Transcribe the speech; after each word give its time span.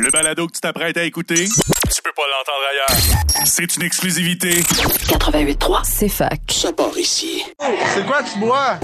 Le 0.00 0.10
balado 0.10 0.46
que 0.46 0.52
tu 0.52 0.60
t'apprêtes 0.60 0.96
à 0.96 1.04
écouter, 1.04 1.46
tu 1.46 2.02
peux 2.02 2.12
pas 2.16 2.22
l'entendre 2.30 2.64
ailleurs. 2.70 3.44
C'est 3.44 3.76
une 3.76 3.82
exclusivité. 3.82 4.60
88.3, 4.60 5.80
c'est 5.84 6.08
fac. 6.08 6.40
Ça 6.50 6.72
part 6.72 6.96
ici. 6.96 7.44
C'est 7.94 8.06
quoi 8.06 8.22
tu 8.22 8.38
bois? 8.38 8.78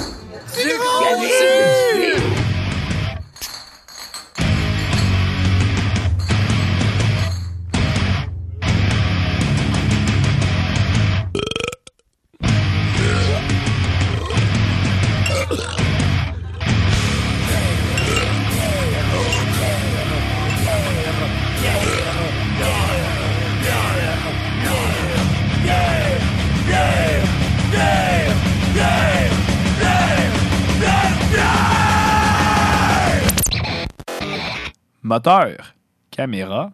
Moteur, 35.09 35.75
caméra, 36.11 36.71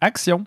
action. 0.00 0.44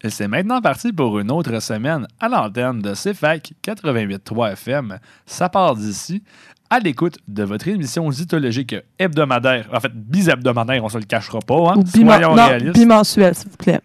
Et 0.00 0.10
c'est 0.10 0.28
maintenant 0.28 0.60
parti 0.60 0.92
pour 0.92 1.18
une 1.18 1.32
autre 1.32 1.58
semaine 1.60 2.06
à 2.20 2.28
l'antenne 2.28 2.80
de 2.80 2.94
CFAC 2.94 3.52
88.3 3.64 4.52
FM. 4.52 4.98
Ça 5.26 5.48
part 5.48 5.74
d'ici, 5.74 6.22
à 6.70 6.78
l'écoute 6.78 7.18
de 7.26 7.42
votre 7.42 7.66
émission 7.66 8.08
zytologique 8.12 8.76
hebdomadaire. 8.96 9.68
En 9.72 9.80
fait, 9.80 9.90
bis-hebdomadaire, 9.92 10.84
on 10.84 10.88
se 10.88 10.98
le 10.98 11.04
cachera 11.04 11.40
pas. 11.40 11.72
Hein? 11.72 11.78
Ou 11.78 11.84
Soyons 11.84 12.36
non, 12.36 12.46
réalistes. 12.46 12.74
bimensuel, 12.74 13.34
s'il 13.34 13.50
vous 13.50 13.56
plaît. 13.56 13.80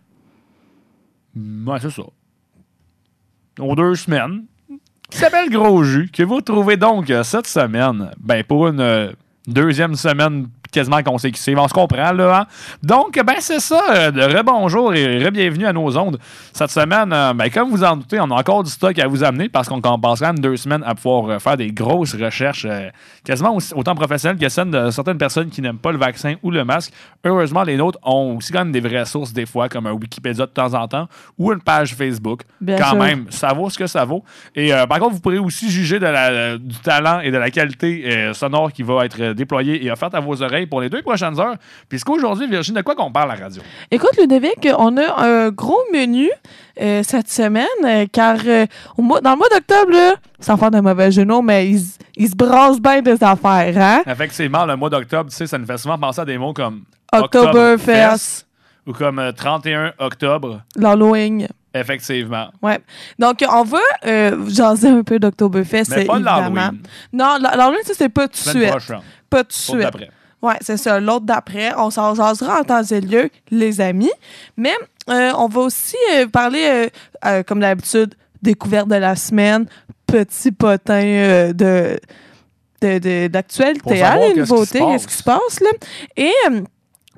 Ouais, 1.36 1.80
c'est 1.82 1.90
ça. 1.90 2.04
Aux 3.60 3.76
deux 3.76 3.96
semaines. 3.96 4.44
S'appelle 5.10 5.50
Gros 5.50 5.84
Jus, 5.84 6.12
que 6.14 6.22
vous 6.22 6.36
retrouvez 6.36 6.78
donc 6.78 7.10
euh, 7.10 7.24
cette 7.24 7.48
semaine, 7.48 8.12
ben 8.20 8.44
pour 8.44 8.68
une 8.68 8.80
euh, 8.80 9.12
deuxième 9.48 9.96
semaine 9.96 10.48
quasiment 10.72 11.04
consécutive. 11.04 11.60
On 11.60 11.68
se 11.68 11.74
comprend, 11.74 12.12
là. 12.14 12.40
hein? 12.40 12.46
Donc, 12.82 13.14
ben 13.24 13.36
c'est 13.40 13.60
ça. 13.60 13.80
euh, 13.94 14.10
de 14.12 14.22
rebonjour 14.24 14.92
et 14.96 15.24
re-bienvenue 15.24 15.68
à 15.68 15.74
nos 15.74 15.96
ondes. 15.96 16.18
Cette 16.52 16.72
semaine, 16.72 17.14
euh, 17.14 17.32
ben, 17.36 17.48
comme 17.52 17.70
vous 17.70 17.84
en 17.84 17.96
doutez, 17.96 18.20
on 18.20 18.32
a 18.32 18.36
encore 18.40 18.64
du 18.64 18.72
stock 18.72 18.98
à 18.98 19.06
vous 19.06 19.24
amener 19.24 19.50
parce 19.50 19.70
qu'on 19.70 19.80
passe 19.82 20.20
quand 20.22 20.26
même 20.28 20.40
deux 20.40 20.58
semaines 20.58 20.82
à 20.84 20.96
pouvoir 20.96 21.30
euh, 21.30 21.38
faire 21.40 21.58
des 21.58 21.72
grosses 21.72 22.16
recherches, 22.16 22.66
quasiment 23.24 23.56
aussi- 23.56 23.72
autant 23.76 23.94
professionnelles 23.94 24.40
que 24.40 24.50
celles 24.50 24.72
de 24.72 24.90
certaines 24.90 25.20
personnes 25.20 25.50
qui 25.52 25.62
n'aiment 25.62 25.78
pas 25.78 25.92
le 25.92 26.00
vaccin 26.00 26.36
ou 26.42 26.50
le 26.50 26.66
masque. 26.66 26.92
Heureusement, 27.24 27.62
les 27.62 27.78
nôtres 27.78 28.00
ont 28.02 28.38
aussi 28.38 28.52
quand 28.52 28.60
même 28.60 28.72
des 28.72 28.80
vraies 28.82 29.06
sources 29.06 29.32
des 29.32 29.46
fois, 29.46 29.70
comme 29.70 29.86
un 29.86 29.92
Wikipédia 29.92 30.48
de 30.48 30.52
temps 30.52 30.74
en 30.74 30.88
temps 30.88 31.08
ou 31.38 31.52
une 31.54 31.62
page 31.62 31.94
Facebook. 31.94 32.42
Bien 32.60 32.80
quand 32.80 32.90
sûr. 32.90 32.98
même, 33.04 33.26
ça 33.30 33.54
vaut 33.54 33.70
ce 33.70 33.78
que 33.78 33.86
ça 33.86 34.06
vaut. 34.06 34.24
Et 34.56 34.72
par 34.90 34.98
contre, 34.98 35.14
vous 35.14 35.20
pourrez 35.22 35.38
aussi 35.38 35.70
juger 35.70 36.00
de 36.00 36.08
la- 36.08 36.58
du 36.58 36.78
talent 36.80 37.20
et 37.20 37.30
de 37.30 37.38
la 37.38 37.52
qualité 37.52 38.32
sonore 38.34 38.72
qui 38.72 38.82
va 38.82 39.06
être 39.06 39.33
euh, 39.34 39.36
déployée 39.36 39.84
et 39.86 39.92
offerte 39.92 40.16
à 40.16 40.20
vos 40.20 40.42
oreilles 40.42 40.66
pour 40.68 40.82
les 40.82 40.90
deux 40.90 41.02
prochaines 41.02 41.40
heures. 41.40 41.56
Puisqu'aujourd'hui, 41.90 42.48
Virginie, 42.48 42.78
de 42.78 42.82
quoi 42.84 42.96
qu'on 42.96 43.12
parle 43.12 43.32
à 43.32 43.36
la 43.36 43.44
radio? 43.44 43.62
Écoute, 43.92 44.16
Ludovic, 44.20 44.68
on 44.78 44.96
a 44.98 45.24
un 45.26 45.50
gros 45.50 45.82
menu 45.92 46.30
euh, 46.82 47.02
cette 47.04 47.30
semaine, 47.30 47.66
euh, 47.86 48.06
car 48.12 48.38
au 48.98 49.02
mois- 49.02 49.22
dans 49.22 49.32
le 49.32 49.38
mois 49.38 49.50
d'octobre, 49.50 50.18
sans 50.40 50.58
faire 50.58 50.72
de 50.72 50.80
mauvais 50.80 51.12
genoux, 51.12 51.42
mais 51.42 51.70
ils, 51.70 51.82
ils 52.16 52.30
se 52.30 52.36
brassent 52.36 52.80
bien 52.82 53.02
des 53.02 53.24
affaires, 53.24 53.78
hein? 53.78 54.02
Effectivement, 54.08 54.66
le 54.66 54.76
mois 54.76 54.90
d'octobre, 54.90 55.30
tu 55.30 55.36
sais, 55.36 55.48
ça 55.48 55.58
nous 55.58 55.66
fait 55.66 55.78
souvent 55.78 55.98
penser 55.98 56.22
à 56.22 56.26
des 56.26 56.38
mots 56.38 56.54
comme 56.54 56.84
Oktoberfest. 57.12 58.46
ou 58.88 58.94
comme 58.94 59.20
euh, 59.20 59.32
31 59.32 59.94
octobre. 60.00 60.62
L'Halloween. 60.76 61.48
Effectivement. 61.74 62.50
Ouais. 62.62 62.80
Donc, 63.18 63.44
on 63.50 63.64
va 63.64 63.80
euh, 64.06 64.48
jaser 64.50 64.90
un 64.90 65.04
peu 65.04 65.18
d'Oktoberfest, 65.20 65.86
Mais 65.90 66.06
pas 66.06 66.16
évidemment. 66.16 66.70
Non, 67.12 67.38
l'Halloween, 67.42 67.80
ça, 67.84 67.94
c'est 67.98 68.10
pas 68.10 68.28
tout 68.28 68.44
de 68.44 68.50
suite. 68.50 68.72
Pas 69.30 69.44
tout 69.44 69.48
de 69.50 69.54
suite. 69.54 69.78
d'après. 69.80 70.10
Ouais, 70.42 70.56
c'est 70.62 70.78
ça. 70.78 71.00
L'autre 71.00 71.26
d'après, 71.26 71.74
on 71.78 71.90
s'en 71.90 72.14
jasera 72.16 72.60
en 72.60 72.64
temps 72.64 72.84
et 72.84 73.02
lieu, 73.02 73.30
les 73.50 73.80
amis. 73.82 74.12
Mais 74.58 74.74
euh, 75.10 75.32
on 75.38 75.48
va 75.48 75.62
aussi 75.62 75.96
euh, 76.16 76.28
parler, 76.28 76.90
comme 77.48 77.62
d'habitude, 77.62 78.14
découverte 78.42 78.90
de 78.90 78.96
la 78.96 79.16
semaine, 79.16 79.66
petit 80.06 80.52
potin 80.52 81.02
de 81.54 81.98
de- 82.82 83.00
de- 83.00 83.28
d'actualité, 83.28 83.96
savoir 83.98 84.12
hein, 84.12 84.18
les 84.18 84.34
qu'est-ce 84.34 84.34
qui 84.34 84.40
nouveautés, 84.52 84.80
se 84.80 84.84
qu'est-ce 84.92 85.08
qui 85.08 85.14
se 85.14 85.24
passe, 85.24 85.60
là. 85.62 85.70
Et 86.18 86.34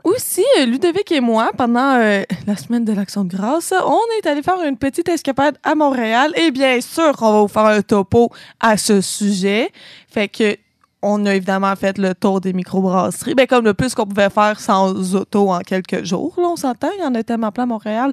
aussi, 0.05 0.45
Ludovic 0.65 1.11
et 1.11 1.19
moi, 1.19 1.51
pendant 1.57 1.95
euh, 1.95 2.21
la 2.47 2.55
semaine 2.55 2.85
de 2.85 2.93
l'Action 2.93 3.25
de 3.25 3.35
grâce, 3.35 3.73
on 3.85 3.99
est 4.19 4.27
allé 4.27 4.41
faire 4.41 4.61
une 4.65 4.77
petite 4.77 5.09
escapade 5.09 5.57
à 5.63 5.75
Montréal. 5.75 6.31
Et 6.37 6.51
bien 6.51 6.79
sûr 6.79 7.11
qu'on 7.17 7.33
va 7.33 7.41
vous 7.41 7.47
faire 7.47 7.65
un 7.65 7.81
topo 7.81 8.31
à 8.59 8.77
ce 8.77 9.01
sujet. 9.01 9.71
Fait 10.07 10.27
que 10.27 10.55
on 11.01 11.25
a 11.25 11.35
évidemment 11.35 11.75
fait 11.75 11.97
le 11.97 12.15
tour 12.15 12.41
des 12.41 12.53
microbrasseries. 12.53 13.35
Ben, 13.35 13.45
comme 13.45 13.65
le 13.65 13.73
plus 13.73 13.93
qu'on 13.93 14.05
pouvait 14.05 14.29
faire 14.29 14.59
sans 14.59 15.15
auto 15.15 15.51
en 15.51 15.59
quelques 15.59 16.03
jours. 16.03 16.33
Là, 16.37 16.45
on 16.47 16.55
s'entend, 16.55 16.89
il 16.97 17.03
y 17.03 17.05
en 17.05 17.13
a 17.13 17.23
tellement 17.23 17.51
plein 17.51 17.63
à 17.63 17.67
Montréal. 17.67 18.11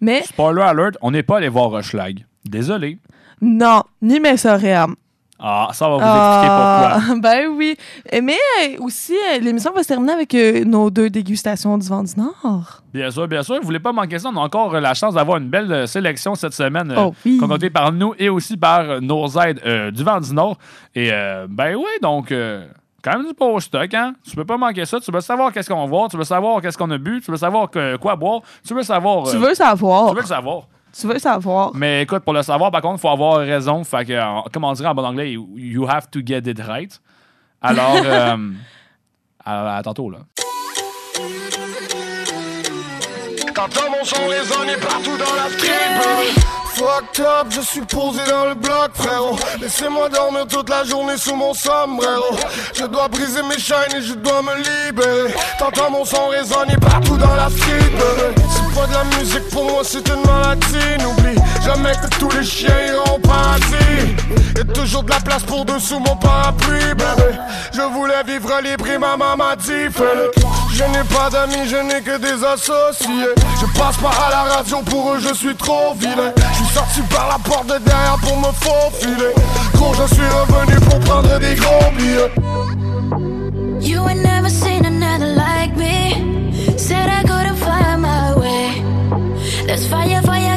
Mais 0.00 0.22
Spoiler 0.22 0.62
alert, 0.62 0.96
on 1.00 1.10
n'est 1.10 1.22
pas 1.22 1.38
allé 1.38 1.48
voir 1.48 1.70
Rochelag. 1.70 2.24
Désolé. 2.44 2.98
non, 3.40 3.82
ni 4.02 4.20
Messorem. 4.20 4.94
Ah, 5.38 5.68
ça 5.72 5.88
va 5.88 5.96
vous 5.96 6.00
expliquer 6.00 7.08
pourquoi. 7.10 7.20
ben 7.20 7.48
oui. 7.56 7.76
Mais 8.22 8.36
euh, 8.62 8.76
aussi, 8.80 9.14
euh, 9.14 9.38
l'émission 9.40 9.72
va 9.72 9.82
se 9.82 9.88
terminer 9.88 10.12
avec 10.12 10.32
euh, 10.34 10.64
nos 10.64 10.90
deux 10.90 11.10
dégustations 11.10 11.76
du 11.76 11.88
vent 11.88 12.02
du 12.04 12.12
Nord. 12.16 12.82
Bien 12.92 13.10
sûr, 13.10 13.26
bien 13.26 13.42
sûr. 13.42 13.56
Vous 13.56 13.64
voulez 13.66 13.80
pas 13.80 13.92
manquer 13.92 14.18
ça. 14.18 14.28
On 14.32 14.36
a 14.36 14.40
encore 14.40 14.72
la 14.80 14.94
chance 14.94 15.14
d'avoir 15.14 15.38
une 15.38 15.48
belle 15.48 15.88
sélection 15.88 16.34
cette 16.34 16.54
semaine. 16.54 16.94
Oh 16.96 17.12
oui. 17.26 17.38
concoctée 17.38 17.68
par 17.70 17.92
nous 17.92 18.14
et 18.18 18.28
aussi 18.28 18.56
par 18.56 19.00
nos 19.00 19.26
aides 19.40 19.60
du 19.92 20.04
Vent 20.04 20.20
du 20.20 20.32
Nord. 20.32 20.56
Et 20.94 21.10
ben 21.48 21.74
oui, 21.76 21.90
donc 22.00 22.30
euh, 22.30 22.66
quand 23.02 23.18
même 23.18 23.26
du 23.26 23.34
beau 23.34 23.58
stock, 23.60 23.92
hein? 23.92 24.14
Tu 24.26 24.34
peux 24.36 24.44
pas 24.44 24.56
manquer 24.56 24.86
ça. 24.86 24.98
Tu 25.00 25.10
veux 25.10 25.20
savoir 25.20 25.52
qu'est-ce 25.52 25.68
qu'on 25.68 25.80
va 25.80 25.86
voir, 25.86 26.08
tu 26.08 26.16
veux 26.16 26.24
savoir 26.24 26.62
qu'est-ce 26.62 26.78
qu'on 26.78 26.90
a 26.90 26.96
bu, 26.98 27.20
tu 27.22 27.30
veux 27.30 27.36
savoir 27.36 27.70
que- 27.70 27.96
quoi 27.96 28.16
boire, 28.16 28.40
tu 28.66 28.72
veux 28.72 28.82
savoir. 28.82 29.28
Tu 29.28 29.36
veux 29.36 29.54
savoir. 29.54 30.08
tu 30.10 30.14
veux 30.14 30.20
le 30.22 30.26
savoir. 30.26 30.62
Tu 30.98 31.06
veux 31.06 31.18
savoir. 31.18 31.70
Mais 31.74 32.02
écoute, 32.02 32.20
pour 32.24 32.32
le 32.34 32.42
savoir, 32.42 32.70
par 32.70 32.80
contre, 32.80 32.98
il 32.98 33.00
faut 33.00 33.08
avoir 33.08 33.38
raison. 33.38 33.82
Fait 33.84 34.04
que, 34.04 34.48
comme 34.50 34.64
on 34.64 34.72
dirait 34.72 34.88
en 34.88 34.94
bon 34.94 35.04
anglais, 35.04 35.32
you- 35.32 35.86
have 35.88 36.08
to 36.10 36.20
get 36.24 36.42
it 36.46 36.60
right. 36.60 37.00
Alors, 37.60 37.96
euh, 38.04 38.36
à, 39.44 39.76
à 39.76 39.82
tantôt, 39.82 40.10
là. 40.10 40.18
T'entends 43.54 43.90
mon 43.90 44.04
son 44.04 44.26
résonner 44.28 44.76
partout 44.76 45.16
dans 45.16 45.34
la 45.36 45.48
street 45.48 45.70
Fucked 46.74 47.24
up, 47.24 47.46
je 47.50 47.60
suis 47.60 47.82
posé 47.82 48.18
dans 48.28 48.46
le 48.46 48.54
bloc, 48.56 48.90
frérot. 48.94 49.36
Laissez-moi 49.60 50.08
dormir 50.08 50.44
toute 50.48 50.68
la 50.68 50.82
journée 50.82 51.16
sous 51.16 51.36
mon 51.36 51.54
sombrero. 51.54 52.36
Je 52.74 52.84
dois 52.86 53.06
briser 53.06 53.42
mes 53.44 53.58
chaînes 53.58 53.94
et 53.96 54.02
je 54.02 54.14
dois 54.14 54.42
me 54.42 54.56
libérer. 54.56 55.32
T'entends 55.56 55.88
mon 55.92 56.04
son 56.04 56.26
résonner 56.30 56.76
partout 56.78 57.16
dans 57.16 57.32
la 57.36 57.48
street, 57.48 57.92
pas 58.74 58.86
de 58.86 58.92
la 58.92 59.04
musique 59.16 59.48
pour 59.50 59.64
moi, 59.64 59.82
c'est 59.84 60.06
une 60.08 60.22
maladie. 60.26 61.02
N'oublie 61.02 61.40
jamais 61.64 61.92
que 61.92 62.08
tous 62.18 62.30
les 62.30 62.44
chiens 62.44 62.74
iront 62.88 63.16
au 63.16 63.18
paradis. 63.18 64.16
Et 64.60 64.72
toujours 64.72 65.04
de 65.04 65.10
la 65.10 65.20
place 65.20 65.42
pour 65.44 65.64
deux 65.64 65.78
sous 65.78 65.98
mon 65.98 66.16
parapluie, 66.16 66.94
bébé. 66.94 67.30
Je 67.72 67.82
voulais 67.82 68.22
vivre 68.26 68.50
libre 68.62 68.86
et 68.88 68.98
ma 68.98 69.16
maman 69.16 69.36
m'a 69.36 69.56
dit, 69.56 69.88
fais-le. 69.90 70.30
Je 70.72 70.84
n'ai 70.84 71.04
pas 71.04 71.30
d'amis, 71.30 71.68
je 71.68 71.76
n'ai 71.76 72.02
que 72.02 72.18
des 72.18 72.44
associés. 72.44 73.34
Je 73.60 73.78
passe 73.78 73.96
pas 73.96 74.10
à 74.26 74.30
la 74.30 74.54
radio, 74.54 74.78
pour 74.82 75.12
eux 75.14 75.20
je 75.20 75.32
suis 75.34 75.54
trop 75.54 75.94
vilain. 75.94 76.32
Je 76.36 76.64
suis 76.64 76.74
sorti 76.74 77.00
par 77.02 77.28
la 77.28 77.38
porte 77.38 77.66
de 77.66 77.78
derrière 77.78 78.18
pour 78.22 78.36
me 78.36 78.52
faufiler. 78.52 79.34
Gros, 79.74 79.94
je 79.94 80.14
suis 80.14 80.24
revenu 80.24 80.80
pour 80.80 80.98
prendre 81.00 81.38
des 81.38 81.54
gros 81.54 81.90
billets. 81.96 82.32
This 89.74 89.88
fire, 89.88 90.22
fire 90.22 90.53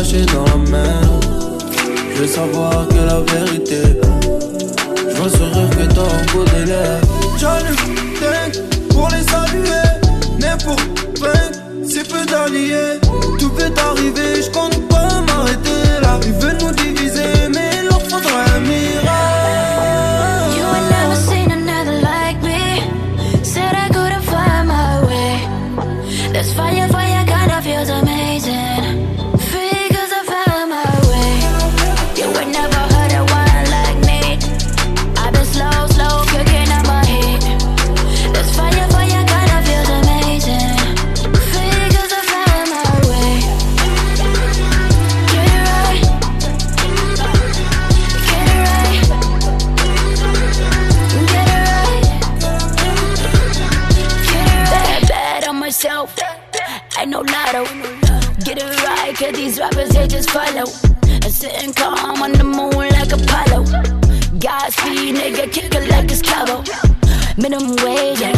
caché 0.00 0.24
dans 0.26 0.44
la 0.44 0.56
mer. 0.70 1.02
Je 2.14 2.20
veux 2.20 2.26
savoir 2.26 2.88
que 2.88 3.00
la 3.12 3.20
vérité. 3.32 3.82
Je 5.10 5.16
vois 5.16 5.28
ce 5.28 5.76
que 5.76 5.94
t'as 5.94 6.00
au 6.00 6.20
bout 6.32 6.44
des 6.52 6.64
lèvres. 6.72 7.06
J'allume 7.38 7.76
pour 8.90 9.08
les 9.08 9.24
saluer. 9.32 9.88
Mais 10.40 10.56
pour 10.64 10.76
peine, 11.20 11.84
c'est 11.84 12.08
peu 12.08 12.24
d'alliés. 12.24 12.98
Tout 13.38 13.50
peut 13.50 13.72
arriver, 13.88 14.42
je 14.42 14.50
compte 14.50 14.89
follow. 60.32 60.66
And 61.22 61.32
sitting 61.32 61.72
calm 61.74 62.22
on 62.22 62.32
the 62.32 62.44
moon 62.44 62.88
like 62.96 63.12
Apollo. 63.12 63.64
Godspeed, 64.38 65.16
nigga, 65.16 65.52
kick 65.52 65.74
it 65.74 65.88
like 65.90 66.10
it's 66.10 66.22
Cabo. 66.22 66.62
Minimum 67.36 67.76
wage, 67.84 68.20
yeah. 68.20 68.34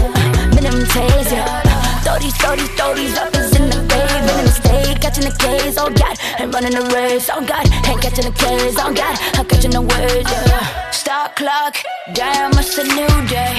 Minimum 0.54 0.86
taste, 0.86 1.32
yeah. 1.32 1.62
Throw 2.04 2.18
these, 2.18 2.36
throw 2.36 2.56
these, 2.56 2.72
throw 2.76 2.94
these 2.94 3.12
rappers 3.12 3.52
in 3.58 3.68
the 3.70 3.80
grave. 3.88 4.24
In 4.38 4.46
the 4.46 4.98
catching 5.00 5.24
the 5.24 5.36
case, 5.38 5.76
oh 5.78 5.90
God. 5.90 6.16
Ain't 6.40 6.54
running 6.54 6.72
the 6.72 6.84
race, 6.94 7.28
oh 7.32 7.44
God. 7.44 7.66
Ain't 7.88 8.00
catching 8.00 8.24
the 8.24 8.36
case, 8.38 8.76
oh 8.78 8.92
God. 8.94 9.18
I'm 9.34 9.46
catching 9.46 9.72
the 9.72 9.82
words, 9.82 10.30
yeah. 10.30 10.90
Stop 10.90 11.36
clock, 11.36 11.76
damn, 12.14 12.52
it's 12.52 12.78
a 12.78 12.84
new 12.84 13.28
day. 13.28 13.54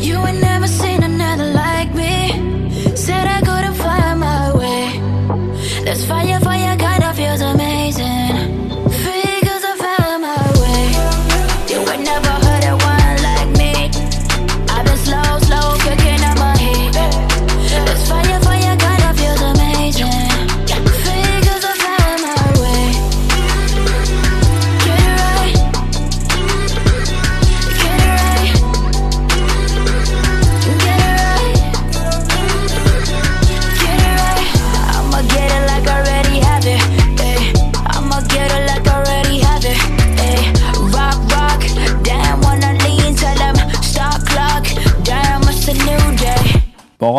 You 0.00 0.18
ain't 0.26 0.40
never 0.40 0.66
seen 0.66 1.01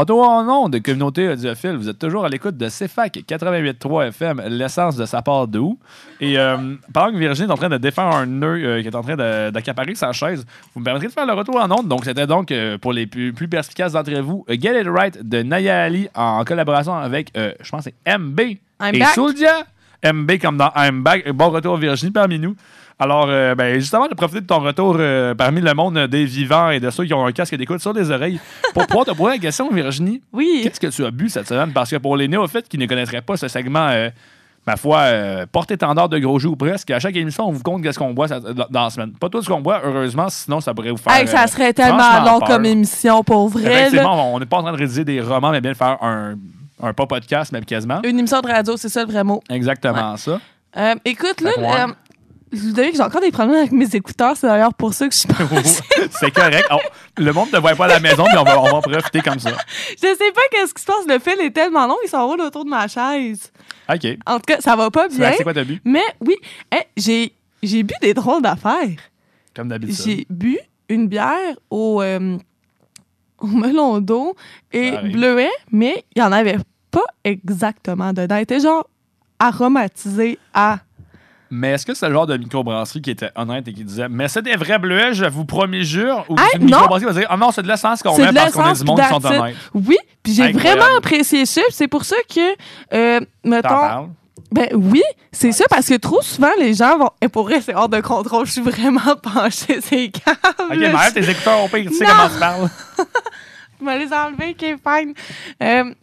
retour 0.03 0.27
en 0.27 0.43
nom 0.43 0.67
de 0.67 0.79
communauté 0.79 1.29
audiophile. 1.29 1.77
Vous 1.77 1.87
êtes 1.87 1.97
toujours 1.97 2.25
à 2.25 2.29
l'écoute 2.29 2.57
de 2.57 2.67
CFAC 2.67 3.23
88.3 3.25 4.09
FM, 4.09 4.41
l'essence 4.49 4.97
de 4.97 5.05
sa 5.05 5.21
part 5.21 5.47
de 5.47 5.59
où. 5.59 5.79
Et 6.19 6.37
euh, 6.37 6.75
pendant 6.93 7.13
que 7.13 7.17
Virginie 7.17 7.47
est 7.47 7.51
en 7.51 7.55
train 7.55 7.69
de 7.69 7.77
défaire 7.77 8.07
un 8.07 8.25
nœud 8.25 8.61
euh, 8.61 8.81
qui 8.81 8.87
est 8.89 8.95
en 8.95 9.01
train 9.01 9.15
d'accaparer 9.51 9.95
sa 9.95 10.11
chaise, 10.11 10.45
vous 10.73 10.81
me 10.81 10.85
permettrez 10.85 11.07
de 11.07 11.13
faire 11.13 11.25
le 11.25 11.31
retour 11.31 11.55
en 11.55 11.71
ondes? 11.71 11.87
Donc, 11.87 12.03
c'était 12.03 12.27
donc 12.27 12.51
euh, 12.51 12.77
pour 12.77 12.91
les 12.91 13.07
plus, 13.07 13.31
plus 13.31 13.47
perspicaces 13.47 13.93
d'entre 13.93 14.11
vous, 14.19 14.45
Get 14.49 14.81
It 14.81 14.87
Right 14.89 15.25
de 15.25 15.41
Naya 15.41 15.83
Ali 15.83 16.09
en 16.15 16.43
collaboration 16.43 16.95
avec, 16.95 17.31
je 17.35 17.69
pense, 17.69 17.85
c'est 17.85 18.17
MB 18.17 18.39
I'm 18.81 18.95
et 18.95 18.99
back. 18.99 19.13
Souldia. 19.13 19.65
MB 20.03 20.31
comme 20.41 20.57
dans 20.57 20.71
I'm 20.75 21.01
Back. 21.01 21.29
Bon 21.31 21.49
retour, 21.49 21.77
Virginie, 21.77 22.11
parmi 22.11 22.39
nous. 22.39 22.57
Alors, 22.99 23.25
euh, 23.27 23.55
ben, 23.55 23.79
justement, 23.79 24.07
de 24.07 24.13
profiter 24.13 24.41
de 24.41 24.45
ton 24.45 24.59
retour 24.59 24.95
euh, 24.99 25.33
parmi 25.35 25.61
le 25.61 25.73
monde 25.73 25.97
des 26.07 26.25
vivants 26.25 26.69
et 26.69 26.79
de 26.79 26.89
ceux 26.89 27.05
qui 27.05 27.13
ont 27.13 27.25
un 27.25 27.31
casque 27.31 27.55
d'écoute 27.55 27.81
sur 27.81 27.91
les 27.93 28.11
oreilles 28.11 28.39
pour 28.73 28.85
pouvoir 28.87 29.05
te 29.05 29.11
poser 29.11 29.31
la 29.35 29.39
question, 29.39 29.69
Virginie. 29.71 30.21
Oui. 30.33 30.61
Qu'est-ce 30.63 30.79
que 30.79 30.87
tu 30.87 31.03
as 31.05 31.11
bu 31.11 31.27
cette 31.29 31.47
semaine? 31.47 31.71
Parce 31.73 31.89
que 31.89 31.97
pour 31.97 32.15
les 32.15 32.27
néophytes 32.27 32.69
qui 32.69 32.77
ne 32.77 32.85
connaîtraient 32.85 33.21
pas 33.21 33.35
ce 33.35 33.47
segment, 33.47 33.87
euh, 33.89 34.09
ma 34.65 34.77
foi, 34.77 34.99
euh, 34.99 35.45
porte-étendard 35.51 36.07
de 36.07 36.19
gros 36.19 36.37
jeux 36.39 36.49
ou 36.49 36.55
presque, 36.55 36.91
à 36.91 36.99
chaque 36.99 37.15
émission, 37.15 37.47
on 37.47 37.51
vous 37.51 37.63
compte 37.63 37.81
qu'est-ce 37.83 37.99
qu'on 37.99 38.13
boit 38.13 38.27
ça- 38.29 38.39
dans 38.39 38.83
la 38.83 38.89
semaine. 38.89 39.11
Pas 39.13 39.27
tout 39.27 39.41
ce 39.41 39.49
qu'on 39.49 39.59
boit, 39.61 39.81
heureusement, 39.83 40.29
sinon 40.29 40.61
ça 40.61 40.73
pourrait 40.73 40.91
vous 40.91 40.97
faire. 40.97 41.13
Hey, 41.13 41.27
ça 41.27 41.47
serait 41.47 41.73
tellement 41.73 42.23
long 42.23 42.39
peur. 42.39 42.47
comme 42.47 42.65
émission 42.65 43.23
pour 43.23 43.49
vrai. 43.49 43.63
là. 43.63 43.79
Effectivement, 43.87 44.33
on 44.35 44.39
n'est 44.39 44.45
pas 44.45 44.57
en 44.57 44.61
train 44.63 44.71
de 44.71 44.77
rédiger 44.77 45.03
des 45.03 45.19
romans, 45.19 45.51
mais 45.51 45.59
bien 45.61 45.71
de 45.71 45.77
faire 45.77 45.97
un, 46.01 46.35
un 46.81 46.93
pas 46.93 47.05
podcast, 47.07 47.51
même 47.51 47.65
quasiment. 47.65 47.99
Une 48.05 48.19
émission 48.19 48.39
de 48.39 48.47
radio, 48.47 48.77
c'est 48.77 48.89
ça 48.89 49.03
le 49.03 49.11
vrai 49.11 49.23
mot. 49.23 49.41
Exactement 49.49 50.15
ça. 50.15 50.39
Euh, 50.75 50.95
écoute, 51.05 51.39
là, 51.41 51.87
euh, 52.53 52.57
vous 52.57 52.75
savez 52.75 52.91
que 52.91 52.97
j'ai 52.97 53.03
encore 53.03 53.21
des 53.21 53.31
problèmes 53.31 53.57
avec 53.57 53.71
mes 53.71 53.95
écouteurs. 53.95 54.35
C'est 54.37 54.47
d'ailleurs 54.47 54.73
pour 54.73 54.93
ça 54.93 55.07
que 55.07 55.13
je 55.13 55.19
suis 55.19 55.27
passée. 55.27 55.81
C'est 56.11 56.31
correct. 56.31 56.65
Oh, 56.71 56.77
le 57.17 57.31
monde 57.31 57.47
ne 57.47 57.57
te 57.57 57.57
voit 57.61 57.75
pas 57.75 57.85
à 57.85 57.89
la 57.89 57.99
maison, 57.99 58.25
mais 58.31 58.37
on 58.37 58.43
va, 58.43 58.59
on 58.61 58.63
va 58.65 58.75
en 58.75 58.81
profiter 58.81 59.21
comme 59.21 59.39
ça. 59.39 59.51
Je 59.91 59.97
sais 60.07 60.31
pas 60.33 60.41
qu'est-ce 60.51 60.73
qui 60.73 60.81
se 60.81 60.85
passe. 60.87 61.05
Le 61.07 61.19
fil 61.19 61.39
est 61.41 61.51
tellement 61.51 61.87
long, 61.87 61.97
il 62.03 62.09
s'enroule 62.09 62.41
autour 62.41 62.65
de 62.65 62.69
ma 62.69 62.87
chaise. 62.87 63.51
OK. 63.89 64.07
En 64.25 64.35
tout 64.37 64.45
cas, 64.47 64.61
ça 64.61 64.75
va 64.75 64.89
pas 64.91 65.07
bien. 65.07 65.33
C'est 65.37 65.43
quoi 65.43 65.53
t'as 65.53 65.63
bu? 65.63 65.81
Mais 65.83 66.03
oui, 66.21 66.35
hey, 66.71 66.83
j'ai 66.97 67.33
j'ai 67.63 67.83
bu 67.83 67.93
des 68.01 68.13
drôles 68.13 68.41
d'affaires. 68.41 68.89
Comme 69.55 69.69
d'habitude. 69.69 69.95
J'ai 70.05 70.27
bu 70.29 70.57
une 70.89 71.07
bière 71.07 71.55
au, 71.69 72.01
euh, 72.01 72.37
au 73.39 73.47
melon 73.47 73.99
d'eau 73.99 74.35
et 74.71 74.91
bleuet, 75.11 75.49
mais 75.71 76.03
il 76.15 76.19
y 76.19 76.21
en 76.23 76.31
avait 76.31 76.57
pas 76.91 77.05
exactement 77.23 78.11
dedans. 78.13 78.35
Il 78.37 78.41
était 78.41 78.59
genre 78.59 78.87
aromatisé 79.39 80.37
à. 80.53 80.79
Mais 81.55 81.73
est-ce 81.73 81.85
que 81.85 81.93
c'est 81.93 82.07
le 82.07 82.13
genre 82.13 82.25
de 82.25 82.35
microbrasserie 82.35 83.01
qui 83.01 83.11
était 83.11 83.29
honnête 83.35 83.67
et 83.67 83.73
qui 83.73 83.83
disait 83.83 84.09
Mais 84.09 84.27
c'est 84.27 84.41
des 84.41 84.55
vrais 84.55 84.79
bleuets, 84.79 85.13
je 85.13 85.25
vous 85.25 85.45
promets, 85.45 85.83
jure? 85.83 86.25
Ou 86.27 86.35
Hey, 86.39 86.45
c'est 86.51 86.57
une 86.57 86.65
microbrasserie 86.65 87.07
qui 87.07 87.13
va 87.13 87.19
dire 87.19 87.27
Ah 87.29 87.37
non, 87.37 87.51
c'est 87.51 87.61
de 87.61 87.67
l'essence 87.67 88.01
qu'on 88.01 88.17
met 88.17 88.33
parce 88.33 88.53
qu'on 88.53 88.71
est 88.71 88.79
du 88.79 88.85
monde 88.85 88.99
qui 88.99 89.07
sont 89.07 89.25
honnêtes. 89.25 89.55
Oui, 89.75 89.97
puis 90.23 90.33
j'ai 90.33 90.51
vraiment 90.51 90.97
apprécié 90.97 91.45
ça. 91.45 91.61
C'est 91.69 91.87
pour 91.87 92.05
ça 92.05 92.15
que, 92.27 92.55
euh, 92.93 93.19
mettons, 93.43 94.09
ben 94.51 94.67
oui, 94.73 95.03
c'est 95.31 95.51
ça 95.51 95.65
parce 95.69 95.87
que 95.87 95.95
trop 95.95 96.21
souvent 96.21 96.51
les 96.59 96.73
gens 96.73 96.97
vont. 96.97 97.09
Et 97.21 97.27
pour 97.27 97.43
vrai, 97.43 97.61
c'est 97.61 97.73
hors 97.73 97.89
de 97.89 98.01
contrôle. 98.01 98.45
Je 98.45 98.53
suis 98.53 98.61
vraiment 98.61 99.15
penchée, 99.23 99.79
c'est 99.81 100.09
câble. 100.09 100.37
Ok, 100.59 100.77
mais 100.77 100.87
arrête 100.87 101.13
tes 101.13 101.29
écouteurs 101.29 101.63
au 101.63 101.67
pire, 101.67 101.89
tu 101.89 101.97
sais 101.97 102.05
comment 102.05 102.29
tu 102.29 102.39
parles. 102.39 102.69
Je 103.79 103.85
vais 103.85 103.99
les 103.99 104.13
enlever, 104.13 104.53
qui 104.53 104.65
est 104.65 104.77
fine. 104.77 105.13
Euh, 105.61 105.93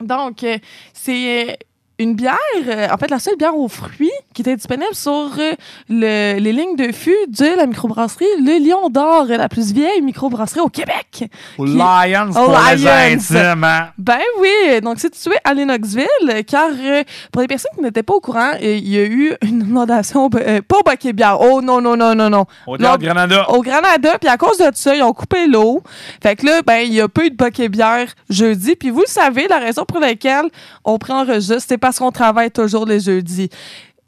donc, 0.00 0.44
euh, 0.44 0.58
c'est 0.92 1.50
euh, 1.50 1.54
une 1.98 2.14
bière, 2.14 2.36
euh, 2.68 2.88
en 2.92 2.98
fait, 2.98 3.10
la 3.10 3.18
seule 3.18 3.36
bière 3.36 3.56
aux 3.56 3.68
fruits 3.68 4.10
qui 4.34 4.42
était 4.42 4.54
disponible 4.54 4.94
sur 4.94 5.30
euh, 5.38 5.52
le- 5.88 6.38
les 6.38 6.52
lignes 6.52 6.76
de 6.76 6.92
fût 6.92 7.14
de 7.28 7.56
la 7.56 7.64
microbrasserie 7.66 8.26
Le 8.38 8.62
Lion 8.62 8.90
d'Or, 8.90 9.24
la 9.28 9.48
plus 9.48 9.72
vieille 9.72 10.02
microbrasserie 10.02 10.60
au 10.60 10.68
Québec. 10.68 11.24
Au 11.56 11.64
Qui- 11.64 11.72
Lions 11.72 12.30
Au 12.30 12.44
pour 12.50 12.58
les 12.70 12.76
Lions. 12.76 12.90
intimes. 12.90 13.64
hein? 13.64 13.88
Ben 13.96 14.18
oui, 14.40 14.80
donc 14.82 14.96
c'est 14.98 15.14
situé 15.14 15.36
à 15.42 15.54
Lennoxville, 15.54 16.44
car 16.46 16.68
euh, 16.78 17.02
pour 17.32 17.40
les 17.40 17.48
personnes 17.48 17.70
qui 17.76 17.82
n'étaient 17.82 18.02
pas 18.02 18.14
au 18.14 18.20
courant, 18.20 18.52
euh, 18.54 18.58
il 18.76 18.88
y 18.88 18.98
a 18.98 19.04
eu 19.04 19.34
une 19.42 19.62
inondation, 19.66 20.28
euh, 20.34 20.60
pas 20.66 20.78
au 20.78 20.82
baquet 20.82 21.14
bière, 21.14 21.38
oh 21.40 21.62
non, 21.62 21.80
non, 21.80 21.96
non, 21.96 22.14
non, 22.14 22.28
non. 22.28 22.44
Au 22.66 22.76
Granada. 22.76 23.50
au 23.50 23.62
Granada, 23.62 24.18
puis 24.18 24.28
à 24.28 24.36
cause 24.36 24.58
de 24.58 24.70
ça, 24.74 24.94
ils 24.94 25.02
ont 25.02 25.14
coupé 25.14 25.46
l'eau. 25.46 25.82
Fait 26.22 26.36
que 26.36 26.44
là, 26.44 26.60
ben, 26.60 26.80
il 26.86 26.92
y 26.92 27.00
a 27.00 27.08
peu 27.08 27.30
de 27.30 27.34
bokeh 27.34 27.68
bière 27.70 28.08
jeudi. 28.28 28.76
Puis 28.76 28.90
vous 28.90 29.00
le 29.00 29.06
savez, 29.06 29.48
la 29.48 29.58
raison 29.58 29.84
pour 29.86 29.98
laquelle 29.98 30.46
on 30.84 30.98
prend 30.98 31.22
enregistre, 31.22 31.64
c'est 31.66 31.78
parce 31.86 32.00
qu'on 32.00 32.10
travaille 32.10 32.50
toujours 32.50 32.84
les 32.84 32.98
jeudis. 32.98 33.48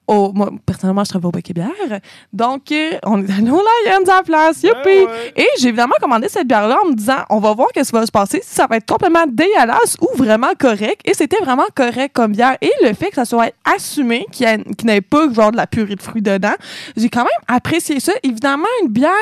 Au- 0.08 0.32
moi, 0.32 0.50
personnellement, 0.66 1.04
je 1.04 1.10
travaille 1.10 1.28
au 1.28 1.30
bokeh 1.30 1.52
bière. 1.52 2.00
Donc, 2.32 2.72
euh, 2.72 2.98
on 3.04 3.24
est 3.24 3.30
allé 3.30 3.50
au 3.50 3.58
Lions 3.58 4.04
la 4.06 4.22
place. 4.24 4.62
Youpi! 4.64 4.74
Ben 4.84 5.06
ouais. 5.06 5.32
Et 5.36 5.46
j'ai 5.60 5.68
évidemment 5.68 5.94
commandé 6.00 6.28
cette 6.28 6.48
bière-là 6.48 6.76
en 6.82 6.88
me 6.88 6.94
disant, 6.94 7.18
on 7.30 7.38
va 7.38 7.52
voir 7.52 7.68
qu'est-ce 7.72 7.90
qui 7.90 7.96
va 7.96 8.04
se 8.06 8.10
passer, 8.10 8.40
si 8.42 8.52
ça 8.54 8.66
va 8.66 8.78
être 8.78 8.86
complètement 8.86 9.26
dégueulasse 9.28 9.96
ou 10.00 10.08
vraiment 10.16 10.50
correct. 10.58 11.02
Et 11.04 11.14
c'était 11.14 11.38
vraiment 11.44 11.66
correct 11.72 12.12
comme 12.14 12.32
bière. 12.32 12.56
Et 12.62 12.72
le 12.82 12.94
fait 12.94 13.10
que 13.10 13.14
ça 13.16 13.26
soit 13.26 13.52
assumé, 13.64 14.26
qu'il 14.32 14.64
n'y 14.84 14.90
ait 14.92 15.00
pas 15.02 15.30
genre 15.32 15.52
de 15.52 15.56
la 15.58 15.68
purée 15.68 15.94
de 15.94 16.02
fruits 16.02 16.22
dedans, 16.22 16.54
j'ai 16.96 17.10
quand 17.10 17.20
même 17.22 17.44
apprécié 17.46 18.00
ça. 18.00 18.12
Évidemment, 18.24 18.64
une 18.82 18.88
bière 18.88 19.12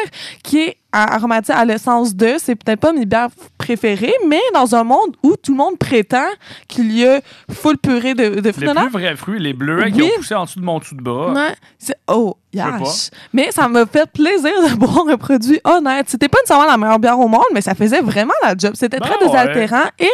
qui 0.43 0.61
est 0.61 0.77
aromatisée 1.05 1.53
à 1.53 1.65
l'essence 1.65 2.15
de, 2.15 2.35
c'est 2.39 2.55
peut-être 2.55 2.81
pas 2.81 2.93
mes 2.93 3.07
bières 3.07 3.29
préférées, 3.59 4.15
mais 4.29 4.41
dans 4.55 4.75
un 4.75 4.85
monde 4.85 5.17
où 5.23 5.35
tout 5.37 5.53
le 5.53 5.57
monde 5.59 5.79
prétend 5.79 6.27
qu'il 6.69 6.93
y 6.97 7.07
a 7.07 7.21
full 7.51 7.77
purée 7.79 8.15
de, 8.15 8.41
de 8.41 8.53
fruits 8.53 8.67
Les 8.67 8.75
plus 8.75 8.89
vrais 8.91 9.17
fruits, 9.17 9.39
les 9.41 9.53
bleuets 9.53 9.91
qui 9.93 10.03
Oui. 10.03 10.11
ont 10.15 10.17
poussé 10.19 10.35
en 10.35 10.45
dessous 10.45 10.61
de 10.61 10.65
mon 10.65 10.79
dessous 10.79 10.95
de 10.95 11.03
bras. 11.03 11.33
Ouais, 11.33 11.55
oh, 12.09 12.37
yash. 12.53 13.11
Mais 13.33 13.51
ça 13.53 13.69
m'a 13.69 13.87
fait 13.87 14.11
plaisir 14.11 14.53
de 14.69 14.75
boire 14.79 15.07
un 15.09 15.17
produit 15.17 15.61
honnête. 15.65 16.07
C'était 16.09 16.29
pas 16.29 16.39
nécessairement 16.43 16.67
la 16.71 16.77
meilleure 16.77 16.99
bière 16.99 17.19
au 17.19 17.29
monde, 17.29 17.45
mais 17.55 17.61
ça 17.61 17.75
faisait 17.75 18.01
vraiment 18.01 18.35
la 18.43 18.55
job. 18.57 18.73
C'était 18.75 18.99
Ben 18.99 19.07
très 19.07 19.19
ouais. 19.19 19.27
désaltérant 19.27 19.89
et 19.99 20.11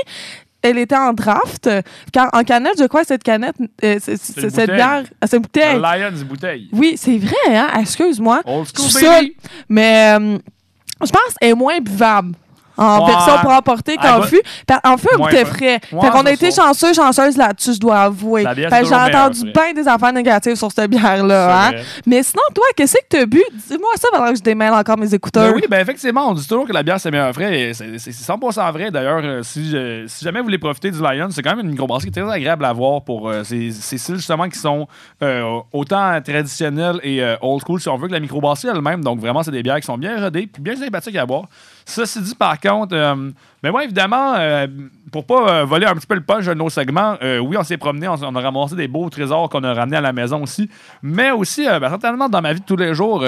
elle 0.65 0.79
était 0.79 0.97
en 0.97 1.13
draft. 1.13 1.69
Car 2.13 2.31
en 2.33 2.45
canette, 2.45 2.75
je 2.79 2.85
crois 2.85 3.01
que 3.03 3.09
cette 3.09 3.25
canette, 3.25 3.57
euh, 3.83 3.97
c'est- 4.01 4.13
une 4.13 4.17
cette 4.17 4.51
bouteille. 4.53 4.67
bière, 4.77 5.03
ah, 5.21 5.27
cette 5.27 5.43
bouteille. 5.43 5.77
Lions 5.81 6.25
bouteille. 6.25 6.69
Oui, 6.73 6.95
c'est 6.97 7.19
vrai, 7.19 7.57
hein? 7.57 7.69
Excuse-moi. 7.81 8.43
Old 8.47 8.69
school, 8.73 9.03
baby. 9.03 9.37
mais 9.69 10.17
euh, 10.21 10.39
je 11.05 11.13
pense 11.13 11.35
est 11.41 11.55
moins 11.55 11.81
buvable. 11.81 12.35
En 12.77 13.01
Ouais. 13.05 13.13
version 13.13 13.33
pour 13.43 13.51
emporter 13.53 13.97
Ah, 13.99 14.03
qu'en 14.15 14.19
bah- 14.21 14.27
fût. 14.27 14.41
En 14.85 14.97
fût, 14.97 15.09
goûtait 15.17 15.45
fun. 15.45 15.53
frais? 15.55 15.81
Ouais, 15.93 16.01
fait 16.01 16.11
qu'on 16.11 16.25
a 16.27 16.33
été 16.33 16.51
ça. 16.51 16.63
chanceux, 16.67 16.95
chanceuse 16.95 17.37
là-dessus, 17.37 17.75
je 17.75 17.81
dois 17.81 18.01
avouer. 18.03 18.45
Fait 18.45 18.85
j'ai 18.87 18.95
entendu 18.95 19.53
bien 19.53 19.73
des 19.75 19.87
affaires 19.87 20.13
négatives 20.13 20.55
sur 20.57 20.73
cette 20.73 20.91
bière-là. 20.91 21.69
Hein? 21.69 21.73
Mais 22.07 22.23
sinon, 22.23 22.43
toi, 22.55 22.65
qu'est-ce 22.77 22.95
que 22.95 22.99
t'as 23.09 23.27
bu? 23.27 23.43
Dis-moi 23.69 23.91
ça 24.01 24.09
pendant 24.13 24.31
que 24.31 24.37
je 24.39 24.43
démêle 24.43 24.73
encore 24.73 24.97
mes 24.99 25.13
écouteurs. 25.13 25.53
Ben 25.53 25.55
oui, 25.57 25.65
ben 25.69 25.81
effectivement, 25.81 26.29
on 26.29 26.33
dit 26.35 26.47
toujours 26.47 26.67
que 26.67 26.73
la 26.73 26.83
bière 26.83 26.99
c'est 26.99 27.11
meilleur 27.11 27.33
frais. 27.35 27.73
C'est 27.75 27.99
c'est 27.99 28.13
100% 28.13 28.71
vrai. 28.73 28.91
D'ailleurs, 28.91 29.21
euh, 29.23 29.43
si, 29.43 29.77
euh, 29.77 30.07
si 30.09 30.25
jamais 30.25 30.39
vous 30.41 30.45
voulez 30.47 30.59
profiter 30.59 30.91
du 30.91 30.99
Lion, 31.01 31.29
c'est 31.31 31.43
quand 31.43 31.55
même 31.55 31.67
une 31.67 31.73
microbrasserie 31.73 32.11
très 32.11 32.29
agréable 32.31 32.65
à 32.65 32.73
voir 32.73 33.03
pour 33.03 33.29
euh, 33.29 33.45
ces, 33.45 33.71
ces 33.71 33.99
styles 33.99 34.17
justement 34.17 34.49
qui 34.49 34.59
sont 34.59 34.87
euh, 35.23 35.59
autant 35.73 36.21
traditionnels 36.23 37.01
et 37.03 37.23
old 37.43 37.63
school 37.67 37.81
si 37.81 37.89
on 37.89 37.97
veut 37.97 38.09
que 38.09 38.13
la 38.13 38.21
microbrasserie 38.21 38.73
elle-même. 38.75 39.05
Donc 39.05 39.21
vraiment, 39.21 39.43
c'est 39.43 39.51
des 39.51 39.63
bières 39.63 39.77
qui 39.81 39.87
sont 39.87 39.99
bien 39.99 40.19
rodées 40.21 40.47
puis 40.47 40.63
bien 40.63 40.77
sympathiques 40.77 41.17
à 41.17 41.27
boire. 41.27 41.45
Ceci 41.85 42.21
dit, 42.23 42.35
par 42.35 42.59
contre. 42.61 42.95
Euh, 42.95 43.31
mais 43.63 43.71
moi, 43.71 43.85
évidemment, 43.85 44.35
euh, 44.37 44.67
pour 45.13 45.25
pas 45.25 45.61
euh, 45.61 45.65
voler 45.65 45.87
un 45.87 45.95
petit 45.95 46.07
peu 46.07 46.17
le 46.17 46.23
punch 46.23 46.47
de 46.47 46.55
nos 46.55 46.69
segments, 46.69 47.17
euh, 47.23 47.39
oui, 47.39 47.57
on 47.57 47.63
s'est 47.63 47.77
promené, 47.77 48.09
on, 48.09 48.15
on 48.15 48.35
a 48.35 48.41
ramassé 48.41 48.75
des 48.75 48.89
beaux 48.89 49.09
trésors 49.09 49.49
qu'on 49.49 49.63
a 49.63 49.73
ramenés 49.73 49.99
à 49.99 50.01
la 50.01 50.13
maison 50.13 50.43
aussi. 50.43 50.69
Mais 51.01 51.31
aussi, 51.31 51.69
euh, 51.69 51.79
ben, 51.79 51.89
certainement, 51.91 52.29
dans 52.29 52.43
ma 52.43 52.55
vie 52.55 52.61
de 52.61 52.65
tous 52.65 52.77
les 52.77 52.93
jours, 52.93 53.25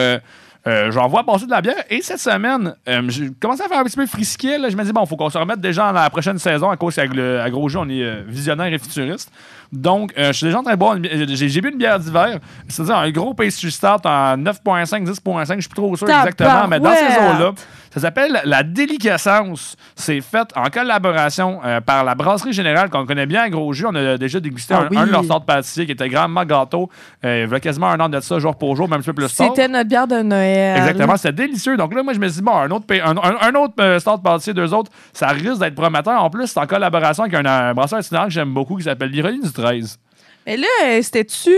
j'en 0.67 1.09
vois 1.09 1.23
passer 1.25 1.47
de 1.47 1.51
la 1.51 1.61
bière. 1.61 1.85
Et 1.89 2.01
cette 2.03 2.19
semaine, 2.19 2.75
j'ai 3.09 3.31
commencé 3.39 3.63
à 3.63 3.69
faire 3.69 3.79
un 3.79 3.85
petit 3.85 3.97
peu 3.97 4.07
frisquet. 4.07 4.59
Là. 4.59 4.71
Je 4.71 4.77
me 4.77 4.83
dis, 4.83 4.93
bon, 4.93 5.05
faut 5.07 5.17
qu'on 5.17 5.31
se 5.31 5.39
remette 5.39 5.61
déjà 5.61 5.93
dans 5.93 6.01
la 6.01 6.11
prochaine 6.11 6.39
saison 6.39 6.71
à 6.71 6.77
cause 6.77 6.97
qu'avec 6.97 7.15
le 7.15 7.39
à 7.41 7.49
Gros 7.51 7.69
Jeu, 7.69 7.79
on 7.79 7.89
est 7.89 8.23
visionnaire 8.27 8.73
et 8.73 8.79
futuriste. 8.79 9.31
Donc, 9.71 10.13
je 10.17 10.33
suis 10.33 10.47
déjà 10.47 10.59
en 10.59 10.63
train 10.63 10.73
de 10.73 10.79
boire. 10.79 10.97
J'ai 11.03 11.61
bu 11.61 11.71
une 11.71 11.79
bière 11.79 11.99
d'hiver, 12.01 12.39
c'est-à-dire 12.67 12.97
un 12.97 13.11
gros 13.11 13.35
pastry 13.35 13.71
start 13.71 14.07
en 14.07 14.37
9,5, 14.39 15.05
10,5. 15.05 15.55
Je 15.57 15.61
suis 15.61 15.69
plus 15.69 15.75
trop 15.77 15.95
sûr 15.97 16.09
exactement, 16.09 16.67
mais 16.67 16.81
dans 16.81 16.95
ces 16.95 17.05
eaux-là, 17.05 17.53
ça 17.95 18.01
s'appelle 18.01 18.41
la 18.45 18.63
déliquescence. 18.63 19.77
C'est 19.95 20.21
fait 20.21 20.49
en 20.57 20.65
collaboration 20.71 21.61
euh, 21.65 21.81
par 21.81 22.05
la 22.05 22.15
Brasserie 22.15 22.53
Générale 22.53 22.91
qu'on 22.91 23.07
connaît 23.07 23.27
bien 23.27 23.43
à 23.43 23.49
Gros 23.49 23.73
Jus. 23.73 23.87
On 23.87 23.95
a 23.95 24.19
déjà 24.19 24.41
dégusté 24.41 24.75
Ah 24.75 24.81
un, 24.83 24.89
oui. 24.91 24.97
un 24.99 25.07
de 25.07 25.13
leurs 25.13 25.25
sortes 25.25 25.47
pâtissiers 25.47 25.87
qui 25.87 25.93
était 25.93 26.09
grandement 26.09 26.45
gâteau. 26.45 26.91
Euh, 27.25 27.45
il 27.47 27.53
y 27.53 27.55
a 27.55 27.61
quasiment 27.61 27.89
un 27.89 28.01
an 28.01 28.09
de 28.09 28.21
ça, 28.21 28.39
jour 28.39 28.57
pour 28.57 28.75
jour, 28.77 28.89
même 28.89 28.99
un 28.99 29.03
petit 29.03 29.07
peu 29.07 29.15
plus 29.15 29.33
tard. 29.35 29.49
C'était 29.49 29.69
notre 29.69 29.89
bière 29.89 30.07
de 30.09 30.23
Noël. 30.23 30.77
Exactement, 30.79 31.17
c'était 31.17 31.33
délicieux. 31.47 31.77
Donc 31.77 31.95
là, 31.95 32.03
moi, 32.03 32.13
je 32.13 32.19
me 32.19 32.27
suis 32.29 32.39
dit, 32.39 32.43
bon, 32.45 32.57
un 32.57 32.71
autre, 32.71 32.87
un, 32.91 33.17
un- 33.17 33.39
un 33.49 33.55
autre 33.55 33.75
euh, 33.81 33.99
start 33.99 34.23
pâtissier, 34.23 34.55
deux 34.55 34.73
autres, 34.75 34.91
ça 35.13 35.29
risque 35.29 35.59
d'être 35.61 35.75
prometteur. 35.75 36.23
En 36.23 36.31
plus, 36.31 36.47
c'est 36.47 36.59
en 36.61 36.67
collaboration 36.67 37.25
avec 37.25 37.35
un, 37.35 37.75
brasseur 37.75 38.01
itinérant 38.01 38.25
que 38.27 38.31
j'aime 38.33 38.53
beaucoup 38.53 38.77
qui 38.77 38.83
s'appelle 38.85 39.11
l'Ironie 39.11 39.41
du 39.41 39.53
13. 39.53 39.99
Mais 40.47 40.57
là, 40.59 40.67
euh, 40.85 41.01
c'était-tu 41.01 41.53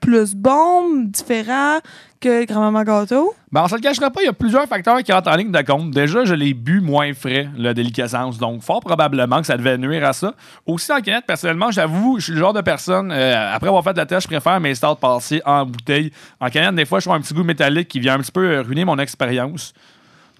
plus 0.00 0.34
bon, 0.34 1.02
différent? 1.04 1.78
Que 2.20 2.44
Grand-Maman 2.44 2.84
Gâteau? 2.84 3.34
Ben, 3.50 3.62
on 3.64 3.68
se 3.68 3.74
le 3.74 3.80
cachera 3.80 4.10
pas, 4.10 4.20
il 4.22 4.26
y 4.26 4.28
a 4.28 4.32
plusieurs 4.32 4.66
facteurs 4.66 5.02
qui 5.02 5.12
rentrent 5.12 5.30
en 5.30 5.36
ligne 5.36 5.50
de 5.50 5.62
compte. 5.62 5.90
Déjà, 5.90 6.24
je 6.24 6.34
l'ai 6.34 6.54
bu 6.54 6.80
moins 6.80 7.12
frais, 7.14 7.48
le 7.56 7.72
délicatesse. 7.72 8.38
Donc, 8.38 8.62
fort 8.62 8.80
probablement 8.80 9.40
que 9.40 9.46
ça 9.46 9.56
devait 9.56 9.78
nuire 9.78 10.06
à 10.06 10.12
ça. 10.12 10.34
Aussi, 10.66 10.92
en 10.92 11.00
canette, 11.00 11.24
personnellement, 11.26 11.70
j'avoue, 11.70 12.18
je 12.18 12.24
suis 12.24 12.32
le 12.34 12.38
genre 12.38 12.52
de 12.52 12.60
personne, 12.60 13.10
euh, 13.10 13.54
après 13.54 13.68
avoir 13.68 13.82
fait 13.82 13.94
de 13.94 13.98
la 13.98 14.06
tête, 14.06 14.20
je 14.20 14.28
préfère 14.28 14.60
mes 14.60 14.74
stouts 14.74 14.94
passés 14.96 15.40
en 15.44 15.64
bouteille. 15.64 16.12
En 16.38 16.50
canette, 16.50 16.74
des 16.74 16.84
fois, 16.84 17.00
je 17.00 17.06
trouve 17.06 17.16
un 17.16 17.20
petit 17.20 17.34
goût 17.34 17.42
métallique 17.42 17.88
qui 17.88 18.00
vient 18.00 18.14
un 18.14 18.20
petit 18.20 18.32
peu 18.32 18.44
euh, 18.44 18.62
ruiner 18.62 18.84
mon 18.84 18.98
expérience. 18.98 19.72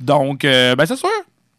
Donc, 0.01 0.45
euh, 0.45 0.77
ben, 0.77 0.87
c'est 0.87 0.97
sûr. 0.97 1.09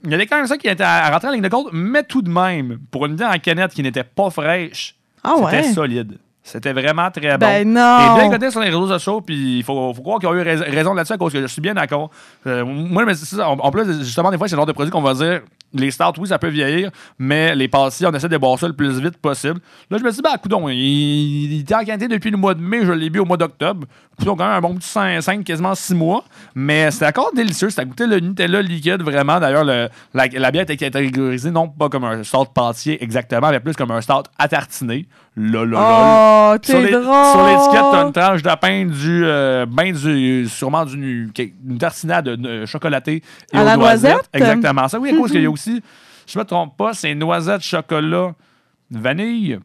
Il 0.03 0.11
y 0.11 0.13
avait 0.13 0.25
quand 0.25 0.37
même 0.37 0.47
ça 0.47 0.57
qui 0.57 0.67
était 0.67 0.83
à, 0.83 1.09
rentrer 1.11 1.27
en 1.29 1.31
ligne 1.31 1.43
de 1.43 1.49
compte, 1.49 1.69
mais 1.73 2.03
tout 2.03 2.21
de 2.21 2.29
même, 2.29 2.79
pour 2.91 3.05
une 3.05 3.15
bière 3.15 3.31
en 3.31 3.39
canette 3.39 3.73
qui 3.73 3.83
n'était 3.83 4.03
pas 4.03 4.29
fraîche, 4.29 4.95
Ah 5.23 5.35
c'était 5.49 5.73
solide. 5.73 6.17
C'était 6.43 6.73
vraiment 6.73 7.09
très 7.11 7.37
bon. 7.37 7.45
Ben 7.45 7.61
Et 7.61 7.65
non! 7.65 8.15
bien 8.15 8.29
coté 8.31 8.49
sur 8.49 8.61
les 8.61 8.67
réseaux 8.69 8.87
sociaux, 8.87 9.21
puis 9.21 9.59
il 9.59 9.63
faut, 9.63 9.93
faut 9.93 10.01
croire 10.01 10.19
qu'ils 10.19 10.27
ont 10.27 10.33
eu 10.33 10.41
rais- 10.41 10.55
raison 10.55 10.93
là-dessus, 10.95 11.13
à 11.13 11.17
cause 11.17 11.31
que 11.31 11.39
je 11.41 11.45
suis 11.45 11.61
bien 11.61 11.75
d'accord. 11.75 12.09
Euh, 12.47 12.65
moi, 12.65 13.05
mais 13.05 13.13
ça, 13.13 13.47
en, 13.47 13.59
en 13.59 13.71
plus, 13.71 13.85
justement, 14.03 14.31
des 14.31 14.37
fois, 14.39 14.47
c'est 14.47 14.55
le 14.55 14.59
genre 14.59 14.65
de 14.65 14.71
produit 14.71 14.91
qu'on 14.91 15.03
va 15.03 15.13
dire, 15.13 15.41
les 15.73 15.91
stouts, 15.91 16.03
oui, 16.17 16.27
ça 16.27 16.39
peut 16.39 16.49
vieillir, 16.49 16.89
mais 17.19 17.55
les 17.55 17.67
pastilles, 17.67 18.07
on 18.07 18.11
essaie 18.13 18.27
de 18.27 18.37
boire 18.37 18.57
ça 18.59 18.67
le 18.67 18.73
plus 18.73 18.99
vite 18.99 19.17
possible. 19.17 19.59
Là, 19.91 19.97
je 19.99 20.03
me 20.03 20.09
suis 20.09 20.17
dit, 20.21 20.21
bah, 20.29 20.37
coudon, 20.41 20.67
il, 20.67 20.75
il 21.53 21.59
était 21.61 21.75
en 21.75 21.85
quantité 21.85 22.07
depuis 22.07 22.31
le 22.31 22.37
mois 22.37 22.55
de 22.55 22.61
mai, 22.61 22.85
je 22.85 22.91
l'ai 22.91 23.09
bu 23.11 23.19
au 23.19 23.25
mois 23.25 23.37
d'octobre. 23.37 23.85
Coudon, 24.17 24.35
quand 24.35 24.45
même 24.47 24.55
un 24.57 24.61
bon 24.61 24.75
petit 24.75 24.89
5, 24.89 25.43
quasiment 25.45 25.73
6 25.75 25.93
mois. 25.93 26.23
Mais 26.55 26.89
c'était 26.91 27.05
encore 27.07 27.31
délicieux, 27.35 27.69
ça 27.69 27.85
goûtait 27.85 28.07
le 28.07 28.19
Nutella 28.19 28.61
liquide, 28.63 29.01
vraiment. 29.03 29.39
D'ailleurs, 29.39 29.63
le- 29.63 29.89
la, 30.15 30.25
la 30.27 30.51
bière 30.51 30.63
était 30.63 30.75
catégorisée 30.75 31.51
non 31.51 31.69
pas 31.69 31.87
comme 31.87 32.03
un 32.03 32.23
stout 32.23 32.45
pâtissier 32.53 33.01
exactement, 33.01 33.51
mais 33.51 33.59
plus 33.59 33.75
comme 33.75 33.91
un 33.91 34.01
stout 34.01 34.23
à 34.37 34.47
tartiner. 34.47 35.07
Là. 35.37 36.55
Oh, 36.55 36.57
Sur 36.61 36.79
les- 36.81 36.91
drôle! 36.91 37.03
sur 37.03 37.47
l'étiquette, 37.47 37.85
t'as 37.91 38.05
une 38.05 38.11
tranche 38.13 38.43
de 38.43 38.55
pain 38.59 38.85
du, 38.85 39.21
euh, 39.25 39.65
ben 39.65 39.93
du, 39.93 40.47
sûrement 40.49 40.83
du, 40.85 41.31
une 41.67 41.77
tartinade 41.77 42.27
euh, 42.27 42.65
chocolatée 42.65 43.23
et 43.53 43.57
À 43.57 43.61
aux 43.61 43.65
la 43.65 43.77
noisette? 43.77 44.29
Exactement. 44.33 44.87
Ça, 44.89 44.99
oui, 44.99 45.11
à 45.11 45.15
cause 45.17 45.31
qu'il 45.31 45.41
y 45.41 45.45
a 45.45 45.49
aussi, 45.49 45.81
je 46.27 46.37
me 46.37 46.43
trompe 46.43 46.75
pas, 46.75 46.93
c'est 46.93 47.15
noisettes, 47.15 47.61
chocolat, 47.61 48.33
vanille, 48.89 49.57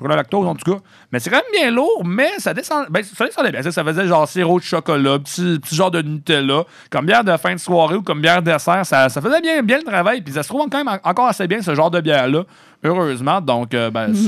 lactose 0.00 0.46
en 0.46 0.54
tout 0.54 0.72
cas. 0.72 0.78
Mais 1.12 1.20
c'est 1.20 1.30
quand 1.30 1.36
même 1.36 1.60
bien 1.62 1.70
lourd, 1.70 2.02
mais 2.04 2.30
ça 2.38 2.54
descend, 2.54 2.86
ben, 2.90 3.02
ça 3.04 3.24
descendait 3.26 3.52
bien. 3.52 3.62
Ça, 3.62 3.70
ça 3.72 3.84
faisait 3.84 4.06
genre 4.06 4.26
sirop 4.28 4.58
de 4.58 4.64
chocolat, 4.64 5.18
petit, 5.18 5.58
petit 5.60 5.74
genre 5.76 5.90
de 5.90 6.02
Nutella, 6.02 6.64
comme 6.90 7.06
bière 7.06 7.24
de 7.24 7.36
fin 7.36 7.52
de 7.54 7.58
soirée 7.60 7.96
ou 7.96 8.02
comme 8.02 8.20
bière 8.20 8.42
dessert. 8.42 8.84
Ça, 8.86 9.08
ça 9.08 9.20
faisait 9.20 9.40
bien, 9.40 9.62
bien 9.62 9.78
le 9.78 9.84
travail, 9.84 10.22
puis 10.22 10.32
ça 10.34 10.42
se 10.42 10.48
trouve 10.48 10.68
quand 10.70 10.78
même 10.78 10.88
en- 10.88 11.08
encore 11.08 11.26
assez 11.28 11.46
bien, 11.46 11.60
ce 11.62 11.74
genre 11.74 11.90
de 11.90 12.00
bière-là, 12.00 12.44
heureusement. 12.82 13.40
Donc, 13.40 13.74
euh, 13.74 13.90
ben, 13.90 14.14
si, 14.14 14.26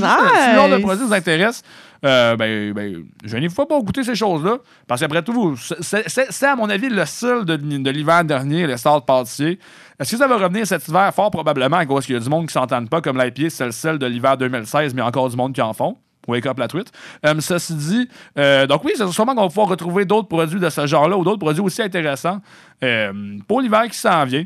le 0.51 0.55
genre 0.55 0.69
de 0.69 0.77
produit 0.77 1.05
vous 1.05 1.13
intéresse, 1.13 1.63
euh, 2.05 2.35
ben, 2.35 2.71
ben, 2.73 3.03
je 3.23 3.37
n'y 3.37 3.49
faut 3.49 3.65
pas 3.65 3.79
goûter 3.79 4.03
ces 4.03 4.15
choses-là. 4.15 4.57
Parce 4.87 5.01
qu'après 5.01 5.23
tout, 5.23 5.55
c'est- 5.81 6.43
à 6.45 6.55
mon 6.55 6.69
avis 6.69 6.89
le 6.89 7.03
style 7.05 7.41
de, 7.45 7.55
de 7.55 7.89
l'hiver 7.89 8.23
dernier, 8.23 8.67
le 8.67 8.77
start 8.77 9.05
pâtissier. 9.05 9.59
Est-ce 9.99 10.11
que 10.11 10.17
ça 10.17 10.27
va 10.27 10.37
revenir 10.37 10.67
cet 10.67 10.87
hiver? 10.87 11.13
Fort 11.13 11.31
probablement, 11.31 11.77
à 11.77 11.85
cause 11.85 12.05
qu'il 12.05 12.15
y 12.15 12.17
a 12.17 12.21
du 12.21 12.29
monde 12.29 12.47
qui 12.47 12.53
s'entende 12.53 12.89
pas, 12.89 13.01
comme 13.01 13.17
l'IPA, 13.21 13.49
c'est 13.49 13.91
le 13.91 13.97
de 13.97 14.05
l'hiver 14.05 14.37
2016, 14.37 14.93
mais 14.93 14.99
il 14.99 15.03
y 15.03 15.05
a 15.05 15.07
encore 15.07 15.29
du 15.29 15.37
monde 15.37 15.53
qui 15.53 15.61
en 15.61 15.73
font. 15.73 15.97
Wake 16.27 16.45
up 16.47 16.57
la 16.57 16.67
truite. 16.67 16.91
Euh, 17.25 17.35
ceci 17.39 17.75
dit, 17.75 18.09
euh, 18.37 18.65
donc 18.65 18.83
oui, 18.83 18.93
c'est 18.95 19.07
sûrement 19.09 19.35
qu'on 19.35 19.43
va 19.43 19.47
pouvoir 19.47 19.67
retrouver 19.67 20.05
d'autres 20.05 20.27
produits 20.27 20.59
de 20.59 20.69
ce 20.69 20.87
genre-là 20.87 21.17
ou 21.17 21.23
d'autres 21.23 21.39
produits 21.39 21.61
aussi 21.61 21.81
intéressants 21.83 22.39
euh, 22.83 23.13
pour 23.47 23.61
l'hiver 23.61 23.83
qui 23.89 23.97
s'en 23.97 24.25
vient. 24.25 24.43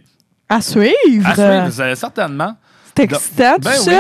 À 0.50 0.62
suivre! 0.62 0.94
À 1.25 1.36
suivre, 1.70 1.96
certainement. 1.96 2.56
C'est 2.96 3.03
excitant, 3.03 3.56
Ben 3.62 3.72
ça. 3.72 3.91
oui. 3.91 3.98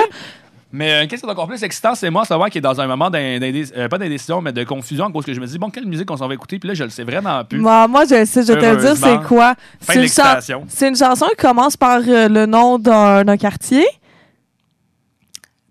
Mais 0.71 0.91
euh, 0.91 1.07
qu'est-ce 1.07 1.21
qui 1.23 1.27
est 1.27 1.31
encore 1.31 1.47
plus 1.47 1.63
excitant, 1.63 1.95
c'est 1.95 2.11
moi 2.11 2.25
savoir 2.25 2.49
qu'il 2.49 2.59
est 2.59 2.61
dans 2.61 2.79
un 2.79 2.85
moment 2.85 3.09
euh, 3.15 3.87
pas 3.89 3.97
d'indécision, 3.97 4.39
mais 4.39 4.51
de 4.53 4.63
confusion, 4.63 5.05
à 5.07 5.11
cause 5.11 5.25
que 5.25 5.33
je 5.33 5.39
me 5.39 5.47
dis, 5.47 5.57
bon, 5.57 5.69
quelle 5.71 5.85
musique 5.87 6.09
on 6.11 6.17
s'en 6.17 6.27
va 6.27 6.33
écouter, 6.35 6.59
puis 6.59 6.67
là, 6.67 6.75
je 6.75 6.83
le 6.83 6.91
sais 6.91 7.03
vraiment 7.03 7.43
plus. 7.43 7.57
Moi, 7.59 7.87
moi, 7.87 8.03
je 8.05 8.23
sais, 8.25 8.43
je 8.43 8.53
vais 8.53 8.75
te 8.75 8.81
dire, 8.81 8.95
c'est 8.95 9.23
quoi? 9.27 9.55
C'est 9.81 9.95
une, 10.01 10.95
chan- 10.95 10.95
chanson 10.95 11.25
qui 11.29 11.35
commence 11.37 11.75
par 11.75 11.99
euh, 12.07 12.27
le 12.29 12.45
nom 12.45 12.77
d'un 12.77 13.37
quartier. 13.37 13.85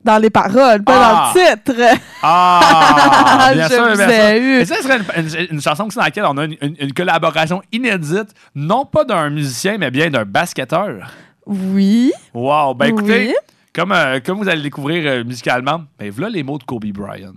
Dans 0.05 0.17
les 0.19 0.31
paroles, 0.31 0.83
pas 0.85 0.95
Ah! 0.97 1.33
dans 1.35 1.40
le 1.40 1.57
titre. 1.57 1.99
Ah, 2.23 3.50
bien 3.55 3.69
Je 3.69 3.75
sûr, 3.75 3.85
bien 3.97 4.09
sûr. 4.09 4.61
Et 4.61 4.64
ça 4.64 4.76
serait 4.76 4.99
une, 5.17 5.26
une- 5.26 5.47
une 5.57 5.61
chanson 5.61 5.87
dans 5.88 6.02
laquelle 6.02 6.25
on 6.25 6.38
a 6.38 6.45
une 6.45 6.93
collaboration 6.95 7.62
inédite, 7.73 8.28
non 8.55 8.85
pas 8.87 9.05
d'un 9.05 9.28
musicien, 9.28 9.76
mais 9.76 9.90
bien 9.90 10.09
d'un 10.09 10.25
basketteur. 10.25 11.11
Oui. 11.47 12.12
Wow, 12.33 12.75
ben 12.75 12.87
écoutez, 12.87 13.26
Oui. 13.28 13.35
Comme, 13.78 13.92
euh, 13.92 14.18
comme 14.18 14.38
vous 14.38 14.49
allez 14.49 14.56
le 14.56 14.64
découvrir 14.64 15.04
euh, 15.06 15.23
musicalement, 15.23 15.85
ben 16.00 16.11
voilà 16.11 16.30
les 16.30 16.42
mots 16.42 16.58
de 16.58 16.64
Kobe 16.64 16.87
Bryant. 16.87 17.35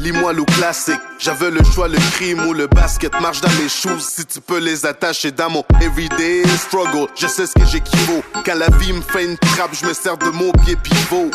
Lis-moi 0.00 0.32
le 0.32 0.42
classique. 0.42 0.98
J'avais 1.20 1.52
le 1.52 1.62
choix, 1.62 1.86
le 1.86 1.98
crime 2.14 2.44
ou 2.48 2.52
le 2.52 2.66
basket. 2.66 3.12
Marche 3.20 3.40
dans 3.40 3.62
mes 3.62 3.68
shoes 3.68 4.00
si 4.00 4.26
tu 4.26 4.40
peux 4.40 4.58
les 4.58 4.84
attacher 4.84 5.30
dans 5.30 5.48
mon 5.48 5.64
everyday 5.80 6.42
struggle. 6.48 7.06
Je 7.16 7.28
sais 7.28 7.46
ce 7.46 7.52
que 7.52 7.64
j'équivaut. 7.64 8.24
Quand 8.44 8.56
la 8.56 8.76
vie 8.78 8.92
me 8.92 9.00
fait 9.00 9.24
une 9.24 9.38
trappe, 9.38 9.74
je 9.80 9.86
me 9.86 9.94
sers 9.94 10.18
de 10.18 10.30
mon 10.30 10.50
pied 10.64 10.74
pivot. 10.74 11.30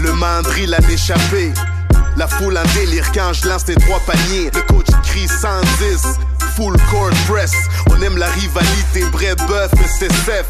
Le 0.00 0.12
mandril 0.14 0.72
a 0.72 0.78
échappé. 0.90 1.52
La 2.16 2.26
foule 2.26 2.58
en 2.58 2.74
délire 2.74 3.10
quand 3.12 3.32
je 3.32 3.48
lance 3.48 3.64
tes 3.64 3.74
trois 3.74 4.00
paniers. 4.00 4.50
Le 4.54 4.62
coach 4.62 4.86
crie 5.04 5.28
110. 5.28 6.18
Full 6.56 6.76
court 6.90 7.10
press. 7.28 7.52
On 7.90 8.00
aime 8.02 8.18
la 8.18 8.26
rivalité. 8.26 9.00
Vrai 9.12 9.34
bœuf, 9.48 9.70
SSF. 9.84 10.46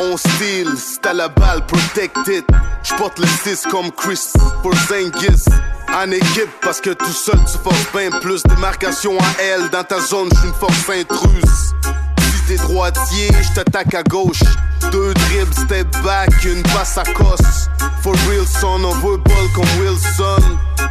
On 0.00 0.16
style, 0.16 0.74
c'est 0.76 1.12
la 1.12 1.28
balle, 1.28 1.66
protected. 1.66 2.44
J'porte 2.84 3.18
le 3.18 3.26
6 3.26 3.66
comme 3.68 3.90
Chris 3.90 4.20
Porzingis. 4.62 5.44
En 5.92 6.10
équipe, 6.12 6.50
parce 6.62 6.80
que 6.80 6.90
tout 6.90 7.12
seul 7.12 7.38
tu 7.50 7.58
forces 7.58 7.86
bien 7.92 8.10
plus. 8.20 8.42
Démarcation 8.44 9.18
à 9.18 9.42
L, 9.42 9.68
dans 9.72 9.82
ta 9.82 9.98
zone, 9.98 10.28
j'suis 10.32 10.48
une 10.48 10.54
force 10.54 10.88
intruse. 10.90 11.74
Si 12.20 12.42
t'es 12.46 12.56
droitier, 12.62 13.30
j't'attaque 13.42 13.94
à 13.94 14.04
gauche. 14.04 14.42
Deux 14.90 15.14
dribbles, 15.14 15.54
step 15.54 15.86
back, 16.02 16.30
une 16.44 16.62
passe 16.62 16.98
à 16.98 17.04
cosse. 17.04 17.68
For 18.02 18.14
real 18.28 18.46
son, 18.46 18.84
on 18.84 18.94
veut 18.94 19.16
ball 19.18 19.48
comme 19.54 19.68
Wilson. 19.80 20.42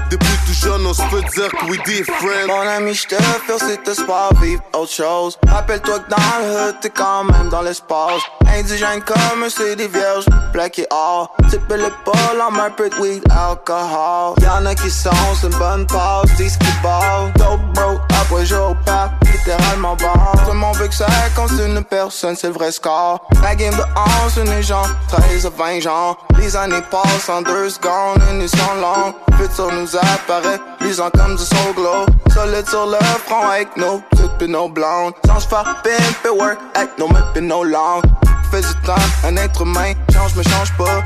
Depuis 0.10 0.38
tout 0.46 0.54
jeune, 0.54 0.86
on 0.86 0.94
se 0.94 1.02
peut 1.10 1.22
dire 1.36 1.50
que 1.52 1.66
we 1.66 1.78
different. 1.86 2.48
Mon 2.48 2.62
ami, 2.62 2.94
je 2.94 3.08
te 3.08 3.16
félicite 3.46 3.88
espoir, 3.88 4.32
vivre 4.42 4.62
autre 4.74 4.92
chose. 4.92 5.38
Rappelle-toi 5.48 6.00
que 6.00 6.10
dans 6.10 6.18
le 6.40 6.70
hood, 6.70 6.76
t'es 6.82 6.90
quand 6.90 7.26
même 7.26 7.50
dans 7.50 7.62
l'espace. 7.62 8.22
Indigène 8.48 9.02
comme 9.02 9.44
un 9.44 9.50
CD 9.50 9.88
vierge, 9.88 10.26
plaqué 10.54 10.86
or. 10.92 11.36
Type 11.50 11.70
l'épaule 11.70 12.42
en 12.42 12.58
un 12.58 12.70
peu 12.70 12.90
de 12.90 12.96
weed, 12.96 13.24
alcool. 13.32 14.36
Y'en 14.42 14.66
a 14.66 14.76
qui 14.76 14.90
sont, 14.90 15.10
c'est 15.40 15.48
une 15.48 15.58
bonne 15.58 15.86
pause, 15.88 16.32
disent 16.38 16.58
qu'ils 16.58 16.82
ballent. 16.82 17.32
Dope 17.36 17.62
bro, 17.74 18.00
après 18.22 18.46
jour 18.46 18.76
pas, 18.86 19.12
littéralement 19.26 19.96
ball. 19.98 20.10
Tout 20.46 20.52
le 20.52 20.58
monde 20.58 20.76
veut 20.78 20.88
que 20.88 20.96
ça 20.96 21.08
compte 21.36 21.52
une 21.52 21.84
personne, 21.84 22.36
c'est 22.36 22.48
le 22.48 22.54
vrai 22.54 22.72
score. 22.72 23.28
La 23.42 23.56
game 23.56 23.76
de 23.78 23.84
11, 24.26 24.38
une 24.38 24.62
gens, 24.62 24.84
13 25.08 25.46
à 25.46 25.50
20 25.50 25.80
gens. 25.82 26.18
Les 26.40 26.56
années 26.56 26.82
passent 26.90 27.30
en 27.30 27.42
deux 27.42 27.70
secondes, 27.70 28.22
et 28.30 28.34
nous 28.34 28.48
sont 28.48 28.76
longues. 28.82 29.14
Futur 29.38 29.72
nous 29.72 29.96
apparaît, 29.96 30.60
luisant 30.82 31.10
comme 31.12 31.36
du 31.36 31.44
soul 31.44 31.74
glow. 31.76 32.06
Solide 32.34 32.68
sur 32.68 32.88
le 32.88 32.98
front 33.26 33.48
avec 33.48 33.76
nos 33.78 34.00
petites 34.10 34.50
nos 34.50 34.70
blondes. 34.70 35.14
Sans 35.26 35.40
se 35.40 35.48
faire 35.48 35.82
pimp 35.84 36.26
et 36.26 36.30
work 36.30 36.58
avec 36.76 36.98
nos 36.98 37.08
pis 37.34 37.42
nos 37.42 37.64
langues. 37.64 38.04
Fais 38.52 38.62
du 38.62 38.74
temps, 38.86 38.96
un 39.26 39.36
être 39.36 39.62
humain, 39.62 39.94
change 40.14 40.36
mais 40.36 40.44
change 40.44 40.76
pas. 40.78 41.04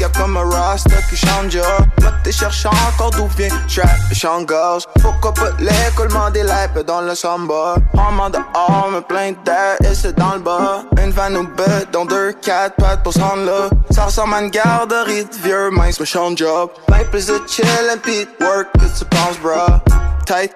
Y'a 0.00 0.08
comme 0.08 0.36
un 0.36 0.48
rasta 0.48 1.02
qui 1.08 1.16
change 1.16 1.58
Moi 2.00 2.12
t'es 2.22 2.32
cherchant 2.32 2.70
encore 2.88 3.10
d'où 3.10 3.26
vient 3.36 3.48
trap. 3.68 4.46
Gauche 4.46 4.84
Pourquoi 5.00 5.34
pas 5.34 5.50
l'écoulement 5.58 6.30
des 6.30 6.42
lapes 6.42 6.78
dans 6.86 7.00
le 7.00 7.14
samba? 7.14 7.76
En 7.94 8.30
de 8.30 8.38
armes, 8.54 9.02
plein 9.08 9.32
d'air 9.44 9.76
et 9.80 9.94
c'est 9.94 10.16
dans 10.16 10.34
le 10.34 10.40
bas. 10.40 10.82
Une 11.02 11.10
van 11.10 11.34
ou 11.34 11.46
bête 11.56 11.90
dans 11.92 12.04
deux, 12.04 12.32
quatre 12.34 12.76
pattes 12.76 13.02
pour 13.02 13.12
se 13.12 13.18
là. 13.18 13.68
Ça 13.90 14.04
ressemble 14.04 14.34
à 14.34 14.42
une 14.42 14.50
garderie 14.50 15.24
de 15.24 15.42
vieux 15.42 15.70
mince 15.70 15.98
mais 15.98 16.06
change 16.06 16.38
job. 16.38 16.70
Ben 16.88 17.04
plus 17.10 17.26
de 17.26 17.40
chill 17.48 17.66
and 17.90 17.98
beat 18.04 18.28
work 18.40 18.68
que 18.74 18.98
tu 18.98 19.04
penses 19.06 19.38
bro 19.42 19.78
Tight 20.26 20.52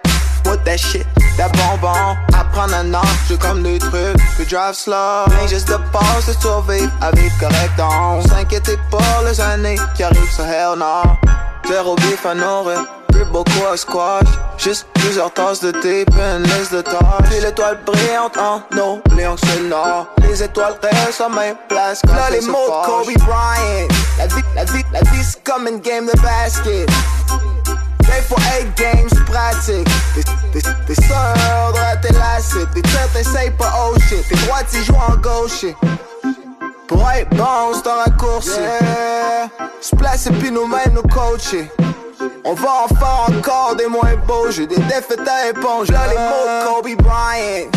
with 0.47 0.64
that 0.64 0.78
shit, 0.78 1.06
that 1.37 1.52
bonbon. 1.56 2.16
Apprendre 2.35 2.75
un 2.75 3.28
jeu 3.28 3.37
comme 3.37 3.62
des 3.62 3.78
trucs, 3.78 4.16
que 4.37 4.44
drive 4.49 4.75
slow. 4.75 5.25
Mais 5.28 5.49
juste 5.49 5.68
de 5.68 5.78
passe 5.92 6.26
de 6.26 6.32
survivre 6.40 6.90
à 7.00 7.11
vivre 7.12 7.35
correct. 7.38 7.73
On 7.78 8.23
s'inquiéter 8.23 8.78
pas 8.90 9.23
les 9.25 9.40
années 9.40 9.78
qui 9.97 10.02
arrivent 10.02 10.32
sur 10.32 10.44
hell 10.44 10.78
no. 10.78 11.02
Zéro 11.68 11.94
bif 11.97 12.26
à 12.26 12.35
nourrir, 12.35 12.85
plus 13.12 13.25
beaucoup 13.26 13.64
à 13.73 13.76
squash. 13.76 14.26
Juste 14.59 14.87
plusieurs 14.94 15.32
tasses 15.32 15.61
de 15.61 15.70
thé, 15.70 16.04
puis 16.04 16.20
une 16.20 16.42
liste 16.42 16.75
de 16.75 16.80
tâches. 16.82 17.28
Puis 17.30 17.40
l'étoile 17.40 17.78
brillante 17.87 18.37
en 18.37 18.62
nos 18.75 19.00
lions 19.16 19.37
c'est 19.44 19.61
nord. 19.62 20.06
Les 20.23 20.42
étoiles 20.42 20.75
restent 20.82 21.20
à 21.20 21.28
même 21.28 21.56
place. 21.68 22.02
Là, 22.06 22.30
les 22.30 22.40
mots 22.42 22.59
de 22.66 22.87
Kobe 22.87 23.18
Bryant. 23.25 23.88
La 24.18 24.26
vie, 24.26 24.42
la 24.54 24.64
vie, 24.64 24.85
la 24.92 25.00
vie, 25.00 25.25
c'est 25.25 25.42
comme 25.44 25.66
une 25.66 25.80
game 25.80 26.06
de 26.06 26.20
basket. 26.20 26.90
For 28.30 28.38
eight 28.54 28.76
games 28.76 29.10
pratique. 29.26 29.88
T'es, 30.14 30.22
t'es, 30.52 30.68
t'es 30.87 31.02
sûr 31.02 31.16
de 31.75 31.78
rater 31.78 32.12
la 32.12 32.40
suite. 32.40 32.68
T'es 32.72 32.88
sûr, 32.88 33.00
t'essayes 33.12 33.50
pas 33.50 33.72
oh 33.76 33.96
shit. 34.08 34.25
T'es 34.28 34.37
droit, 34.46 34.62
tu 34.70 34.84
joues 34.84 34.94
en 34.94 35.16
gauche. 35.16 35.66
Pour 36.87 37.10
être 37.10 37.30
bon, 37.30 37.72
c'est 37.75 37.90
un 37.90 37.96
raccourci. 37.96 38.60
Yeah. 38.60 39.50
Se 39.80 39.96
placer 39.96 40.30
puis 40.30 40.52
nous-mêmes 40.52 40.92
nous 40.94 41.02
coacher. 41.02 41.68
On 42.44 42.54
va 42.54 42.84
en 42.84 42.88
faire 42.94 43.26
encore 43.30 43.75
des 43.75 43.88
moins 43.88 44.14
beaux. 44.28 44.49
J'ai 44.52 44.68
des 44.68 44.76
défaites 44.76 45.26
à 45.26 45.49
éponge. 45.49 45.90
Là, 45.90 46.06
les 46.08 46.16
mots 46.16 46.82
Kobe 46.82 47.02
Bryant. 47.02 47.68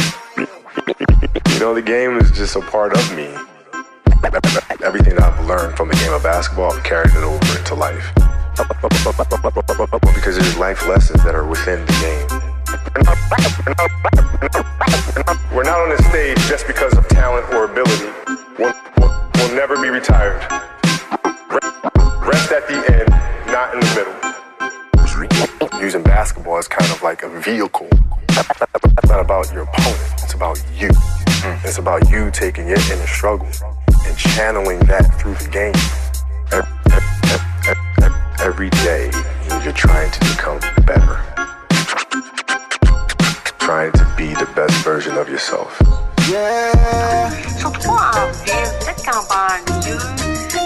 You 1.50 1.60
know, 1.60 1.74
the 1.74 1.84
game 1.84 2.20
is 2.20 2.30
just 2.30 2.56
a 2.56 2.62
part 2.62 2.94
of 2.94 3.16
me. 3.16 3.28
Everything 4.84 5.18
I've 5.18 5.48
learned 5.48 5.76
from 5.76 5.90
the 5.90 5.96
game 5.96 6.14
of 6.14 6.22
basketball, 6.22 6.74
I've 6.74 6.84
carried 6.84 7.12
it 7.16 7.24
over 7.24 7.58
into 7.58 7.74
life. 7.74 8.14
Because 8.56 10.38
there's 10.38 10.58
life 10.58 10.88
lessons 10.88 11.24
that 11.24 11.34
are 11.34 11.46
within 11.46 11.84
the 11.86 11.94
game. 12.04 12.28
We're 15.52 15.64
not 15.64 15.80
on 15.80 15.90
this 15.90 16.06
stage 16.08 16.38
just 16.48 16.68
because 16.68 16.96
of 16.96 17.08
talent 17.08 17.52
or 17.54 17.66
ability. 17.66 18.12
We'll, 18.60 18.74
we'll, 18.98 19.56
never 19.56 19.82
be 19.82 19.90
retired. 19.90 20.40
Rest 22.22 22.52
at 22.52 22.68
the 22.68 22.76
end, 22.94 23.10
not 23.48 23.74
in 23.74 23.80
the 23.80 23.90
middle. 25.72 25.82
Using 25.82 26.04
basketball 26.04 26.60
is 26.60 26.68
kind 26.68 26.92
of 26.92 27.02
like 27.02 27.24
a 27.24 27.30
vehicle. 27.40 27.90
It's 28.30 29.10
not 29.10 29.20
about 29.20 29.52
your 29.52 29.64
opponent, 29.64 30.14
it's 30.24 30.36
about 30.36 30.64
you. 30.78 30.90
It's 31.66 31.80
about 31.80 32.10
you 32.10 32.30
taking 32.30 32.68
your 32.68 32.78
inner 32.78 33.08
struggle 33.08 33.50
and 34.06 34.18
channeling 34.18 34.80
that 34.82 35.20
through 35.20 35.34
the 35.36 35.50
game 35.50 35.74
every 38.44 38.70
day 38.84 39.10
you're 39.64 39.72
trying 39.72 40.12
to 40.12 40.20
become 40.20 40.60
better. 40.86 41.18
Trying 43.58 43.94
to 43.94 44.06
be 44.18 44.34
the 44.34 44.50
best 44.54 44.84
version 44.84 45.18
of 45.18 45.30
yourself. 45.30 45.82
Yeah. 46.30 47.30
Surtout 47.58 47.92
en 47.92 48.32
ville, 48.44 48.54
peut-être 48.82 49.04
qu'en 49.06 49.24
banlieue, 49.30 49.98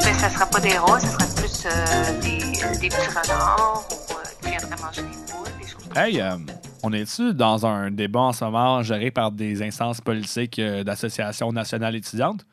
ben, 0.04 0.14
ça 0.16 0.30
sera 0.30 0.48
pas 0.48 0.60
des 0.60 0.76
roses, 0.80 1.02
ça 1.02 1.12
sera 1.12 1.26
plus 1.36 1.66
euh, 1.68 2.22
des, 2.22 2.80
des 2.80 2.90
petits 2.90 3.08
renards 3.10 3.86
ou 3.92 4.14
euh, 4.14 4.24
qui 4.42 4.50
viendraient 4.50 4.84
manger 4.84 5.04
des 5.04 5.32
poules, 5.32 5.52
des 5.62 5.68
choses 5.68 5.84
comme 5.88 5.98
Hey, 5.98 6.20
euh, 6.20 6.36
on 6.82 6.92
est-tu 6.94 7.36
dans 7.36 7.68
un 7.68 7.92
débat 7.92 8.22
en 8.22 8.34
ce 8.34 8.44
moment 8.44 8.82
géré 8.82 9.12
par 9.12 9.32
des 9.32 9.62
instances 9.62 10.02
politiques 10.02 10.58
euh, 10.58 10.84
d'associations 10.84 11.52
nationales 11.52 11.96
étudiantes? 11.96 12.44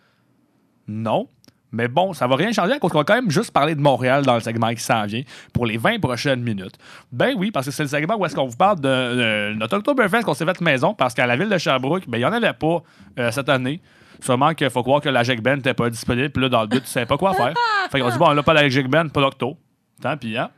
Non. 0.87 1.29
Mais 1.75 1.89
bon, 1.89 2.13
ça 2.13 2.27
va 2.27 2.37
rien 2.37 2.53
changer 2.53 2.79
parce 2.81 2.93
qu'on 2.93 3.01
va 3.01 3.05
quand 3.05 3.15
même 3.15 3.31
juste 3.31 3.51
parler 3.51 3.75
de 3.75 3.81
Montréal 3.81 4.25
dans 4.25 4.35
le 4.35 4.41
segment 4.41 4.71
qui 4.71 4.83
s'en 4.83 5.05
vient 5.07 5.23
pour 5.53 5.67
les 5.67 5.77
20 5.77 6.01
prochaines 6.01 6.41
minutes. 6.41 6.77
Ben 7.13 7.35
oui, 7.37 7.51
parce 7.51 7.67
que 7.67 7.73
c'est 7.73 7.83
le 7.83 7.89
segment 7.89 8.17
où 8.17 8.25
est-ce 8.25 8.35
qu'on 8.35 8.47
vous 8.47 8.57
parle 8.57 8.81
de, 8.81 8.89
de 8.89 9.55
notre 9.55 9.77
Oktoberfest 9.79 10.23
qu'on 10.23 10.35
s'est 10.35 10.45
fait 10.45 10.61
maison 10.61 10.95
parce 10.95 11.15
qu'à 11.15 11.27
la 11.27 11.37
ville 11.37 11.49
de 11.49 11.59
Sherbrooke, 11.59 12.05
ben 12.09 12.19
il 12.19 12.21
n'y 12.21 12.27
en 12.27 12.33
avait 12.33 12.53
pas 12.53 12.83
euh, 13.19 13.31
cette 13.31 13.49
année. 13.49 13.81
Sûrement 14.21 14.55
qu'il 14.55 14.71
faut 14.71 14.83
croire 14.83 15.01
que 15.01 15.09
la 15.09 15.23
Jack 15.23 15.43
Ben 15.43 15.57
n'était 15.57 15.75
pas 15.75 15.91
disponible. 15.91 16.31
Puis 16.31 16.43
là, 16.43 16.49
dans 16.49 16.63
le 16.63 16.69
but, 16.69 16.83
tu 16.83 16.87
savais 16.87 17.07
pas 17.07 17.19
quoi 17.19 17.35
faire. 17.35 17.53
Fait 17.91 18.01
qu'on 18.01 18.09
dit, 18.09 18.19
bon, 18.19 18.29
on 18.29 18.35
n'a 18.35 18.43
pas 18.43 18.55
la 18.55 18.69
Jack 18.69 18.89
Ben, 18.89 19.09
pas 19.11 19.21
d'octo. 19.21 19.57
Tant 20.01 20.17
pis, 20.17 20.37
hein? 20.39 20.51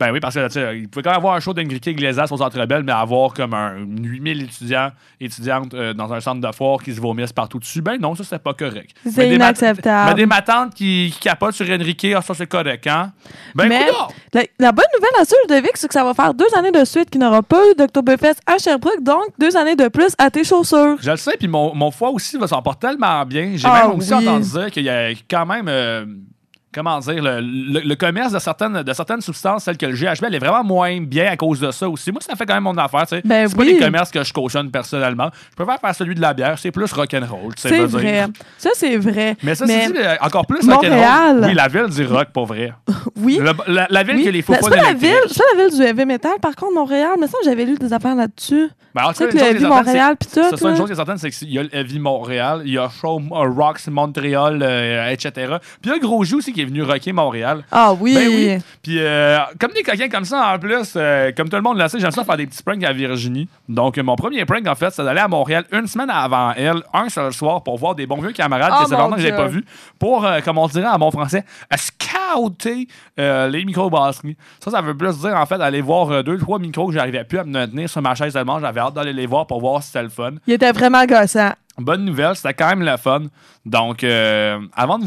Ben 0.00 0.10
oui, 0.10 0.18
parce 0.18 0.34
que, 0.34 0.44
tu 0.48 0.54
sais, 0.54 0.78
il 0.78 0.88
pouvait 0.88 1.02
quand 1.04 1.10
même 1.10 1.18
avoir 1.18 1.34
un 1.34 1.40
show 1.40 1.54
d'Enrique 1.54 1.86
Iglesias 1.86 2.26
au 2.30 2.36
Centre 2.36 2.66
Bell, 2.66 2.82
mais 2.82 2.90
avoir 2.92 3.32
comme 3.34 3.54
un 3.54 3.76
8000 3.78 4.42
étudiants, 4.42 4.90
étudiantes 5.20 5.74
euh, 5.74 5.94
dans 5.94 6.12
un 6.12 6.18
centre 6.20 6.40
de 6.40 6.52
foire 6.52 6.82
qui 6.82 6.92
se 6.92 7.00
vomissent 7.00 7.32
partout 7.32 7.60
dessus, 7.60 7.82
ben 7.82 7.98
non, 8.00 8.14
ça, 8.16 8.24
c'est 8.24 8.42
pas 8.42 8.54
correct. 8.54 8.90
C'est 9.08 9.28
mat- 9.28 9.34
inacceptable. 9.34 10.08
Mais 10.10 10.14
des 10.16 10.26
matantes 10.26 10.74
qui, 10.74 11.10
qui 11.14 11.20
capotent 11.20 11.54
sur 11.54 11.68
Enrique, 11.70 12.04
ah, 12.16 12.22
ça, 12.22 12.34
c'est 12.34 12.48
correct, 12.48 12.84
hein? 12.88 13.12
Ben, 13.54 13.68
Mais 13.68 13.86
la, 14.32 14.42
la 14.58 14.72
bonne 14.72 14.84
nouvelle 14.94 15.20
à 15.20 15.54
Ludovic, 15.54 15.76
c'est 15.76 15.86
que 15.86 15.94
ça 15.94 16.02
va 16.04 16.14
faire 16.14 16.34
deux 16.34 16.48
années 16.56 16.72
de 16.72 16.84
suite 16.84 17.08
qu'il 17.08 17.20
n'aura 17.20 17.42
pas 17.42 17.60
eu 17.70 17.74
d'Octoberfest 17.76 18.40
à 18.46 18.58
Sherbrooke, 18.58 19.02
donc 19.02 19.26
deux 19.38 19.56
années 19.56 19.76
de 19.76 19.86
plus 19.88 20.14
à 20.18 20.30
tes 20.30 20.42
chaussures. 20.42 20.96
Je 21.00 21.10
le 21.12 21.16
sais, 21.16 21.36
puis 21.38 21.46
mon, 21.48 21.74
mon 21.74 21.90
foie 21.92 22.10
aussi 22.10 22.36
va 22.38 22.48
s'en 22.48 22.60
porter 22.60 22.88
tellement 22.88 23.24
bien. 23.24 23.52
J'ai 23.54 23.68
Ah 23.70 23.86
même 23.86 23.98
aussi 23.98 24.12
oui. 24.12 24.26
entendu 24.26 24.50
dire 24.50 24.70
qu'il 24.72 24.82
y 24.84 24.90
a 24.90 25.10
quand 25.30 25.46
même. 25.46 25.66
euh, 25.68 26.06
comment 26.74 26.98
dire, 27.00 27.22
le, 27.22 27.40
le- 27.40 27.80
le 27.80 27.94
commerce 27.96 28.32
de 28.32 28.38
certaines, 28.38 28.82
de 28.82 28.92
certaines 28.92 29.20
substances, 29.20 29.64
telles 29.64 29.76
que 29.76 29.86
le 29.86 29.94
GHB, 29.94 30.24
elle 30.26 30.34
est 30.34 30.38
vraiment 30.38 30.64
moins 30.64 31.00
bien 31.00 31.26
à 31.30 31.36
cause 31.36 31.60
de 31.60 31.70
ça 31.70 31.88
aussi. 31.88 32.10
Moi, 32.12 32.20
ça 32.20 32.34
fait 32.36 32.46
quand 32.46 32.54
même 32.54 32.62
mon 32.64 32.76
affaire. 32.78 33.02
tu 33.06 33.16
sais. 33.16 33.22
Ben 33.24 33.46
c'est 33.48 33.56
pas 33.56 33.64
des 33.64 33.78
commerces 33.78 34.10
que 34.10 34.22
je 34.22 34.32
cautionne 34.32 34.70
personnellement. 34.70 35.30
Je 35.50 35.56
préfère 35.56 35.80
faire 35.80 35.94
celui 35.94 36.14
de 36.14 36.20
la 36.20 36.34
bière. 36.34 36.58
C'est 36.58 36.70
plus 36.70 36.92
rock'n'roll. 36.92 37.52
C'est 37.56 37.70
dire. 37.70 37.86
vrai. 37.88 38.26
Ça, 38.58 38.70
c'est 38.74 38.96
vrai. 38.96 39.36
Mais 39.42 39.54
ça, 39.54 39.66
c'est 39.66 40.20
encore 40.20 40.46
plus 40.46 40.64
Montréal- 40.66 40.92
rock'n'roll. 41.36 41.44
Oui, 41.48 41.54
la 41.54 41.68
ville 41.68 41.88
du 41.94 42.06
rock, 42.06 42.28
pour 42.32 42.46
vrai. 42.46 42.72
oui. 43.16 43.38
Le- 43.40 43.52
la, 43.72 43.86
la 43.90 44.02
ville 44.02 44.16
oui. 44.16 44.24
que 44.24 44.30
les 44.30 44.42
faux 44.42 44.52
Ben, 44.52 44.60
pas 44.60 44.64
c'est 44.70 44.76
pas 44.76 44.82
la 44.82 44.94
ville, 44.94 45.10
la 45.58 45.64
ville 45.64 45.76
du 45.76 45.82
heavy 45.82 46.04
metal. 46.06 46.32
Par 46.40 46.54
contre, 46.56 46.74
Montréal, 46.74 47.16
mais 47.20 47.26
ça, 47.26 47.38
j'avais 47.44 47.64
lu 47.64 47.74
des 47.76 47.92
affaires 47.92 48.14
là-dessus. 48.14 48.68
Ben, 48.94 49.04
en 49.04 49.12
tout 49.12 49.24
Tu 49.24 49.30
sais 49.30 49.38
cas, 49.38 49.44
le 49.50 49.56
Heavy 49.56 49.64
Montréal, 49.64 50.16
pis 50.20 50.26
tout, 50.26 50.40
C'est 50.50 50.56
ça, 50.58 50.68
une 50.70 50.76
chose 50.76 50.84
qui 50.86 50.92
est 50.92 50.96
certaine, 50.96 51.16
c'est 51.16 51.30
qu'il 51.30 51.50
y 51.50 51.58
a 51.58 51.62
le 51.62 51.74
Heavy 51.74 51.98
Montréal, 51.98 52.60
il 52.66 52.74
y 52.74 52.78
a 52.78 52.90
Show 52.90 53.20
euh, 53.32 53.48
Rocks 53.48 53.86
Montréal, 53.88 54.60
euh, 54.62 55.08
etc. 55.08 55.32
Puis 55.80 55.90
il 55.90 55.92
y 55.92 55.94
a 55.94 55.98
Gros 55.98 56.22
Jus 56.24 56.34
aussi 56.36 56.52
qui 56.52 56.61
est 56.62 56.64
venu 56.64 56.82
rocker 56.82 57.12
Montréal. 57.12 57.64
Ah 57.70 57.92
oui. 57.92 58.14
Ben 58.14 58.28
oui. 58.28 58.58
Puis 58.82 58.96
euh, 58.98 59.38
comme 59.60 59.72
des 59.72 59.82
coquins 59.82 60.08
comme 60.08 60.24
ça, 60.24 60.54
en 60.54 60.58
plus, 60.58 60.94
euh, 60.96 61.30
comme 61.36 61.48
tout 61.48 61.56
le 61.56 61.62
monde 61.62 61.78
le 61.78 61.88
sait, 61.88 62.00
j'aime 62.00 62.10
ça 62.10 62.24
faire 62.24 62.36
des 62.36 62.46
petits 62.46 62.62
pranks 62.62 62.82
à 62.84 62.92
Virginie. 62.92 63.48
Donc, 63.68 63.96
mon 63.98 64.16
premier 64.16 64.44
prank, 64.44 64.66
en 64.66 64.74
fait, 64.74 64.90
c'est 64.90 65.04
d'aller 65.04 65.20
à 65.20 65.28
Montréal 65.28 65.64
une 65.72 65.86
semaine 65.86 66.10
avant 66.10 66.52
elle, 66.56 66.82
un 66.92 67.08
seul 67.08 67.32
soir, 67.32 67.62
pour 67.62 67.78
voir 67.78 67.94
des 67.94 68.06
bons 68.06 68.20
vieux 68.20 68.32
camarades 68.32 68.72
Oh 68.78 68.82
que 68.82 68.88
c'est 68.88 68.96
longtemps 68.96 69.16
que 69.16 69.20
Dieu. 69.20 69.30
pas 69.34 69.46
vu, 69.46 69.64
pour, 69.98 70.24
euh, 70.24 70.40
comme 70.40 70.58
on 70.58 70.66
dirait 70.66 70.86
en 70.86 70.98
bon 70.98 71.10
français, 71.10 71.44
scouter 71.76 72.88
euh, 73.18 73.48
les 73.48 73.64
microbrasseries. 73.64 74.36
Ça, 74.60 74.70
ça 74.70 74.80
veut 74.80 74.96
plus 74.96 75.18
dire, 75.20 75.36
en 75.36 75.46
fait, 75.46 75.60
aller 75.60 75.80
voir 75.80 76.24
deux, 76.24 76.38
trois 76.38 76.58
micros 76.58 76.88
que 76.88 76.94
j'arrivais 76.94 77.24
plus 77.24 77.38
à 77.38 77.44
me 77.44 77.66
tenir 77.66 77.88
sur 77.88 78.02
ma 78.02 78.14
chaise 78.14 78.34
de 78.34 78.42
manche. 78.42 78.62
J'avais 78.62 78.80
hâte 78.80 78.94
d'aller 78.94 79.12
les 79.12 79.26
voir 79.26 79.46
pour 79.46 79.60
voir 79.60 79.82
si 79.82 79.88
c'était 79.88 80.02
le 80.02 80.08
fun. 80.08 80.32
Il 80.46 80.54
était 80.54 80.72
vraiment 80.72 81.04
gossant. 81.06 81.52
Bonne 81.78 82.04
nouvelle, 82.04 82.36
c'était 82.36 82.52
quand 82.54 82.68
même 82.68 82.82
le 82.82 82.96
fun. 82.98 83.22
Donc, 83.64 84.02
euh, 84.04 84.58
avant 84.74 84.98
de, 84.98 85.06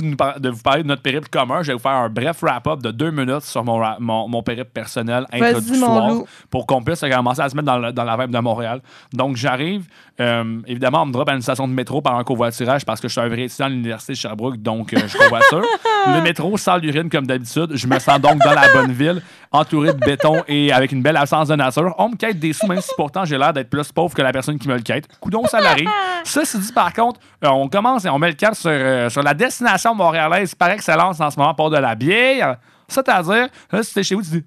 vous 0.49 0.61
parler 0.63 0.81
de 0.83 0.87
notre 0.87 1.01
périple 1.01 1.27
commun, 1.29 1.61
je 1.61 1.67
vais 1.67 1.73
vous 1.73 1.79
faire 1.79 1.91
un 1.91 2.09
bref 2.09 2.37
wrap-up 2.41 2.81
de 2.81 2.89
deux 2.89 3.11
minutes 3.11 3.41
sur 3.41 3.63
mon, 3.63 3.83
mon, 3.99 4.27
mon 4.29 4.41
périple 4.41 4.71
personnel 4.73 5.25
introductoire 5.31 6.07
pour 6.49 6.65
qu'on 6.65 6.81
puisse 6.81 7.01
commencer 7.01 7.41
à 7.41 7.49
se 7.49 7.55
mettre 7.55 7.65
dans, 7.67 7.77
le- 7.77 7.91
dans 7.91 8.03
la 8.05 8.15
vibe 8.17 8.31
de 8.31 8.39
Montréal. 8.39 8.81
Donc, 9.13 9.35
j'arrive. 9.35 9.85
euh, 10.21 10.59
évidemment, 10.67 11.03
on 11.03 11.05
me 11.07 11.11
drop 11.11 11.27
à 11.29 11.33
une 11.33 11.41
station 11.41 11.67
de 11.67 11.73
métro 11.73 12.01
par 12.01 12.15
un 12.15 12.23
covoiturage 12.23 12.85
parce 12.85 12.99
que 13.01 13.07
je 13.09 13.11
suis 13.13 13.21
un 13.21 13.27
vrai 13.27 13.43
étudiant 13.43 13.65
à 13.65 13.69
l'Université 13.69 14.13
de 14.13 14.17
Sherbrooke, 14.17 14.57
donc 14.61 14.93
euh, 14.93 14.99
je 15.07 15.17
covoiture. 15.17 15.61
le 16.07 16.21
métro 16.21 16.57
sans 16.57 16.77
l'urine 16.77 17.09
comme 17.09 17.27
d'habitude. 17.27 17.71
Je 17.73 17.87
me 17.87 17.99
sens 17.99 18.19
donc 18.21 18.39
dans 18.39 18.53
la 18.53 18.71
bonne 18.71 18.91
ville, 18.93 19.21
entouré 19.51 19.93
de 19.93 19.99
béton 19.99 20.43
et 20.47 20.71
avec 20.71 20.91
une 20.93 21.01
belle 21.01 21.17
absence 21.17 21.49
de 21.49 21.55
nature. 21.55 21.93
On 21.97 22.09
me 22.09 22.15
quête 22.15 22.39
des 22.39 22.53
sous, 22.53 22.67
même 22.67 22.81
si 22.81 22.91
pourtant 22.95 23.25
j'ai 23.25 23.37
l'air 23.37 23.51
d'être 23.53 23.69
plus 23.69 23.91
pauvre 23.91 24.13
que 24.15 24.21
la 24.21 24.31
personne 24.31 24.57
qui 24.57 24.67
me 24.69 24.75
le 24.75 24.81
quête. 24.81 25.07
Coudon 25.19 25.45
salarié. 25.45 25.87
Ceci 26.23 26.54
dit, 26.57 26.71
par 26.73 26.93
contre, 26.93 27.19
euh, 27.43 27.49
on 27.49 27.67
commence 27.67 28.05
et 28.05 28.09
on 28.09 28.17
met 28.19 28.29
le 28.29 28.33
cap 28.35 28.55
sur, 28.55 28.69
euh, 28.71 29.09
sur 29.09 29.21
la 29.23 29.33
destination 29.33 29.93
montréalaise 29.95 30.55
par 30.55 30.69
excellence 30.69 31.19
en 31.21 31.29
ce 31.31 31.39
moment 31.39 31.53
pour 31.53 31.69
de 31.69 31.77
la 31.77 31.95
bière. 31.95 32.57
C'est-à-dire, 32.87 33.47
là, 33.71 33.83
si 33.83 33.93
t'es 33.93 34.03
chez 34.03 34.15
vous, 34.15 34.21
tu 34.21 34.29
dis. 34.29 34.43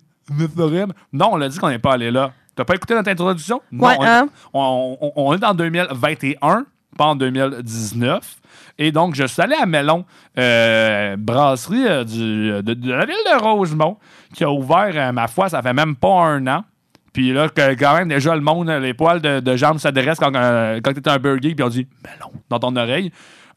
Non, 1.12 1.30
on 1.32 1.36
l'a 1.36 1.48
dit 1.48 1.58
qu'on 1.58 1.68
n'est 1.70 1.78
pas 1.78 1.92
allé 1.94 2.10
là. 2.10 2.32
T'as 2.54 2.64
pas 2.64 2.74
écouté 2.74 2.94
notre 2.94 3.10
introduction? 3.10 3.60
Non, 3.72 3.86
Ouais, 3.88 3.96
on, 3.98 4.04
hein? 4.04 4.28
on- 4.52 4.98
on- 5.00 5.12
on 5.16 5.34
est 5.34 5.44
en 5.44 5.54
2021, 5.54 6.64
pas 6.96 7.04
en 7.06 7.16
2019. 7.16 8.36
Et 8.78 8.92
donc, 8.92 9.14
je 9.14 9.24
suis 9.24 9.40
allé 9.42 9.54
à 9.54 9.66
Melon, 9.66 10.04
euh, 10.38 11.16
brasserie 11.18 11.86
euh, 11.86 12.04
du- 12.04 12.62
de, 12.62 12.74
de 12.74 12.92
la 12.92 13.06
ville 13.06 13.14
de 13.26 13.40
Rosemont, 13.42 13.96
qui 14.34 14.44
a 14.44 14.50
ouvert, 14.50 14.90
euh, 14.94 15.12
ma 15.12 15.26
foi, 15.28 15.48
ça 15.48 15.62
fait 15.62 15.72
même 15.72 15.96
pas 15.96 16.22
un 16.24 16.46
an. 16.46 16.64
Puis 17.12 17.32
là, 17.32 17.48
que, 17.48 17.74
quand 17.74 17.94
même, 17.96 18.08
déjà, 18.08 18.34
le 18.34 18.40
monde, 18.40 18.68
les 18.68 18.94
poils 18.94 19.20
de, 19.20 19.40
de 19.40 19.56
jambes 19.56 19.78
s'adressent 19.78 20.18
quand, 20.20 20.34
euh, 20.34 20.80
quand 20.82 20.92
t'es 20.92 21.08
un 21.08 21.18
burger, 21.18 21.54
puis 21.54 21.64
on 21.64 21.68
dit 21.68 21.86
Melon 22.04 22.32
dans 22.48 22.58
ton 22.58 22.74
oreille. 22.76 23.10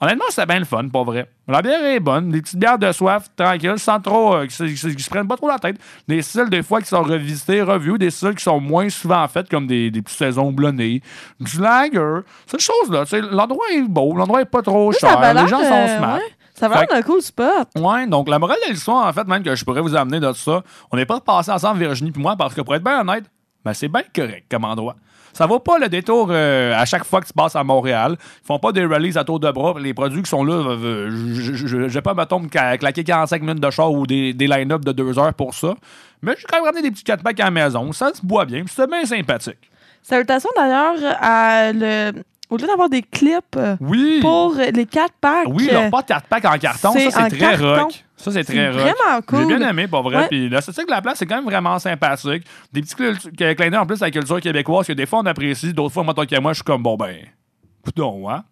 Honnêtement, 0.03 0.25
c'est 0.29 0.47
bien 0.47 0.57
le 0.57 0.65
fun, 0.65 0.87
pas 0.87 1.03
vrai. 1.03 1.29
La 1.47 1.61
bière 1.61 1.85
est 1.85 1.99
bonne, 1.99 2.29
des 2.31 2.41
petites 2.41 2.57
bières 2.57 2.79
de 2.79 2.91
soif, 2.91 3.25
tranquilles, 3.35 3.77
sans 3.77 3.99
trop, 3.99 4.33
euh, 4.33 4.47
qui, 4.47 4.55
se, 4.55 4.63
qui 4.63 4.75
se- 4.77 4.87
qui 4.87 5.03
se 5.03 5.09
prennent 5.11 5.27
pas 5.27 5.37
trop 5.37 5.47
la 5.47 5.59
tête. 5.59 5.77
Des 6.07 6.23
styles, 6.23 6.49
des 6.49 6.63
fois, 6.63 6.81
qui 6.81 6.87
sont 6.87 7.03
revisités, 7.03 7.61
revus, 7.61 7.99
des 7.99 8.09
styles 8.09 8.33
qui 8.33 8.43
sont 8.43 8.59
moins 8.59 8.89
souvent 8.89 9.27
faits, 9.27 9.47
comme 9.47 9.67
des, 9.67 9.91
des 9.91 10.01
petites 10.01 10.17
saisons 10.17 10.51
blonnées, 10.51 11.03
du 11.39 11.59
lager, 11.61 12.21
cette 12.47 12.61
chose-là. 12.61 13.03
L'endroit 13.29 13.65
est 13.75 13.83
beau, 13.83 14.15
l'endroit 14.15 14.41
est 14.41 14.45
pas 14.45 14.63
trop 14.63 14.89
Oui, 14.89 14.95
cher, 14.99 15.19
les 15.35 15.47
gens 15.47 15.59
sont 15.59 15.71
euh, 15.71 15.97
smart. 15.99 16.15
ouais. 16.15 16.21
Ça 16.55 16.67
va 16.67 16.83
être 16.83 16.93
un 16.95 17.01
cool 17.03 17.21
spot. 17.21 17.67
Ouais, 17.75 18.07
donc 18.07 18.27
la 18.27 18.37
morale 18.39 18.57
de 18.67 18.71
l'histoire, 18.71 19.07
en 19.07 19.13
fait, 19.13 19.27
même 19.27 19.43
que 19.43 19.53
je 19.55 19.63
pourrais 19.63 19.81
vous 19.81 19.95
amener 19.95 20.19
de 20.19 20.31
ça, 20.33 20.63
on 20.91 20.97
n'est 20.97 21.05
pas 21.05 21.19
passé 21.19 21.51
ensemble, 21.51 21.79
Virginie 21.79 22.11
puis 22.11 22.21
moi, 22.21 22.35
parce 22.35 22.53
que 22.55 22.61
pour 22.61 22.73
être 22.75 22.83
bien 22.83 23.01
honnête, 23.01 23.25
ben, 23.65 23.73
c'est 23.73 23.87
bien 23.87 24.03
correct 24.15 24.45
comme 24.49 24.65
endroit. 24.65 24.95
Ça 25.33 25.45
vaut 25.45 25.59
pas 25.59 25.79
le 25.79 25.87
détour 25.87 26.27
euh, 26.29 26.73
à 26.75 26.83
chaque 26.85 27.05
fois 27.05 27.21
que 27.21 27.27
tu 27.27 27.31
passes 27.33 27.55
à 27.55 27.63
Montréal. 27.63 28.17
Ils 28.19 28.45
font 28.45 28.59
pas 28.59 28.73
des 28.73 28.83
releases 28.85 29.15
à 29.17 29.23
tour 29.23 29.39
de 29.39 29.49
bras. 29.49 29.75
Les 29.79 29.93
produits 29.93 30.21
qui 30.23 30.29
sont 30.29 30.43
là, 30.43 30.53
euh, 30.53 31.09
je- 31.09 31.53
je 31.67 31.77
vais 31.77 32.01
pas, 32.01 32.13
mettons, 32.13 32.41
claquer 32.49 33.03
45 33.05 33.41
minutes 33.41 33.61
de 33.63 33.69
char 33.69 33.91
ou 33.93 34.05
des, 34.05 34.33
des 34.33 34.47
line-up 34.47 34.83
de 34.83 34.91
deux 34.91 35.17
heures 35.17 35.33
pour 35.33 35.53
ça. 35.53 35.73
Mais 36.21 36.33
j'ai 36.37 36.43
quand 36.49 36.57
même 36.57 36.65
ramené 36.65 36.81
des 36.81 36.91
petits 36.91 37.05
4 37.05 37.23
packs 37.23 37.39
à 37.39 37.45
la 37.45 37.51
maison. 37.51 37.93
Ça 37.93 38.13
se 38.13 38.19
boit 38.25 38.43
bien. 38.43 38.63
C'est 38.67 38.89
bien 38.89 39.05
sympathique. 39.05 39.57
Salutations 40.03 40.49
d'ailleurs 40.55 40.95
à 41.21 41.71
le. 41.71 42.11
Au 42.49 42.57
lieu 42.57 42.67
d'avoir 42.67 42.89
des 42.89 43.01
clips 43.01 43.55
euh, 43.55 43.77
Oui. 43.79 44.19
pour 44.21 44.55
les 44.55 44.85
4 44.85 45.13
packs. 45.21 45.47
Oui, 45.47 45.69
euh, 45.71 45.83
leur 45.83 45.89
pas 45.91 46.03
4 46.03 46.27
packs 46.27 46.43
en 46.43 46.57
carton, 46.57 46.89
c'est 46.91 47.09
ça 47.09 47.29
c'est 47.29 47.37
très 47.37 47.57
carton. 47.57 47.83
rock. 47.85 48.03
Ça 48.21 48.31
c'est 48.31 48.43
très 48.43 48.69
rock. 48.69 48.79
vraiment 48.79 49.21
cool. 49.27 49.39
J'ai 49.49 49.57
bien 49.57 49.69
aimé, 49.69 49.87
pas 49.87 50.01
vrai. 50.01 50.15
Ouais. 50.17 50.27
Puis 50.27 50.49
l'esthétique 50.49 50.85
de 50.85 50.91
la 50.91 51.01
place, 51.01 51.17
c'est 51.19 51.25
quand 51.25 51.35
même 51.35 51.45
vraiment 51.45 51.77
sympathique. 51.79 52.45
Des 52.71 52.81
petits 52.81 52.95
cl- 52.95 53.19
cl- 53.35 53.55
clins 53.55 53.69
d'œil 53.69 53.79
en 53.79 53.85
plus 53.85 54.01
à 54.01 54.05
la 54.05 54.11
culture 54.11 54.39
québécoise 54.39 54.87
que 54.87 54.93
des 54.93 55.05
fois 55.05 55.19
on 55.19 55.25
apprécie, 55.25 55.73
d'autres 55.73 55.93
fois, 55.93 56.03
moi, 56.03 56.13
tant 56.13 56.25
qu'à 56.25 56.39
moi, 56.39 56.53
je 56.53 56.57
suis 56.57 56.63
comme 56.63 56.83
bon 56.83 56.95
ben, 56.95 57.15
coudon, 57.83 58.29
hein. 58.29 58.43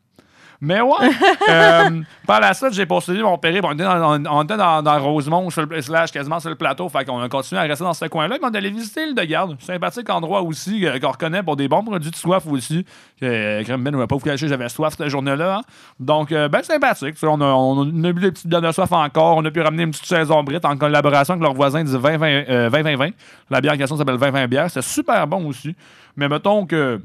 Mais 0.62 0.82
ouais, 0.82 0.92
euh, 1.50 2.02
par 2.28 2.42
la 2.42 2.54
suite, 2.54 2.74
j'ai 2.74 2.86
poursuivi 2.86 3.22
mon 3.22 3.38
périple. 3.38 3.66
On 3.66 3.72
était 3.74 3.84
dans, 3.84 4.20
on- 4.20 4.26
on 4.30 4.44
était 4.44 4.58
dans, 4.58 4.82
dans 4.84 5.00
Rosemont, 5.02 5.50
sur 5.50 5.66
le, 5.66 5.82
slash 5.82 6.12
quasiment 6.12 6.40
sur 6.42 6.50
le 6.50 6.56
plateau. 6.58 6.90
Fait 6.90 7.06
qu'on 7.06 7.20
a 7.22 7.30
continué 7.30 7.62
à 7.62 7.64
rester 7.64 7.84
dans 7.86 7.94
ce 7.94 8.06
coin-là. 8.06 8.36
Puis 8.36 8.46
on 8.50 8.54
allait 8.54 8.70
visiter 8.70 9.06
l'île 9.06 9.16
de 9.16 9.24
Garde. 9.24 9.56
Sympathique 9.62 10.10
endroit 10.10 10.42
aussi, 10.42 10.86
euh, 10.86 11.00
qu'on 11.00 11.12
reconnaît 11.12 11.44
pour 11.44 11.56
des 11.56 11.68
bons 11.70 11.84
produits 11.84 12.12
de 12.12 12.16
soif 12.16 12.46
aussi. 12.48 12.86
Euh, 13.24 13.64
Crème 13.64 13.84
Ben, 13.84 13.96
on 13.96 14.00
va 14.00 14.08
pas 14.08 14.16
vous 14.16 14.22
cacher, 14.26 14.48
j'avais 14.50 14.68
soif 14.68 14.96
cette 14.98 15.08
journée-là. 15.08 15.58
hein. 15.58 15.62
Donc, 16.00 16.32
ben 16.32 16.62
sympathique. 16.62 17.16
On 17.24 17.40
a, 17.40 17.46
on 17.46 17.82
a 18.04 18.12
bu 18.12 18.20
des 18.22 18.32
petites 18.32 18.48
bières 18.48 18.62
de 18.62 18.72
soif 18.74 18.92
encore. 18.92 19.38
On 19.38 19.46
a 19.46 19.52
pu 19.52 19.62
ramener 19.62 19.84
une 19.84 19.92
petite 19.92 20.06
saison 20.08 20.44
brite 20.44 20.66
en 20.66 20.76
collaboration 20.78 21.34
avec 21.36 21.44
leurs 21.44 21.54
voisins 21.54 21.84
du 21.86 21.92
20-20-20. 21.92 23.14
La 23.50 23.62
bière 23.62 23.74
en 23.74 23.78
question 23.78 23.96
s'appelle 23.98 24.16
20-20 24.18 24.48
bière. 24.48 24.70
C'est 24.70 24.82
super 24.84 25.26
bon 25.28 25.46
aussi. 25.48 25.76
Mais 26.16 26.28
mettons 26.28 26.66
que 26.66 27.02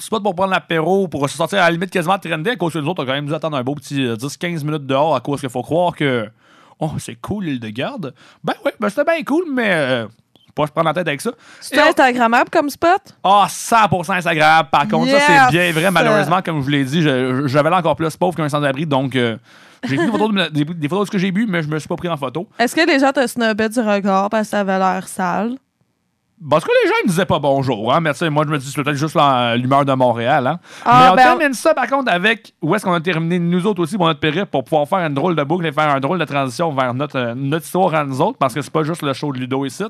spot 0.00 0.22
pour 0.22 0.34
prendre 0.34 0.50
l'apéro, 0.52 1.08
pour 1.08 1.28
se 1.28 1.36
sortir 1.36 1.58
à 1.60 1.62
la 1.66 1.70
limite 1.70 1.90
quasiment 1.90 2.18
trendy, 2.18 2.50
à 2.50 2.56
cause 2.56 2.72
que 2.72 2.78
nous 2.78 2.88
autres, 2.88 3.02
on 3.02 3.04
a 3.04 3.06
quand 3.06 3.12
même 3.14 3.26
dû 3.26 3.34
attendre 3.34 3.56
un 3.56 3.62
beau 3.62 3.74
petit 3.74 4.04
euh, 4.04 4.16
10-15 4.16 4.64
minutes 4.64 4.86
dehors 4.86 5.14
à 5.16 5.20
cause 5.20 5.40
qu'il 5.40 5.50
faut 5.50 5.62
croire 5.62 5.94
que 5.94 6.28
oh, 6.80 6.90
c'est 6.98 7.16
cool 7.16 7.44
l'île 7.44 7.60
de 7.60 7.68
garde. 7.68 8.14
Ben 8.42 8.54
oui, 8.64 8.72
ben 8.80 8.88
c'était 8.88 9.04
bien 9.04 9.22
cool, 9.24 9.44
mais 9.52 9.70
euh, 9.72 10.06
pas 10.54 10.66
se 10.66 10.72
prendre 10.72 10.86
la 10.88 10.94
tête 10.94 11.08
avec 11.08 11.20
ça. 11.20 11.32
C'est 11.60 11.80
Instagrammable 11.80 12.48
comme 12.50 12.70
spot? 12.70 13.00
Ah, 13.24 13.46
100% 13.48 14.12
Instagram. 14.18 14.66
Par 14.70 14.86
contre, 14.88 15.10
ça, 15.10 15.18
c'est 15.50 15.50
bien 15.56 15.72
vrai. 15.72 15.90
Malheureusement, 15.90 16.40
comme 16.42 16.58
je 16.60 16.64
vous 16.64 16.70
l'ai 16.70 16.84
dit, 16.84 17.02
j'avais 17.02 17.70
l'air 17.70 17.78
encore 17.78 17.96
plus 17.96 18.16
pauvre 18.16 18.36
qu'un 18.36 18.48
sans-abri. 18.48 18.86
Donc, 18.86 19.16
euh, 19.16 19.36
j'ai 19.82 19.96
pris 19.96 20.06
des 20.06 20.12
photos, 20.12 20.32
de- 20.32 20.48
des, 20.50 20.64
des 20.64 20.88
photos 20.88 21.02
de 21.02 21.06
ce 21.06 21.10
que 21.10 21.18
j'ai 21.18 21.32
bu, 21.32 21.46
mais 21.48 21.62
je 21.62 21.68
me 21.68 21.78
suis 21.78 21.88
pas 21.88 21.96
pris 21.96 22.08
en 22.08 22.16
photo. 22.16 22.48
Est-ce 22.58 22.74
que 22.76 22.86
les 22.86 23.00
gens 23.00 23.10
te 23.12 23.26
snobbaient 23.26 23.68
du 23.68 23.80
regard 23.80 24.30
parce 24.30 24.44
que 24.44 24.50
ça 24.50 24.60
avait 24.60 24.78
l'air 24.78 25.08
sale? 25.08 25.56
Parce 26.50 26.64
que 26.64 26.70
les 26.82 26.88
gens 26.88 26.96
me 27.04 27.08
disaient 27.08 27.24
pas 27.26 27.38
bonjour, 27.38 27.94
hein, 27.94 28.12
sais, 28.12 28.28
moi 28.28 28.44
je 28.46 28.50
me 28.50 28.58
dis 28.58 28.70
c'est 28.70 28.82
peut-être 28.82 28.96
juste 28.96 29.16
l'humeur 29.56 29.84
de 29.84 29.92
Montréal. 29.92 30.46
Hein. 30.46 30.58
Ah, 30.84 31.00
mais 31.00 31.12
on 31.12 31.16
ben- 31.16 31.22
termine 31.22 31.54
ça 31.54 31.74
par 31.74 31.86
contre 31.86 32.12
avec 32.12 32.54
où 32.60 32.74
est-ce 32.74 32.84
qu'on 32.84 32.92
a 32.92 33.00
terminé 33.00 33.38
nous 33.38 33.66
autres 33.66 33.80
aussi 33.80 33.96
pour 33.96 34.06
notre 34.06 34.20
périple 34.20 34.46
pour 34.46 34.64
pouvoir 34.64 34.88
faire 34.88 34.98
une 34.98 35.14
drôle 35.14 35.36
de 35.36 35.42
boucle 35.44 35.64
et 35.64 35.72
faire 35.72 35.88
un 35.88 36.00
drôle 36.00 36.18
de 36.18 36.24
transition 36.24 36.72
vers 36.72 36.92
notre, 36.92 37.16
euh, 37.16 37.34
notre 37.36 37.64
histoire 37.64 37.94
à 37.94 38.04
nous 38.04 38.20
autres 38.20 38.36
parce 38.36 38.52
que 38.52 38.62
c'est 38.62 38.72
pas 38.72 38.82
juste 38.82 39.02
le 39.02 39.12
show 39.12 39.32
de 39.32 39.38
Ludo 39.38 39.64
ici. 39.64 39.84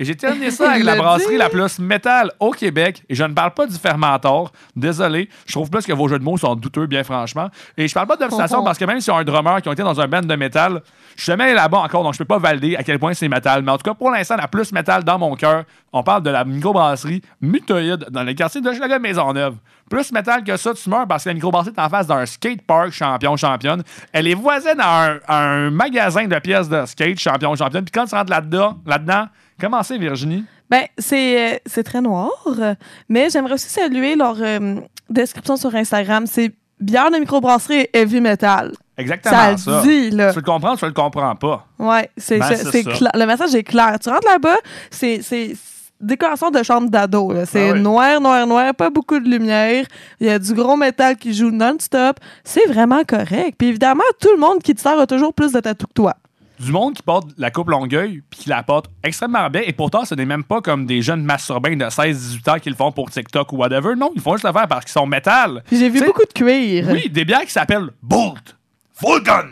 Et 0.00 0.04
j'ai 0.06 0.16
terminé 0.16 0.50
ça 0.50 0.70
avec 0.70 0.82
la 0.84 0.96
brasserie 0.96 1.36
la 1.36 1.50
plus 1.50 1.78
métal 1.78 2.32
au 2.40 2.52
Québec. 2.52 3.02
Et 3.10 3.14
je 3.14 3.22
ne 3.22 3.34
parle 3.34 3.52
pas 3.52 3.66
du 3.66 3.76
fermentor. 3.76 4.50
Désolé. 4.74 5.28
Je 5.46 5.52
trouve 5.52 5.68
plus 5.68 5.84
que 5.84 5.92
vos 5.92 6.08
jeux 6.08 6.18
de 6.18 6.24
mots 6.24 6.38
sont 6.38 6.54
douteux, 6.54 6.86
bien 6.86 7.04
franchement. 7.04 7.50
Et 7.76 7.86
je 7.86 7.92
parle 7.92 8.06
pas 8.06 8.16
d'obsession 8.16 8.64
parce 8.64 8.78
que 8.78 8.86
même 8.86 9.00
si 9.02 9.10
on 9.10 9.16
a 9.16 9.20
un 9.20 9.24
drummer 9.24 9.60
qui 9.60 9.68
ont 9.68 9.72
été 9.72 9.82
dans 9.82 10.00
un 10.00 10.08
band 10.08 10.22
de 10.22 10.34
métal, 10.36 10.80
je 11.16 11.22
suis 11.22 11.32
jamais 11.32 11.52
là-bas 11.52 11.80
encore, 11.80 12.02
donc 12.02 12.14
je 12.14 12.18
peux 12.18 12.24
pas 12.24 12.38
valider 12.38 12.76
à 12.76 12.82
quel 12.82 12.98
point 12.98 13.12
c'est 13.12 13.28
métal. 13.28 13.62
Mais 13.62 13.72
en 13.72 13.76
tout 13.76 13.82
cas, 13.82 13.92
pour 13.92 14.10
l'instant, 14.10 14.36
la 14.36 14.48
plus 14.48 14.72
métal 14.72 15.04
dans 15.04 15.18
mon 15.18 15.36
cœur, 15.36 15.64
on 15.92 16.02
parle 16.02 16.22
de 16.22 16.30
la 16.30 16.46
microbrasserie 16.46 17.20
Mutoïde 17.42 18.06
dans 18.10 18.22
le 18.22 18.32
quartier 18.32 18.62
de 18.62 18.72
Schlager 18.72 18.98
Maisonneuve. 18.98 19.56
Plus 19.90 20.12
métal 20.12 20.44
que 20.44 20.56
ça, 20.56 20.72
tu 20.72 20.88
meurs 20.88 21.06
parce 21.06 21.24
que 21.24 21.28
la 21.28 21.34
microbrasserie 21.34 21.74
est 21.76 21.80
en 21.80 21.90
face 21.90 22.06
d'un 22.06 22.24
skate 22.24 22.62
park 22.62 22.92
champion 22.92 23.36
championne. 23.36 23.82
Elle 24.12 24.28
est 24.28 24.34
voisine 24.34 24.78
à 24.78 25.10
un, 25.10 25.18
à 25.26 25.44
un 25.44 25.70
magasin 25.70 26.26
de 26.26 26.38
pièces 26.38 26.70
de 26.70 26.86
skate 26.86 27.18
champion 27.18 27.54
championne. 27.54 27.84
Puis 27.84 27.92
quand 27.92 28.06
tu 28.06 28.14
rentres 28.14 28.30
là-dedans, 28.30 28.78
là-dedans, 28.86 29.26
comment 29.60 29.82
c'est 29.82 29.98
Virginie? 29.98 30.44
Ben, 30.68 30.84
c'est 30.98 31.54
euh, 31.54 31.58
c'est 31.66 31.82
très 31.82 32.00
noir, 32.00 32.30
mais 33.08 33.28
j'aimerais 33.30 33.54
aussi 33.54 33.68
saluer 33.68 34.14
leur 34.16 34.36
euh, 34.40 34.76
description 35.08 35.56
sur 35.56 35.74
Instagram. 35.74 36.26
C'est 36.26 36.52
bière 36.80 37.10
de 37.10 37.16
microbrasserie 37.18 37.80
et 37.80 37.90
heavy 37.92 38.20
metal. 38.20 38.72
Exactement 38.96 39.34
Ça 39.34 39.56
ça. 39.56 39.82
le 39.82 39.88
dit, 39.88 40.10
là. 40.16 40.32
Tu 40.32 40.38
le 40.38 40.44
comprends, 40.44 40.76
tu 40.76 40.84
le 40.86 40.92
comprends 40.92 41.34
pas? 41.34 41.66
Ouais, 41.78 42.10
c'est 42.16 42.38
Ben. 42.38 42.48
Le 43.14 43.26
message 43.26 43.54
est 43.54 43.62
clair. 43.64 43.98
Tu 44.02 44.08
rentres 44.08 44.26
là-bas, 44.28 44.56
c'est 44.90 45.20
décoration 46.00 46.50
de 46.50 46.62
chambre 46.62 46.88
d'ado. 46.88 47.32
C'est 47.46 47.70
Ah 47.70 47.72
oui. 47.74 47.80
noir, 47.80 48.20
noir, 48.20 48.46
noir, 48.46 48.74
pas 48.74 48.88
beaucoup 48.90 49.18
de 49.20 49.28
lumière. 49.28 49.84
Il 50.18 50.26
y 50.26 50.30
a 50.30 50.38
du 50.38 50.54
gros 50.54 50.76
métal 50.76 51.16
qui 51.16 51.34
joue 51.34 51.50
non-stop. 51.50 52.18
C'est 52.44 52.66
vraiment 52.68 53.02
correct. 53.06 53.56
Puis 53.58 53.68
évidemment, 53.68 54.04
tout 54.20 54.30
le 54.32 54.38
monde 54.38 54.62
qui 54.62 54.74
te 54.74 54.80
sert 54.80 54.98
a 54.98 55.06
toujours 55.06 55.34
plus 55.34 55.52
de 55.52 55.60
tatou 55.60 55.86
que 55.86 55.92
toi. 55.92 56.14
Du 56.60 56.72
monde 56.72 56.94
qui 56.94 57.02
porte 57.02 57.30
la 57.38 57.50
coupe 57.50 57.70
Longueuil 57.70 58.22
puis 58.28 58.40
qui 58.40 58.48
la 58.50 58.62
porte 58.62 58.90
extrêmement 59.02 59.48
bien. 59.48 59.62
Et 59.64 59.72
pourtant, 59.72 60.04
ce 60.04 60.14
n'est 60.14 60.26
même 60.26 60.44
pas 60.44 60.60
comme 60.60 60.84
des 60.84 61.00
jeunes 61.00 61.22
masturbains 61.24 61.74
de 61.74 61.86
16-18 61.86 62.50
ans 62.50 62.58
qui 62.58 62.68
le 62.68 62.76
font 62.76 62.92
pour 62.92 63.10
TikTok 63.10 63.50
ou 63.52 63.56
whatever. 63.56 63.94
Non, 63.96 64.10
ils 64.14 64.20
font 64.20 64.32
juste 64.32 64.44
le 64.44 64.52
faire 64.52 64.68
parce 64.68 64.84
qu'ils 64.84 64.92
sont 64.92 65.06
métal. 65.06 65.62
J'ai 65.72 65.88
vu 65.88 66.04
beaucoup 66.04 66.24
de 66.24 66.32
cuir. 66.34 66.86
Oui, 66.90 67.08
des 67.08 67.24
bières 67.24 67.42
qui 67.42 67.50
s'appellent 67.52 67.88
Bolt, 68.02 68.56
Vulcan. 69.00 69.46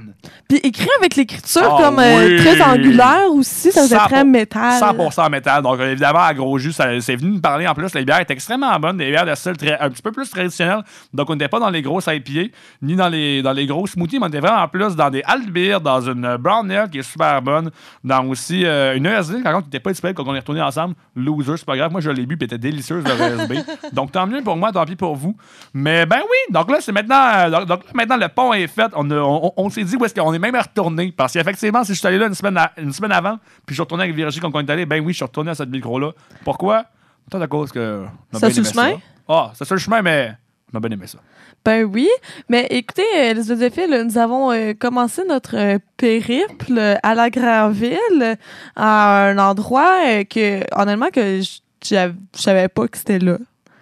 Puis 0.49 0.59
écrit 0.65 0.89
avec 0.99 1.15
l'écriture 1.15 1.77
Ah 1.79 1.83
comme 1.83 1.99
euh, 1.99 2.27
oui. 2.27 2.37
très 2.39 2.61
angulaire 2.63 3.31
aussi, 3.31 3.71
ça 3.71 3.83
faisait 3.83 3.97
100 3.99 4.07
très 4.07 4.25
métal. 4.25 4.81
100% 4.83 5.31
métal. 5.31 5.63
Donc, 5.63 5.79
évidemment, 5.81 6.21
à 6.21 6.35
gros 6.35 6.59
jus, 6.59 6.73
c'est 6.73 7.17
venu 7.17 7.33
nous 7.33 7.41
parler. 7.41 7.67
En 7.69 7.75
plus, 7.75 7.95
les 7.95 8.05
bières 8.05 8.21
étaient 8.21 8.33
extrêmement 8.33 8.79
bonnes. 8.81 8.97
Des 8.97 9.11
bières 9.11 9.27
de 9.27 9.35
style 9.35 9.57
très- 9.57 9.79
un 9.79 9.91
petit 9.91 10.03
peu 10.03 10.11
plus 10.11 10.29
traditionnel. 10.29 10.81
Donc, 11.13 11.29
on 11.31 11.35
n'était 11.35 11.49
pas 11.49 11.61
dans 11.61 11.69
les 11.71 11.83
grosses 11.83 12.07
IPA, 12.09 12.51
ni 12.83 12.97
dans 12.97 13.09
les, 13.09 13.43
dans 13.43 13.53
les 13.53 13.67
gros 13.67 13.87
smoothies, 13.87 14.19
mais 14.19 14.25
on 14.25 14.29
était 14.29 14.41
vraiment 14.41 14.63
en 14.63 14.69
plus 14.69 14.97
dans 14.97 15.11
des 15.11 15.23
alt 15.25 15.49
beers, 15.51 15.81
dans 15.81 16.01
une 16.01 16.37
brown 16.39 16.69
ale 16.71 16.89
qui 16.91 16.99
est 16.99 17.03
super 17.03 17.41
bonne, 17.43 17.71
dans 18.03 18.25
aussi 18.27 18.65
euh, 18.65 18.97
une 18.97 19.07
ESB, 19.07 19.43
par 19.43 19.53
contre, 19.53 19.65
qui 19.65 19.69
n'était 19.69 19.81
pas 19.81 19.91
disponible 19.93 20.17
quand 20.17 20.29
on 20.31 20.35
est 20.35 20.41
retourné 20.41 20.63
ensemble. 20.63 20.95
Loser, 21.15 21.59
c'est 21.59 21.67
pas 21.67 21.77
grave. 21.77 21.93
Moi, 21.93 22.01
je 22.01 22.11
l'ai 22.11 22.25
bu, 22.27 22.37
puis 22.37 22.49
elle 22.51 22.57
était 22.57 22.71
délicieuse, 22.71 23.05
le 23.05 23.41
ESB. 23.43 23.65
donc, 23.93 24.13
tant 24.13 24.27
mieux 24.27 24.43
pour 24.43 24.57
moi, 24.57 24.73
tant 24.73 24.85
pis 24.87 24.97
pour 24.97 25.15
vous. 25.15 25.37
Mais 25.75 26.07
ben 26.07 26.19
oui, 26.23 26.53
donc 26.55 26.71
là, 26.71 26.79
c'est 26.81 26.93
maintenant, 26.93 27.23
euh, 27.37 27.51
donc, 27.51 27.67
donc 27.67 27.85
là, 27.85 27.91
maintenant, 27.95 28.17
le 28.17 28.29
pont 28.29 28.53
est 28.55 28.67
fait. 28.67 28.91
On, 28.97 29.09
a- 29.11 29.15
on, 29.43 29.53
on 29.67 29.71
s'est 29.71 29.85
dit 29.85 29.97
où 29.97 30.05
est-ce 30.05 30.15
qu'on 30.15 30.33
est 30.33 30.39
même 30.39 30.57
retourné. 30.57 31.13
Parce 31.17 31.33
qu'effectivement, 31.33 31.85
si 31.85 31.95
je 31.95 31.99
suis 31.99 32.07
allé 32.07 32.19
là 32.19 32.27
une 32.27 32.35
semaine, 32.35 32.57
à- 32.57 32.73
une 32.77 32.93
semaine 32.93 33.13
avant, 33.13 33.37
puis 33.67 33.71
je 33.71 33.75
suis 33.75 33.83
retourné 33.83 34.05
avec 34.05 34.15
Virginie 34.17 34.41
quand 34.43 34.51
on 34.55 34.61
est 34.61 34.71
allé, 34.71 34.87
ben 34.87 35.01
oui, 35.05 35.13
je 35.13 35.17
suis 35.19 35.25
retourné 35.25 35.51
à 35.51 35.55
cette 35.55 35.71
micro-là. 35.71 36.13
Pourquoi? 36.45 36.85
Peut-être 37.31 37.43
à 37.45 37.47
cause 37.49 37.73
que. 37.73 38.05
bien 38.33 38.51
sur 38.51 38.63
le 38.63 38.69
chemin? 38.69 38.91
ça. 38.93 38.97
Ah, 39.29 39.51
c'est 39.55 39.65
sur 39.65 39.75
le 39.75 39.81
chemin, 39.81 40.01
mais 40.03 40.33
on 40.73 40.79
a 40.79 40.81
bien 40.81 40.91
aimé 40.91 41.07
ça. 41.07 41.19
Ben 41.65 41.85
oui, 41.85 42.09
mais 42.49 42.67
écoutez, 42.71 43.03
euh, 43.17 43.35
les 43.35 43.51
audophiles, 43.51 44.05
nous 44.07 44.17
avons 44.17 44.53
euh, 44.53 44.73
commencé 44.79 45.23
notre 45.29 45.57
euh, 45.57 45.79
périple 45.97 46.73
euh, 46.79 46.95
à 47.03 47.15
la 47.15 47.29
Grandville, 47.31 48.37
à 48.77 49.27
un 49.29 49.39
endroit 49.39 50.25
que, 50.25 50.63
honnêtement, 50.81 51.09
que 51.13 51.41
je 51.41 52.11
savais 52.33 52.69
pas 52.69 52.89
que 52.89 52.97
c'était 52.97 53.19
là. 53.19 53.37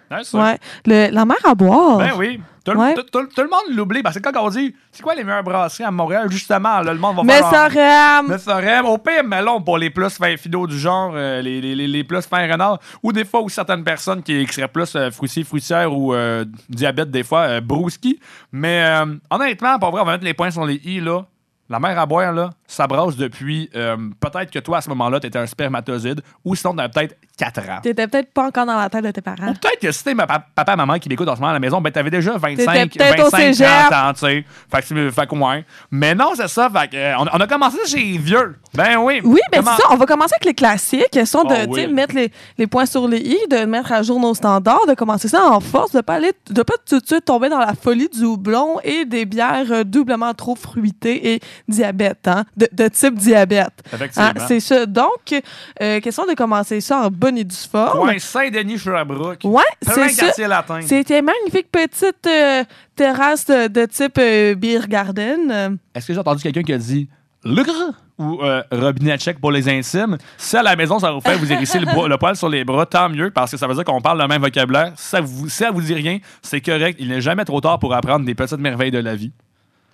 Hein, 0.09 0.23
ça? 0.23 0.37
Ouais. 0.37 0.57
Le- 0.85 1.13
la 1.13 1.25
mer 1.25 1.37
à 1.45 1.53
boire. 1.55 1.97
Ben 1.99 2.11
oui. 2.17 2.41
Tout, 2.71 2.73
le- 2.73 2.79
Ouais. 2.79 2.93
tout- 2.95 3.03
tout- 3.03 3.27
tout 3.33 3.41
le 3.41 3.47
monde 3.49 3.75
l'oublie. 3.75 4.03
Parce 4.03 4.17
que 4.19 4.21
quand 4.29 4.39
on 4.43 4.49
dit, 4.49 4.75
c'est 4.91 5.01
quoi 5.01 5.15
les 5.15 5.23
meilleures 5.23 5.43
brasseries 5.43 5.85
à 5.85 5.91
Montréal, 5.91 6.27
justement, 6.29 6.81
là, 6.81 6.93
le 6.93 6.99
monde 6.99 7.15
va 7.17 7.23
Mais 7.23 7.39
faire. 7.39 8.23
Mais 8.27 8.37
ça 8.37 8.55
aurait, 8.57 8.79
au 8.81 8.97
pire, 8.97 9.23
melon 9.23 9.61
pour 9.61 9.77
les 9.77 9.89
plus 9.89 10.09
fins 10.17 10.35
finaux 10.37 10.67
du 10.67 10.77
genre, 10.77 11.11
euh, 11.15 11.41
les, 11.41 11.61
les, 11.61 11.75
les, 11.75 11.87
les 11.87 12.03
plus 12.03 12.21
fins 12.27 12.45
renards, 12.51 12.79
ou 13.01 13.11
des 13.13 13.23
fois 13.25 13.41
où 13.41 13.49
certaines 13.49 13.83
personnes 13.83 14.21
qui, 14.21 14.45
qui 14.45 14.53
seraient 14.53 14.67
plus 14.67 14.95
euh, 14.95 15.09
fruitiers, 15.11 15.43
fruitières 15.43 15.93
ou 15.95 16.13
euh, 16.13 16.43
diabète, 16.69 17.09
des 17.09 17.23
fois, 17.23 17.41
euh, 17.41 17.61
brouski. 17.61 18.19
Mais 18.51 18.83
honnêtement, 19.29 19.79
pour 19.79 19.91
vrai, 19.91 20.01
on 20.01 20.05
va 20.05 20.13
mettre 20.13 20.25
les 20.25 20.33
points 20.33 20.51
sur 20.51 20.65
les 20.65 20.81
i, 20.83 20.99
là. 20.99 21.21
La 21.69 21.79
mer 21.79 21.99
à 21.99 22.05
boire, 22.05 22.31
là, 22.31 22.49
ça 22.67 22.85
brasse 22.87 23.15
depuis. 23.15 23.69
euh, 23.75 23.95
peut-être 24.19 24.51
que 24.51 24.59
toi, 24.59 24.77
à 24.77 24.81
ce 24.81 24.89
moment-là, 24.89 25.19
tu 25.19 25.27
étais 25.27 25.39
un 25.39 25.45
spermatozoïde, 25.47 26.21
ou 26.45 26.53
sinon, 26.55 26.75
tu 26.75 26.89
peut-être 26.89 27.15
4 27.37 27.59
ans. 27.69 27.79
T'étais 27.81 28.07
peut-être 28.07 28.33
pas 28.33 28.47
encore 28.47 28.65
dans 28.65 28.75
la 28.77 28.89
tête 28.89 29.03
de 29.05 29.11
tes 29.11 29.21
Ou 29.21 29.23
parents. 29.23 29.53
peut-être 29.53 29.79
que 29.79 29.91
si 29.91 30.03
t'es 30.03 30.13
ma 30.13 30.25
pa- 30.27 30.43
papa 30.53 30.75
maman 30.75 30.97
qui 30.99 31.07
m'écoute 31.07 31.27
en 31.29 31.35
ce 31.35 31.39
moment 31.39 31.51
à 31.51 31.53
la 31.53 31.59
maison, 31.59 31.79
ben 31.81 31.91
t'avais 31.91 32.09
déjà 32.09 32.37
25, 32.37 32.91
T'étais 32.91 32.99
peut-être 33.11 33.27
au 33.27 33.29
25 33.29 33.37
cégep. 33.53 33.67
30 33.89 33.93
ans, 33.93 34.13
tu 34.13 34.19
sais. 34.19 34.45
Fait 34.71 34.81
que, 34.81 34.85
c'est- 34.87 35.11
fait 35.11 35.27
que 35.27 35.35
ouais. 35.35 35.65
Mais 35.91 36.13
non, 36.15 36.31
c'est 36.35 36.47
ça. 36.47 36.69
Fait 36.69 36.87
que, 36.89 36.95
euh, 36.97 37.17
on, 37.19 37.23
on 37.31 37.39
a 37.39 37.47
commencé 37.47 37.77
chez 37.87 37.99
les 38.03 38.17
vieux. 38.17 38.55
Ben 38.73 38.97
oui. 38.97 39.21
Oui, 39.23 39.39
ben 39.51 39.59
Comment- 39.59 39.75
c'est 39.77 39.83
ça. 39.83 39.87
On 39.91 39.95
va 39.97 40.05
commencer 40.05 40.33
avec 40.35 40.45
les 40.45 40.53
classiques. 40.53 41.15
Elles 41.15 41.27
sont 41.27 41.43
de 41.43 41.53
Ah 41.53 41.67
tu 41.67 41.73
sais, 41.75 41.85
oui. 41.85 41.93
mettre 41.93 42.15
les, 42.15 42.31
les 42.57 42.67
points 42.67 42.85
sur 42.85 43.07
les 43.07 43.19
i, 43.19 43.37
de 43.49 43.65
mettre 43.65 43.91
à 43.91 44.01
jour 44.03 44.19
nos 44.19 44.33
standards, 44.33 44.85
de 44.87 44.93
commencer 44.93 45.27
ça 45.27 45.45
en 45.49 45.59
force, 45.59 45.91
de 45.91 46.01
pas 46.01 46.15
aller, 46.15 46.31
de 46.49 46.63
pas 46.63 46.73
tout 46.89 46.99
de 46.99 47.05
suite 47.05 47.25
tomber 47.25 47.49
dans 47.49 47.59
la 47.59 47.73
folie 47.73 48.09
du 48.09 48.23
houblon 48.25 48.79
et 48.83 49.05
des 49.05 49.25
bières 49.25 49.71
euh, 49.71 49.83
doublement 49.83 50.33
trop 50.33 50.55
fruitées 50.55 51.33
et 51.35 51.39
diabète, 51.67 52.27
hein, 52.27 52.45
de, 52.57 52.67
de 52.71 52.87
type 52.89 53.15
diabète. 53.15 53.83
Effectivement. 53.93 54.29
Hein, 54.35 54.45
c'est 54.47 54.59
ça. 54.59 54.85
Donc, 54.85 55.33
euh, 55.81 55.99
question 56.01 56.25
de 56.25 56.33
commencer 56.33 56.81
ça 56.81 56.99
en 57.01 57.09
bonne 57.09 57.37
et 57.37 57.43
due 57.43 57.55
forme. 57.55 57.99
Coin 57.99 58.19
Saint-Denis, 58.19 58.79
Sherbrooke. 58.79 59.41
Ouais, 59.43 59.63
c'est 59.81 60.09
ça. 60.09 60.65
C'était 60.81 61.19
une 61.19 61.25
magnifique 61.25 61.71
petite 61.71 62.27
euh, 62.27 62.63
terrasse 62.95 63.45
de, 63.45 63.67
de 63.67 63.85
type 63.85 64.17
euh, 64.17 64.55
beer 64.55 64.87
garden. 64.87 65.77
Est-ce 65.93 66.07
que 66.07 66.13
j'ai 66.13 66.19
entendu 66.19 66.41
quelqu'un 66.43 66.63
qui 66.63 66.73
a 66.73 66.77
dit 66.77 67.07
Lugre 67.43 67.93
ou 68.17 68.39
euh, 68.41 68.63
robinet 68.71 69.17
check 69.17 69.39
pour 69.39 69.51
les 69.51 69.69
intimes? 69.69 70.17
Si 70.37 70.57
à 70.57 70.63
la 70.63 70.75
maison, 70.75 70.99
ça 70.99 71.11
vous 71.11 71.21
fait 71.21 71.35
vous 71.35 71.51
hérisser 71.51 71.79
le, 71.79 72.17
poil 72.17 72.35
sur 72.35 72.49
les 72.49 72.63
bras, 72.63 72.85
tant 72.85 73.09
mieux, 73.09 73.31
parce 73.31 73.51
que 73.51 73.57
ça 73.57 73.67
veut 73.67 73.75
dire 73.75 73.83
qu'on 73.83 74.01
parle 74.01 74.19
le 74.19 74.27
même 74.27 74.41
vocabulaire. 74.41 74.93
Si 74.95 75.07
ça 75.07 75.21
vous, 75.21 75.47
si 75.49 75.57
ça 75.57 75.71
vous 75.71 75.81
dit 75.81 75.93
rien, 75.93 76.19
c'est 76.41 76.61
correct. 76.61 76.97
Il 76.99 77.09
n'est 77.09 77.21
jamais 77.21 77.45
trop 77.45 77.61
tard 77.61 77.79
pour 77.79 77.93
apprendre 77.93 78.25
des 78.25 78.35
petites 78.35 78.59
merveilles 78.59 78.91
de 78.91 78.99
la 78.99 79.15
vie. 79.15 79.31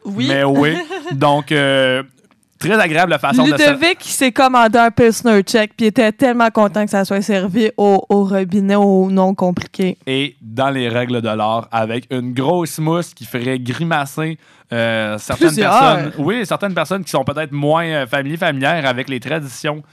Oui. 0.06 0.28
Mais 0.28 0.44
oui. 0.44 0.76
Donc, 1.14 1.52
euh, 1.52 2.04
très 2.70 2.80
agréable 2.80 3.12
la 3.12 3.20
façon 3.20 3.44
de... 3.44 3.52
Ludovic 3.52 4.02
s'est 4.02 4.32
commandé 4.32 4.78
un 4.78 4.92
Pilsner 4.92 5.42
Check 5.42 5.74
puis 5.76 5.88
était 5.88 6.12
tellement 6.12 6.50
content 6.50 6.86
que 6.86 6.92
ça 6.92 7.06
soit 7.06 7.22
servi 7.22 7.72
au, 7.78 8.04
au 8.10 8.24
robinet 8.26 8.76
au 8.76 9.10
non 9.12 9.36
compliqué. 9.36 9.98
et 10.08 10.36
dans 10.42 10.70
les 10.70 10.88
règles 10.90 11.22
de 11.22 11.30
l'art 11.30 11.68
avec 11.72 12.08
une 12.12 12.34
grosse 12.34 12.80
mousse 12.80 13.14
qui 13.14 13.26
ferait 13.26 13.60
grimacer 13.60 14.38
euh, 14.72 15.18
certaines 15.18 15.48
Plusieurs. 15.50 15.72
personnes. 15.80 16.12
Oui, 16.18 16.46
certaines 16.46 16.74
personnes 16.74 17.04
qui 17.04 17.12
sont 17.12 17.24
peut-être 17.24 17.52
moins 17.52 17.86
euh, 17.86 18.08
familières 18.08 18.86
avec 18.88 19.10
les 19.10 19.20
traditions. 19.20 19.84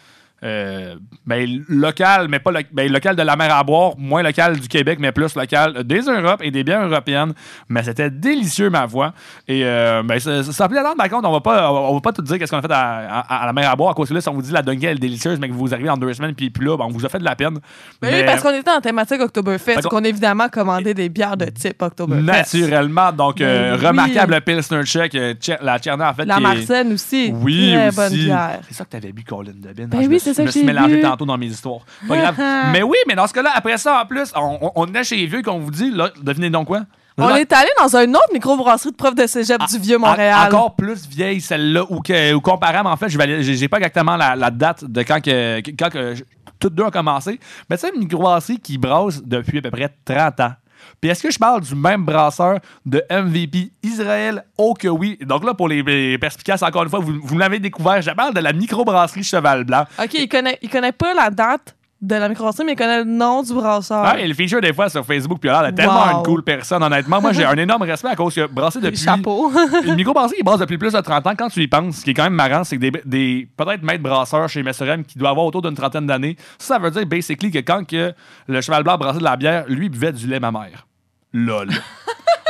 Euh, 0.43 0.97
ben, 1.27 1.63
locales, 1.69 2.29
mais 2.29 2.39
pas 2.39 2.51
lo- 2.51 2.61
ben, 2.73 2.91
locales 2.91 3.17
de 3.17 3.23
la 3.23 3.37
mer 3.37 3.55
à 3.55 3.63
boire, 3.63 3.93
moins 3.99 4.23
locales 4.23 4.59
du 4.59 4.69
Québec, 4.69 4.99
mais 5.01 5.13
plus 5.13 5.35
locales 5.35 5.85
des 5.85 6.01
Europes 6.03 6.41
et 6.43 6.51
des 6.51 6.65
bières 6.65 6.87
européennes. 6.87 7.33
Mais 7.69 7.83
c'était 7.83 8.11
délicieux, 8.11 8.71
ma 8.71 8.87
voix. 8.87 9.13
Et 9.47 9.65
euh, 9.65 10.03
ben, 10.03 10.19
ça, 10.19 10.43
ça 10.45 10.69
plaît 10.69 10.81
par 10.97 11.09
contre, 11.09 11.29
on 11.29 11.33
va 11.33 11.41
pas, 11.41 11.71
on 11.73 11.95
va 11.95 12.01
pas 12.01 12.13
tout 12.13 12.23
dire 12.23 12.39
qu'est-ce 12.39 12.51
qu'on 12.51 12.59
a 12.59 12.63
fait 12.63 12.73
à, 12.73 13.21
à- 13.21 13.43
à 13.43 13.47
la 13.47 13.53
mer 13.53 13.71
à 13.71 13.77
boire. 13.77 13.91
À 13.91 13.95
cause 13.95 14.09
de 14.09 14.15
là, 14.15 14.21
si 14.21 14.29
on 14.29 14.35
vous 14.35 14.43
dit 14.43 14.53
la 14.53 14.63
dunkel 14.63 14.97
est 14.97 15.01
délicieuse, 15.01 15.39
mais 15.41 15.49
que 15.49 15.53
vous 15.55 15.73
arrivez 15.75 15.89
dans 15.89 15.97
deux 15.97 16.13
semaines, 16.15 16.35
puis 16.35 16.51
puis 16.51 16.67
là, 16.67 16.77
ben, 16.77 16.85
on 16.87 16.91
vous 16.91 17.05
a 17.05 17.09
fait 17.09 17.19
de 17.19 17.25
la 17.25 17.37
peine. 17.37 17.59
Mais 18.03 18.13
oui, 18.21 18.25
parce 18.25 18.43
qu'on 18.43 18.55
était 18.55 18.71
en 18.71 18.81
thématique 18.81 19.21
Oktoberfest, 19.21 19.83
qu'on- 19.83 19.89
qu'on 19.89 20.05
a 20.05 20.09
évidemment 20.09 20.49
commandé 20.49 20.95
des 20.95 21.09
bières 21.09 21.37
de 21.37 21.47
type 21.47 21.81
Oktoberfest. 21.83 22.23
Naturellement. 22.25 23.13
Donc, 23.13 23.41
euh, 23.41 23.77
oui. 23.79 23.87
remarquable 23.87 24.41
Pilsner 24.41 24.85
Check. 24.85 25.15
euh, 25.15 25.35
Tcher- 25.35 25.59
la 25.63 25.79
Tcherna, 25.79 26.11
en 26.11 26.15
fait. 26.15 26.25
La 26.25 26.37
qui 26.37 26.41
est- 26.41 26.43
Marseille 26.45 26.93
aussi. 26.93 27.33
Oui, 27.35 27.73
Très 27.75 27.89
aussi. 27.89 27.97
bonne 27.97 28.13
bière. 28.13 28.61
C'est 28.69 28.75
ça 28.75 28.85
que 28.85 28.91
t'avais 28.91 29.13
bu, 29.13 29.23
Colin 29.25 29.53
Debin. 29.55 29.87
Ben 29.89 30.07
oui, 30.09 30.21
c'est 30.35 30.35
ça 30.35 30.43
je 30.43 30.47
me 30.47 30.53
suis 30.53 30.65
mélangé 30.65 31.01
tantôt 31.01 31.25
dans 31.27 31.39
mes 31.39 31.47
histoires. 31.47 31.81
Pas 32.09 32.17
grave. 32.17 32.35
mais 32.73 32.83
oui, 32.83 32.97
mais 33.07 33.15
dans 33.15 33.27
ce 33.27 33.33
cas-là, 33.33 33.51
après 33.55 33.77
ça, 33.79 34.03
en 34.03 34.07
plus, 34.07 34.33
on, 34.37 34.87
est 34.95 35.05
chez 35.05 35.17
les 35.17 35.27
vieux, 35.27 35.43
qu'on 35.43 35.59
vous 35.59 35.71
dit, 35.71 35.91
là, 35.91 36.11
devinez 36.23 36.51
donc 36.51 36.67
quoi? 36.67 36.83
On 37.19 37.35
est 37.35 37.53
allé 37.53 37.69
dans 37.79 37.95
un 37.97 38.09
autre 38.11 38.33
microbrasserie 38.33 38.93
de 38.93 38.97
prof 38.97 39.15
de 39.15 39.27
cégep 39.27 39.61
du 39.69 39.79
vieux 39.79 39.99
Montréal. 39.99 40.39
en- 40.43 40.47
Encore 40.47 40.77
plus 40.77 41.07
vieille, 41.07 41.41
celle-là, 41.41 41.85
ou, 41.91 42.01
comparable, 42.41 42.89
en 42.89 42.97
fait, 42.97 43.09
je 43.11 43.19
j'ai 43.53 43.69
pas 43.69 43.77
exactement 43.77 44.17
la, 44.17 44.37
la 44.37 44.51
date 44.51 44.85
de 44.85 45.03
quand, 45.03 45.21
que, 45.23 45.61
quand 45.79 45.91
que 45.91 46.15
toutes 46.59 46.75
deux 46.75 46.85
ont 46.85 46.91
commencé. 46.91 47.41
Mais 47.69 47.77
c'est 47.77 47.91
une 47.95 48.01
microbrasserie 48.01 48.59
qui 48.59 48.79
brasse 48.79 49.23
depuis 49.23 49.59
à 49.59 49.63
peu 49.63 49.71
près 49.71 49.95
30 50.05 50.41
ans. 50.41 50.53
Puis 51.01 51.11
est-ce 51.11 51.23
que 51.23 51.31
je 51.31 51.39
parle 51.39 51.61
du 51.63 51.75
même 51.75 52.05
brasseur 52.05 52.59
de 52.87 53.03
MVP 53.11 53.73
Israël? 53.83 54.45
Oh 54.57 54.75
que 54.75 54.89
oui. 54.89 55.19
Donc 55.23 55.45
là, 55.45 55.55
pour 55.55 55.69
les, 55.69 56.19
perspicaces, 56.19 56.63
encore 56.63 56.83
une 56.85 56.91
fois, 56.91 57.01
vous, 57.01 57.21
vous 57.23 57.39
l'avez 57.39 57.59
découvert, 57.59 58.03
je 58.03 58.11
parle 58.11 58.35
de 58.35 58.41
la 58.41 58.53
microbrasserie 58.53 59.25
Cheval 59.25 59.65
Blanc. 59.65 59.85
OK, 59.99 60.15
il 60.15 60.29
connaît, 60.29 60.59
il 60.63 60.69
connaît 60.69 60.93
pas 60.93 61.15
la 61.15 61.31
date 61.31 61.75
de 62.01 62.15
la 62.15 62.29
microbrasserie, 62.29 62.65
mais 62.65 62.73
il 62.73 62.77
connaît 62.77 62.99
le 62.99 63.05
nom 63.05 63.43
du 63.43 63.53
brasseur. 63.53 64.03
Ah, 64.05 64.19
et 64.19 64.27
le 64.27 64.33
feature 64.35 64.61
des 64.61 64.73
fois 64.73 64.89
sur 64.89 65.05
Facebook, 65.05 65.39
puis 65.39 65.51
alors, 65.51 65.63
elle 65.65 65.71
est 65.73 65.75
tellement 65.75 66.07
Wow. 66.13 66.19
une 66.19 66.23
cool 66.25 66.43
personne, 66.43 66.83
honnêtement. 66.83 67.21
Moi, 67.21 67.33
j'ai 67.33 67.45
un 67.45 67.57
énorme 67.57 67.83
respect 67.83 68.09
à 68.09 68.17
cause 68.17 68.35
que 68.35 68.47
brasser 68.47 68.81
depuis. 68.81 68.97
Chapeau. 68.97 69.53
une 69.85 69.95
microbrasserie 69.97 70.37
qui 70.39 70.43
brasse 70.43 70.61
depuis 70.61 70.79
plus 70.79 70.93
de 70.95 71.01
30 71.01 71.27
ans. 71.27 71.33
Quand 71.37 71.49
tu 71.49 71.63
y 71.63 71.69
penses, 71.69 71.97
ce 71.97 72.05
qui 72.05 72.11
est 72.11 72.15
quand 72.15 72.25
même 72.25 72.33
marrant, 72.35 72.65
c'est 72.65 72.77
que 72.77 72.81
des, 72.81 72.93
des 73.05 73.49
peut-être 73.57 73.83
maîtres 73.83 74.03
brasseurs 74.03 74.49
chez 74.49 74.63
Messerem 74.63 75.05
qui 75.05 75.19
doivent 75.19 75.33
avoir 75.33 75.47
autour 75.47 75.61
d'une 75.63 75.75
trentaine 75.75 76.07
d'années, 76.07 76.37
ça, 76.59 76.75
ça 76.75 76.79
veut 76.79 76.91
dire 76.91 77.05
basically 77.07 77.51
que 77.51 77.59
quand 77.59 77.87
que 77.87 78.15
le 78.47 78.61
cheval 78.61 78.83
blanc 78.83 78.97
brassait 78.97 79.19
de 79.19 79.25
la 79.25 79.37
bière, 79.37 79.65
lui 79.69 79.89
buvait 79.89 80.13
du 80.13 80.27
lait 80.27 80.41
mamère. 80.41 80.87
Lol. 81.33 81.69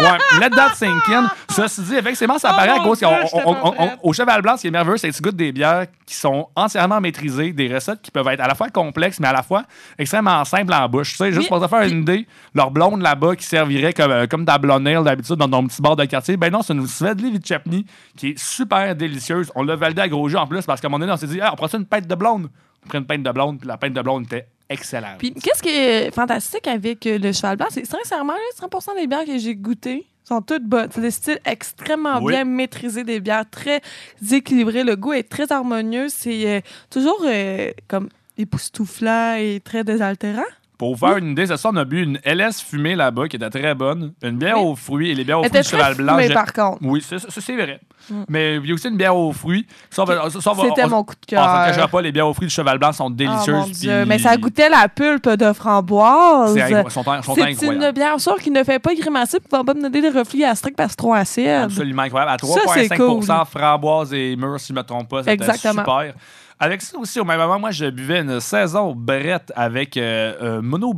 Ouais, 0.00 0.18
let 0.40 0.50
that 0.50 0.74
sink 0.74 1.08
in. 1.10 1.30
Ceci 1.50 1.82
dit, 1.82 1.94
effectivement, 1.96 2.38
ça 2.38 2.50
Oh 2.52 2.56
paraît 2.56 2.70
à 2.70 2.78
cause 2.80 3.02
au 4.02 4.12
cheval 4.12 4.40
blanc, 4.40 4.56
ce 4.56 4.62
qui 4.62 4.68
est 4.68 4.70
merveilleux, 4.70 4.96
c'est 4.96 5.10
que 5.10 5.16
tu 5.16 5.22
goûtes 5.22 5.36
des 5.36 5.52
bières 5.52 5.86
qui 6.06 6.14
sont 6.14 6.48
entièrement 6.56 7.00
maîtrisées, 7.00 7.52
des 7.52 7.72
recettes 7.72 8.00
qui 8.00 8.10
peuvent 8.10 8.26
être 8.28 8.40
à 8.40 8.48
la 8.48 8.54
fois 8.54 8.70
complexes, 8.70 9.20
mais 9.20 9.28
à 9.28 9.32
la 9.32 9.42
fois 9.42 9.64
extrêmement 9.98 10.44
simples 10.44 10.72
en 10.72 10.88
bouche. 10.88 11.10
Tu 11.12 11.16
sais, 11.16 11.32
juste 11.32 11.48
pour 11.48 11.60
te 11.60 11.68
faire 11.68 11.82
une 11.82 12.00
idée, 12.00 12.26
leur 12.54 12.70
blonde 12.70 13.02
là-bas 13.02 13.36
qui 13.36 13.44
servirait 13.44 13.92
comme, 13.92 14.10
euh, 14.10 14.26
comme 14.26 14.44
ta 14.46 14.58
blonde 14.58 14.86
ale 14.88 15.04
d'habitude 15.04 15.36
dans 15.36 15.48
ton 15.48 15.66
petit 15.66 15.82
bar 15.82 15.96
de 15.96 16.04
quartier, 16.06 16.36
ben 16.36 16.50
non, 16.50 16.62
c'est 16.62 16.72
une 16.72 16.86
Svedli 16.86 17.38
Chapney 17.44 17.84
qui 18.16 18.28
est 18.28 18.38
super 18.38 18.94
délicieuse. 18.96 19.52
On 19.54 19.62
l'a 19.64 19.76
validé 19.76 20.02
à 20.02 20.08
gros 20.08 20.28
jeu 20.28 20.38
en 20.38 20.46
plus 20.46 20.64
parce 20.64 20.80
qu'à 20.80 20.86
un 20.86 20.90
moment 20.90 21.00
donné, 21.00 21.12
on 21.12 21.16
s'est 21.18 21.26
dit, 21.26 21.40
Ah, 21.42 21.50
on 21.52 21.56
prend 21.56 21.68
ça 21.68 21.76
une 21.76 21.86
pinte 21.86 22.06
de 22.06 22.14
blonde. 22.14 22.48
On 22.84 22.88
prend 22.88 22.98
une 22.98 23.06
pinte 23.06 23.22
de 23.22 23.30
blonde, 23.30 23.58
puis 23.58 23.68
la 23.68 23.76
pinte 23.76 23.92
de 23.92 24.00
blonde 24.00 24.24
était 24.24 24.46
excellente. 24.70 25.18
Puis 25.18 25.34
qu'est-ce 25.34 25.62
qui 25.62 25.68
est 25.68 26.10
fantastique 26.14 26.66
avec 26.66 27.06
euh, 27.06 27.18
le 27.18 27.32
cheval 27.32 27.56
blanc, 27.56 27.66
c'est 27.70 27.84
sincèrement, 27.84 28.32
là, 28.32 28.66
100% 28.68 28.96
des 28.96 29.06
bières 29.06 29.24
que 29.26 29.36
j'ai 29.36 29.54
goûtées 29.54 30.06
sont 30.24 30.40
toutes 30.42 30.64
bonnes. 30.64 30.88
C'est 30.92 31.00
des 31.00 31.10
styles 31.10 31.40
extrêmement 31.44 32.20
Oui. 32.22 32.32
bien 32.32 32.44
maîtrisés, 32.44 33.02
des 33.04 33.18
bières 33.20 33.44
très 33.50 33.80
équilibrées. 34.30 34.84
Le 34.84 34.94
goût 34.96 35.12
est 35.12 35.28
très 35.28 35.50
harmonieux. 35.52 36.06
C'est 36.08 36.46
euh, 36.46 36.60
toujours 36.88 37.20
euh, 37.24 37.72
comme 37.88 38.08
époustouflant 38.38 39.34
et 39.34 39.60
très 39.62 39.84
désaltérant. 39.84 40.42
Pour 40.80 40.94
vous 40.94 41.06
faire 41.06 41.18
une 41.18 41.32
idée, 41.32 41.46
ce 41.46 41.56
soir, 41.58 41.74
on 41.74 41.76
a 41.76 41.84
bu 41.84 42.02
une 42.02 42.18
LS 42.24 42.62
fumée 42.62 42.96
là-bas 42.96 43.28
qui 43.28 43.36
était 43.36 43.50
très 43.50 43.74
bonne. 43.74 44.14
Une 44.22 44.38
bière 44.38 44.56
Oui. 44.56 44.70
aux 44.70 44.74
fruits 44.76 45.10
et 45.10 45.14
les 45.14 45.24
bières 45.24 45.40
aux 45.40 45.42
Elle 45.42 45.50
fruits 45.50 45.60
était 45.60 45.68
du 45.68 45.74
très 45.76 45.78
cheval 45.92 45.94
blanc. 45.94 46.14
fumée, 46.14 46.28
j'ai- 46.28 46.32
par 46.34 46.52
contre. 46.54 46.78
Oui, 46.80 47.04
c'est, 47.06 47.18
c'est- 47.18 47.38
c'est 47.42 47.54
vrai. 47.54 47.80
Mm. 48.08 48.14
Mais 48.30 48.56
il 48.56 48.66
y 48.66 48.70
a 48.70 48.74
aussi 48.74 48.88
une 48.88 48.96
bière 48.96 49.14
aux 49.14 49.30
fruits. 49.34 49.66
Ça, 49.90 50.00
on 50.00 50.04
va- 50.06 50.30
ça, 50.30 50.38
on 50.50 50.54
va- 50.54 50.62
C'était 50.70 50.84
on- 50.84 50.88
mon 50.88 51.04
coup 51.04 51.14
de 51.14 51.36
On 51.36 51.36
s'en 51.36 51.44
cœur. 51.44 51.66
cachera 51.66 51.86
pas, 51.88 52.00
les 52.00 52.12
bières 52.12 52.26
aux 52.28 52.32
fruits 52.32 52.48
du 52.48 52.54
cheval 52.54 52.78
blanc 52.78 52.92
sont 52.92 53.08
Oh 53.08 53.10
délicieuses. 53.10 53.54
mon 53.54 53.64
Dieu, 53.66 53.92
puis- 54.00 54.08
mais 54.08 54.18
ça 54.18 54.34
goûtait 54.38 54.70
la 54.70 54.88
pulpe 54.88 55.28
de 55.28 55.52
framboise. 55.52 56.54
C'est 56.54 56.62
incroyable, 56.62 56.90
sont, 56.90 57.02
sont 57.04 57.34
C'est 57.34 57.42
incroyables. 57.42 57.84
une 57.84 57.90
bière 57.92 58.18
sûre 58.18 58.36
qui 58.38 58.50
ne 58.50 58.64
fait 58.64 58.78
pas 58.78 58.94
grimacer 58.94 59.36
va 59.52 59.62
pas 59.62 59.74
me 59.74 59.82
donner 59.82 60.00
des 60.00 60.08
reflux 60.18 60.38
gastriques 60.40 60.76
parce 60.76 60.86
que 60.88 60.92
c'est 60.92 60.96
trop 60.96 61.12
acide. 61.12 61.46
Absolument 61.46 62.02
incroyable. 62.02 62.32
À 62.32 62.38
Ça, 62.38 62.54
c'est 62.72 62.88
3,5% 62.88 63.44
framboise 63.44 64.14
et 64.14 64.34
mûre, 64.34 64.58
si 64.58 64.68
je 64.68 64.72
ne 64.72 64.78
me 64.78 64.82
trompe 64.82 65.10
pas. 65.10 65.18
C'était 65.18 65.32
Exactement. 65.32 65.82
super. 65.82 66.14
Avec 66.62 66.82
ça 66.82 66.98
aussi, 66.98 67.18
au 67.18 67.24
même 67.24 67.38
moment, 67.40 67.58
moi, 67.58 67.70
je 67.70 67.86
buvais 67.88 68.20
une 68.20 68.38
saison 68.38 68.94
brette 68.94 69.50
avec 69.56 69.96
euh, 69.96 70.34
euh, 70.42 70.62
Mono. 70.62 70.94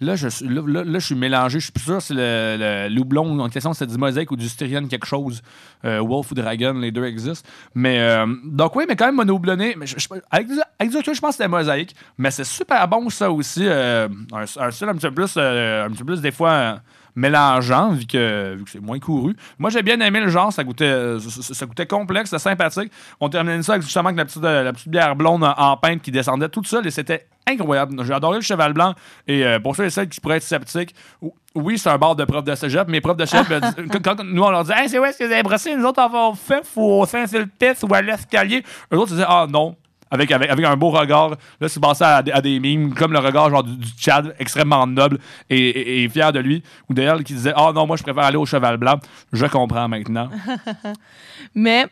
Là 0.00 0.16
je, 0.16 0.26
là, 0.46 0.82
là- 0.84 0.98
je 0.98 1.06
suis 1.06 1.14
mélangé. 1.14 1.60
Je 1.60 1.64
suis 1.66 1.72
plus 1.72 1.84
sûr 1.84 2.02
si 2.02 2.12
le, 2.16 2.88
houblon 2.98 3.38
en 3.38 3.48
question, 3.48 3.72
c'est 3.72 3.86
du 3.86 3.96
mosaïque 3.96 4.32
ou 4.32 4.36
du 4.36 4.48
styrian 4.48 4.88
quelque 4.88 5.06
chose. 5.06 5.42
Euh, 5.84 6.00
Wolf 6.00 6.32
ou 6.32 6.34
Dragon, 6.34 6.72
les 6.72 6.90
deux 6.90 7.04
existent. 7.04 7.48
Mais, 7.74 8.00
euh, 8.00 8.26
donc 8.44 8.74
oui, 8.74 8.84
mais 8.88 8.96
quand 8.96 9.06
même 9.06 9.14
Mono 9.14 9.38
Blonné. 9.38 9.76
Mais 9.78 9.86
je- 9.86 9.94
avec, 10.30 10.48
du- 10.48 10.54
je 10.56 11.20
pense 11.20 11.20
que 11.20 11.30
c'était 11.32 11.48
mosaïque. 11.48 11.94
Mais 12.18 12.32
c'est 12.32 12.42
super 12.44 12.88
bon, 12.88 13.08
ça 13.10 13.30
aussi. 13.30 13.68
un, 13.68 14.08
un 14.32 14.70
style 14.72 14.88
un 14.88 14.94
petit 14.94 15.06
peu 15.08 15.14
plus, 15.14 15.36
un 15.36 15.88
petit 15.90 15.98
peu 15.98 16.06
plus 16.06 16.20
des 16.20 16.32
fois... 16.32 16.80
mélangeant, 17.20 17.90
vu 17.92 18.06
que, 18.06 18.54
vu 18.56 18.64
que 18.64 18.70
c'est 18.70 18.80
moins 18.80 18.98
couru. 18.98 19.36
Moi, 19.58 19.70
j'ai 19.70 19.82
bien 19.82 20.00
aimé 20.00 20.20
le 20.20 20.28
genre. 20.28 20.52
Ça 20.52 20.64
goûtait, 20.64 21.18
ça, 21.20 21.54
ça 21.54 21.66
goûtait 21.66 21.86
complexe, 21.86 22.30
c'était 22.30 22.42
sympathique. 22.42 22.90
On 23.20 23.28
terminait 23.28 23.62
ça 23.62 23.72
avec 23.74 23.82
justement 23.84 24.06
avec 24.08 24.18
la 24.18 24.24
petite, 24.24 24.42
euh, 24.42 24.62
la 24.62 24.72
petite 24.72 24.88
bière 24.88 25.14
blonde 25.14 25.44
en, 25.44 25.76
pinte 25.76 26.02
qui 26.02 26.10
descendait 26.10 26.48
toute 26.48 26.66
seule 26.66 26.86
et 26.86 26.90
c'était 26.90 27.26
incroyable. 27.46 28.02
J'ai 28.04 28.12
adoré 28.12 28.36
le 28.38 28.42
cheval 28.42 28.72
blanc. 28.72 28.94
Et 29.26 29.44
euh, 29.44 29.58
pour 29.60 29.76
ceux 29.76 29.84
et 29.84 29.90
celles 29.90 30.08
qui 30.08 30.20
pourraient 30.20 30.38
être 30.38 30.42
sceptiques, 30.42 30.94
ou- 31.20 31.34
oui, 31.54 31.78
c'est 31.78 31.90
un 31.90 31.98
bar 31.98 32.14
de 32.16 32.24
profs 32.24 32.44
de 32.44 32.54
cégep, 32.54 32.86
mais 32.88 33.00
profs 33.00 33.16
de 33.16 33.26
cégep, 33.26 33.50
euh, 33.50 33.60
quand, 33.92 34.02
quand 34.16 34.24
nous 34.24 34.42
on 34.42 34.50
leur 34.50 34.64
dit 34.64 34.72
Hey, 34.74 34.88
c'est 34.88 34.98
où 34.98 35.04
est-ce 35.04 35.18
que 35.18 35.24
vous 35.24 35.32
avez 35.32 35.42
brossé? 35.42 35.74
Nous 35.74 35.84
autres, 35.84 36.00
on 36.02 36.30
va 36.30 36.36
fait 36.36 36.62
ou 36.76 37.02
au 37.02 37.06
Saint-Sulpice 37.06 37.82
ou 37.88 37.94
à 37.94 38.00
l'escalier. 38.00 38.62
Eux 38.92 38.96
autres, 38.96 39.10
ils 39.12 39.14
disaient 39.14 39.26
Ah 39.28 39.46
non. 39.48 39.76
Avec, 40.10 40.30
avec, 40.32 40.50
avec 40.50 40.64
un 40.66 40.76
beau 40.76 40.90
regard. 40.90 41.30
Là, 41.60 41.68
c'est 41.68 41.80
passé 41.80 42.02
à, 42.04 42.22
des- 42.22 42.32
à 42.32 42.40
des 42.40 42.58
mimes, 42.58 42.94
comme 42.94 43.12
le 43.12 43.18
regard 43.20 43.48
genre 43.50 43.62
du, 43.62 43.76
du 43.76 43.88
Tchad, 43.90 44.34
extrêmement 44.38 44.86
noble 44.86 45.18
et, 45.48 45.56
et- 45.58 46.02
et 46.04 46.08
fier 46.08 46.32
de 46.32 46.40
lui. 46.40 46.62
Ou 46.88 46.94
d'ailleurs, 46.94 47.18
qui 47.22 47.34
disait 47.34 47.52
Ah 47.54 47.70
non, 47.74 47.86
moi, 47.86 47.96
je 47.96 48.02
préfère 48.02 48.24
aller 48.24 48.36
au 48.36 48.44
cheval 48.46 48.76
blanc. 48.76 48.98
Je 49.32 49.46
comprends 49.46 49.86
maintenant. 49.88 50.28
Mais 51.54 51.86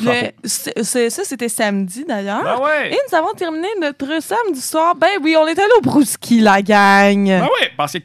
le- 0.00 0.30
ça, 0.44 1.24
c'était 1.24 1.48
samedi 1.48 2.04
d'ailleurs. 2.06 2.42
Ben 2.44 2.58
ouais. 2.62 2.92
Et 2.92 2.98
nous 3.10 3.16
avons 3.18 3.32
terminé 3.34 3.68
notre 3.80 4.22
samedi 4.22 4.60
soir. 4.60 4.94
Ben 4.94 5.08
oui, 5.22 5.36
on 5.38 5.46
est 5.46 5.58
allé 5.58 5.72
au 5.78 5.82
Brouski, 5.82 6.40
la 6.40 6.62
gang. 6.62 7.24
Ben 7.26 7.42
oui, 7.60 7.68
parce 7.76 7.92
que 7.92 8.00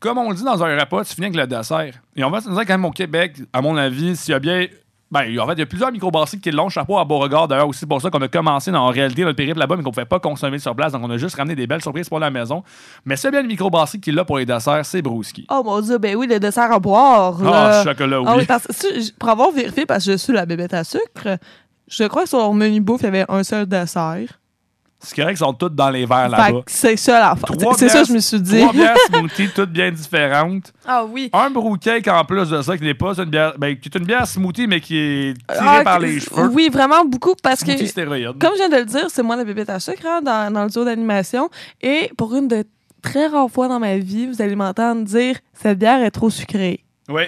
comme 0.00 0.18
on 0.18 0.28
le 0.30 0.36
dit 0.36 0.44
dans 0.44 0.62
un 0.62 0.78
repas, 0.78 1.04
tu 1.04 1.14
finis 1.14 1.26
avec 1.28 1.36
le 1.38 1.46
dessert. 1.46 1.94
Et 2.14 2.22
on 2.24 2.30
va 2.30 2.40
se 2.40 2.48
dire 2.50 2.58
quand 2.60 2.74
même 2.74 2.84
au 2.84 2.90
Québec, 2.90 3.36
à 3.52 3.62
mon 3.62 3.76
avis, 3.76 4.14
s'il 4.16 4.32
y 4.32 4.34
a 4.34 4.38
bien 4.38 4.66
Ben, 5.10 5.20
en 5.38 5.46
fait, 5.46 5.52
il 5.52 5.58
y 5.60 5.62
a 5.62 5.66
plusieurs 5.66 5.92
microbrasseries 5.92 6.40
qui 6.40 6.50
long 6.50 6.68
chapeau 6.68 6.98
à 6.98 7.04
Beauregard. 7.04 7.46
D'ailleurs, 7.46 7.68
aussi 7.68 7.86
pour 7.86 8.02
ça 8.02 8.10
qu'on 8.10 8.20
a 8.22 8.28
commencé 8.28 8.72
dans, 8.72 8.84
en 8.86 8.88
réalité 8.90 9.22
notre 9.22 9.36
périple 9.36 9.58
là-bas, 9.58 9.76
mais 9.76 9.82
qu'on 9.84 9.90
ne 9.90 9.94
pouvait 9.94 10.04
pas 10.04 10.18
consommer 10.18 10.58
sur 10.58 10.74
place. 10.74 10.92
Donc, 10.92 11.02
on 11.04 11.10
a 11.10 11.16
juste 11.16 11.36
ramené 11.36 11.54
des 11.54 11.68
belles 11.68 11.80
surprises 11.82 12.08
pour 12.08 12.18
la 12.18 12.28
maison. 12.30 12.64
Mais 13.04 13.14
c'est 13.14 13.30
bien 13.30 13.40
une 13.42 13.46
microbrasserie 13.46 14.00
qui 14.00 14.10
est 14.10 14.12
là 14.12 14.24
pour 14.24 14.38
les 14.38 14.46
desserts, 14.46 14.84
c'est 14.84 15.02
Brouski. 15.02 15.46
Oh 15.48 15.62
mon 15.64 15.80
dieu, 15.80 15.98
ben 15.98 16.16
oui, 16.16 16.26
le 16.26 16.40
dessert 16.40 16.72
à 16.72 16.80
boire. 16.80 17.36
Ah, 17.40 17.44
là. 17.44 17.84
chocolat, 17.84 18.20
oui. 18.20 18.26
Ah 18.28 18.34
oui, 18.36 18.44
parce 18.46 18.66
que 18.66 18.72
si- 18.74 19.12
pour 19.12 19.28
avoir 19.28 19.52
vérifié, 19.52 19.86
parce 19.86 20.04
que 20.04 20.12
je 20.12 20.16
suis 20.16 20.32
la 20.32 20.44
bébête 20.44 20.74
à 20.74 20.82
sucre, 20.82 21.38
je 21.88 22.04
crois 22.04 22.24
que 22.24 22.28
sur 22.28 22.38
leur 22.38 22.52
menu 22.52 22.80
bouffe, 22.80 23.02
il 23.02 23.04
y 23.04 23.08
avait 23.08 23.24
un 23.28 23.44
seul 23.44 23.66
dessert. 23.66 24.40
C'est 24.98 25.14
correct 25.14 25.36
qu'ils 25.36 25.46
sont 25.46 25.52
toutes 25.52 25.74
dans 25.74 25.90
les 25.90 26.06
verres 26.06 26.28
là-bas. 26.28 26.62
c'est 26.66 26.96
ça 26.96 27.20
la 27.20 27.36
fin. 27.36 27.46
Trois 27.54 27.74
C'est 27.76 27.88
ça 27.88 27.94
bières- 27.98 28.02
que 28.02 28.08
je 28.08 28.12
me 28.14 28.18
suis 28.18 28.40
dit. 28.40 28.58
Trois 28.60 28.72
bières 28.72 28.96
smoothie, 29.12 29.48
toutes 29.54 29.70
bien 29.70 29.90
différentes. 29.92 30.72
Ah 30.86 31.04
oui. 31.04 31.30
Un 31.32 31.50
brewcake 31.50 32.08
en 32.08 32.24
plus 32.24 32.48
de 32.50 32.62
ça, 32.62 32.76
qui 32.76 32.82
n'est 32.84 32.94
pas 32.94 33.14
une 33.18 33.26
bière. 33.26 33.52
Ben, 33.58 33.76
qui 33.76 33.88
est 33.88 33.98
une 33.98 34.04
bière 34.06 34.26
smoothie, 34.26 34.66
mais 34.66 34.80
qui 34.80 34.96
est 34.98 35.34
tirée 35.52 35.60
Ah, 35.60 35.80
par 35.84 35.98
les 36.00 36.18
cheveux. 36.18 36.48
Oui, 36.48 36.68
vraiment 36.72 37.04
beaucoup 37.04 37.34
parce 37.42 37.62
que. 37.62 37.76
Stéroïde. 37.86 38.38
Comme 38.40 38.52
je 38.54 38.58
viens 38.58 38.68
de 38.68 38.76
le 38.76 38.84
dire, 38.84 39.06
c'est 39.08 39.22
moi 39.22 39.36
la 39.36 39.44
bébête 39.44 39.70
à 39.70 39.78
sucre 39.78 40.06
hein, 40.06 40.20
dans, 40.22 40.52
dans 40.52 40.64
le 40.64 40.70
duo 40.70 40.84
d'animation. 40.84 41.50
Et 41.82 42.10
pour 42.16 42.34
une 42.34 42.48
de 42.48 42.64
très 43.02 43.26
rares 43.28 43.50
fois 43.50 43.68
dans 43.68 43.78
ma 43.78 43.98
vie, 43.98 44.26
vous 44.26 44.42
allez 44.42 44.56
m'entendre 44.56 45.02
dire 45.04 45.36
cette 45.52 45.78
bière 45.78 46.02
est 46.02 46.10
trop 46.10 46.30
sucrée. 46.30 46.80
Oui. 47.08 47.22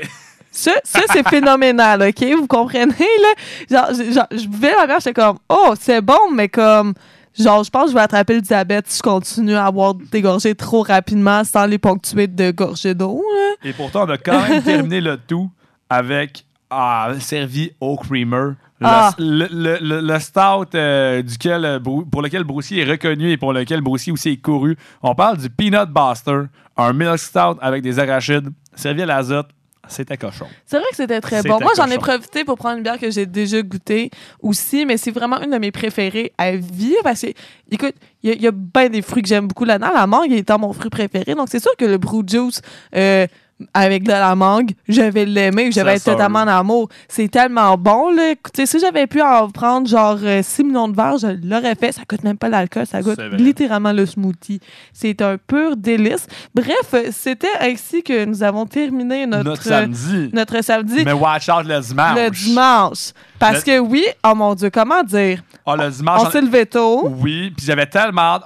Ça, 0.50 0.72
ça 0.82 1.00
c'est 1.12 1.28
phénoménal, 1.28 2.02
OK? 2.08 2.24
Vous 2.36 2.46
comprenez, 2.48 2.88
là? 2.88 3.28
Genre, 3.70 3.88
je- 3.94 4.10
genre, 4.12 4.26
je 4.32 4.46
buvais 4.48 4.74
la 4.74 4.86
bière, 4.86 4.98
j'étais 4.98 5.12
comme, 5.20 5.38
oh, 5.48 5.74
c'est 5.78 6.00
bon, 6.00 6.18
mais 6.32 6.48
comme, 6.48 6.94
genre, 7.42 7.64
je 7.64 7.70
pense 7.70 7.84
que 7.84 7.90
je 7.90 7.94
vais 7.94 8.00
attraper 8.02 8.34
le 8.34 8.40
diabète 8.42 8.86
si 8.88 8.98
je 8.98 9.02
continue 9.02 9.54
à 9.54 9.66
avoir 9.66 9.94
des 9.94 10.20
gorgées 10.22 10.54
trop 10.54 10.82
rapidement 10.82 11.42
sans 11.44 11.66
les 11.66 11.78
ponctuer 11.78 12.26
de 12.26 12.50
gorgées 12.50 12.94
d'eau, 12.94 13.22
là. 13.34 13.68
Et 13.68 13.72
pourtant, 13.72 14.04
on 14.06 14.10
a 14.10 14.18
quand 14.18 14.40
même 14.48 14.62
terminé 14.62 15.00
le 15.00 15.16
tout 15.16 15.50
avec 15.90 16.44
ah, 16.70 17.10
servi 17.20 17.70
au 17.80 17.96
creamer. 17.96 18.52
Le, 18.80 18.86
Ah. 18.86 19.10
le, 19.18 19.78
le- 19.80 20.18
stout 20.20 20.74
euh, 20.76 21.20
duquel, 21.22 21.64
euh, 21.64 21.80
pour 21.80 22.22
lequel 22.22 22.44
Broussy 22.44 22.78
est 22.78 22.84
reconnu 22.88 23.30
et 23.32 23.36
pour 23.36 23.52
lequel 23.52 23.80
Broussy 23.80 24.12
aussi 24.12 24.28
est 24.30 24.36
couru. 24.36 24.76
On 25.02 25.14
parle 25.16 25.38
du 25.38 25.50
Peanut 25.50 25.88
Buster, 25.88 26.42
un 26.76 26.92
milk 26.92 27.18
stout 27.18 27.56
avec 27.60 27.82
des 27.82 27.98
arachides, 27.98 28.50
servi 28.76 29.02
à 29.02 29.06
l'azote. 29.06 29.48
C'était 29.88 30.16
cochon. 30.16 30.46
C'est 30.66 30.76
vrai 30.78 30.86
que 30.90 30.96
c'était 30.96 31.20
très 31.20 31.42
bon. 31.48 31.58
Moi, 31.60 31.72
j'en 31.76 31.86
ai 31.86 31.96
profité 31.98 32.44
pour 32.44 32.56
prendre 32.56 32.76
une 32.76 32.82
bière 32.82 32.98
que 32.98 33.10
j'ai 33.10 33.26
déjà 33.26 33.62
goûtée 33.62 34.10
aussi, 34.40 34.84
mais 34.86 34.96
c'est 34.96 35.10
vraiment 35.10 35.40
une 35.40 35.50
de 35.50 35.58
mes 35.58 35.72
préférées 35.72 36.32
à 36.38 36.52
vie. 36.52 36.94
Parce 37.02 37.22
que, 37.22 37.28
écoute, 37.70 37.94
il 38.22 38.30
y, 38.30 38.32
a- 38.32 38.36
il 38.36 38.42
y 38.42 38.46
a 38.46 38.52
bien 38.52 38.88
des 38.88 39.02
fruits 39.02 39.22
que 39.22 39.28
j'aime 39.28 39.48
beaucoup 39.48 39.64
là-dedans. 39.64 39.90
La 39.94 40.06
mangue 40.06 40.32
étant 40.32 40.58
mon 40.58 40.72
fruit 40.72 40.90
préféré. 40.90 41.34
Donc, 41.34 41.48
c'est 41.50 41.60
sûr 41.62 41.74
que 41.76 41.84
le 41.84 41.98
brew 41.98 42.22
juice 42.26 42.60
euh, 42.94 43.26
avec 43.74 44.04
de 44.04 44.10
la 44.10 44.34
mangue, 44.34 44.72
je 44.88 45.02
vais 45.02 45.24
l'aimer. 45.24 45.72
Je 45.72 45.80
vais 45.80 45.94
être 45.96 46.04
totalement 46.04 46.40
en 46.40 46.46
amour. 46.48 46.88
C'est 47.08 47.28
tellement 47.28 47.76
bon. 47.76 48.10
Là. 48.12 48.34
Si 48.64 48.78
j'avais 48.78 49.06
pu 49.06 49.20
en 49.20 49.48
prendre 49.50 49.88
genre 49.88 50.18
euh, 50.22 50.42
6 50.42 50.64
millions 50.64 50.88
de 50.88 50.96
verres, 50.96 51.18
je 51.18 51.26
l'aurais 51.46 51.74
fait. 51.74 51.92
Ça 51.92 52.02
coûte 52.08 52.22
même 52.22 52.38
pas 52.38 52.48
l'alcool. 52.48 52.86
Ça 52.86 53.02
goûte 53.02 53.20
littéralement 53.32 53.92
le 53.92 54.06
smoothie. 54.06 54.60
C'est 54.92 55.20
un 55.22 55.36
pur 55.38 55.76
délice. 55.76 56.26
Bref, 56.54 56.94
c'était 57.12 57.48
ainsi 57.60 58.02
que 58.02 58.24
nous 58.24 58.42
avons 58.42 58.66
terminé 58.66 59.26
notre, 59.26 59.44
Notre 59.44 59.62
samedi. 59.62 60.30
notre 60.32 60.62
samedi. 60.62 61.02
Mais 61.04 61.12
watch 61.12 61.48
out 61.48 61.64
le 61.66 61.80
dimanche. 61.80 62.16
Le 62.16 62.30
dimanche. 62.30 63.10
Parce 63.38 63.58
Le- 63.58 63.62
que 63.72 63.78
oui, 63.78 64.04
oh 64.24 64.34
mon 64.34 64.54
Dieu, 64.54 64.70
comment 64.70 65.02
dire? 65.02 65.42
Ah, 65.66 65.76
le 65.76 65.90
dimanche. 65.90 66.22
On 66.26 66.30
s'est 66.30 66.40
levé 66.40 66.66
tôt. 66.66 67.08
Oui, 67.20 67.52
puis 67.56 67.66
j'avais 67.66 67.86
tellement 67.86 68.20
hâte. 68.36 68.42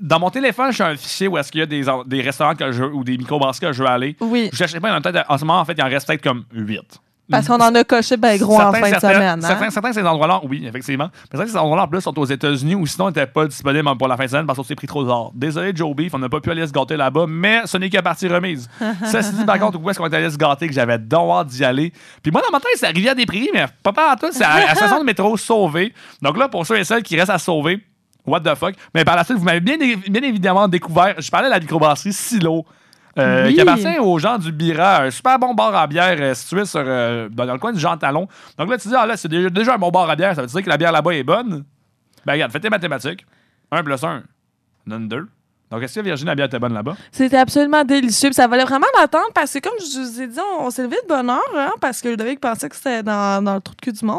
Dans 0.00 0.18
mon 0.18 0.30
téléphone, 0.30 0.72
j'ai 0.72 0.84
un 0.84 0.96
fichier 0.96 1.28
où 1.28 1.36
est-ce 1.36 1.52
qu'il 1.52 1.60
y 1.60 1.62
a 1.62 1.66
des, 1.66 1.84
des 2.06 2.22
restaurants 2.22 2.54
que 2.54 2.72
je, 2.72 2.84
ou 2.84 3.04
des 3.04 3.18
microbrasseries 3.18 3.66
que 3.66 3.72
je 3.72 3.82
veux 3.82 3.88
aller. 3.88 4.16
Oui. 4.20 4.48
Je 4.52 4.56
cherchais 4.56 4.80
pas, 4.80 4.96
en, 4.96 5.00
tête, 5.00 5.16
en 5.28 5.36
ce 5.38 5.44
moment, 5.44 5.60
en 5.60 5.64
fait, 5.64 5.74
il 5.76 5.82
en 5.82 5.88
reste 5.88 6.06
peut-être 6.06 6.22
comme 6.22 6.44
8. 6.52 6.80
Parce 7.30 7.46
qu'on 7.46 7.60
en 7.60 7.72
a 7.76 7.84
coché 7.84 8.16
ben 8.16 8.36
gros 8.38 8.60
en 8.60 8.72
fin 8.72 8.80
de 8.80 8.86
certains, 8.86 9.12
semaine. 9.14 9.38
hein? 9.44 9.46
Certains, 9.46 9.70
certains 9.70 9.90
de 9.90 9.94
ces 9.94 10.02
endroits-là, 10.02 10.40
oui, 10.48 10.66
effectivement. 10.66 11.10
Mais 11.12 11.38
certains 11.38 11.44
de 11.44 11.50
ces 11.50 11.56
endroits-là, 11.56 11.84
en 11.84 11.86
plus, 11.86 12.00
sont 12.00 12.18
aux 12.18 12.24
États-Unis 12.24 12.74
ou 12.74 12.86
sinon, 12.86 13.06
n'étaient 13.06 13.26
pas 13.26 13.46
disponibles 13.46 13.88
pour 13.96 14.08
la 14.08 14.16
fin 14.16 14.24
de 14.24 14.30
semaine 14.30 14.46
parce 14.46 14.56
qu'on 14.58 14.64
s'est 14.64 14.74
pris 14.74 14.88
trop 14.88 15.04
tard. 15.06 15.30
Désolé, 15.32 15.70
Joe 15.72 15.94
Beef, 15.94 16.12
on 16.12 16.18
n'a 16.18 16.28
pas 16.28 16.40
pu 16.40 16.50
aller 16.50 16.66
se 16.66 16.72
gâter 16.72 16.96
là-bas, 16.96 17.26
mais 17.28 17.60
ce 17.66 17.78
n'est 17.78 17.88
que 17.88 18.00
partie 18.00 18.26
remise. 18.26 18.68
Ça, 19.04 19.22
c'est 19.22 19.36
dit, 19.36 19.44
par 19.44 19.60
contre, 19.60 19.78
où 19.80 19.88
est-ce 19.88 19.98
qu'on 20.00 20.08
est 20.08 20.14
allé 20.16 20.28
se 20.28 20.36
gâter, 20.36 20.66
que 20.66 20.72
j'avais 20.74 20.98
donc 20.98 21.30
hâte 21.30 21.46
d'y 21.46 21.64
aller? 21.64 21.92
Puis 22.20 22.32
moi, 22.32 22.42
dans 22.44 22.50
ma 22.50 22.58
tête, 22.58 22.72
c'est 22.74 22.88
Rivière 22.88 23.14
des 23.14 23.26
Prix, 23.26 23.48
mais 23.54 23.66
pas 23.84 23.92
par 23.92 24.16
tout, 24.18 24.26
c'est 24.32 24.42
à 24.42 24.50
à 24.50 24.66
la 24.66 24.74
station 24.74 24.98
de 24.98 25.04
métro 25.04 25.36
Sauvé. 25.36 25.94
Donc 26.20 26.36
là, 26.36 26.48
pour 26.48 26.66
ceux 26.66 26.78
et 26.80 26.84
celles 26.84 27.04
qui 27.04 27.16
restent 27.16 27.30
à 27.30 27.38
sauver, 27.38 27.80
what 28.26 28.40
the 28.40 28.54
fuck? 28.54 28.74
Mais 28.94 29.04
par 29.04 29.16
la 29.16 29.24
suite, 29.24 29.38
vous 29.38 29.44
m'avez 29.44 29.60
bien, 29.60 29.76
bien 29.78 30.22
évidemment 30.22 30.68
découvert, 30.68 31.14
je 31.18 31.30
parlais 31.30 31.48
de 31.48 31.52
la 31.54 31.60
microbrasserie 31.60 32.12
Silo. 32.12 32.64
euh, 33.18 33.46
Oui. 33.46 33.54
qui 33.54 33.60
appartient 33.60 33.98
aux 33.98 34.18
gens 34.18 34.38
du 34.38 34.52
Bira, 34.52 35.02
un 35.02 35.10
super 35.10 35.38
bon 35.38 35.52
bar 35.54 35.74
à 35.74 35.86
bière 35.86 36.16
euh, 36.20 36.32
situé 36.34 36.64
sur, 36.64 36.80
euh, 36.84 37.28
dans, 37.28 37.44
dans 37.46 37.54
le 37.54 37.58
coin 37.58 37.72
du 37.72 37.80
Jean 37.80 37.96
Talon. 37.96 38.28
Donc 38.56 38.70
là, 38.70 38.78
tu 38.78 38.88
dis, 38.88 38.94
ah 38.96 39.04
là, 39.06 39.16
c'est 39.16 39.28
déjà, 39.28 39.50
déjà 39.50 39.74
un 39.74 39.78
bon 39.78 39.90
bar 39.90 40.08
à 40.08 40.14
bière, 40.16 40.34
ça 40.34 40.42
veut 40.42 40.46
dire 40.46 40.62
que 40.62 40.68
la 40.68 40.76
bière 40.76 40.92
là-bas 40.92 41.14
est 41.14 41.24
bonne? 41.24 41.64
Ben 42.24 42.32
regarde, 42.34 42.52
fais 42.52 42.60
tes 42.60 42.70
mathématiques. 42.70 43.24
1 43.72 43.82
plus 43.82 44.02
1 44.04 44.22
donne 44.86 45.08
2. 45.08 45.28
Donc 45.70 45.82
est-ce 45.84 45.94
que 45.94 46.00
Virginie, 46.00 46.26
la 46.26 46.34
bière 46.34 46.46
était 46.46 46.58
bonne 46.58 46.74
là-bas? 46.74 46.96
C'était 47.12 47.36
absolument 47.36 47.84
délicieux. 47.84 48.30
Puis 48.30 48.34
ça 48.34 48.48
valait 48.48 48.64
vraiment 48.64 48.88
l'attente 48.98 49.30
parce 49.32 49.52
que, 49.52 49.60
comme 49.60 49.78
je 49.78 50.00
vous 50.00 50.20
ai 50.20 50.26
dit, 50.26 50.38
on, 50.58 50.66
on 50.66 50.70
s'est 50.70 50.82
levé 50.82 50.96
de 51.02 51.08
bonne 51.08 51.30
heure 51.30 51.40
hein, 51.56 51.70
parce 51.80 52.00
que 52.00 52.08
Ludovic 52.08 52.40
pensait 52.40 52.68
que 52.68 52.74
c'était 52.74 53.04
dans, 53.04 53.42
dans 53.44 53.54
le 53.54 53.60
trou 53.60 53.76
de 53.76 53.80
cul 53.80 53.92
du 53.92 54.04
monde. 54.04 54.18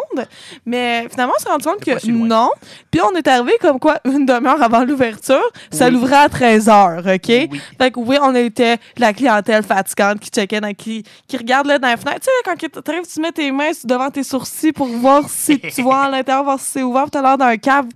Mais 0.65 1.07
finalement, 1.09 1.33
on 1.37 1.41
s'est 1.41 1.49
rendu 1.49 1.65
compte 1.65 1.83
que 1.83 1.99
si 1.99 2.11
non. 2.11 2.51
Puis 2.89 3.01
on 3.01 3.13
est 3.15 3.27
arrivé 3.27 3.57
comme 3.59 3.79
quoi 3.79 3.99
une 4.05 4.25
demi-heure 4.25 4.61
avant 4.61 4.85
l'ouverture. 4.85 5.43
Ça 5.71 5.89
l'ouvrait 5.89 6.15
à 6.15 6.29
13 6.29 6.67
h 6.67 7.15
OK? 7.15 7.49
Oui. 7.51 7.61
Fait 7.77 7.91
que 7.91 7.99
oui, 7.99 8.17
on 8.21 8.33
était 8.33 8.77
la 8.97 9.11
clientèle 9.11 9.63
fatigante 9.63 10.21
qui 10.21 10.29
checkait, 10.29 10.61
dans, 10.61 10.73
qui, 10.73 11.03
qui 11.27 11.35
regarde 11.35 11.67
là, 11.67 11.79
dans 11.79 11.89
la 11.89 11.97
fenêtre. 11.97 12.21
Tu 12.21 12.25
sais, 12.25 12.71
quand 12.71 12.81
tu 12.81 12.91
arrives, 12.91 13.13
tu 13.13 13.19
mets 13.19 13.31
tes 13.33 13.51
mains 13.51 13.71
devant 13.83 14.09
tes 14.09 14.23
sourcils 14.23 14.71
pour 14.71 14.87
voir 14.87 15.27
si 15.27 15.59
tu 15.59 15.81
vois 15.81 16.03
à 16.03 16.09
l'intérieur, 16.09 16.45
voir 16.45 16.59
si 16.59 16.67
c'est 16.67 16.83
ouvert. 16.83 17.11
Tu 17.11 17.17
as 17.17 17.21
l'air 17.21 17.37
d'un 17.37 17.57
cave 17.57 17.87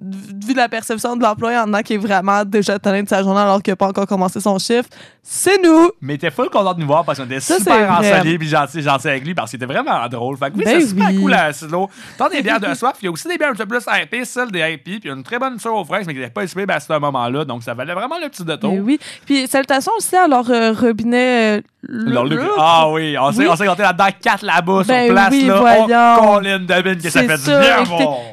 vu 0.00 0.54
la 0.54 0.68
perception 0.68 1.16
de 1.16 1.22
l'employé 1.22 1.58
en 1.58 1.72
a 1.74 1.82
qui 1.82 1.94
est 1.94 1.98
vraiment 1.98 2.44
déjà 2.44 2.78
tanné 2.78 3.02
de 3.02 3.08
sa 3.08 3.22
journée 3.22 3.40
alors 3.40 3.62
qu'il 3.62 3.72
n'a 3.72 3.76
pas 3.76 3.88
encore 3.88 4.06
commencé 4.06 4.40
son 4.40 4.58
chiffre, 4.58 4.88
c'est 5.22 5.62
nous. 5.62 5.90
Mais 6.00 6.16
t'es 6.18 6.30
full 6.30 6.48
content 6.48 6.72
de 6.74 6.80
nous 6.80 6.86
voir 6.86 7.04
parce 7.04 7.18
qu'on 7.18 7.26
était 7.26 7.40
Ça, 7.40 7.58
super 7.58 7.90
enseignés 7.98 8.38
puis 8.38 8.48
gentil, 8.48 8.80
gentil 8.82 9.08
avec 9.08 9.24
lui 9.24 9.34
parce 9.34 9.50
qu'il 9.50 9.62
était 9.62 9.70
vraiment 9.72 10.08
drôle. 10.08 10.36
Fait 10.38 10.50
que 10.50 10.56
oui, 10.56 10.64
Ben 10.64 10.80
c'est 10.80 10.86
super 10.88 11.08
cool 11.10 11.34
à 11.34 11.52
Silo. 11.52 11.90
T'as 12.16 12.28
des 12.30 12.42
bières 12.42 12.58
de 12.58 12.72
soif, 12.74 12.94
il 13.02 13.04
y 13.04 13.08
a 13.08 13.10
aussi 13.12 13.28
des 13.28 13.36
bières 13.36 13.50
un 13.50 13.54
peu 13.54 13.66
plus 13.66 13.84
IP, 13.86 14.24
celles 14.24 14.50
des 14.50 14.60
IP, 14.72 14.82
puis 14.84 15.00
il 15.04 15.06
y 15.08 15.10
a 15.10 15.14
une 15.14 15.22
très 15.22 15.38
bonne 15.38 15.58
sœur 15.58 15.74
aux 15.74 15.84
fraises, 15.84 16.06
mais 16.06 16.14
qui 16.14 16.20
n'était 16.20 16.32
pas 16.32 16.42
équipée 16.44 16.64
à 16.68 16.80
ce 16.80 16.92
moment-là. 16.98 17.44
Donc 17.44 17.62
ça 17.62 17.74
valait 17.74 17.94
vraiment 17.94 18.16
le 18.20 18.28
petit 18.30 18.44
détour. 18.44 18.72
Mais 18.72 18.80
oui. 18.80 18.98
Puis 19.26 19.46
salutations 19.46 19.92
aussi 19.98 20.16
à 20.16 20.26
leur 20.26 20.50
euh, 20.50 20.72
robinet. 20.72 21.58
euh, 21.58 21.62
Leur 21.82 22.24
le- 22.24 22.40
Ah 22.58 22.88
oui, 22.90 23.16
on 23.20 23.30
s'est 23.30 23.38
Oui. 23.40 23.46
on 23.50 23.56
s'est 23.56 23.66
gâté 23.66 23.82
là-dedans 23.82 24.06
quatre 24.22 24.42
là-bas 24.44 24.82
Ben 24.86 25.06
sur 25.06 25.14
place. 25.14 25.30
oui, 25.32 25.44
là. 25.44 25.60
voyons. 25.60 26.16
Oh, 26.18 26.36
Colin 26.38 26.58
Devine, 26.60 26.96
que 27.02 27.10
ça 27.10 27.20
fait 27.22 27.36
du 27.38 27.44
bien 27.44 27.84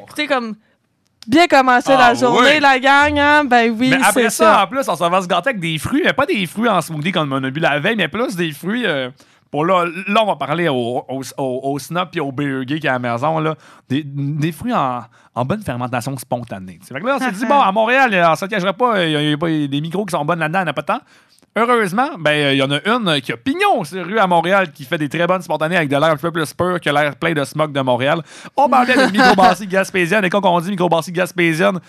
écoutez, 0.02 0.26
comme 0.26 0.54
bien 1.30 1.46
commencer 1.46 1.92
Ah 1.96 2.08
la 2.08 2.14
journée, 2.14 2.54
oui. 2.56 2.60
la 2.60 2.78
gang, 2.78 3.18
hein? 3.18 3.44
Ben 3.44 3.74
oui, 3.78 3.90
Mais 3.90 3.96
après 4.04 4.24
ça, 4.30 4.30
ça. 4.30 4.64
en 4.64 4.66
plus, 4.66 4.88
on 4.88 4.96
s'en 4.96 5.08
va 5.10 5.22
se 5.22 5.26
gâter 5.26 5.50
avec 5.50 5.60
des 5.60 5.78
fruits, 5.78 6.02
mais 6.04 6.12
pas 6.12 6.26
des 6.26 6.44
fruits 6.46 6.68
en 6.68 6.80
smoothie 6.80 7.12
comme 7.12 7.32
on 7.32 7.42
a 7.44 7.50
bu 7.50 7.60
la 7.60 7.78
veille, 7.78 7.96
mais 7.96 8.08
plus 8.08 8.36
des 8.36 8.52
fruits. 8.52 8.84
euh, 8.86 9.10
pour 9.50 9.64
là, 9.64 9.84
là, 10.06 10.22
on 10.22 10.26
va 10.26 10.36
parler 10.36 10.68
au, 10.68 11.04
au, 11.08 11.22
au, 11.38 11.60
au 11.72 11.78
snap 11.80 12.14
et 12.14 12.20
au 12.20 12.30
burger 12.30 12.78
qui 12.78 12.86
est 12.86 12.90
à 12.90 12.92
la 12.92 12.98
maison. 13.00 13.40
Là, 13.40 13.56
des, 13.88 14.04
des 14.04 14.52
fruits 14.52 14.72
en, 14.72 15.00
en 15.34 15.44
bonne 15.44 15.62
fermentation 15.62 16.16
spontanée. 16.16 16.78
Fait 16.86 17.00
que 17.00 17.04
là, 17.06 17.16
on 17.16 17.18
s'est 17.18 17.32
dit, 17.32 17.44
bon, 17.48 17.60
à 17.60 17.72
Montréal, 17.72 18.14
on 18.30 18.36
se 18.36 18.44
cachera 18.46 18.72
pas, 18.72 19.04
il 19.04 19.10
y 19.10 19.30
y 19.30 19.32
a 19.32 19.36
pas 19.36 19.48
des 19.48 19.80
micros 19.80 20.04
qui 20.06 20.12
sont 20.12 20.24
bonnes 20.24 20.38
là-dedans, 20.38 20.60
il 20.60 20.62
n'y 20.62 20.68
en 20.68 20.70
a 20.70 20.74
pas 20.74 20.82
tant. 20.82 21.00
Heureusement, 21.56 22.10
ben, 22.18 22.30
euh, 22.30 22.52
il 22.52 22.58
y 22.58 22.62
en 22.62 22.70
a 22.70 22.78
une 22.86 23.08
euh, 23.08 23.18
qui 23.18 23.32
a 23.32 23.36
pignon 23.36 23.82
sur 23.82 24.04
rue 24.06 24.18
à 24.18 24.26
Montréal 24.28 24.70
qui 24.72 24.84
fait 24.84 24.98
des 24.98 25.08
très 25.08 25.26
bonnes 25.26 25.42
spontanées 25.42 25.76
avec 25.76 25.88
de 25.88 25.96
l'air 25.96 26.10
un 26.10 26.16
peu 26.16 26.30
plus 26.30 26.54
pur 26.54 26.80
que 26.80 26.90
l'air 26.90 27.16
plein 27.16 27.32
de 27.32 27.44
smog 27.44 27.72
de 27.72 27.80
Montréal. 27.80 28.22
On 28.56 28.68
parlait 28.68 28.94
de 28.94 29.10
microbrasserie 29.12 29.66
gaspésienne 29.66 30.24
et 30.24 30.30
quand 30.30 30.44
on 30.44 30.60
dit 30.60 30.70
microbrasserie 30.70 31.12
gaspésienne, 31.12 31.80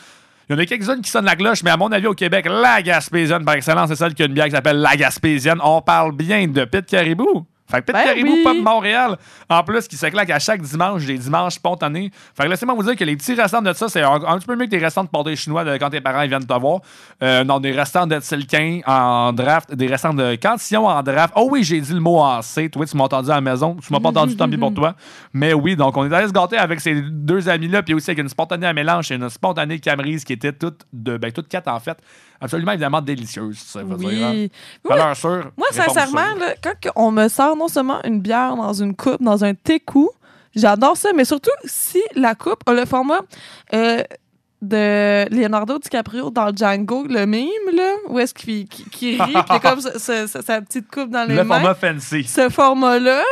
il 0.49 0.53
y 0.53 0.55
en 0.55 0.59
a 0.59 0.65
quelques-unes 0.65 1.01
qui 1.01 1.11
sonnent 1.11 1.25
la 1.25 1.35
cloche, 1.35 1.63
mais 1.63 1.69
à 1.69 1.77
mon 1.77 1.91
avis, 1.91 2.07
au 2.07 2.13
Québec, 2.13 2.45
la 2.49 2.81
Gaspésienne, 2.81 3.45
par 3.45 3.53
excellence, 3.53 3.87
c'est 3.87 3.95
celle 3.95 4.13
qui 4.13 4.23
a 4.23 4.25
une 4.25 4.33
bière 4.33 4.47
qui 4.47 4.51
s'appelle 4.51 4.79
la 4.79 4.97
Gaspésienne. 4.97 5.59
On 5.63 5.81
parle 5.81 6.11
bien 6.11 6.45
de 6.45 6.65
Pit 6.65 6.85
Caribou. 6.85 7.45
Fait 7.71 7.81
que 7.81 7.85
Pit 7.85 7.95
Ben 7.95 8.13
oui. 8.15 8.43
de 8.57 8.61
Montréal. 8.61 9.17
En 9.49 9.63
plus, 9.63 9.87
qui 9.87 9.97
se 9.97 10.05
claque 10.07 10.29
à 10.29 10.39
chaque 10.39 10.61
dimanche, 10.61 11.05
des 11.05 11.17
dimanches 11.17 11.55
spontanés. 11.55 12.11
Fait 12.35 12.43
que 12.43 12.49
laissez-moi 12.49 12.75
vous 12.75 12.83
dire 12.83 12.95
que 12.95 13.03
les 13.03 13.15
petits 13.15 13.33
restants 13.33 13.61
de 13.61 13.73
ça, 13.73 13.87
c'est 13.89 14.01
un, 14.01 14.21
un 14.27 14.37
petit 14.37 14.47
peu 14.47 14.55
mieux 14.55 14.65
que 14.65 14.71
des 14.71 14.77
restants 14.77 15.03
de 15.03 15.09
pâté 15.09 15.35
chinois 15.35 15.63
de 15.63 15.77
quand 15.77 15.89
tes 15.89 16.01
parents 16.01 16.21
ils 16.21 16.29
viennent 16.29 16.45
te 16.45 16.59
voir. 16.59 16.81
Euh, 17.23 17.43
non, 17.43 17.59
des 17.59 17.71
restants 17.71 18.07
de 18.07 18.19
Tilquin 18.19 18.81
en 18.85 19.33
draft, 19.33 19.73
des 19.73 19.87
restants 19.87 20.13
de 20.13 20.35
Cantillon 20.35 20.87
en 20.87 21.01
draft. 21.01 21.33
Oh 21.35 21.47
oui, 21.51 21.63
j'ai 21.63 21.79
dit 21.79 21.93
le 21.93 21.99
mot 21.99 22.19
en 22.19 22.41
C. 22.41 22.69
Toi, 22.69 22.85
tu 22.85 22.97
m'as 22.97 23.05
entendu 23.05 23.31
à 23.31 23.35
la 23.35 23.41
maison. 23.41 23.77
Tu 23.85 23.91
m'as 23.91 23.99
pas 23.99 24.09
entendu 24.09 24.35
tant 24.35 24.49
pis 24.49 24.57
pour 24.57 24.73
toi. 24.73 24.95
Mais 25.33 25.53
oui, 25.53 25.75
donc 25.75 25.95
on 25.97 26.09
est 26.09 26.13
allé 26.13 26.27
se 26.27 26.33
gâter 26.33 26.57
avec 26.57 26.79
ces 26.79 27.01
deux 27.01 27.47
amis-là, 27.49 27.83
puis 27.83 27.93
aussi 27.93 28.11
avec 28.11 28.19
une 28.19 28.29
spontanée 28.29 28.67
à 28.67 28.73
mélange 28.73 29.11
et 29.11 29.15
une 29.15 29.29
spontanée 29.29 29.79
camerise 29.79 30.23
qui 30.23 30.33
était 30.33 30.53
toute 30.53 30.81
de, 30.93 31.17
ben, 31.17 31.31
toutes 31.31 31.47
quatre 31.47 31.67
en 31.67 31.79
fait. 31.79 31.97
Absolument 32.41 32.71
évidemment 32.71 33.01
délicieuse, 33.01 33.57
ça 33.59 33.83
veut 33.83 33.95
dire. 33.97 34.25
hein. 34.27 34.31
Oui. 34.33 34.51
Valeur 34.83 35.15
sûre. 35.15 35.51
Moi, 35.57 35.67
sincèrement, 35.71 36.35
là, 36.39 36.55
quand 36.61 36.91
on 36.95 37.11
me 37.11 37.27
sert 37.27 37.55
non 37.55 37.67
seulement 37.67 38.01
une 38.03 38.19
bière 38.19 38.55
dans 38.55 38.73
une 38.73 38.95
coupe, 38.95 39.21
dans 39.21 39.43
un 39.43 39.53
técou, 39.53 40.09
j'adore 40.55 40.97
ça, 40.97 41.09
mais 41.15 41.23
surtout 41.25 41.51
si 41.65 42.01
la 42.15 42.33
coupe 42.35 42.61
a 42.67 42.73
le 42.73 42.85
format 42.85 43.19
euh, 43.73 44.03
de 44.61 45.27
Leonardo 45.33 45.79
DiCaprio 45.79 46.29
dans 46.29 46.55
Django, 46.55 47.05
le 47.07 47.25
mime, 47.25 47.47
là, 47.73 47.93
où 48.09 48.19
est-ce 48.19 48.33
qu'il 48.33 48.67
qu'il 48.67 49.21
rit, 49.21 49.33
puis 49.49 49.59
comme 49.59 49.81
sa, 49.81 50.61
petite 50.61 50.89
coupe 50.91 51.09
dans 51.09 51.27
les 51.27 51.35
le 51.35 51.43
mains. 51.43 51.55
format 51.59 51.75
fancy. 51.75 52.23
Ce 52.25 52.49
format-là, 52.49 53.17
là, 53.17 53.23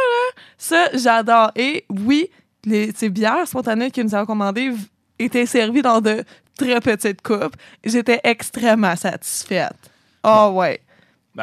Ça, 0.58 0.88
j'adore. 0.94 1.52
Et 1.56 1.86
oui, 1.90 2.30
les, 2.66 2.92
ces 2.96 3.10
bières 3.10 3.48
spontanées 3.48 3.92
que 3.92 4.02
nous 4.02 4.14
avons 4.16 4.26
commandées 4.26 4.72
étaient 5.20 5.46
servies 5.46 5.82
dans 5.84 6.02
de 6.02 6.24
très 6.60 6.82
petites 6.82 7.22
coupes. 7.22 7.56
J'étais 7.84 8.20
extrêmement 8.24 8.96
satisfaite. 8.96 9.78
Oh, 10.24 10.52
ouais. 10.54 10.82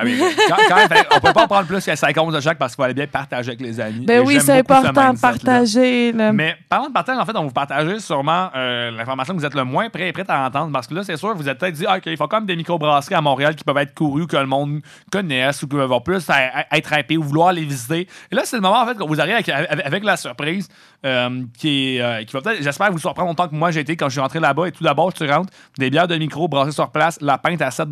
Ben 0.04 0.12
oui, 0.20 0.34
quand, 0.48 0.56
quand 0.68 0.76
même, 0.76 0.88
fait, 0.88 1.06
on 1.14 1.20
peut 1.20 1.32
pas 1.32 1.44
en 1.44 1.48
prendre 1.48 1.66
plus 1.66 1.84
que 1.84 1.94
50 1.94 2.34
de 2.34 2.40
chaque 2.40 2.58
parce 2.58 2.74
qu'il 2.74 2.82
fallait 2.82 2.94
bien 2.94 3.06
partager 3.06 3.48
avec 3.50 3.60
les 3.60 3.80
amis. 3.80 4.04
Ben 4.06 4.22
Et 4.22 4.26
oui, 4.26 4.38
c'est 4.40 4.58
important 4.58 5.12
de 5.14 5.20
partager. 5.20 6.12
Mais 6.32 6.56
parlant 6.68 6.88
de 6.88 6.92
partage, 6.92 7.18
en 7.18 7.24
fait, 7.24 7.36
on 7.36 7.44
vous 7.44 7.50
partage 7.50 7.98
sûrement 7.98 8.50
euh, 8.54 8.90
l'information 8.90 9.34
que 9.34 9.40
vous 9.40 9.46
êtes 9.46 9.54
le 9.54 9.64
moins 9.64 9.88
prêt, 9.90 10.12
prêt 10.12 10.24
à 10.28 10.46
entendre 10.46 10.72
parce 10.72 10.86
que 10.86 10.94
là, 10.94 11.02
c'est 11.04 11.16
sûr, 11.16 11.34
vous 11.34 11.48
êtes 11.48 11.58
peut-être 11.58 11.74
dit, 11.74 11.84
ah, 11.88 11.96
OK, 11.96 12.02
il 12.06 12.16
faut 12.16 12.26
quand 12.28 12.38
même 12.38 12.46
des 12.46 12.56
microbrasseries 12.56 13.14
à 13.14 13.20
Montréal 13.20 13.54
qui 13.54 13.64
peuvent 13.64 13.76
être 13.78 13.94
courues, 13.94 14.26
que 14.26 14.36
le 14.36 14.46
monde 14.46 14.80
connaisse 15.10 15.62
ou 15.62 15.66
qui 15.66 15.74
peuvent 15.74 15.82
avoir 15.84 16.02
plus 16.02 16.28
à, 16.30 16.34
à- 16.34 16.76
être 16.76 16.92
hypé 16.98 17.16
ou 17.16 17.22
vouloir 17.22 17.52
les 17.52 17.64
visiter. 17.64 18.06
Et 18.30 18.34
là, 18.34 18.42
c'est 18.44 18.56
le 18.56 18.62
moment, 18.62 18.80
en 18.82 18.86
fait, 18.86 18.94
qu'on 18.96 19.06
vous 19.06 19.20
arrive 19.20 19.34
avec, 19.34 19.48
avec- 19.48 19.86
avec 19.86 20.04
la 20.04 20.16
surprise 20.16 20.68
euh, 21.04 21.42
qui, 21.58 21.96
est, 21.96 22.00
euh, 22.00 22.24
qui 22.24 22.32
va 22.32 22.40
peut-être, 22.40 22.62
j'espère, 22.62 22.90
vous 22.92 22.98
surprendre 22.98 23.30
autant 23.30 23.48
que 23.48 23.54
moi 23.54 23.70
j'ai 23.70 23.80
été 23.80 23.96
quand 23.96 24.06
je 24.06 24.12
suis 24.12 24.20
rentré 24.20 24.40
là-bas. 24.40 24.68
Et 24.68 24.72
tout 24.72 24.84
d'abord, 24.84 25.12
tu 25.12 25.28
rentres, 25.30 25.52
des 25.78 25.90
bières 25.90 26.08
de 26.08 26.16
micro 26.16 26.48
brassées 26.48 26.72
sur 26.72 26.90
place, 26.90 27.18
la 27.20 27.38
pinte 27.38 27.62
à 27.62 27.70
7 27.70 27.88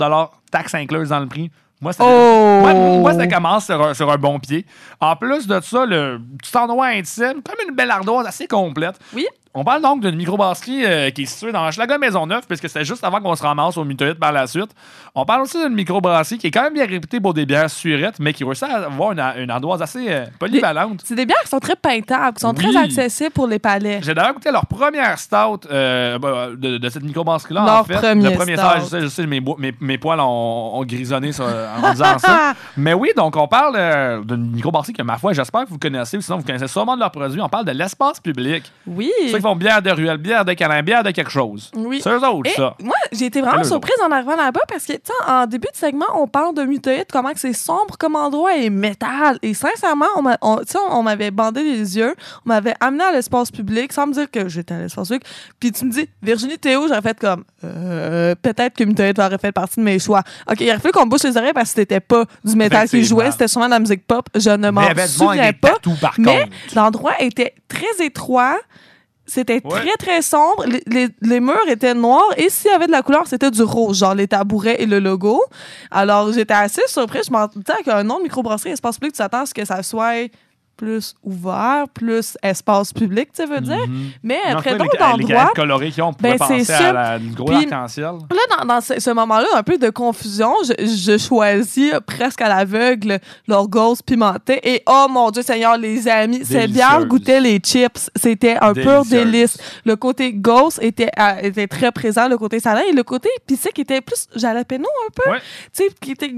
taxe 0.50 0.74
incluse 0.74 1.08
dans 1.10 1.20
le 1.20 1.26
prix. 1.26 1.50
Moi, 1.84 1.92
ça, 1.92 2.02
Oh! 2.02 2.60
moi, 2.62 2.72
moi, 2.72 3.12
ça 3.12 3.26
commence 3.26 3.66
sur 3.66 3.80
un, 3.86 3.92
sur 3.92 4.10
un 4.10 4.16
bon 4.16 4.38
pied. 4.38 4.64
En 5.00 5.16
plus 5.16 5.46
de 5.46 5.60
ça, 5.60 5.84
le 5.84 6.18
petit 6.38 6.56
endroit 6.56 6.86
intime, 6.86 7.42
comme 7.44 7.68
une 7.68 7.74
belle 7.74 7.90
ardoise 7.90 8.26
assez 8.26 8.46
complète. 8.46 8.98
Oui. 9.14 9.26
On 9.56 9.62
parle 9.62 9.82
donc 9.82 10.00
d'une 10.00 10.16
microbrasserie 10.16 10.84
euh, 10.84 11.10
qui 11.10 11.22
est 11.22 11.26
située 11.26 11.52
dans 11.52 11.70
Schlager 11.70 11.96
Maisonneuve, 11.96 12.42
puisque 12.48 12.68
c'est 12.68 12.84
juste 12.84 13.04
avant 13.04 13.20
qu'on 13.20 13.36
se 13.36 13.42
ramasse 13.44 13.76
au 13.76 13.84
Mutoïde 13.84 14.14
par 14.18 14.32
la 14.32 14.48
suite. 14.48 14.70
On 15.14 15.24
parle 15.24 15.42
aussi 15.42 15.62
d'une 15.62 15.74
microbrasserie 15.76 16.38
qui 16.38 16.48
est 16.48 16.50
quand 16.50 16.62
même 16.64 16.74
bien 16.74 16.86
réputée 16.86 17.20
pour 17.20 17.34
des 17.34 17.46
bières 17.46 17.70
surettes, 17.70 18.16
mais 18.18 18.32
qui 18.32 18.42
réussit 18.42 18.64
à 18.64 18.86
avoir 18.86 19.12
une, 19.12 19.20
une 19.20 19.50
ardoise 19.50 19.80
assez 19.80 20.06
euh, 20.08 20.24
polyvalente. 20.40 21.02
C'est 21.04 21.14
des 21.14 21.24
bières 21.24 21.40
qui 21.44 21.50
sont 21.50 21.60
très 21.60 21.76
peintables, 21.76 22.34
qui 22.36 22.40
sont 22.40 22.52
Oui. 22.52 22.64
très 22.72 22.76
accessibles 22.76 23.30
pour 23.30 23.46
les 23.46 23.60
palais. 23.60 24.00
J'ai 24.02 24.12
d'ailleurs 24.12 24.34
goûté 24.34 24.50
leur 24.50 24.66
première 24.66 25.16
stout 25.20 25.60
euh, 25.70 26.18
bah, 26.18 26.48
de, 26.56 26.78
de 26.78 26.88
cette 26.88 27.04
microbrasserie-là. 27.04 27.64
Leur 27.64 27.74
en 27.76 27.84
fait. 27.84 27.94
premier 27.94 28.30
Le 28.30 28.34
premier 28.36 28.56
stout. 28.56 28.66
stout, 28.66 28.80
je 28.80 28.86
sais, 28.86 29.00
je 29.02 29.06
sais, 29.06 29.26
mes, 29.28 29.38
bo- 29.40 29.56
mes, 29.56 29.72
mes 29.80 29.98
poils 29.98 30.18
ont, 30.18 30.78
ont 30.78 30.84
grisonné 30.84 31.30
en 31.40 31.90
disant 31.92 32.18
ça. 32.18 32.54
Mais 32.76 32.92
oui, 32.92 33.10
donc 33.16 33.36
on 33.36 33.46
parle 33.46 33.76
euh, 33.76 34.20
d'une 34.24 34.50
microbrasserie 34.50 34.94
que, 34.94 35.02
ma 35.04 35.16
foi, 35.16 35.32
j'espère 35.32 35.64
que 35.64 35.70
vous 35.70 35.78
connaissez, 35.78 36.20
sinon 36.20 36.38
vous 36.38 36.44
connaissez 36.44 36.66
sûrement 36.66 36.96
de 36.96 37.00
leurs 37.00 37.12
produits. 37.12 37.40
On 37.40 37.48
parle 37.48 37.66
de 37.66 37.70
l'espace 37.70 38.18
public. 38.18 38.64
Oui. 38.84 39.12
Font 39.44 39.56
bière 39.56 39.80
de 39.82 39.90
ruelle, 39.90 40.16
bière 40.18 40.44
de 40.44 40.52
câlin, 40.54 40.82
bière 40.82 41.02
de 41.02 41.10
quelque 41.10 41.30
chose. 41.30 41.70
Oui. 41.76 42.00
C'est 42.02 42.10
eux 42.10 42.24
autres, 42.26 42.50
Et 42.50 42.54
ça. 42.54 42.74
moi, 42.82 42.94
j'ai 43.12 43.26
été 43.26 43.40
vraiment 43.40 43.62
surprise 43.64 43.96
en 44.04 44.10
arrivant 44.10 44.36
là-bas 44.36 44.60
parce 44.68 44.84
que, 44.84 44.92
tu 44.94 45.00
sais, 45.04 45.30
en 45.30 45.46
début 45.46 45.68
de 45.72 45.76
segment, 45.76 46.06
on 46.14 46.26
parle 46.26 46.54
de 46.54 46.62
mutoïde, 46.64 47.06
comment 47.12 47.32
que 47.32 47.38
c'est 47.40 47.52
sombre 47.52 47.96
comme 47.98 48.16
endroit 48.16 48.56
et 48.56 48.70
métal. 48.70 49.38
Et 49.42 49.54
sincèrement, 49.54 50.06
on, 50.16 50.22
m'a- 50.22 50.38
on, 50.42 50.56
tu 50.58 50.64
sais, 50.72 50.78
on 50.90 51.02
m'avait 51.02 51.30
bandé 51.30 51.62
les 51.62 51.96
yeux, 51.96 52.14
on 52.44 52.48
m'avait 52.48 52.74
amené 52.80 53.04
à 53.04 53.12
l'espace 53.12 53.50
public 53.50 53.92
sans 53.92 54.06
me 54.06 54.12
dire 54.14 54.30
que 54.30 54.48
j'étais 54.48 54.74
à 54.74 54.78
l'espace 54.80 55.08
public. 55.08 55.24
Puis 55.60 55.72
tu 55.72 55.84
me 55.84 55.90
dis, 55.92 56.08
Virginie 56.22 56.58
Théo, 56.58 56.88
j'aurais 56.88 57.02
fait 57.02 57.18
comme, 57.18 57.44
euh, 57.64 58.34
peut-être 58.40 58.74
que 58.76 58.84
mutoïde 58.84 59.18
aurait 59.20 59.38
fait 59.38 59.52
partie 59.52 59.80
de 59.80 59.84
mes 59.84 59.98
choix. 59.98 60.22
OK, 60.50 60.60
il 60.60 60.68
aurait 60.70 60.78
fallu 60.78 60.92
qu'on 60.92 61.06
bouche 61.06 61.22
les 61.24 61.36
oreilles 61.36 61.52
parce 61.52 61.70
que 61.72 61.80
c'était 61.80 62.00
pas 62.00 62.24
du 62.44 62.56
métal 62.56 62.88
qui 62.88 62.96
Effectivement. 62.96 63.20
jouait, 63.22 63.30
c'était 63.30 63.48
sûrement 63.48 63.66
de 63.66 63.72
la 63.72 63.78
musique 63.80 64.06
pop. 64.06 64.26
Je 64.34 64.50
ne 64.50 64.70
m'en 64.70 64.82
souviens 65.06 65.52
pas. 65.52 65.70
tatous, 65.72 65.98
par 66.00 66.14
Mais 66.18 66.46
l'endroit 66.74 67.12
était 67.20 67.54
très 67.68 68.04
étroit. 68.04 68.56
C'était 69.26 69.60
Ouais. 69.64 69.80
très, 69.80 69.96
très 69.98 70.22
sombre. 70.22 70.64
Les, 70.66 70.82
les- 70.86 71.08
les 71.22 71.40
murs 71.40 71.66
étaient 71.68 71.94
noirs 71.94 72.28
et 72.36 72.50
s'il 72.50 72.70
y 72.70 72.74
avait 72.74 72.86
de 72.86 72.92
la 72.92 73.02
couleur, 73.02 73.26
c'était 73.26 73.50
du 73.50 73.62
rouge, 73.62 73.96
genre 73.98 74.14
les 74.14 74.28
tabourets 74.28 74.76
et 74.82 74.86
le 74.86 74.98
logo. 74.98 75.42
Alors, 75.90 76.30
j'étais 76.32 76.52
assez 76.54 76.82
surprise. 76.86 77.22
Je 77.28 77.32
m'en 77.32 77.46
disais 77.46 77.82
qu'un 77.84 78.02
nom 78.04 78.18
de 78.18 78.24
microbrasserie 78.24 78.72
espace 78.72 78.98
public, 78.98 79.14
tu 79.14 79.18
t'attends 79.18 79.40
à 79.42 79.46
ce 79.46 79.54
que 79.54 79.64
ça 79.64 79.82
soit 79.82 80.12
plus 80.76 81.14
ouvert, 81.22 81.86
plus 81.92 82.36
espace 82.42 82.92
public, 82.92 83.28
tu 83.32 83.44
veux 83.46 83.60
dire. 83.60 83.86
Mais 84.22 84.38
Non, 84.50 84.58
après 84.58 84.76
d'autres 84.76 84.90
les, 84.92 84.98
les 84.98 85.04
endroits, 85.04 85.28
galettes 85.28 85.54
colorées 85.54 85.90
qui 85.90 86.02
ont, 86.02 86.08
on 86.08 86.22
ben, 86.22 86.36
penser 86.36 86.72
à 86.72 86.92
la, 86.92 87.18
le 87.18 87.34
gros 87.34 87.50
arc-en-ciel. 87.52 88.04
Là, 88.04 88.56
dans, 88.58 88.64
dans 88.66 88.80
ce, 88.80 89.00
ce 89.00 89.10
moment-là, 89.10 89.46
un 89.54 89.62
peu 89.62 89.78
de 89.78 89.90
confusion, 89.90 90.52
je, 90.64 90.84
je 90.84 91.18
choisis 91.18 91.92
presque 92.06 92.40
à 92.40 92.48
l'aveugle 92.48 93.18
leur 93.46 93.68
gauze 93.68 94.02
pimentée. 94.02 94.60
Et 94.62 94.82
oh 94.86 95.06
mon 95.08 95.30
Dieu 95.30 95.42
Seigneur, 95.42 95.76
les 95.76 96.08
amis, 96.08 96.44
cette 96.44 96.72
bière 96.72 97.04
goûtait 97.06 97.40
les 97.40 97.58
chips. 97.58 98.10
C'était 98.16 98.56
un 98.60 98.72
pur 98.72 99.04
délice. 99.04 99.58
Le 99.84 99.96
côté 99.96 100.32
gauze 100.32 100.78
était, 100.80 101.10
euh, 101.18 101.36
était 101.42 101.66
très 101.66 101.92
présent, 101.92 102.28
le 102.28 102.38
côté 102.38 102.60
salin, 102.60 102.82
et 102.88 102.92
le 102.92 103.02
côté 103.02 103.28
épicé 103.36 103.70
qui 103.72 103.82
était 103.82 104.00
plus 104.00 104.26
jalapeno 104.34 104.88
un 105.06 105.10
peu. 105.14 105.30
Ouais. 105.30 105.38
Tu 105.74 105.84
sais, 105.84 105.88
qui 106.00 106.12
était. 106.12 106.34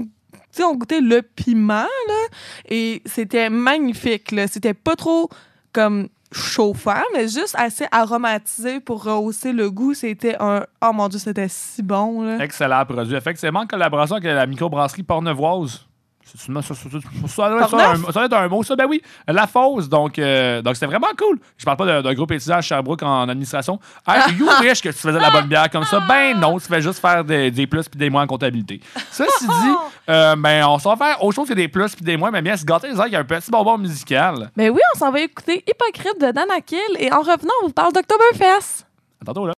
On 0.59 0.75
goûtait 0.75 1.01
le 1.01 1.21
piment, 1.21 1.83
là. 2.07 2.27
Et 2.67 3.01
c'était 3.05 3.49
magnifique, 3.49 4.31
là. 4.31 4.47
C'était 4.47 4.73
pas 4.73 4.95
trop 4.95 5.29
comme 5.71 6.09
chauffant, 6.31 7.03
mais 7.13 7.27
juste 7.27 7.55
assez 7.57 7.85
aromatisé 7.91 8.79
pour 8.79 9.03
rehausser 9.03 9.53
le 9.53 9.69
goût. 9.69 9.93
C'était 9.93 10.35
un. 10.39 10.65
Oh 10.81 10.91
mon 10.93 11.07
Dieu, 11.07 11.19
c'était 11.19 11.47
si 11.47 11.83
bon, 11.83 12.23
là. 12.23 12.43
Excellent 12.43 12.85
produit. 12.85 13.15
Effectivement, 13.15 13.61
en 13.61 13.67
collaboration 13.67 14.15
avec 14.15 14.27
la 14.27 14.45
microbrasserie 14.45 15.03
Pornevoise. 15.03 15.85
Ça, 17.27 17.49
doit 17.49 18.25
être 18.25 18.33
un- 18.33 18.47
mot, 18.47 18.63
ça. 18.63 18.75
Ben 18.75 18.85
oui, 18.87 19.01
la 19.27 19.47
Fosse. 19.47 19.87
Donc, 19.89 20.19
euh, 20.19 20.61
donc 20.61 20.75
c'était 20.75 20.85
vraiment 20.87 21.07
cool. 21.17 21.39
Je 21.57 21.65
parle 21.65 21.77
pas 21.77 22.01
d'un- 22.01 22.13
groupe 22.13 22.31
étudiant 22.31 22.57
à 22.57 22.61
Sherbrooke 22.61 23.03
en 23.03 23.29
administration. 23.29 23.79
Ah, 24.05 24.27
you 24.37 24.47
wish 24.61 24.81
que 24.81 24.89
tu 24.89 24.95
faisais 24.95 25.13
de 25.13 25.17
la 25.17 25.31
bonne 25.31 25.47
bière 25.47 25.69
comme 25.69 25.83
ça? 25.85 25.99
Ben 26.07 26.39
non, 26.39 26.59
tu 26.59 26.67
fais 26.67 26.81
juste 26.81 26.99
faire 26.99 27.23
des, 27.23 27.51
des 27.51 27.67
plus 27.67 27.87
puis 27.87 27.97
des 27.99 28.09
moins 28.09 28.23
en 28.23 28.27
comptabilité. 28.27 28.81
Ceci 29.11 29.47
dit, 29.47 29.75
euh, 30.09 30.35
ben, 30.37 30.65
on 30.67 30.79
s'en 30.79 30.95
va 30.95 31.05
faire 31.05 31.23
autre 31.23 31.35
chose 31.35 31.47
que 31.49 31.53
des 31.53 31.67
plus 31.67 31.95
puis 31.95 32.03
des 32.05 32.17
moins, 32.17 32.31
mais 32.31 32.41
bien 32.41 32.57
se 32.57 32.65
gâter 32.65 32.87
les 32.89 32.99
oreilles 32.99 33.15
avec 33.15 33.31
un 33.31 33.39
petit 33.39 33.51
bonbon 33.51 33.77
musical. 33.77 34.49
Ben 34.55 34.69
oui, 34.71 34.81
on 34.95 34.99
s'en 34.99 35.11
va 35.11 35.19
écouter 35.21 35.63
Hypocrite 35.67 36.19
de 36.21 36.31
Dan 36.31 36.49
Akil 36.55 36.77
et 36.99 37.11
en 37.11 37.19
revenant, 37.19 37.53
on 37.63 37.67
vous 37.67 37.73
parle 37.73 37.93
d'Octoberfest. 37.93 38.85
À 39.21 39.25
tantôt, 39.25 39.47
là. 39.47 39.53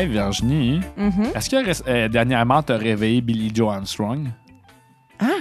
Hey 0.00 0.06
Virginie, 0.08 0.80
Mhm. 0.96 1.24
est-ce 1.34 1.50
que 1.50 1.88
euh, 1.90 2.08
dernièrement 2.08 2.62
t'as 2.62 2.78
réveillé 2.78 3.20
Billy 3.20 3.52
Joe 3.54 3.70
Armstrong? 3.74 4.28
Hein? 5.20 5.40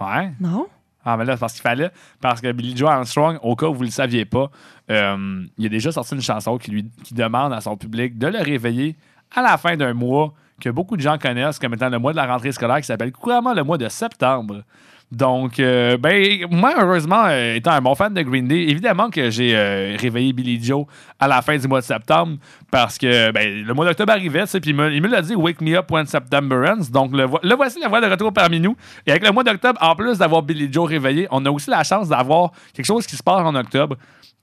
Ouais. 0.00 0.32
Non? 0.40 0.66
Ah, 1.04 1.16
mais 1.16 1.24
là, 1.24 1.34
c'est 1.34 1.40
parce 1.40 1.52
qu'il 1.52 1.62
fallait. 1.62 1.90
Parce 2.20 2.40
que 2.40 2.50
Billy 2.50 2.76
Joe 2.76 2.90
Armstrong, 2.90 3.38
au 3.40 3.54
cas 3.54 3.66
où 3.68 3.74
vous 3.74 3.82
ne 3.82 3.86
le 3.86 3.92
saviez 3.92 4.24
pas, 4.24 4.50
euh, 4.90 5.44
il 5.56 5.66
a 5.66 5.68
déjà 5.68 5.92
sorti 5.92 6.16
une 6.16 6.22
chanson 6.22 6.58
qui, 6.58 6.72
lui, 6.72 6.90
qui 7.04 7.14
demande 7.14 7.52
à 7.52 7.60
son 7.60 7.76
public 7.76 8.18
de 8.18 8.26
le 8.26 8.40
réveiller 8.40 8.96
à 9.32 9.42
la 9.42 9.56
fin 9.58 9.76
d'un 9.76 9.94
mois 9.94 10.34
que 10.60 10.70
beaucoup 10.70 10.96
de 10.96 11.02
gens 11.02 11.16
connaissent 11.16 11.60
comme 11.60 11.74
étant 11.74 11.88
le 11.88 12.00
mois 12.00 12.10
de 12.10 12.16
la 12.16 12.26
rentrée 12.26 12.50
scolaire 12.50 12.78
qui 12.78 12.86
s'appelle 12.86 13.12
couramment 13.12 13.54
le 13.54 13.62
mois 13.62 13.78
de 13.78 13.88
septembre. 13.88 14.62
Donc, 15.12 15.60
euh, 15.60 15.96
ben, 15.96 16.46
moi, 16.50 16.74
heureusement, 16.80 17.24
euh, 17.26 17.54
étant 17.54 17.70
un 17.70 17.80
bon 17.80 17.94
fan 17.94 18.12
de 18.12 18.22
Green 18.22 18.48
Day, 18.48 18.62
évidemment 18.68 19.10
que 19.10 19.30
j'ai 19.30 19.54
euh, 19.54 19.96
réveillé 19.98 20.32
Billy 20.32 20.62
Joe 20.62 20.86
à 21.20 21.28
la 21.28 21.40
fin 21.40 21.56
du 21.56 21.68
mois 21.68 21.80
de 21.80 21.84
septembre 21.84 22.38
parce 22.70 22.98
que 22.98 23.30
ben, 23.30 23.64
le 23.64 23.74
mois 23.74 23.84
d'octobre 23.84 24.12
arrivait, 24.12 24.44
puis 24.44 24.70
il 24.70 24.74
me, 24.74 25.08
l'a 25.08 25.22
dit 25.22 25.36
Wake 25.36 25.60
me 25.60 25.76
up 25.76 25.90
when 25.90 26.06
September 26.06 26.68
ends. 26.68 26.90
Donc, 26.90 27.12
le, 27.12 27.26
le 27.42 27.54
voici 27.54 27.78
la 27.78 27.88
voix 27.88 28.00
de 28.00 28.06
retour 28.06 28.32
parmi 28.32 28.58
nous. 28.58 28.76
Et 29.06 29.10
avec 29.10 29.24
le 29.24 29.30
mois 29.30 29.44
d'octobre, 29.44 29.78
en 29.80 29.94
plus 29.94 30.18
d'avoir 30.18 30.42
Billy 30.42 30.68
Joe 30.72 30.88
réveillé, 30.88 31.28
on 31.30 31.44
a 31.46 31.50
aussi 31.50 31.70
la 31.70 31.84
chance 31.84 32.08
d'avoir 32.08 32.50
quelque 32.72 32.86
chose 32.86 33.06
qui 33.06 33.16
se 33.16 33.22
passe 33.22 33.42
en 33.42 33.54
octobre 33.54 33.96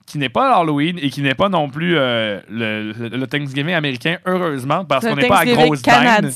qui 0.05 0.17
n'est 0.17 0.29
pas 0.29 0.49
l'Halloween 0.49 0.97
et 1.01 1.09
qui 1.09 1.21
n'est 1.21 1.35
pas 1.35 1.47
non 1.49 1.69
plus 1.69 1.97
euh, 1.97 2.39
le, 2.49 2.91
le- 2.91 3.17
le 3.17 3.27
Thanksgiving 3.27 3.73
américain, 3.73 4.17
heureusement, 4.25 4.83
parce 4.83 5.05
qu'on 5.05 5.15
n'est 5.15 5.27
pas 5.29 5.35
à 5.39 5.45
Thanksgiving 5.45 5.65
grosse 5.67 5.81
canadien. 5.81 6.29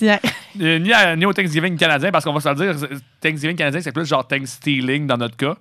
Euh, 0.61 0.79
ni, 0.79 0.93
à- 0.93 1.15
ni 1.15 1.25
au 1.25 1.33
Thanksgiving 1.33 1.75
canadien, 1.77 2.11
parce 2.11 2.23
qu'on 2.23 2.33
va 2.33 2.39
se 2.39 2.49
le 2.49 2.55
dire, 2.55 2.87
Thanksgiving 3.19 3.55
canadien, 3.57 3.81
c'est 3.81 3.91
plus 3.91 4.05
genre 4.05 4.25
Thanksstealing 4.27 5.07
dans 5.07 5.17
notre 5.17 5.35
cas. 5.35 5.55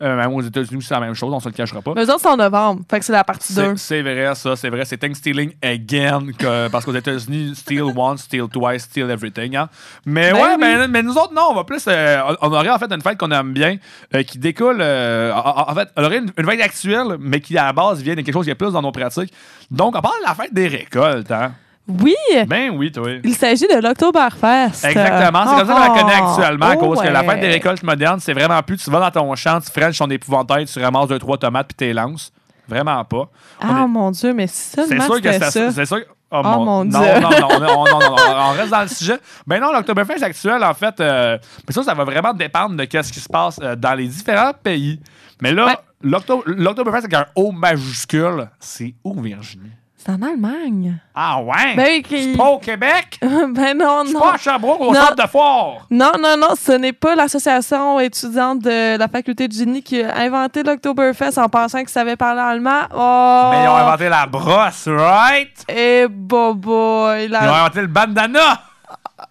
Euh, 0.00 0.16
même 0.16 0.32
aux 0.32 0.40
États-Unis, 0.42 0.80
c'est 0.82 0.94
la 0.94 1.00
même 1.00 1.14
chose, 1.14 1.32
on 1.34 1.40
se 1.40 1.48
le 1.48 1.54
cachera 1.54 1.82
pas. 1.82 1.92
Mais 1.96 2.04
eux 2.04 2.08
autres, 2.10 2.20
c'est 2.20 2.28
en 2.28 2.36
novembre. 2.36 2.82
Fait 2.88 3.00
que 3.00 3.04
c'est 3.04 3.12
la 3.12 3.24
partie 3.24 3.52
2. 3.52 3.74
C'est 3.76 4.02
vrai, 4.02 4.32
ça, 4.36 4.54
c'est 4.54 4.68
vrai. 4.70 4.84
C'est 4.84 4.96
Thanksstealing 4.96 5.52
again, 5.60 6.26
que- 6.38 6.68
parce 6.68 6.84
qu'aux 6.84 6.94
États-Unis, 6.94 7.54
steal 7.56 7.82
once, 7.96 8.20
steal 8.22 8.46
twice, 8.48 8.82
steal 8.84 9.10
everything. 9.10 9.56
hein. 9.56 9.68
Mais 10.06 10.30
Ben 10.32 10.36
ouais, 10.40 10.56
oui. 10.60 10.86
mais 10.88 11.02
nous 11.02 11.14
autres, 11.18 11.34
non, 11.34 11.48
on 11.50 11.54
va 11.54 11.64
plus. 11.64 11.82
euh, 11.88 12.20
on 12.42 12.52
aurait 12.52 12.70
en 12.70 12.78
fait 12.78 12.92
une 12.92 13.00
fête 13.02 13.18
qu'on 13.18 13.30
aime 13.32 13.52
bien, 13.52 13.76
euh, 14.14 14.22
qui 14.22 14.38
découle. 14.38 14.78
euh, 14.80 15.32
en 15.34 15.74
fait, 15.74 15.88
on 15.96 16.04
aurait 16.04 16.18
une, 16.18 16.30
une 16.38 16.46
fête 16.46 16.60
actuelle, 16.60 17.16
mais 17.18 17.40
qui 17.40 17.58
à 17.58 17.64
la 17.66 17.72
base 17.72 18.00
vient 18.00 18.14
de 18.14 18.20
quelque 18.20 18.34
chose 18.34 18.44
qui 18.44 18.50
est 18.50 18.54
plus 18.54 18.72
dans 18.72 18.82
nos 18.82 18.92
pratiques. 18.92 19.32
Donc, 19.70 19.96
on 19.96 20.00
parle 20.00 20.14
de 20.22 20.28
la 20.28 20.34
fête 20.34 20.54
des 20.54 20.68
récoltes, 20.68 21.30
hein. 21.32 21.52
Oui! 21.88 22.14
Ben 22.46 22.70
oui, 22.76 22.92
toi. 22.92 23.08
Il 23.24 23.34
s'agit 23.34 23.66
de 23.66 23.80
l'Oktoberfest. 23.80 24.84
Exactement. 24.84 25.44
C'est 25.46 25.56
comme 25.58 25.66
ça 25.68 25.74
qu'on 25.74 25.94
la 25.94 26.00
connaît 26.00 26.14
actuellement, 26.14 26.66
à 26.66 26.74
oh 26.76 26.78
cause 26.78 27.00
que 27.00 27.08
la 27.08 27.20
ouais. 27.20 27.26
fête 27.26 27.40
des 27.40 27.48
récoltes 27.48 27.82
modernes, 27.82 28.20
c'est 28.20 28.34
vraiment 28.34 28.62
plus 28.62 28.76
tu 28.76 28.90
vas 28.90 29.00
dans 29.00 29.10
ton 29.10 29.34
champ, 29.34 29.58
tu 29.60 29.70
frenches 29.70 29.98
ton 29.98 30.10
épouvantail, 30.10 30.66
tu 30.66 30.78
ramasses 30.82 31.08
deux, 31.08 31.18
trois 31.18 31.38
tomates 31.38 31.68
puis 31.68 31.76
t'es 31.76 31.92
lances. 31.92 32.32
Vraiment 32.68 33.02
pas. 33.04 33.30
Ah 33.60 33.86
mon 33.86 34.10
Dieu, 34.10 34.34
mais 34.34 34.46
c'est 34.46 34.86
sûr 35.00 35.20
que 35.22 35.32
ça. 35.38 35.50
C'est 35.50 35.86
sûr. 35.86 36.00
Oh, 36.30 36.42
Oh, 36.44 36.64
mon 36.64 36.84
Dieu. 36.84 36.98
Non, 36.98 37.30
non, 37.30 37.30
non, 37.30 37.60
non, 37.60 37.84
non, 37.86 38.00
non, 38.00 38.16
on 38.18 38.52
reste 38.52 38.70
dans 38.70 38.82
le 38.82 38.88
sujet. 38.88 39.18
Ben 39.46 39.58
non, 39.58 39.72
l'Octoberfest 39.72 40.22
actuel, 40.22 40.62
en 40.62 40.74
fait, 40.74 41.00
euh, 41.00 41.38
mais 41.66 41.72
ça, 41.72 41.82
ça 41.82 41.94
va 41.94 42.04
vraiment 42.04 42.34
dépendre 42.34 42.76
de 42.76 42.86
ce 43.02 43.10
qui 43.10 43.20
se 43.20 43.28
passe 43.30 43.58
euh, 43.62 43.74
dans 43.74 43.94
les 43.94 44.06
différents 44.06 44.52
pays. 44.52 45.00
Mais 45.40 45.52
là, 45.52 45.80
l'Octo- 46.02 46.42
l'Octoberfest 46.44 47.04
avec 47.06 47.14
un 47.14 47.26
O 47.34 47.50
majuscule, 47.50 48.50
c'est 48.60 48.94
où, 49.02 49.18
Virginie? 49.22 49.70
C'est 50.00 50.12
en 50.12 50.22
Allemagne. 50.22 50.96
Ah 51.12 51.40
ouais? 51.42 51.74
Ben 51.74 52.02
qui- 52.02 52.30
C'est 52.32 52.36
pas 52.38 52.50
au 52.50 52.58
Québec? 52.58 53.18
ben 53.20 53.76
non, 53.76 54.04
non. 54.04 54.20
pas 54.20 54.34
à 54.34 54.38
Sherbrooke, 54.38 54.80
au 54.80 54.94
centre 54.94 55.16
de 55.16 55.28
foire. 55.28 55.86
Non, 55.90 56.12
non, 56.20 56.36
non, 56.38 56.54
ce 56.54 56.70
n'est 56.70 56.92
pas 56.92 57.16
l'association 57.16 57.98
étudiante 57.98 58.60
de 58.60 58.96
la 58.96 59.08
faculté 59.08 59.48
de 59.48 59.52
génie 59.52 59.82
qui 59.82 60.00
a 60.00 60.16
inventé 60.18 60.62
l'Oktoberfest 60.62 61.36
en 61.38 61.48
pensant 61.48 61.80
qu'ils 61.80 61.88
savaient 61.88 62.14
parler 62.14 62.40
allemand. 62.40 62.82
Oh! 62.94 63.48
Mais 63.50 63.64
ils 63.64 63.68
ont 63.68 63.74
inventé 63.74 64.08
la 64.08 64.26
brosse, 64.26 64.86
right? 64.86 65.64
Eh, 65.68 66.06
boy, 66.08 67.24
Ils 67.26 67.34
ont 67.34 67.54
inventé 67.54 67.80
le 67.80 67.88
bandana. 67.88 68.62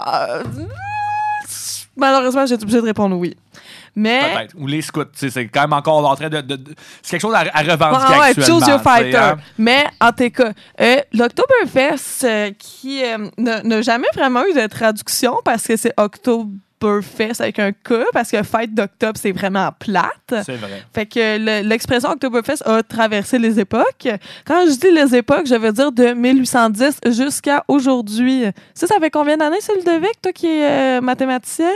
Euh, 0.05 0.43
malheureusement, 1.95 2.45
j'ai 2.45 2.55
été 2.55 2.63
obligée 2.63 2.81
de 2.81 2.85
répondre 2.85 3.15
oui. 3.15 3.37
Mais. 3.99 4.19
Peut-être. 4.35 4.55
Ou 4.59 4.67
les 4.67 4.81
scouts. 4.83 5.03
C'est 5.13 5.47
quand 5.47 5.61
même 5.61 5.73
encore 5.73 6.05
en 6.07 6.15
train 6.15 6.29
de. 6.29 6.39
de- 6.41 6.55
de- 6.55 6.75
c'est 7.01 7.11
quelque 7.17 7.21
chose 7.21 7.33
à, 7.33 7.39
à 7.51 7.61
revendiquer 7.63 8.13
Ah 8.13 8.19
ouais, 8.19 8.25
actuellement. 8.27 8.59
choose 8.59 8.67
your 8.69 8.79
fighter. 8.81 9.17
hein. 9.17 9.37
Mais 9.57 9.85
en 9.99 10.11
tout 10.11 10.29
cas, 10.29 10.51
euh, 10.81 10.97
l'Octoberfest, 11.13 12.23
euh, 12.25 12.51
qui 12.59 13.03
euh, 13.03 13.27
n'a 13.37 13.81
jamais 13.81 14.07
vraiment 14.13 14.45
eu 14.45 14.53
de 14.53 14.67
traduction 14.67 15.37
parce 15.43 15.63
que 15.65 15.75
c'est 15.77 15.93
Oktoberfest 15.97 17.41
avec 17.41 17.57
un 17.57 17.71
K, 17.71 17.93
parce 18.13 18.29
que 18.29 18.43
fête 18.43 18.73
d'octobre, 18.75 19.17
c'est 19.19 19.31
vraiment 19.31 19.71
plate. 19.79 20.11
C'est 20.45 20.57
vrai. 20.57 20.83
Fait 20.93 21.05
que 21.07 21.37
le- 21.39 21.67
l'expression 21.67 22.11
Oktoberfest 22.11 22.61
a 22.67 22.83
traversé 22.83 23.39
les 23.39 23.59
époques. 23.59 24.07
Quand 24.45 24.63
je 24.67 24.77
dis 24.77 24.91
les 24.91 25.15
époques, 25.15 25.47
je 25.47 25.55
veux 25.55 25.71
dire 25.71 25.91
de 25.91 26.13
1810 26.13 26.99
jusqu'à 27.07 27.63
aujourd'hui. 27.67 28.43
Ça, 28.75 28.85
ça 28.85 28.95
fait 28.99 29.09
combien 29.09 29.37
d'années, 29.37 29.57
c'est 29.59 29.75
Ludovic, 29.75 30.21
toi 30.21 30.31
qui 30.31 30.45
es 30.47 30.97
euh, 30.99 31.01
mathématicien? 31.01 31.71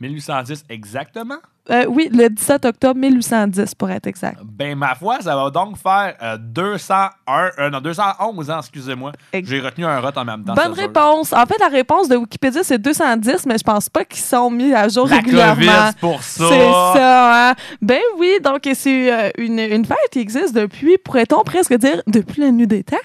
1810 0.00 0.64
exactement. 0.70 1.36
Euh, 1.70 1.84
oui, 1.88 2.08
le 2.12 2.28
17 2.28 2.64
octobre 2.64 2.98
1810, 2.98 3.74
pour 3.74 3.90
être 3.90 4.06
exact. 4.06 4.38
Ben, 4.44 4.76
ma 4.76 4.94
foi, 4.94 5.20
ça 5.20 5.36
va 5.36 5.50
donc 5.50 5.76
faire 5.76 6.14
euh, 6.22 6.36
201, 6.38 7.50
euh, 7.58 7.70
non, 7.70 7.80
211 7.80 8.50
ans, 8.50 8.58
excusez-moi. 8.58 9.12
J'ai 9.32 9.60
retenu 9.60 9.84
un 9.86 10.00
rot 10.00 10.10
en 10.16 10.24
même 10.24 10.44
temps. 10.44 10.54
Bonne 10.54 10.72
réponse. 10.72 11.32
En 11.32 11.46
fait, 11.46 11.58
la 11.60 11.68
réponse 11.68 12.08
de 12.08 12.16
Wikipédia, 12.16 12.62
c'est 12.64 12.78
210, 12.78 13.46
mais 13.46 13.58
je 13.58 13.64
pense 13.64 13.88
pas 13.88 14.04
qu'ils 14.04 14.22
sont 14.22 14.50
mis 14.50 14.74
à 14.74 14.88
jour 14.88 15.06
La 15.08 15.16
régulièrement. 15.16 15.90
Pour 16.00 16.22
ça. 16.22 16.44
C'est 16.48 16.72
ça, 16.98 17.50
hein? 17.50 17.54
Ben 17.80 18.00
oui, 18.18 18.38
donc 18.42 18.68
c'est 18.74 19.12
euh, 19.12 19.30
une, 19.38 19.58
une 19.58 19.84
fête 19.84 19.96
qui 20.10 20.18
existe 20.18 20.54
depuis, 20.54 20.98
pourrait-on 20.98 21.42
presque 21.44 21.74
dire, 21.74 22.02
depuis 22.06 22.40
la 22.42 22.50
nuit 22.50 22.66
des 22.66 22.82
temps? 22.82 22.96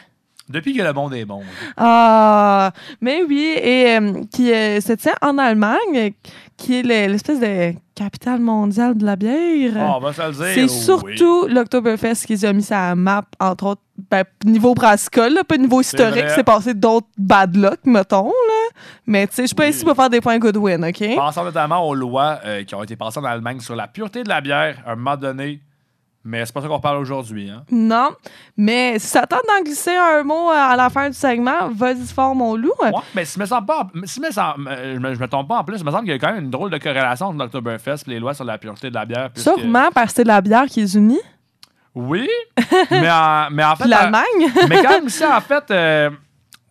Depuis 0.47 0.75
que 0.77 0.83
le 0.83 0.93
monde 0.93 1.13
est 1.15 1.25
bon. 1.25 1.41
Ah, 1.75 2.71
mais 3.01 3.23
oui, 3.27 3.55
et 3.61 3.97
euh, 3.97 4.21
qui 4.31 4.53
euh, 4.53 4.79
se 4.79 4.93
tient 4.93 5.15
en 5.21 5.37
Allemagne, 5.39 6.11
qui 6.55 6.79
est 6.79 6.83
le- 6.83 7.11
l'espèce 7.11 7.39
de 7.39 7.73
capitale 7.95 8.39
mondiale 8.41 8.95
de 8.95 9.05
la 9.05 9.15
bière. 9.15 9.73
Ah, 9.77 9.93
on 9.97 9.99
va 9.99 10.13
se 10.13 10.21
le 10.21 10.31
dire, 10.33 10.45
C'est 10.53 10.61
oui. 10.63 10.69
surtout 11.17 11.47
l'Oktoberfest 11.47 12.25
qui 12.27 12.45
a 12.45 12.53
mis 12.53 12.65
la 12.69 12.93
map, 12.93 13.23
entre 13.39 13.65
autres, 13.65 13.81
ben, 14.11 14.23
niveau 14.45 14.75
brassicole, 14.75 15.39
pas 15.47 15.57
niveau 15.57 15.81
historique. 15.81 16.25
C'est 16.35 16.43
passé 16.43 16.73
d'autres 16.75 17.07
bad 17.17 17.55
luck, 17.55 17.79
mettons. 17.85 18.25
Là. 18.27 18.79
Mais 19.07 19.25
tu 19.27 19.33
sais, 19.35 19.41
je 19.43 19.47
suis 19.47 19.55
pas 19.55 19.67
ici 19.67 19.83
pour 19.83 19.95
faire 19.95 20.09
des 20.09 20.21
points 20.21 20.37
Goodwin, 20.37 20.85
OK? 20.85 21.15
Pensons 21.15 21.43
notamment 21.43 21.87
aux 21.87 21.95
lois 21.95 22.39
euh, 22.45 22.63
qui 22.63 22.75
ont 22.75 22.83
été 22.83 22.95
passées 22.95 23.19
en 23.19 23.23
Allemagne 23.23 23.61
sur 23.61 23.75
la 23.75 23.87
pureté 23.87 24.23
de 24.23 24.29
la 24.29 24.41
bière 24.41 24.77
à 24.85 24.91
un 24.91 24.95
moment 24.95 25.17
donné. 25.17 25.59
Mais 26.27 26.43
c'est 26.43 26.51
pas 26.53 26.61
ça 26.61 26.67
qu'on 26.67 26.79
parle 26.79 26.97
aujourd'hui. 26.97 27.51
Hein? 27.51 27.63
Non, 27.71 28.09
mais 28.57 28.97
si 28.97 29.05
ça 29.07 29.27
tente 29.27 29.43
d'en 29.47 29.63
glisser 29.63 29.95
un 29.95 30.23
mot 30.23 30.49
euh, 30.49 30.55
à 30.55 30.75
la 30.75 30.89
fin 30.89 31.07
du 31.07 31.15
segment, 31.15 31.69
vas-y 31.71 32.05
fort, 32.07 32.33
mon 32.33 32.55
loup. 32.55 32.71
Ouais, 32.81 32.91
mais 33.13 33.25
si 33.25 33.39
me 33.39 33.45
semble 33.45 33.67
pas, 33.67 33.87
si 34.05 34.19
me 34.19 34.31
semble- 34.31 34.67
euh, 34.67 34.95
je, 34.95 34.99
me, 34.99 35.13
je 35.13 35.19
me 35.19 35.27
trompe 35.27 35.47
pas 35.47 35.57
en 35.59 35.63
plus, 35.63 35.77
il 35.79 35.85
me 35.85 35.91
semble 35.91 36.03
qu'il 36.05 36.13
y 36.13 36.15
a 36.15 36.19
quand 36.19 36.33
même 36.33 36.45
une 36.45 36.49
drôle 36.49 36.71
de 36.71 36.79
corrélation 36.79 37.27
entre 37.27 37.37
l'Octoberfest 37.37 38.07
et 38.07 38.09
les 38.09 38.19
lois 38.19 38.33
sur 38.33 38.43
la 38.43 38.57
pureté 38.57 38.89
de 38.89 38.95
la 38.95 39.05
bière. 39.05 39.29
puisque- 39.31 39.49
Sûrement 39.53 39.89
parce 39.93 40.07
que 40.07 40.13
c'est 40.15 40.23
la 40.23 40.41
bière 40.41 40.65
qui 40.65 40.81
est 40.81 40.93
unie. 40.95 41.21
Oui, 41.93 42.27
mais 42.91 43.09
en, 43.09 43.47
mais 43.51 43.63
en 43.63 43.75
fait. 43.75 43.87
L'Allemagne. 43.87 44.23
euh, 44.41 44.65
mais 44.67 44.81
quand 44.83 44.89
même, 44.89 45.09
si 45.09 45.23
en 45.25 45.39
fait. 45.41 45.69
euh, 45.71 46.09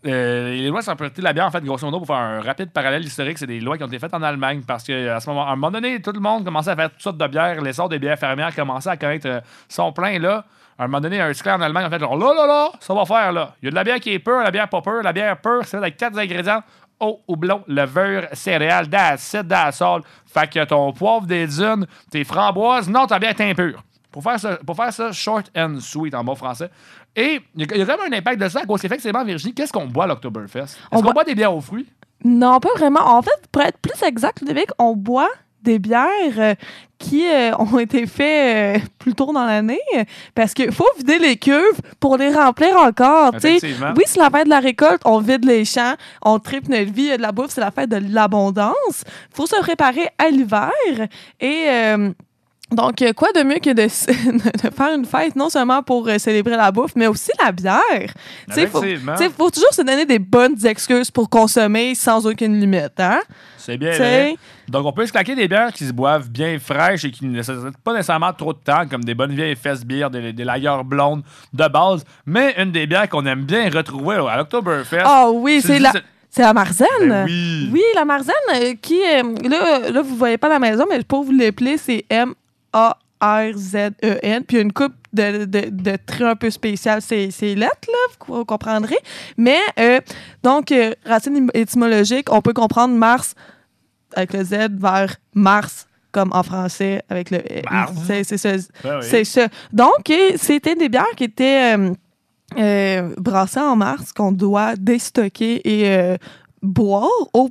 euh, 0.06 0.50
les 0.50 0.68
lois 0.68 0.82
sur 0.82 0.94
la 0.98 1.08
de 1.08 1.22
la 1.22 1.32
bière, 1.32 1.46
en 1.46 1.50
fait, 1.50 1.64
grosso 1.64 1.84
modo, 1.86 1.98
pour 1.98 2.06
faire 2.06 2.16
un 2.16 2.40
rapide 2.40 2.70
parallèle 2.70 3.04
historique, 3.04 3.38
c'est 3.38 3.46
des 3.46 3.60
lois 3.60 3.76
qui 3.76 3.84
ont 3.84 3.88
été 3.88 3.98
faites 3.98 4.14
en 4.14 4.22
Allemagne 4.22 4.62
parce 4.66 4.84
qu'à 4.84 5.18
ce 5.20 5.28
moment, 5.28 5.46
à 5.46 5.52
un 5.52 5.56
moment 5.56 5.70
donné, 5.70 6.00
tout 6.00 6.12
le 6.12 6.20
monde 6.20 6.44
commençait 6.44 6.70
à 6.70 6.76
faire 6.76 6.90
toutes 6.90 7.02
sortes 7.02 7.18
de 7.18 7.26
bières. 7.26 7.60
L'essor 7.62 7.88
des 7.88 7.98
bières 7.98 8.18
fermières 8.18 8.54
commençait 8.54 8.90
à 8.90 8.96
connaître 8.96 9.28
euh, 9.28 9.40
son 9.68 9.92
plein 9.92 10.18
là. 10.18 10.44
À 10.78 10.84
un 10.84 10.86
moment 10.88 11.00
donné, 11.00 11.20
un 11.20 11.32
cycleur 11.32 11.56
en 11.56 11.60
Allemagne, 11.60 11.86
en 11.86 11.90
fait, 11.90 12.00
genre, 12.00 12.16
là, 12.16 12.34
là, 12.34 12.46
là, 12.46 12.70
ça 12.80 12.92
va 12.92 13.04
faire, 13.04 13.32
là. 13.32 13.54
Il 13.62 13.66
y 13.66 13.68
a 13.68 13.70
de 13.70 13.76
la 13.76 13.84
bière 13.84 14.00
qui 14.00 14.12
est 14.12 14.18
pure, 14.18 14.40
la 14.40 14.50
bière 14.50 14.68
pas 14.68 14.82
pure. 14.82 15.02
La 15.02 15.12
bière 15.12 15.40
pure, 15.40 15.62
c'est 15.64 15.76
avec 15.76 15.96
quatre 15.96 16.18
ingrédients 16.18 16.62
eau, 17.00 17.20
houblon, 17.28 17.62
levure, 17.66 18.26
céréales, 18.32 18.88
d'acide, 18.88 19.42
d'acide. 19.42 20.02
Fait 20.26 20.50
que 20.50 20.64
ton 20.64 20.92
poivre 20.92 21.26
des 21.26 21.46
dunes, 21.46 21.86
tes 22.10 22.24
framboises, 22.24 22.88
non, 22.88 23.06
ta 23.06 23.18
bière 23.18 23.30
est 23.38 23.50
impure. 23.50 23.82
Pour 24.10 24.22
faire, 24.22 24.38
ça, 24.38 24.58
pour 24.64 24.76
faire 24.76 24.92
ça 24.92 25.10
short 25.12 25.50
and 25.56 25.80
sweet 25.80 26.14
en 26.14 26.22
bon 26.22 26.36
français. 26.36 26.70
Et 27.16 27.40
il 27.54 27.62
y, 27.68 27.72
a- 27.72 27.76
y 27.76 27.82
a 27.82 27.84
vraiment 27.84 28.02
un 28.08 28.12
impact 28.12 28.40
de 28.40 28.48
ça 28.48 28.60
à 28.60 28.66
cause 28.66 28.80
qu'effectivement, 28.80 29.24
Virginie, 29.24 29.54
qu'est-ce 29.54 29.72
qu'on 29.72 29.86
boit 29.86 30.04
à 30.04 30.06
l'Octoberfest? 30.08 30.62
Est-ce 30.62 30.76
On 30.90 30.96
qu'on 30.96 31.02
boit- 31.02 31.12
boit 31.14 31.24
des 31.24 31.34
bières 31.34 31.54
aux 31.54 31.60
fruits? 31.60 31.86
Non, 32.24 32.58
pas 32.60 32.70
vraiment. 32.76 33.00
En 33.06 33.22
fait, 33.22 33.46
pour 33.52 33.62
être 33.62 33.78
plus 33.78 34.02
exact, 34.02 34.40
Ludovic, 34.40 34.70
on 34.78 34.94
boit 34.96 35.30
des 35.62 35.78
bières 35.78 36.08
euh, 36.38 36.54
qui 36.98 37.26
euh, 37.26 37.52
ont 37.56 37.78
été 37.78 38.06
faites 38.06 38.76
euh, 38.82 38.86
plus 38.98 39.14
tôt 39.14 39.32
dans 39.32 39.44
l'année 39.46 39.80
parce 40.34 40.52
qu'il 40.52 40.70
faut 40.72 40.88
vider 40.98 41.18
les 41.18 41.36
cuves 41.38 41.80
pour 42.00 42.18
les 42.18 42.30
remplir 42.34 42.76
encore. 42.76 43.32
Oui, 43.42 43.58
c'est 43.60 44.18
la 44.18 44.28
fête 44.30 44.44
de 44.44 44.50
la 44.50 44.60
récolte, 44.60 45.00
on 45.06 45.20
vide 45.20 45.44
les 45.46 45.64
champs, 45.64 45.94
on 46.22 46.38
tripe 46.38 46.68
notre 46.68 46.92
vie, 46.92 47.04
il 47.04 47.08
y 47.08 47.12
a 47.12 47.16
de 47.16 47.22
la 47.22 47.32
bouffe, 47.32 47.50
c'est 47.50 47.62
la 47.62 47.70
fête 47.70 47.88
de 47.88 47.98
l'abondance. 48.12 48.74
Il 49.06 49.34
faut 49.36 49.46
se 49.46 49.58
préparer 49.60 50.08
à 50.18 50.28
l'hiver 50.28 50.70
et... 51.40 51.94
donc, 52.74 53.00
euh, 53.02 53.12
quoi 53.12 53.28
de 53.32 53.42
mieux 53.42 53.58
que 53.58 53.70
de, 53.70 53.82
de 53.82 54.74
faire 54.74 54.94
une 54.94 55.04
fête, 55.04 55.36
non 55.36 55.48
seulement 55.48 55.82
pour 55.82 56.08
euh, 56.08 56.18
célébrer 56.18 56.56
la 56.56 56.70
bouffe, 56.70 56.92
mais 56.96 57.06
aussi 57.06 57.30
la 57.42 57.52
bière? 57.52 58.12
Sais, 58.50 58.66
faut, 58.66 58.82
faut 59.36 59.50
toujours 59.50 59.72
se 59.72 59.82
donner 59.82 60.06
des 60.06 60.18
bonnes 60.18 60.64
excuses 60.64 61.10
pour 61.10 61.28
consommer 61.28 61.94
sans 61.94 62.26
aucune 62.26 62.58
limite, 62.60 62.98
hein? 62.98 63.20
C'est 63.58 63.78
bien. 63.78 64.34
Donc, 64.68 64.84
on 64.86 64.92
peut 64.92 65.06
se 65.06 65.12
claquer 65.12 65.34
des 65.34 65.48
bières 65.48 65.72
qui 65.72 65.86
se 65.86 65.92
boivent 65.92 66.28
bien 66.28 66.58
fraîches 66.58 67.04
et 67.04 67.10
qui 67.10 67.24
ne 67.24 67.36
nécessitent 67.36 67.78
pas 67.82 67.92
nécessairement 67.92 68.32
trop 68.32 68.52
de 68.52 68.58
temps, 68.58 68.86
comme 68.88 69.04
des 69.04 69.14
bonnes 69.14 69.34
vieilles 69.34 69.56
fesses 69.56 69.84
bières, 69.84 70.10
des, 70.10 70.32
des 70.32 70.44
blondes 70.84 71.22
de 71.52 71.68
base. 71.68 72.04
Mais 72.26 72.54
une 72.58 72.72
des 72.72 72.86
bières 72.86 73.08
qu'on 73.08 73.24
aime 73.26 73.44
bien 73.44 73.70
retrouver 73.70 74.16
à 74.16 74.36
l'Octoberfest. 74.36 75.02
Ah 75.04 75.30
oui, 75.30 75.60
tu 75.60 75.68
c'est 75.68 75.78
la... 75.78 75.92
C'est 76.30 76.42
la 76.42 76.52
Marzen. 76.52 76.86
Ben 77.00 77.28
oui. 77.28 77.80
la 77.94 78.04
Marzen 78.04 78.34
euh, 78.56 78.74
qui, 78.82 79.00
euh, 79.00 79.22
là, 79.48 79.88
là, 79.88 80.02
vous 80.02 80.16
voyez 80.16 80.36
pas 80.36 80.48
la 80.48 80.58
maison, 80.58 80.84
mais 80.90 81.00
pour 81.04 81.22
vous 81.22 81.30
l'appeler, 81.30 81.78
c'est 81.78 82.04
M-A-R-Z-E-N. 82.74 84.44
Puis 84.44 84.60
une 84.60 84.72
coupe 84.72 84.94
de, 85.12 85.44
de, 85.44 85.70
de 85.70 85.96
traits 86.04 86.22
un 86.22 86.36
peu 86.36 86.50
spéciales, 86.50 87.00
c'est 87.00 87.30
lettres, 87.54 87.88
là, 87.88 88.14
vous, 88.26 88.44
comprendrez. 88.44 88.98
Mais, 89.36 89.60
euh, 89.78 90.00
donc, 90.42 90.72
euh, 90.72 90.92
racine 91.06 91.48
étymologique, 91.54 92.32
on 92.32 92.42
peut 92.42 92.52
comprendre 92.52 92.94
Mars 92.94 93.34
avec 94.14 94.32
le 94.32 94.44
Z 94.44 94.68
vers 94.72 95.16
Mars, 95.34 95.86
comme 96.12 96.30
en 96.32 96.42
français 96.42 97.02
avec 97.08 97.30
le. 97.30 97.42
Mars? 97.70 97.92
C'est 98.06 98.24
c'est 98.24 98.36
ça. 98.38 98.56
Ben 98.82 99.00
oui. 99.02 99.48
Donc, 99.72 100.10
euh, 100.10 100.32
c'était 100.36 100.74
des 100.74 100.88
bières 100.88 101.04
qui 101.16 101.24
étaient 101.24 101.76
euh, 102.56 103.14
brassées 103.16 103.60
en 103.60 103.74
mars 103.74 104.12
qu'on 104.12 104.30
doit 104.30 104.76
déstocker 104.76 105.60
et 105.64 106.16
boire 106.62 107.08
au 107.32 107.50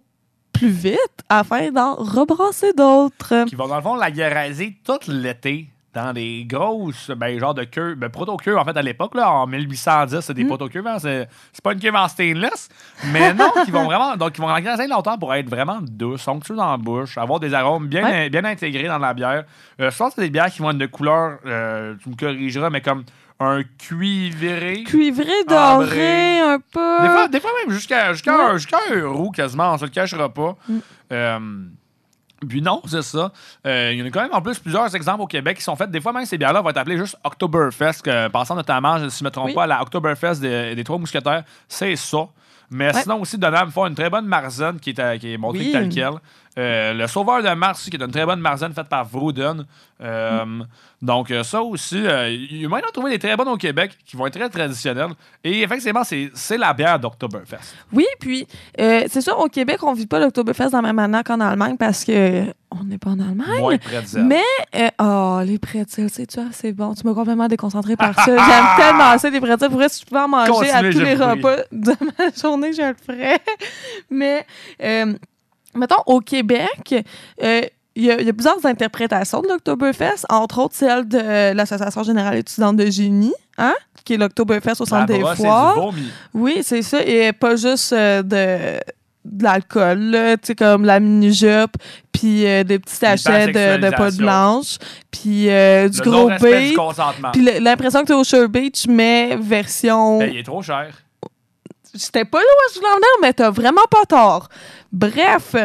plus 0.53 0.69
vite 0.69 0.97
afin 1.29 1.71
d'en 1.71 1.95
rebrasser 1.95 2.73
d'autres. 2.73 3.45
Qui 3.45 3.55
vont, 3.55 3.67
dans 3.67 3.75
le 3.77 3.81
fond, 3.81 3.95
la 3.95 4.11
guéraiser 4.11 4.77
tout 4.85 4.99
l'été 5.07 5.67
dans 5.93 6.11
des 6.11 6.43
grosses, 6.49 7.11
ben, 7.15 7.37
genre 7.39 7.53
de 7.53 7.65
queues, 7.65 7.93
ben, 7.93 8.09
proto-queues, 8.09 8.57
en 8.57 8.65
fait, 8.65 8.75
à 8.75 8.81
l'époque, 8.81 9.13
là, 9.13 9.31
en 9.31 9.45
1810, 9.45 10.21
c'est 10.21 10.33
des 10.33 10.43
Mm. 10.43 10.47
proto-queues, 10.47 10.83
hein, 10.87 10.97
c'est 10.97 11.27
c'est 11.51 11.63
pas 11.63 11.73
une 11.73 11.79
queue 11.79 11.91
en 11.93 12.07
stainless, 12.07 12.67
mais 13.11 13.31
non, 13.35 13.51
qui 13.65 13.69
vont 13.69 13.83
vraiment, 13.85 14.15
donc, 14.17 14.31
qui 14.31 14.41
vont 14.41 14.49
engraisser 14.49 14.87
longtemps 14.87 15.19
pour 15.19 15.31
être 15.35 15.47
vraiment 15.47 15.77
douces, 15.81 16.21
somptueuses 16.23 16.57
dans 16.57 16.71
la 16.71 16.77
bouche, 16.77 17.15
avoir 17.19 17.39
des 17.39 17.53
arômes 17.53 17.87
bien, 17.87 18.03
Ouais. 18.05 18.29
bien 18.31 18.43
intégrés 18.43 18.87
dans 18.87 18.97
la 18.97 19.13
bière. 19.13 19.43
Euh, 19.79 19.91
je 19.91 19.95
pense 19.97 20.09
que 20.09 20.15
c'est 20.15 20.21
des 20.21 20.31
bières 20.31 20.49
qui 20.49 20.63
vont 20.63 20.71
être 20.71 20.79
de 20.79 20.85
couleur, 20.87 21.37
euh, 21.45 21.93
tu 22.01 22.09
me 22.09 22.15
corrigeras, 22.15 22.71
mais 22.71 22.81
comme 22.81 23.03
un 23.43 23.63
cuivré. 23.63 24.83
Cuivré, 24.83 25.31
ambré. 25.49 25.87
doré, 25.87 26.39
un 26.39 26.59
peu. 26.59 27.01
Des 27.01 27.07
fois, 27.09 27.27
des 27.27 27.39
fois 27.39 27.51
même 27.65 27.73
jusqu'à 27.73 28.13
jusqu'à 28.13 28.35
Ouais. 28.37 28.43
un, 28.51 28.57
jusqu'à 28.57 28.77
un 28.93 29.07
roux 29.07 29.31
quasiment, 29.31 29.73
on 29.73 29.77
se 29.77 29.85
le 29.85 29.91
cachera 29.91 30.29
pas. 30.33 30.55
Mm. 30.67 30.77
Euh, 31.11 31.39
puis 32.47 32.61
non, 32.61 32.81
c'est 32.85 33.01
ça. 33.03 33.31
Euh, 33.65 33.91
il 33.93 33.99
y 33.99 34.03
en 34.03 34.05
a 34.05 34.09
quand 34.09 34.21
même 34.21 34.33
en 34.33 34.41
plus 34.41 34.59
plusieurs 34.59 34.93
exemples 34.95 35.21
au 35.21 35.27
Québec 35.27 35.57
qui 35.57 35.63
sont 35.63 35.75
faits. 35.77 35.89
Des 35.91 36.01
fois 36.01 36.11
même 36.11 36.25
ces 36.25 36.37
bières-là 36.37 36.61
vont 36.61 36.69
être 36.69 36.77
appelées 36.77 36.97
juste 36.97 37.15
Oktoberfest, 37.23 38.01
que, 38.03 38.27
pensant 38.27 38.55
notamment, 38.55 38.97
si 39.09 39.19
je 39.19 39.23
ne 39.23 39.27
me 39.29 39.31
trompe 39.31 39.47
Oui. 39.47 39.53
pas, 39.53 39.63
à 39.63 39.67
la 39.67 39.81
Oktoberfest 39.81 40.41
des, 40.41 40.75
des 40.75 40.83
Trois 40.83 40.97
Mousquetaires, 40.97 41.43
c'est 41.69 41.95
ça. 41.95 42.27
Mais 42.73 42.93
Ouais. 42.93 43.01
sinon 43.01 43.21
aussi, 43.21 43.37
Donham 43.37 43.71
font 43.71 43.85
une 43.85 43.95
très 43.95 44.09
bonne 44.09 44.25
marzen 44.25 44.79
qui 44.79 44.89
est, 44.89 44.99
à- 44.99 45.17
qui 45.17 45.33
est 45.33 45.37
montrée 45.37 45.59
Oui. 45.59 45.71
telle 45.71 45.89
quelle. 45.89 46.13
Euh, 46.57 46.93
le 46.93 47.07
Sauveur 47.07 47.41
de 47.41 47.49
Mars, 47.55 47.79
aussi, 47.81 47.89
qui 47.89 47.97
est 47.97 48.03
une 48.03 48.11
très 48.11 48.25
bonne 48.25 48.39
marzen 48.39 48.71
faite 48.73 48.87
par 48.89 49.05
Vrouden. 49.05 49.65
Euh, 50.01 50.45
Mm. 50.45 50.65
Donc, 51.01 51.31
euh, 51.31 51.43
ça 51.43 51.61
aussi, 51.61 51.97
euh, 52.05 52.29
il 52.29 52.61
y 52.61 52.65
a 52.65 52.69
moyen 52.69 52.85
d'en 52.85 52.91
trouver 52.91 53.11
des 53.11 53.19
très 53.19 53.35
bonnes 53.35 53.47
au 53.49 53.57
Québec 53.57 53.91
qui 54.05 54.15
vont 54.15 54.25
être 54.27 54.37
très 54.39 54.49
traditionnelles. 54.49 55.09
Et 55.43 55.61
effectivement, 55.63 56.03
c'est 56.03 56.57
la 56.57 56.73
bière 56.73 56.97
d'Oktoberfest. 56.99 57.75
Oui, 57.91 58.05
puis 58.19 58.47
euh, 58.79 59.03
c'est 59.09 59.21
sûr, 59.21 59.37
au 59.39 59.47
Québec, 59.47 59.83
on 59.83 59.93
vit 59.93 60.05
pas 60.07 60.19
l'Oktoberfest 60.19 60.67
de 60.69 60.75
la 60.75 60.81
même 60.81 60.95
manière 60.95 61.23
qu'en 61.23 61.39
Allemagne 61.41 61.75
parce 61.77 62.05
que 62.05 62.45
on 62.79 62.83
n'est 62.85 62.97
pas 62.97 63.11
en 63.11 63.19
Allemagne. 63.19 63.59
Moins. 63.59 63.77
Mais, 64.17 64.41
euh, 64.75 64.89
oh, 64.99 65.41
les 65.45 65.59
pretzels, 65.59 66.09
c'est 66.09 66.25
tu 66.25 66.39
vois, 66.39 66.49
c'est 66.51 66.71
bon? 66.71 66.93
Tu 66.93 67.05
m'as 67.05 67.13
complètement 67.13 67.47
déconcentré 67.47 67.95
par 67.95 68.15
ça. 68.15 68.25
J'aime 68.25 68.65
tellement 68.77 69.17
ça, 69.17 69.29
les 69.29 69.39
pretzels. 69.39 69.69
Pour 69.69 69.77
vrai, 69.77 69.89
si 69.89 70.01
je 70.01 70.05
pouvais 70.05 70.21
en 70.21 70.27
manger 70.27 70.71
à 70.71 70.81
tous 70.91 70.99
les 70.99 71.15
repas 71.15 71.57
de 71.71 71.91
ma 72.17 72.29
journée, 72.39 72.73
je 72.73 72.81
le 72.81 72.95
ferais. 72.95 73.39
Mais, 74.09 74.45
euh, 74.81 75.13
mettons, 75.75 76.03
au 76.05 76.19
Québec, 76.19 76.93
euh, 77.41 77.61
il 77.95 78.05
y, 78.05 78.11
a, 78.11 78.19
il 78.19 78.25
y 78.25 78.29
a 78.29 78.33
plusieurs 78.33 78.65
interprétations 78.65 79.41
de 79.41 79.47
l'Oktoberfest, 79.47 80.25
entre 80.29 80.59
autres 80.59 80.75
celle 80.75 81.07
de 81.07 81.53
l'Association 81.53 82.03
générale 82.03 82.37
étudiante 82.37 82.77
de 82.77 82.89
génie, 82.89 83.33
hein, 83.57 83.75
qui 84.03 84.13
est 84.13 84.17
l'Oktoberfest 84.17 84.81
au 84.81 84.85
centre 84.85 85.05
des 85.05 85.19
et 85.19 85.35
foires. 85.35 85.75
du 85.75 85.79
vomi. 85.79 86.11
Oui, 86.33 86.59
c'est 86.63 86.81
ça. 86.81 87.01
Et 87.05 87.31
pas 87.33 87.55
juste 87.55 87.93
euh, 87.93 88.23
de 88.23 88.79
de 89.25 89.43
l'alcool, 89.43 90.11
tu 90.41 90.47
sais, 90.47 90.55
comme 90.55 90.85
la 90.85 90.99
mini-jupe, 90.99 91.77
puis 92.11 92.45
euh, 92.45 92.63
des 92.63 92.79
petits 92.79 92.95
sachets 92.95 93.47
de, 93.47 93.51
de 93.51 93.55
poudre 93.57 93.87
Hypersexualisation. 93.87 94.23
blanche, 94.25 94.77
puis 95.11 95.49
euh, 95.49 95.87
du 95.89 95.99
Le 95.99 96.03
gros 96.11 96.29
consentement. 96.75 97.31
puis 97.31 97.59
l'impression 97.59 98.01
que 98.01 98.07
t'es 98.07 98.13
au 98.13 98.23
Sure 98.23 98.49
Beach, 98.49 98.85
mais 98.87 99.37
version... 99.39 100.19
Ben, 100.19 100.29
il 100.31 100.39
est 100.39 100.43
trop 100.43 100.61
cher. 100.61 100.93
J'étais 101.95 102.25
pas 102.25 102.39
là 102.39 102.43
où 102.43 102.73
je 102.73 102.79
voulais 102.79 102.89
en 102.91 102.95
venir, 102.95 103.07
mais 103.21 103.33
t'as 103.33 103.51
vraiment 103.51 103.85
pas 103.89 104.03
tort. 104.07 104.49
Bref, 104.91 105.55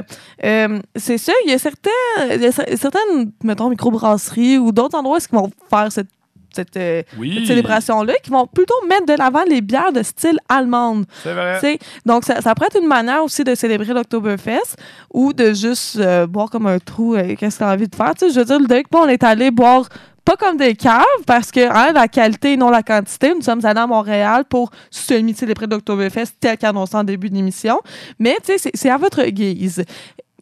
euh, 0.44 0.78
c'est 0.94 1.16
ça, 1.18 1.32
il 1.46 1.50
y 1.50 1.54
a 1.54 1.58
certains, 1.58 1.90
il 2.30 2.42
y 2.42 2.46
a 2.46 2.50
cer- 2.50 2.76
certaines, 2.76 3.32
mettons, 3.42 3.70
microbrasseries 3.70 4.58
ou 4.58 4.70
d'autres 4.70 4.96
endroits 4.98 5.20
qui 5.20 5.28
vont 5.32 5.50
faire 5.70 5.90
cette, 5.90 6.08
cette, 6.54 6.76
euh, 6.76 7.02
Oui. 7.18 7.34
cette 7.38 7.46
célébration-là, 7.46 8.14
qui 8.22 8.30
vont 8.30 8.46
plutôt 8.46 8.74
mettre 8.88 9.06
de 9.06 9.14
l'avant 9.18 9.42
les 9.48 9.60
bières 9.60 9.92
de 9.92 10.02
style 10.02 10.38
allemande. 10.48 11.04
C'est 11.22 11.32
vrai. 11.34 11.78
Donc, 12.06 12.24
ça, 12.24 12.40
ça 12.40 12.54
pourrait 12.54 12.68
être 12.72 12.80
une 12.82 12.88
manière 12.88 13.22
aussi 13.22 13.44
de 13.44 13.54
célébrer 13.54 13.92
l'Oktoberfest 13.92 14.76
ou 15.12 15.32
de 15.32 15.52
juste 15.52 15.96
euh, 15.98 16.26
boire 16.26 16.50
comme 16.50 16.66
un 16.66 16.78
trou. 16.78 17.14
euh, 17.14 17.34
Qu'est-ce 17.36 17.56
que 17.58 17.64
tu 17.64 17.68
as 17.68 17.72
envie 17.72 17.88
de 17.88 17.94
faire? 17.94 18.12
Je 18.20 18.26
veux 18.38 18.44
dire, 18.44 18.56
le 18.58 18.62
Ludovic, 18.62 18.86
moi, 18.92 19.02
on 19.04 19.08
est 19.08 19.22
allé 19.22 19.50
boire 19.50 19.88
pas 20.24 20.36
comme 20.36 20.58
des 20.58 20.74
caves 20.74 21.04
parce 21.26 21.50
que 21.50 21.60
hein, 21.60 21.92
la 21.94 22.06
qualité, 22.06 22.56
non 22.58 22.68
la 22.68 22.82
quantité. 22.82 23.32
Nous 23.34 23.40
sommes 23.40 23.64
allés 23.64 23.80
à 23.80 23.86
Montréal 23.86 24.44
pour 24.46 24.70
semi-célébrer 24.90 25.66
l'Oktoberfest 25.66 26.34
tel 26.38 26.58
qu'annoncé 26.58 26.96
en 26.96 27.04
début 27.04 27.30
d'émission. 27.30 27.80
Mais, 28.18 28.36
tu 28.44 28.58
sais, 28.58 28.70
c'est- 28.74 28.90
à 28.90 28.98
votre 28.98 29.22
guise. 29.24 29.82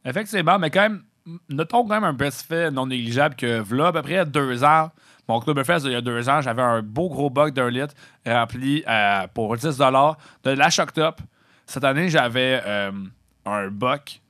Effectivement, 0.05 0.59
mais 0.59 0.71
quand 0.71 0.81
même, 0.83 1.03
notons 1.49 1.85
quand 1.85 1.95
même 1.95 2.05
un 2.05 2.13
best 2.13 2.47
fait 2.49 2.71
non 2.71 2.87
négligeable 2.87 3.35
que, 3.37 3.61
voilà, 3.61 3.89
à 3.89 3.93
peu 3.93 4.03
près 4.03 4.25
deux 4.27 4.63
ans, 4.65 4.89
mon 5.29 5.41
Clubfest, 5.41 5.81
il 5.85 5.93
y 5.93 5.95
a 5.95 6.01
deux 6.01 6.29
ans, 6.29 6.41
j'avais 6.41 6.63
un 6.63 6.83
beau 6.83 7.09
gros 7.09 7.31
bug 7.31 7.53
d'un 7.53 7.71
litre 7.71 7.95
rempli 8.27 8.85
euh, 8.89 9.27
pour 9.35 9.57
10 9.57 9.77
de 9.77 10.51
la 10.51 10.71
Shock 10.71 10.93
Top. 10.93 11.21
Cette 11.67 11.85
année, 11.85 12.09
j'avais 12.09 12.63
euh, 12.65 12.93
un 13.45 13.69
buck, 13.69 14.21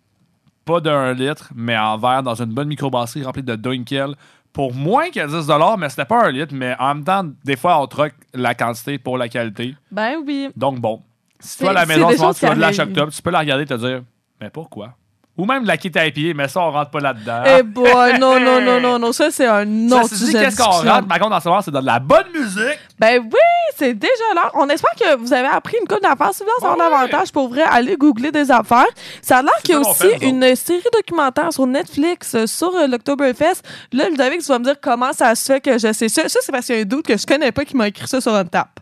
pas 0.65 0.81
d'un 0.81 1.13
litre, 1.13 1.51
mais 1.55 1.77
en 1.77 1.99
verre, 1.99 2.23
dans 2.23 2.41
une 2.41 2.53
bonne 2.53 2.69
microbrasserie 2.69 3.25
remplie 3.25 3.43
de 3.43 3.57
Dunkel 3.57 4.15
pour 4.53 4.73
moins 4.73 5.11
que 5.11 5.27
10 5.27 5.79
mais 5.79 5.91
c'était 5.91 6.07
pas 6.07 6.27
un 6.27 6.31
litre, 6.31 6.55
mais 6.55 6.75
en 6.79 6.95
même 6.95 7.05
temps, 7.05 7.25
des 7.45 7.57
fois, 7.57 7.81
on 7.83 7.87
troque 7.87 8.15
la 8.33 8.55
quantité 8.55 8.99
pour 8.99 9.19
la 9.19 9.29
qualité. 9.29 9.77
Ben 9.91 10.17
oui. 10.27 10.49
Donc 10.57 10.81
bon, 10.81 11.03
si 11.41 11.59
toi 11.59 11.71
à 11.71 11.73
la 11.75 11.87
maison, 11.87 12.09
tu 12.09 12.17
vois, 12.47 12.55
de 12.55 12.61
la 12.61 12.73
Shock. 12.73 12.93
Top, 12.95 13.11
tu 13.11 13.21
peux 13.21 13.31
la 13.31 13.41
regarder 13.41 13.65
et 13.65 13.67
te 13.67 13.75
dire, 13.75 14.03
mais 14.41 14.49
pourquoi? 14.49 14.95
Ou 15.39 15.45
même 15.45 15.65
la 15.65 15.77
kit 15.77 15.93
à 15.95 16.11
pied, 16.11 16.33
mais 16.33 16.49
ça, 16.49 16.61
on 16.61 16.71
rentre 16.71 16.91
pas 16.91 17.01
là-dedans. 17.01 17.43
Eh 17.59 17.63
boy, 17.63 18.19
non, 18.19 18.41
non, 18.41 18.61
non, 18.61 18.81
non, 18.81 18.99
non. 18.99 19.13
Ça, 19.13 19.31
c'est 19.31 19.47
un 19.47 19.67
Ça, 19.89 19.97
autre 19.97 20.15
sujet 20.15 20.33
de 20.33 20.45
qu'est-ce 20.45 20.57
qu'on 20.57 20.71
rentre? 20.71 21.07
Par 21.07 21.19
contre, 21.19 21.31
dans 21.31 21.41
ce 21.41 21.49
moment, 21.49 21.61
c'est 21.61 21.71
dans 21.71 21.81
de 21.81 21.87
la 21.87 21.99
bonne 21.99 22.27
musique. 22.35 22.79
Ben 22.99 23.21
oui, 23.23 23.75
c'est 23.77 23.93
déjà 23.93 24.35
là. 24.35 24.51
On 24.55 24.67
espère 24.69 24.93
que 24.99 25.17
vous 25.17 25.33
avez 25.35 25.49
appris 25.49 25.77
une 25.81 25.87
couple 25.87 26.03
d'affaires. 26.03 26.33
Si 26.33 26.43
vous 26.43 26.49
voulez 26.59 26.73
en 26.73 26.77
savoir 26.77 26.91
davantage, 26.91 27.31
pour 27.33 27.49
vrai, 27.49 27.65
allez 27.71 27.97
googler 27.97 28.33
des 28.33 28.51
affaires. 28.51 28.87
Ça 29.21 29.39
a 29.39 29.43
l'air 29.43 29.57
qu'il 29.63 29.75
y 29.75 29.79
a 29.79 29.85
ça 29.85 29.91
aussi 29.91 30.09
fait, 30.09 30.27
une 30.27 30.57
série 30.57 30.83
documentaire 30.93 31.53
sur 31.53 31.67
Netflix 31.67 32.35
euh, 32.35 32.47
sur 32.47 32.75
euh, 32.75 32.87
l'Octoberfest. 32.87 33.63
Là, 33.93 34.09
Ludovic, 34.09 34.41
tu 34.41 34.47
vas 34.47 34.59
me 34.59 34.65
dire 34.65 34.81
comment 34.81 35.13
ça 35.13 35.35
se 35.35 35.53
fait 35.53 35.61
que 35.61 35.79
je 35.79 35.93
sais 35.93 36.09
ça. 36.09 36.27
Ça, 36.29 36.39
c'est 36.41 36.53
parce 36.53 36.65
qu'il 36.67 36.77
y 36.77 36.79
a 36.79 36.83
un 36.83 36.85
doute 36.85 37.07
que 37.07 37.17
je 37.17 37.27
connais 37.27 37.53
pas 37.53 37.65
qui 37.65 37.77
m'a 37.77 37.89
écrit 37.89 38.09
ça 38.09 38.21
sur 38.21 38.35
une 38.35 38.49
tape. 38.49 38.76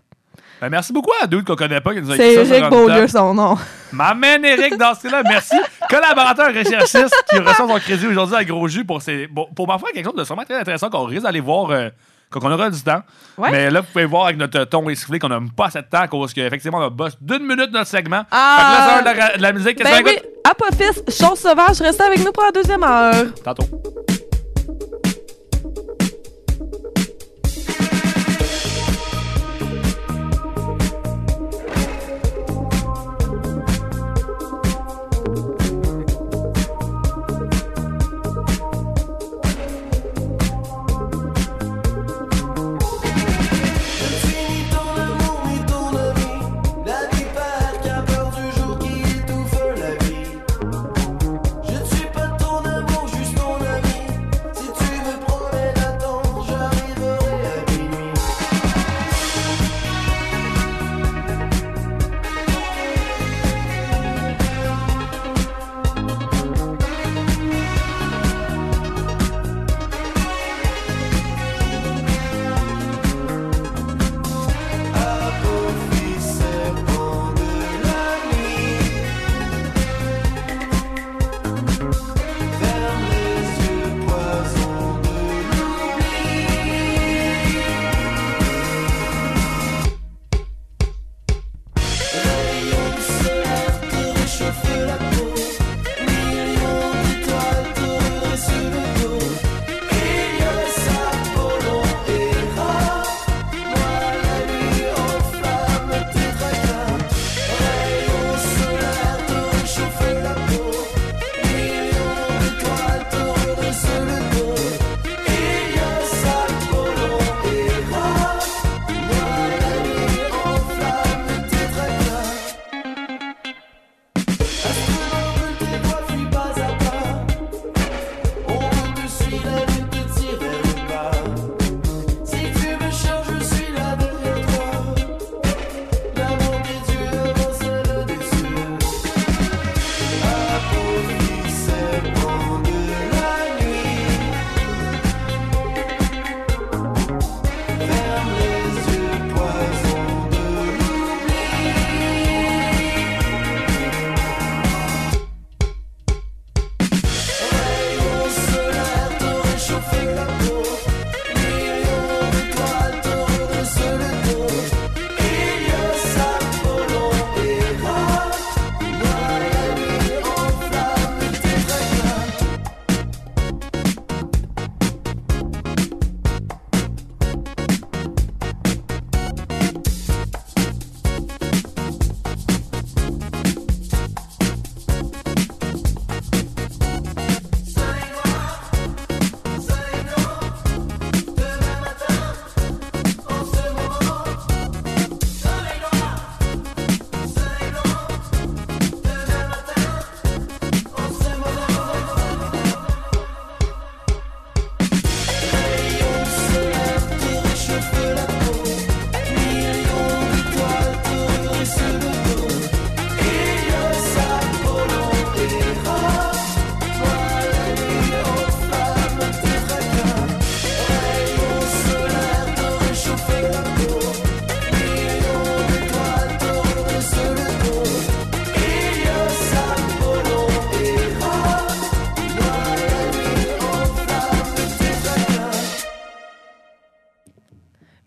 Ben, 0.64 0.70
merci 0.70 0.94
beaucoup 0.94 1.10
à 1.22 1.26
Dude 1.26 1.44
qu'on 1.44 1.56
connaît 1.56 1.82
pas, 1.82 1.92
qui 1.92 2.00
nous 2.00 2.10
a 2.10 2.16
C'est 2.16 2.32
écrit 2.32 2.36
ça 2.36 2.44
sur 2.46 2.54
Eric 2.54 2.72
une 2.72 2.86
Beaulieu, 2.86 3.06
son 3.06 3.34
nom. 3.34 3.58
M'amène 3.92 4.46
Eric 4.46 4.78
dans 4.78 4.94
ce 4.94 5.08
là 5.08 5.22
Merci. 5.22 5.54
Collaborateur 5.90 6.54
recherchiste 6.54 7.24
qui 7.28 7.36
reçoit 7.38 7.68
son 7.68 7.78
crédit 7.78 8.06
aujourd'hui 8.06 8.34
à 8.36 8.44
Gros 8.44 8.66
Jus 8.66 8.82
pour, 8.82 9.02
ses, 9.02 9.26
bon, 9.26 9.46
pour 9.54 9.68
ma 9.68 9.76
foi, 9.76 9.90
quelque 9.92 10.06
chose 10.06 10.14
de 10.14 10.24
sûrement 10.24 10.44
très 10.44 10.58
intéressant 10.58 10.88
qu'on 10.88 11.04
risque 11.04 11.24
d'aller 11.24 11.40
voir 11.40 11.70
euh, 11.70 11.90
quand 12.30 12.40
on 12.44 12.50
aura 12.50 12.70
du 12.70 12.80
temps. 12.82 13.02
Ouais. 13.36 13.50
Mais 13.50 13.68
là, 13.70 13.82
vous 13.82 13.88
pouvez 13.92 14.06
voir 14.06 14.24
avec 14.24 14.38
notre 14.38 14.64
ton 14.64 14.88
essoufflé 14.88 15.18
qu'on 15.18 15.28
n'a 15.28 15.38
pas 15.54 15.66
assez 15.66 15.82
de 15.82 15.86
temps 15.86 16.00
à 16.00 16.08
cause 16.08 16.32
qu'effectivement, 16.32 16.78
on 16.78 16.86
a 16.86 16.88
boss 16.88 17.12
d'une 17.20 17.42
minute 17.46 17.70
notre 17.70 17.88
segment. 17.88 18.22
Ah! 18.30 18.56
Fait 18.56 18.62
que 18.62 18.70
là, 18.70 18.86
c'est 18.86 19.04
l'heure 19.04 19.14
de 19.14 19.18
la, 19.18 19.36
de 19.36 19.42
la 19.42 19.52
musique. 19.52 19.76
Qu'est-ce 19.76 19.90
Ben 19.90 20.02
qu'on 20.02 20.08
oui, 20.08 20.16
écoute? 20.16 20.30
Apophis, 20.44 21.12
chose 21.14 21.38
sauvage, 21.38 21.78
restez 21.82 22.04
avec 22.04 22.24
nous 22.24 22.32
pour 22.32 22.42
la 22.42 22.52
deuxième 22.52 22.82
heure. 22.82 23.26
Tantôt. 23.44 23.64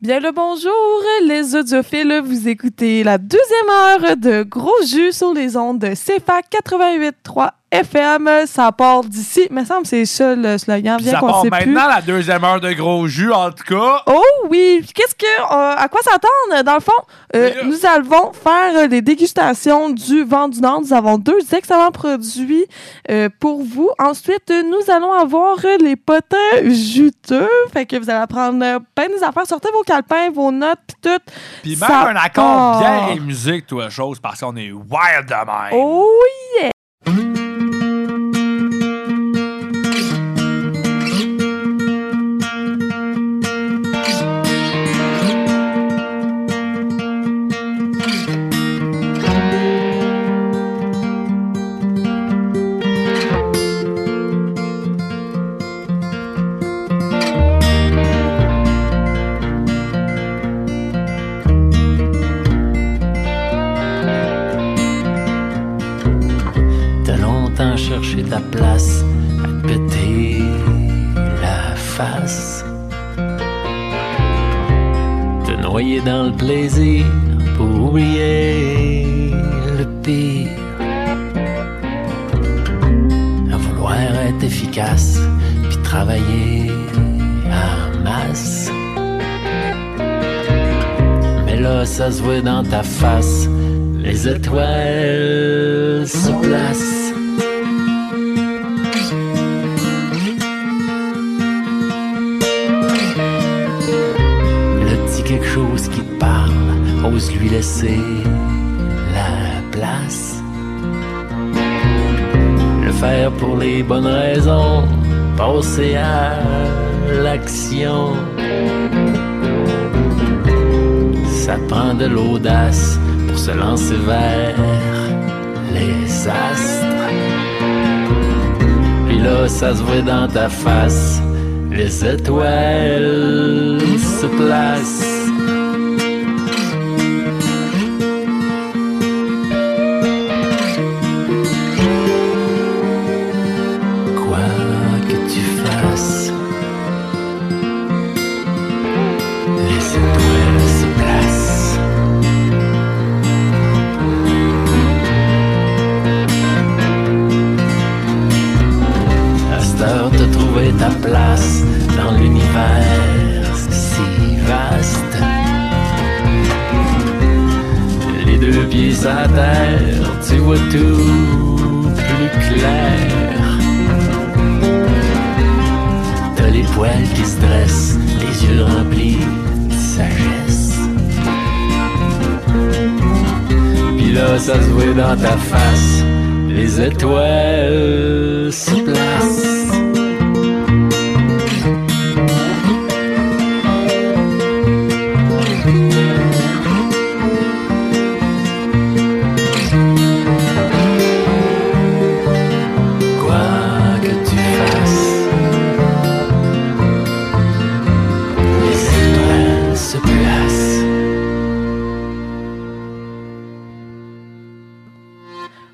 Bien 0.08 0.22
le 0.22 0.32
bonjour, 0.32 1.04
les 1.26 1.54
audiophiles. 1.54 2.22
Vous 2.24 2.48
écoutez 2.48 3.04
la 3.04 3.18
deuxième 3.18 3.70
heure 3.70 4.16
de 4.16 4.44
Gros 4.44 4.72
Jus 4.90 5.12
sur 5.12 5.34
les 5.34 5.58
ondes 5.58 5.80
de 5.80 5.90
CFA 5.90 6.40
88.3 6.50 7.27
FM. 7.82 8.30
Ça 8.46 8.72
part 8.72 9.02
d'ici. 9.04 9.48
Il 9.50 9.56
me 9.56 9.64
semble 9.66 9.84
que 9.84 9.88
c'est 9.90 10.06
ça 10.06 10.36
le 10.36 10.58
slogan. 10.58 10.98
Bien 10.98 11.12
Ça 11.14 11.20
part 11.20 11.42
sait 11.42 11.50
maintenant 11.50 11.86
plus. 11.86 11.96
la 11.96 12.02
deuxième 12.02 12.44
heure 12.44 12.60
de 12.60 12.72
gros 12.74 13.08
jus, 13.08 13.32
en 13.32 13.52
tout 13.52 13.64
cas. 13.64 14.02
Oh 14.08 14.22
oui! 14.50 14.86
Qu'est-ce 14.94 15.16
que, 15.16 15.26
euh, 15.26 15.76
à 15.78 15.88
quoi 15.88 16.02
s'attendre? 16.02 16.64
Dans 16.64 16.76
le 16.76 16.80
fond, 16.80 16.92
euh, 17.36 17.52
nous 17.66 17.86
allons 17.86 18.32
faire 18.34 18.76
euh, 18.84 18.88
les 18.88 19.02
dégustations 19.02 19.90
du 19.90 20.24
vent 20.24 20.48
du 20.48 20.62
Nord. 20.62 20.82
Nous 20.82 20.94
avons 20.94 21.18
deux 21.18 21.40
excellents 21.54 21.92
produits 21.92 22.66
euh, 23.12 23.30
pour 23.40 23.64
vous. 23.64 23.90
Ensuite, 24.00 24.50
nous 24.52 24.92
allons 24.94 25.14
avoir 25.14 25.58
les 25.80 25.96
potins 25.96 26.36
juteux. 26.64 27.50
Fait 27.74 27.86
que 27.86 27.96
vous 27.98 28.10
allez 28.10 28.20
apprendre 28.20 28.60
plein 28.96 29.08
des 29.08 29.24
affaires. 29.24 29.46
Sortez 29.46 29.70
vos 29.74 29.84
calepins, 29.84 30.30
vos 30.32 30.52
notes, 30.52 30.80
puis 30.88 30.96
tout. 31.02 31.20
Puis 31.64 31.76
même 31.78 31.90
Ça 31.90 32.08
un 32.10 32.16
accord 32.16 32.44
part. 32.44 32.80
bière 32.80 33.10
et 33.16 33.20
musique, 33.20 33.68
toi, 33.68 33.90
chose, 33.90 34.20
parce 34.20 34.40
qu'on 34.40 34.56
est 34.56 34.72
wild 34.72 35.28
de 35.28 35.34
même. 35.34 35.70
Oh 35.74 36.08
yeah! 36.62 36.72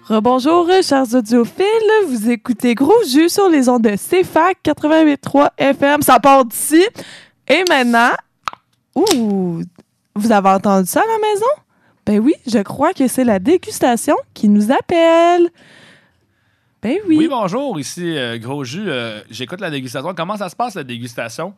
Rebonjour, 0.07 0.67
chers 0.81 1.13
audiophiles. 1.15 1.63
Vous 2.07 2.29
écoutez 2.29 2.75
Gros 2.75 3.01
Jus 3.07 3.29
sur 3.29 3.47
les 3.47 3.69
ondes 3.69 3.83
de 3.83 3.95
CFAC 3.95 4.57
88.3 4.65 5.51
FM. 5.57 6.01
Ça 6.01 6.19
part 6.19 6.43
d'ici. 6.43 6.83
Et 7.47 7.63
maintenant, 7.69 8.11
ouh, 8.95 9.61
vous 10.15 10.31
avez 10.33 10.49
entendu 10.49 10.87
ça 10.87 10.99
à 10.99 11.03
la 11.05 11.27
maison? 11.29 11.45
Ben 12.05 12.19
oui, 12.19 12.33
je 12.45 12.59
crois 12.59 12.93
que 12.93 13.07
c'est 13.07 13.23
la 13.23 13.39
dégustation 13.39 14.17
qui 14.33 14.49
nous 14.49 14.73
appelle. 14.73 15.49
Ben 16.81 16.97
oui. 17.07 17.15
Oui, 17.19 17.27
bonjour, 17.29 17.79
ici 17.79 18.17
euh, 18.17 18.37
Gros 18.37 18.65
Jus. 18.65 18.83
Euh, 18.85 19.21
J'écoute 19.29 19.61
la 19.61 19.69
dégustation. 19.69 20.13
Comment 20.13 20.35
ça 20.35 20.49
se 20.49 20.55
passe, 20.57 20.75
la 20.75 20.83
dégustation? 20.83 21.53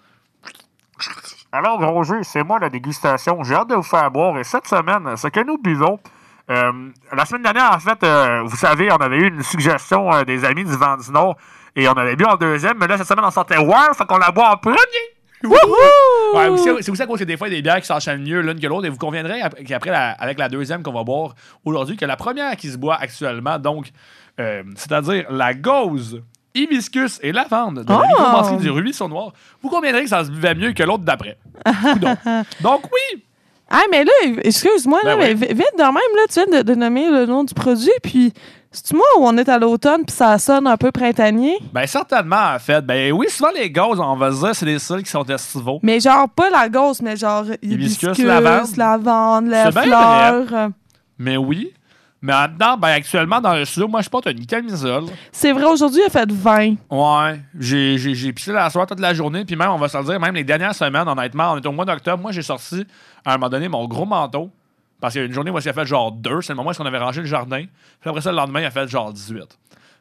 Alors, 1.52 1.80
Gros 1.80 2.04
Jus, 2.04 2.24
c'est 2.24 2.44
moi 2.44 2.60
la 2.60 2.70
dégustation. 2.70 3.42
J'ai 3.42 3.56
hâte 3.56 3.70
de 3.70 3.76
vous 3.76 3.82
faire 3.82 4.12
boire. 4.12 4.38
Et 4.38 4.44
cette 4.44 4.68
semaine, 4.68 5.18
ce 5.18 5.28
que 5.30 5.44
nous 5.44 5.58
buvons, 5.58 5.98
euh, 6.04 6.10
la 6.48 7.26
semaine 7.26 7.42
dernière, 7.44 7.72
en 7.74 7.80
fait, 7.80 8.04
euh, 8.04 8.42
vous 8.46 8.56
savez, 8.56 8.92
on 8.92 8.98
avait 8.98 9.18
eu 9.18 9.28
une 9.30 9.44
suggestion 9.44 10.14
euh, 10.14 10.24
des 10.24 10.46
amis 10.46 10.64
du 10.64 10.76
Vent 10.76 10.98
du 10.98 11.12
Nord 11.12 11.36
et 11.76 11.88
on 11.88 11.94
avait 11.94 12.16
bu 12.16 12.26
en 12.26 12.36
deuxième, 12.36 12.78
mais 12.80 12.88
là, 12.88 12.98
cette 12.98 13.08
semaine, 13.08 13.26
on 13.26 13.32
sortait 13.32 13.58
War, 13.58 13.96
fait 13.96 14.06
qu'on 14.06 14.18
la 14.18 14.32
boit 14.32 14.52
en 14.54 14.58
premier. 14.58 14.78
Ouais, 16.34 16.58
c'est 16.58 16.90
aussi 16.92 17.02
à 17.02 17.06
cause 17.06 17.20
que 17.20 17.24
des 17.26 17.38
fois, 17.38 17.48
il 17.48 17.52
y 17.52 17.56
a 17.56 17.58
des 17.60 17.62
bières 17.62 17.80
qui 17.82 17.86
s'enchaînent 17.88 18.24
mieux 18.24 18.42
l'une 18.42 18.60
que 18.60 18.66
l'autre. 18.68 18.86
Et 18.86 18.90
vous 18.90 18.98
conviendrez 18.98 19.42
ap- 19.42 19.62
qu'après, 19.64 19.90
avec 19.92 20.40
la 20.40 20.50
deuxième 20.50 20.82
qu'on 20.82 20.94
va 20.94 21.04
boire 21.04 21.36
aujourd'hui, 21.66 21.98
que 21.98 22.06
la 22.06 22.16
première 22.16 22.56
qui 22.56 22.70
se 22.70 22.78
boit 22.78 22.96
actuellement, 22.96 23.60
donc, 23.60 23.88
euh, 24.40 24.64
c'est-à-dire 24.76 25.26
la 25.30 25.54
gauze, 25.54 26.22
hibiscus 26.56 27.20
et 27.22 27.32
lavande 27.32 27.84
de 27.84 27.90
la 27.90 28.00
Oh! 28.00 28.08
microbrasserie 28.08 28.58
du 28.58 28.70
Ruisseau 28.72 29.08
Noir, 29.08 29.34
vous 29.62 29.70
conviendrez 29.70 30.04
que 30.04 30.10
ça 30.10 30.24
se 30.24 30.32
buvait 30.32 30.56
mieux 30.56 30.72
que 30.74 30.84
l'autre 30.84 31.04
d'après. 31.04 31.38
Donc, 32.62 32.84
oui! 32.86 33.24
Ah, 33.70 33.82
mais 33.92 34.04
là, 34.04 34.12
excuse-moi, 34.44 35.00
là, 35.04 35.16
Ben 35.16 35.20
mais 35.20 35.34
oui. 35.34 35.48
vi- 35.48 35.54
vite 35.54 35.74
de 35.78 35.84
même, 35.84 35.94
là, 35.96 36.22
tu 36.32 36.34
viens 36.44 36.60
de, 36.60 36.64
de 36.64 36.76
nommer 36.76 37.10
le 37.10 37.26
nom 37.26 37.44
du 37.44 37.54
produit, 37.54 37.90
puis 38.04 38.32
c'est-tu 38.72 38.96
moi 38.96 39.06
où 39.18 39.26
on 39.26 39.36
est 39.38 39.50
à 39.50 39.58
l'automne, 39.58 40.04
puis 40.06 40.16
ça 40.16 40.38
sonne 40.38 40.68
un 40.68 40.78
peu 40.78 40.92
printanier? 40.92 41.58
Ben, 41.74 41.88
certainement, 41.88 42.54
en 42.56 42.60
fait. 42.60 42.82
Ben 42.86 43.12
oui, 43.12 43.26
souvent, 43.30 43.50
les 43.56 43.70
gazes, 43.72 44.00
on 44.00 44.16
va 44.16 44.30
dire, 44.30 44.52
c'est 44.56 44.66
des 44.66 44.78
seuls 44.80 45.02
qui 45.02 45.10
sont 45.10 45.24
estivaux. 45.26 45.80
Mais 45.82 46.00
genre, 46.00 46.30
pas 46.30 46.50
la 46.52 46.70
gauze, 46.70 47.02
mais 47.02 47.16
genre 47.16 47.46
Hibiscus, 47.62 48.18
lavande. 48.20 48.76
lavande, 48.78 49.48
la 49.48 49.72
fleur. 49.72 50.46
euh, 50.54 50.70
Mais 51.18 51.38
oui. 51.38 51.74
Mais 52.26 52.34
en 52.34 52.48
dedans, 52.48 52.76
ben, 52.76 52.88
actuellement, 52.88 53.40
dans 53.40 53.54
le 53.54 53.66
studio, 53.66 53.88
moi, 53.88 54.02
je 54.02 54.10
porte 54.10 54.26
une 54.26 54.48
camisole. 54.48 55.04
C'est 55.32 55.52
vrai, 55.52 55.66
aujourd'hui, 55.66 56.02
il 56.04 56.08
a 56.08 56.10
fait 56.10 56.32
20. 56.32 56.74
Ouais, 56.90 57.40
j'ai, 57.60 58.00
j'ai, 58.00 58.16
j'ai 58.16 58.34
pissé 58.34 58.52
la 58.52 58.68
soirée 58.72 58.88
toute 58.88 59.00
la 59.00 59.14
journée, 59.14 59.46
puis 59.46 59.56
même, 59.56 59.70
on 59.70 59.78
va 59.78 59.88
se 59.88 59.96
le 59.96 60.04
dire, 60.06 60.20
même 60.20 60.34
les 60.34 60.44
dernières 60.44 60.74
semaines, 60.74 61.08
honnêtement, 61.08 61.54
on 61.54 61.58
est 61.58 61.66
au 61.68 61.72
mois 61.72 61.86
d'octobre, 61.86 62.24
moi, 62.24 62.32
j'ai 62.32 62.42
sorti, 62.42 62.84
à 63.24 63.34
un 63.34 63.38
moment 63.38 63.50
donné, 63.50 63.68
mon 63.68 63.88
gros 63.88 64.08
manteau, 64.08 64.50
parce 65.00 65.14
qu'il 65.14 65.22
y 65.22 65.26
a 65.26 65.28
une 65.28 65.34
journée 65.34 65.52
où 65.52 65.60
il 65.60 65.70
a 65.70 65.74
fait 65.74 65.86
genre 65.86 66.12
2, 66.12 66.42
c'est 66.42 66.54
le 66.54 66.58
moment 66.58 66.72
où 66.72 66.82
on 66.82 66.86
avait 66.88 66.98
rangé 66.98 67.22
le 67.22 67.28
jardin, 67.28 67.64
puis 68.02 68.10
après 68.10 68.22
ça, 68.22 68.32
le 68.32 68.38
lendemain, 68.38 68.62
il 68.62 68.66
a 68.66 68.72
fait 68.72 68.88
genre 68.88 69.14
18. 69.14 69.44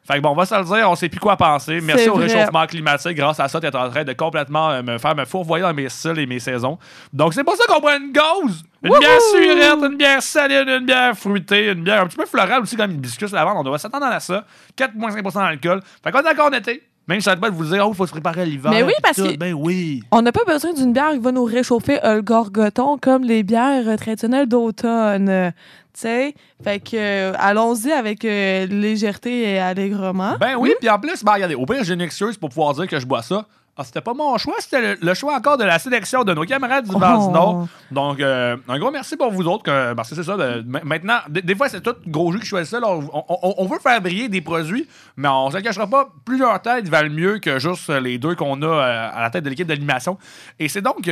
Fait 0.07 0.17
que 0.17 0.19
bon, 0.19 0.29
on 0.29 0.35
va 0.35 0.45
se 0.45 0.53
le 0.53 0.63
dire, 0.63 0.89
on 0.89 0.95
sait 0.95 1.09
plus 1.09 1.19
quoi 1.19 1.35
penser. 1.35 1.81
Merci 1.81 2.09
au 2.09 2.15
vrai. 2.15 2.27
réchauffement 2.27 2.65
climatique. 2.67 3.17
Grâce 3.17 3.39
à 3.39 3.47
ça, 3.47 3.59
tu 3.59 3.65
es 3.65 3.75
en 3.75 3.89
train 3.89 4.03
de 4.03 4.13
complètement 4.13 4.69
euh, 4.69 4.83
me 4.83 4.97
faire 4.99 5.15
me 5.15 5.25
fourvoyer 5.25 5.63
dans 5.63 5.73
mes 5.73 5.89
styles 5.89 6.19
et 6.19 6.27
mes 6.27 6.39
saisons. 6.39 6.77
Donc, 7.11 7.33
c'est 7.33 7.43
pour 7.43 7.55
ça 7.55 7.65
qu'on 7.67 7.79
boit 7.79 7.97
une 7.97 8.13
gauze. 8.13 8.63
Une 8.83 8.91
Wouhou! 8.91 8.99
bière 8.99 9.21
surette, 9.21 9.91
une 9.91 9.97
bière 9.97 10.21
saline, 10.21 10.69
une 10.69 10.85
bière 10.85 11.17
fruitée, 11.17 11.71
une 11.71 11.83
bière 11.83 12.01
un 12.03 12.07
petit 12.07 12.17
peu 12.17 12.25
florale 12.27 12.61
aussi, 12.61 12.75
comme 12.75 12.91
une 12.91 12.99
biscuit 12.99 13.25
à 13.25 13.35
la 13.35 13.45
vente. 13.45 13.57
On 13.57 13.63
doit 13.63 13.79
s'attendre 13.79 14.05
à 14.05 14.19
ça. 14.19 14.45
4,5% 14.77 15.33
d'alcool. 15.33 15.81
Fait 16.03 16.11
qu'on 16.11 16.19
est 16.19 16.29
encore 16.29 16.47
en 16.47 16.53
été. 16.53 16.83
Même 17.07 17.19
si 17.19 17.25
ça 17.25 17.35
pas 17.35 17.49
de 17.51 17.55
vous 17.55 17.65
dire, 17.65 17.85
oh, 17.87 17.91
il 17.93 17.95
faut 17.95 18.05
se 18.07 18.11
préparer 18.11 18.41
à 18.41 18.45
l'hiver. 18.45 18.71
Mais 18.71 18.81
oui, 18.83 18.93
parce 19.03 19.17
tout. 19.17 19.23
que- 19.25 19.37
Ben 19.37 19.53
oui. 19.53 20.01
On 20.11 20.21
n'a 20.23 20.31
pas 20.31 20.43
besoin 20.45 20.73
d'une 20.73 20.91
bière 20.91 21.11
qui 21.11 21.19
va 21.19 21.31
nous 21.31 21.43
réchauffer 21.43 22.03
euh, 22.03 22.15
le 22.15 22.21
gorgoton 22.23 22.97
comme 22.97 23.23
les 23.23 23.43
bières 23.43 23.87
euh, 23.87 23.95
traditionnelles 23.95 24.47
d'automne. 24.47 25.29
euh, 25.29 25.51
tu 25.93 26.01
sais, 26.01 26.33
fait 26.63 26.79
que 26.79 26.95
euh, 26.95 27.33
allons-y 27.37 27.91
avec 27.91 28.25
euh, 28.25 28.65
légèreté 28.65 29.43
et 29.53 29.59
allègrement. 29.59 30.35
Ben 30.39 30.55
oui, 30.57 30.73
puis 30.79 30.89
en 30.89 30.99
plus, 30.99 31.23
ben, 31.23 31.33
regardez, 31.33 31.55
au 31.55 31.65
pire, 31.65 31.83
j'ai 31.83 31.93
une 31.93 32.01
excuse 32.01 32.37
pour 32.37 32.49
pouvoir 32.49 32.73
dire 32.73 32.87
que 32.87 32.99
je 32.99 33.05
bois 33.05 33.21
ça. 33.21 33.45
Ah, 33.77 33.83
c'était 33.83 33.99
pas 33.99 34.13
mon 34.13 34.37
choix, 34.37 34.53
c'était 34.59 34.79
le, 34.95 34.97
le 35.01 35.13
choix 35.13 35.35
encore 35.35 35.57
de 35.57 35.65
la 35.65 35.77
sélection 35.79 36.23
de 36.23 36.33
nos 36.33 36.43
camarades 36.45 36.85
du 36.85 36.91
du 36.91 36.95
Oh. 36.95 37.31
Nord. 37.31 37.67
Donc, 37.91 38.21
euh, 38.21 38.55
un 38.69 38.79
gros 38.79 38.89
merci 38.89 39.17
pour 39.17 39.31
vous 39.31 39.45
autres. 39.47 39.63
Que, 39.63 39.93
parce 39.93 40.09
que 40.09 40.15
c'est 40.15 40.23
ça, 40.23 40.37
de- 40.37 40.63
maintenant, 40.85 41.17
des, 41.27 41.41
des 41.41 41.55
fois, 41.55 41.67
c'est 41.67 41.81
tout 41.81 41.95
gros 42.07 42.31
jus 42.31 42.39
qui 42.39 42.45
choisit 42.45 42.71
ça. 42.71 42.79
là. 42.79 42.87
on, 42.89 43.01
on- 43.27 43.53
on 43.57 43.65
veut 43.65 43.79
faire 43.79 43.99
briller 44.01 44.29
des 44.29 44.39
produits, 44.39 44.87
mais 45.17 45.27
on 45.27 45.51
se 45.51 45.57
le 45.57 45.61
cachera 45.61 45.87
pas. 45.87 46.07
Plusieurs 46.23 46.61
têtes 46.61 46.87
valent 46.87 47.13
mieux 47.13 47.39
que 47.39 47.59
juste 47.59 47.89
les 47.89 48.17
deux 48.17 48.35
qu'on 48.35 48.61
a 48.61 48.65
euh, 48.65 49.09
à 49.13 49.21
la 49.23 49.29
tête 49.29 49.43
de 49.43 49.49
l'équipe 49.49 49.67
d'animation. 49.67 50.17
Et 50.57 50.69
c'est 50.69 50.81
donc. 50.81 51.09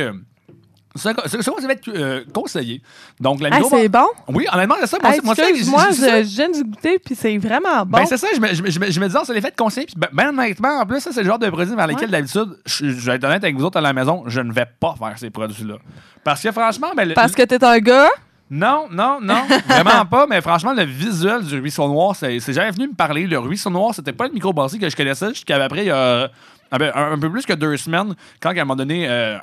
Ça, 0.94 1.12
c'est 1.26 1.42
ça 1.42 1.50
qu'on 1.50 1.60
s'est 1.60 1.66
fait 1.66 1.80
euh, 1.88 2.24
conseiller. 2.32 2.80
Donc, 3.20 3.40
la 3.40 3.48
Ah, 3.52 3.58
micro- 3.58 3.70
c'est 3.76 3.88
bon? 3.88 4.06
Oui, 4.28 4.46
honnêtement, 4.52 4.76
c'est 4.80 4.86
ça. 4.86 4.98
Moi, 5.02 5.10
Hey, 5.12 5.16
c'est- 5.20 5.24
moi, 5.24 5.34
c'est- 5.34 5.70
moi, 5.70 5.86
c'est 5.90 5.94
ça. 6.00 6.22
je, 6.22 6.28
je 6.28 6.34
viens 6.36 6.48
de 6.50 6.62
goûter, 6.62 6.98
puis 6.98 7.14
c'est 7.14 7.36
vraiment 7.38 7.84
bon. 7.84 7.98
Ben, 7.98 8.06
c'est 8.06 8.16
ça, 8.16 8.28
je 8.34 8.40
me, 8.40 8.48
je, 8.48 8.54
je 8.64 8.90
je 8.92 9.00
me 9.00 9.06
disais, 9.06 9.18
on 9.20 9.24
s'est 9.24 9.40
fait 9.40 9.56
conseiller. 9.56 9.86
Puis, 9.86 9.96
ben, 9.98 10.08
ben, 10.12 10.28
honnêtement, 10.28 10.80
en 10.80 10.86
plus, 10.86 11.00
ça, 11.00 11.10
c'est 11.12 11.22
le 11.22 11.26
genre 11.26 11.38
de 11.38 11.50
produit 11.50 11.74
vers 11.74 11.86
lesquels, 11.86 12.10
d'habitude, 12.10 12.56
je, 12.66 12.86
vais 12.86 13.16
être 13.16 13.24
honnête 13.24 13.42
avec 13.42 13.56
vous 13.56 13.64
autres 13.64 13.78
à 13.78 13.80
la 13.80 13.92
maison, 13.92 14.22
je 14.26 14.40
ne 14.40 14.52
vais 14.52 14.66
pas 14.78 14.94
faire 14.98 15.18
ces 15.18 15.30
produits-là. 15.30 15.76
Parce 16.22 16.40
que, 16.42 16.52
franchement, 16.52 16.88
ben, 16.96 17.08
le- 17.08 17.14
Parce 17.14 17.32
que 17.34 17.42
t'es 17.42 17.62
un 17.64 17.78
gars? 17.78 18.08
Non, 18.50 18.86
non, 18.90 19.18
non, 19.22 19.42
vraiment 19.66 20.04
pas. 20.04 20.26
Mais 20.28 20.40
franchement, 20.42 20.74
le 20.74 20.84
visuel 20.84 21.42
du 21.42 21.58
ruisseau 21.58 21.88
noir, 21.88 22.14
c'est 22.14 22.38
c'est 22.40 22.52
jamais 22.52 22.70
venu 22.70 22.88
me 22.88 22.94
parler. 22.94 23.26
Le 23.26 23.38
ruisseau 23.38 23.70
noir, 23.70 23.94
c'était 23.94 24.12
pas 24.12 24.26
le 24.26 24.32
microbrasserie 24.34 24.78
que 24.78 24.88
je 24.88 24.94
connaissais 24.94 25.30
jusqu'après, 25.30 25.84
il 25.84 25.86
y 25.86 25.90
a 25.90 26.30
ah 26.74 26.78
ben, 26.78 26.90
un, 26.94 27.12
un 27.12 27.18
peu 27.18 27.30
plus 27.30 27.46
que 27.46 27.52
deux 27.52 27.76
semaines, 27.76 28.14
quand 28.40 28.50
à 28.50 28.52
un 28.52 28.64
moment 28.64 28.74
donné, 28.74 29.06
euh, 29.08 29.36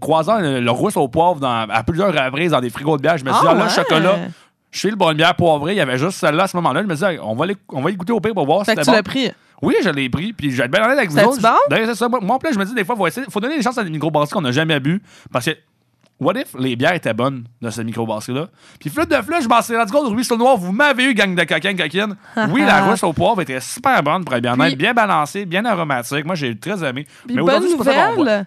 croisant 0.00 0.38
le, 0.38 0.60
le 0.60 0.70
ruisseau 0.70 1.00
au 1.02 1.08
poivre 1.08 1.40
dans- 1.40 1.66
à 1.68 1.82
plusieurs 1.82 2.12
reprises 2.12 2.50
dans 2.50 2.60
des 2.60 2.70
frigos 2.70 2.96
de 2.96 3.02
bière, 3.02 3.16
je 3.18 3.24
me 3.24 3.30
suis 3.32 3.40
dit, 3.40 3.46
Ah, 3.48 3.52
ah, 3.52 3.58
là, 3.58 3.64
ouais. 3.64 3.70
chocolat, 3.70 4.16
je 4.70 4.80
fais 4.80 4.90
le 4.90 4.96
bonne 4.96 5.16
bière 5.16 5.34
poivrée, 5.34 5.72
il 5.74 5.78
y 5.78 5.80
avait 5.80 5.98
juste 5.98 6.18
celle-là 6.18 6.44
à 6.44 6.48
ce 6.48 6.56
moment-là. 6.58 6.82
Je 6.82 6.86
me 6.86 6.94
disais, 6.94 7.18
on 7.22 7.34
va, 7.34 7.46
les- 7.46 7.56
on 7.70 7.80
va 7.80 7.90
y 7.90 7.96
goûter 7.96 8.12
au 8.12 8.20
pire 8.20 8.34
pour 8.34 8.46
voir 8.46 8.60
si 8.60 8.66
que 8.66 8.70
c'était 8.72 8.82
tu 8.82 8.90
bon. 8.90 8.96
l'as 8.96 9.02
pris. 9.02 9.30
Oui, 9.60 9.74
je 9.82 9.88
l'ai 9.90 10.08
pris, 10.08 10.32
puis 10.32 10.50
je 10.52 10.56
vais 10.58 10.64
être 10.64 10.70
bien 10.70 10.82
avec 10.82 11.10
vous 11.10 11.18
autres. 11.18 11.42
bon? 11.42 11.48
C'est 11.70 11.94
ça. 11.94 12.08
Moi, 12.08 12.20
en 12.36 12.38
plus, 12.38 12.52
je 12.54 12.58
me 12.58 12.64
dis, 12.64 12.74
des 12.74 12.84
fois, 12.84 12.94
il 13.16 13.24
faut, 13.30 13.40
donner 13.40 13.56
des 13.56 13.62
chances 13.62 13.78
à 13.78 13.82
des 13.84 13.90
microbrasseries 13.90 14.34
qu'on 14.34 14.40
n'a 14.42 14.52
jamais 14.52 14.78
bu. 14.78 15.02
Parce 15.32 15.46
que, 15.46 15.50
what 16.20 16.34
if 16.36 16.54
les 16.58 16.76
bières 16.76 16.94
étaient 16.94 17.14
bonnes 17.14 17.44
de 17.62 17.70
cette 17.70 17.84
microbrasserie-là? 17.84 18.48
Puis, 18.80 18.90
flûte 18.90 19.08
de 19.10 19.16
flûte, 19.16 19.42
je 19.42 19.48
m'en 19.48 19.62
suis 19.62 19.76
rendu 19.76 19.92
compte, 19.92 20.08
Ruisseau 20.08 20.36
Noir, 20.36 20.56
vous 20.56 20.72
m'avez 20.72 21.04
eu, 21.04 21.14
gang 21.14 21.34
de 21.34 21.44
coquins, 21.44 21.76
coquines. 21.76 22.16
Oui, 22.50 22.62
la 22.64 22.82
rousse 22.84 23.02
au 23.04 23.12
poivre 23.12 23.40
était 23.42 23.60
super 23.60 24.02
bonne 24.02 24.24
pour 24.24 24.34
être 24.34 24.42
bien 24.42 24.56
Puis- 24.56 24.76
bien 24.76 24.94
balancée, 24.94 25.44
bien 25.46 25.64
aromatique. 25.64 26.24
Moi, 26.24 26.34
j'ai 26.34 26.58
très 26.58 26.82
aimé. 26.84 27.06
Puis 27.26 27.36
Mais 27.36 27.42
bonne 27.42 27.50
aujourd'hui, 27.50 27.70
c'est 27.70 27.76
pas 27.78 27.84
ça 27.84 27.90
qu'on 27.92 28.14
boit. 28.14 28.24
nouvelle, 28.24 28.46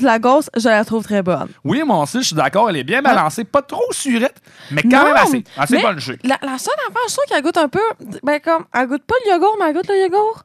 la 0.00 0.18
gosse, 0.18 0.50
je 0.56 0.68
la 0.68 0.84
trouve 0.84 1.04
très 1.04 1.22
bonne. 1.22 1.46
Oui, 1.62 1.82
moi 1.86 2.02
aussi, 2.02 2.18
je 2.20 2.26
suis 2.26 2.34
d'accord, 2.34 2.68
elle 2.68 2.76
est 2.78 2.82
bien 2.84 3.00
balancée, 3.00 3.44
pas 3.44 3.62
trop 3.62 3.92
surette, 3.92 4.40
mais 4.72 4.82
quand 4.82 5.04
même 5.04 5.14
assez, 5.16 5.44
assez 5.56 5.76
mais 5.76 5.82
bonne 5.82 6.00
jeu. 6.00 6.18
La, 6.24 6.36
la 6.42 6.58
seule 6.58 6.74
affaire, 6.88 7.02
je 7.08 7.14
trouve 7.14 7.24
qu'elle 7.28 7.42
goûte 7.42 7.56
un 7.58 7.68
peu. 7.68 7.78
Ben, 8.24 8.40
comme, 8.40 8.64
elle 8.74 8.88
goûte 8.88 9.04
pas 9.04 9.14
le 9.24 9.30
yogourt, 9.32 9.56
mais 9.60 9.66
elle 9.68 9.74
goûte 9.76 9.86
le 9.88 10.02
yogourt. 10.02 10.42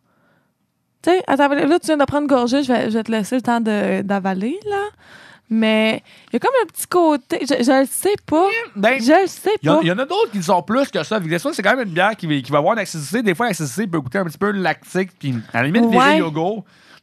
Tu 1.01 1.09
sais, 1.09 1.23
attends, 1.27 1.47
là, 1.47 1.79
tu 1.79 1.87
viens 1.87 1.97
de 1.97 2.03
prendre 2.05 2.23
une 2.23 2.27
gorgée, 2.27 2.61
je 2.61 2.71
vais, 2.71 2.91
je 2.91 2.97
vais 2.97 3.03
te 3.03 3.11
laisser 3.11 3.37
le 3.37 3.41
temps 3.41 3.59
de- 3.61 4.01
d'avaler, 4.03 4.59
là. 4.69 4.83
Mais 5.49 6.03
il 6.31 6.33
y 6.33 6.35
a 6.35 6.39
comme 6.39 6.51
un 6.61 6.65
petit 6.67 6.85
côté. 6.87 7.39
Je, 7.41 7.63
je 7.63 7.79
le 7.81 7.87
sais 7.89 8.15
pas. 8.25 8.47
Ben, 8.75 9.01
je 9.01 9.21
le 9.23 9.27
sais 9.27 9.49
pas. 9.63 9.79
il 9.81 9.87
y 9.87 9.91
en 9.91 9.97
a 9.97 10.05
d'autres 10.05 10.31
qui 10.31 10.43
sont 10.43 10.61
plus 10.61 10.87
que 10.89 11.03
ça. 11.03 11.19
Ça, 11.39 11.53
c'est 11.53 11.63
quand 11.63 11.75
même 11.75 11.87
une 11.87 11.93
bière 11.93 12.15
qui, 12.15 12.27
va- 12.27 12.41
qui 12.41 12.51
va 12.51 12.59
avoir 12.59 12.73
une 12.73 12.79
acidité. 12.79 13.23
Des 13.23 13.33
fois, 13.33 13.47
l'acidité 13.47 13.87
peut 13.87 13.99
goûter 13.99 14.19
un 14.19 14.25
petit 14.25 14.37
peu 14.37 14.51
lactique, 14.51 15.11
puis 15.17 15.33
à 15.53 15.61
la 15.63 15.67
limite, 15.69 15.85
Ouais. 15.85 16.21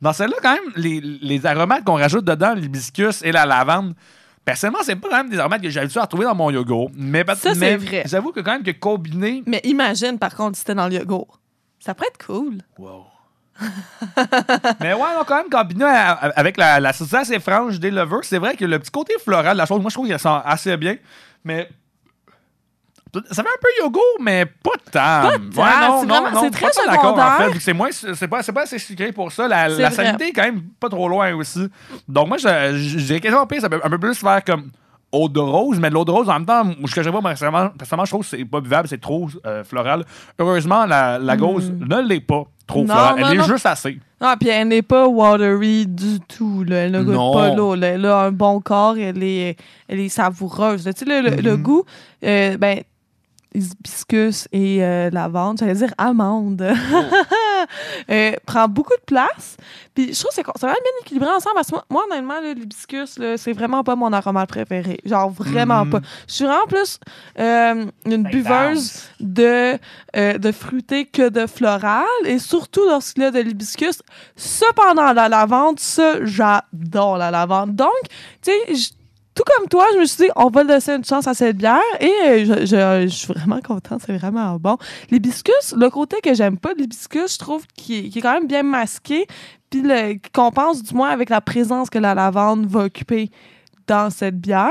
Dans 0.02 0.12
celle-là, 0.12 0.36
quand 0.42 0.52
même, 0.52 0.72
les, 0.76 1.00
les 1.00 1.46
aromates 1.46 1.82
qu'on 1.84 1.94
rajoute 1.96 2.24
dedans, 2.24 2.52
l'hibiscus 2.54 3.22
et 3.22 3.32
la 3.32 3.46
lavande, 3.46 3.94
personnellement, 4.44 4.80
c'est 4.82 4.94
pas 4.96 5.08
quand 5.08 5.16
même 5.16 5.30
des 5.30 5.38
aromates 5.38 5.62
que 5.62 5.70
j'ai 5.70 5.80
l'habitude 5.80 5.98
à 5.98 6.02
retrouver 6.02 6.26
dans 6.26 6.34
mon 6.34 6.50
yogourt. 6.50 6.90
Mais, 6.94 7.24
Ça, 7.34 7.54
c'est 7.54 7.76
vrai. 7.76 8.02
J'avoue 8.06 8.30
que 8.30 8.40
quand 8.40 8.52
même 8.52 8.62
que 8.62 8.70
combiné. 8.72 9.42
Mais 9.46 9.60
imagine, 9.64 10.18
par 10.18 10.34
contre, 10.36 10.56
si 10.56 10.60
c'était 10.60 10.74
dans 10.74 10.86
le 10.86 10.94
yogourt. 10.94 11.40
Ça 11.80 11.94
pourrait 11.94 12.08
être 12.14 12.24
cool. 12.26 12.58
mais 14.80 14.92
ouais, 14.92 14.98
non, 15.00 15.24
quand 15.26 15.36
même, 15.36 15.50
combiné 15.50 15.84
à- 15.84 16.12
avec 16.36 16.56
la, 16.56 16.80
la 16.80 16.92
sauce 16.92 17.14
assez 17.14 17.38
franche 17.40 17.78
des 17.78 17.90
lovers, 17.90 18.20
c'est 18.22 18.38
vrai 18.38 18.54
que 18.56 18.64
le 18.64 18.78
petit 18.78 18.90
côté 18.90 19.14
floral 19.22 19.54
de 19.54 19.58
la 19.58 19.66
chose, 19.66 19.80
moi, 19.80 19.90
je 19.90 19.94
trouve 19.94 20.06
qu'il 20.06 20.18
sent 20.18 20.28
assez 20.44 20.76
bien. 20.76 20.96
Mais. 21.44 21.68
Ça 23.30 23.42
fait 23.42 23.48
un 23.48 23.60
peu 23.62 23.68
yogourt, 23.82 24.02
mais 24.20 24.44
pas 24.44 24.70
tant. 24.92 24.92
Pas 24.92 25.30
Ouais, 25.30 25.38
non, 25.88 26.00
c'est 26.00 26.06
non, 26.06 26.20
vraiment- 26.20 26.30
non, 26.32 26.40
c'est 26.52 26.60
pas 26.60 26.68
très 26.70 26.86
d'accord, 26.86 27.18
en 27.18 27.30
fait, 27.52 27.60
c'est 27.60 27.72
moins, 27.72 27.88
c'est 27.90 28.28
pas, 28.28 28.42
c'est 28.42 28.52
pas 28.52 28.62
assez 28.64 28.78
sucré 28.78 29.10
pour 29.10 29.32
ça. 29.32 29.48
La, 29.48 29.68
la 29.68 29.74
vrai. 29.74 29.90
salinité 29.90 30.28
est 30.28 30.32
quand 30.32 30.42
même 30.42 30.60
pas 30.78 30.90
trop 30.90 31.08
loin 31.08 31.32
aussi. 31.34 31.66
Donc 32.06 32.28
moi, 32.28 32.36
dirais 32.36 33.20
quasiment 33.20 33.46
pire, 33.46 33.62
ça 33.62 33.70
peut 33.70 33.80
un 33.82 33.88
peu 33.88 33.98
plus 33.98 34.16
faire 34.18 34.44
comme 34.44 34.70
eau 35.12 35.30
de 35.30 35.40
rose, 35.40 35.78
mais 35.80 35.88
de 35.88 35.94
l'eau 35.94 36.04
de 36.04 36.10
rose, 36.10 36.28
en 36.28 36.34
même 36.34 36.44
temps, 36.44 36.64
ce 36.84 36.94
que 36.94 37.02
je 37.02 37.08
vois, 37.08 37.22
personnellement, 37.22 37.70
personnellement, 37.70 38.04
je 38.04 38.10
trouve 38.10 38.22
que 38.28 38.36
c'est 38.36 38.44
pas 38.44 38.60
buvable, 38.60 38.86
c'est 38.88 39.00
trop 39.00 39.30
euh, 39.46 39.64
floral. 39.64 40.04
Heureusement, 40.38 40.84
la, 40.84 41.18
la 41.18 41.36
gauze 41.38 41.70
ne 41.70 42.02
l'est 42.02 42.20
pas 42.20 42.42
trop. 42.66 42.80
Non, 42.80 42.86
florale. 42.94 43.20
non, 43.20 43.26
Elle 43.28 43.34
est 43.34 43.38
non. 43.40 43.44
juste 43.46 43.66
assez. 43.66 43.98
Ah, 44.20 44.36
puis 44.40 44.48
elle 44.48 44.68
n'est 44.68 44.82
pas 44.82 45.06
watery 45.06 45.86
du 45.86 46.20
tout. 46.20 46.64
Là. 46.64 46.76
Elle 46.84 46.92
ne 46.92 47.02
goûte 47.02 47.14
Non. 47.14 47.32
pas 47.34 47.54
l'eau. 47.54 47.74
Elle 47.74 48.06
a 48.06 48.20
un 48.22 48.32
bon 48.32 48.60
corps. 48.60 48.96
Elle 48.98 49.22
est, 49.22 49.56
elle 49.88 50.00
est 50.00 50.08
savoureuse. 50.08 50.84
Tu 50.96 51.04
sais, 51.04 51.20
le, 51.22 51.56
Mhm. 51.56 51.62
goût, 51.62 51.84
euh, 52.24 52.56
ben, 52.56 52.80
hibiscus 53.56 54.48
et 54.52 54.84
euh, 54.84 55.10
lavande, 55.10 55.58
j'allais 55.58 55.74
dire 55.74 55.92
amande, 55.98 56.62
euh, 58.10 58.32
prend 58.44 58.68
beaucoup 58.68 58.94
de 58.94 59.04
place. 59.06 59.56
Puis 59.94 60.12
je 60.12 60.20
trouve 60.20 60.30
que 60.30 60.34
c'est 60.34 60.42
vraiment 60.42 60.74
bien 60.82 60.92
équilibré 61.02 61.28
ensemble. 61.30 61.54
Parce 61.56 61.70
que 61.70 61.76
moi, 61.90 62.04
honnêtement, 62.10 62.40
l'hibiscus, 62.40 63.18
c'est 63.36 63.52
vraiment 63.52 63.82
pas 63.82 63.96
mon 63.96 64.12
aromate 64.12 64.48
préféré. 64.48 64.98
Genre, 65.04 65.30
vraiment 65.30 65.84
Mhm. 65.84 65.90
pas. 65.90 66.00
Je 66.28 66.32
suis 66.34 66.44
vraiment 66.44 66.66
plus 66.66 66.98
euh, 67.38 67.86
une 68.04 68.22
buveuse 68.24 69.04
de, 69.20 69.78
euh, 70.16 70.38
de 70.38 70.52
fruité 70.52 71.06
que 71.06 71.28
de 71.28 71.46
floral. 71.46 72.04
Et 72.26 72.38
surtout 72.38 72.84
lorsqu'il 72.84 73.22
y 73.22 73.26
a 73.26 73.30
de 73.30 73.40
l'hibiscus. 73.40 74.00
Cependant, 74.36 75.12
la 75.12 75.28
lavande, 75.28 75.80
ça, 75.80 76.24
j'adore 76.24 77.16
la 77.18 77.30
lavande. 77.30 77.74
Donc, 77.74 77.90
tu 78.42 78.50
sais, 78.74 78.92
tout 79.36 79.44
comme 79.56 79.68
toi, 79.68 79.84
je 79.94 80.00
me 80.00 80.04
suis 80.06 80.24
dit, 80.24 80.30
on 80.34 80.48
va 80.48 80.64
laisser 80.64 80.92
une 80.94 81.04
chance 81.04 81.26
à 81.28 81.34
cette 81.34 81.56
bière. 81.58 81.78
Et 82.00 82.10
euh, 82.26 82.44
je, 82.44 82.66
je- 82.66 83.02
je 83.08 83.14
suis 83.14 83.32
vraiment 83.34 83.60
contente, 83.60 84.00
c'est 84.04 84.16
vraiment 84.16 84.56
bon. 84.58 84.76
L'hibiscus, 85.10 85.74
le 85.76 85.88
côté 85.90 86.16
que 86.22 86.34
j'aime 86.34 86.58
pas 86.58 86.74
de 86.74 86.80
l'hibiscus, 86.80 87.34
je 87.34 87.38
trouve 87.38 87.64
qu'il 87.76 88.16
est, 88.16 88.20
quand 88.20 88.32
même 88.32 88.46
bien 88.48 88.62
masqué. 88.64 89.26
Puis 89.70 89.82
qui 89.82 90.30
compense 90.32 90.82
du 90.82 90.94
moins 90.94 91.10
avec 91.10 91.28
la 91.28 91.40
présence 91.40 91.90
que 91.90 91.98
la 91.98 92.14
lavande 92.14 92.66
va 92.66 92.84
occuper 92.84 93.30
dans 93.86 94.10
cette 94.10 94.40
bière, 94.40 94.70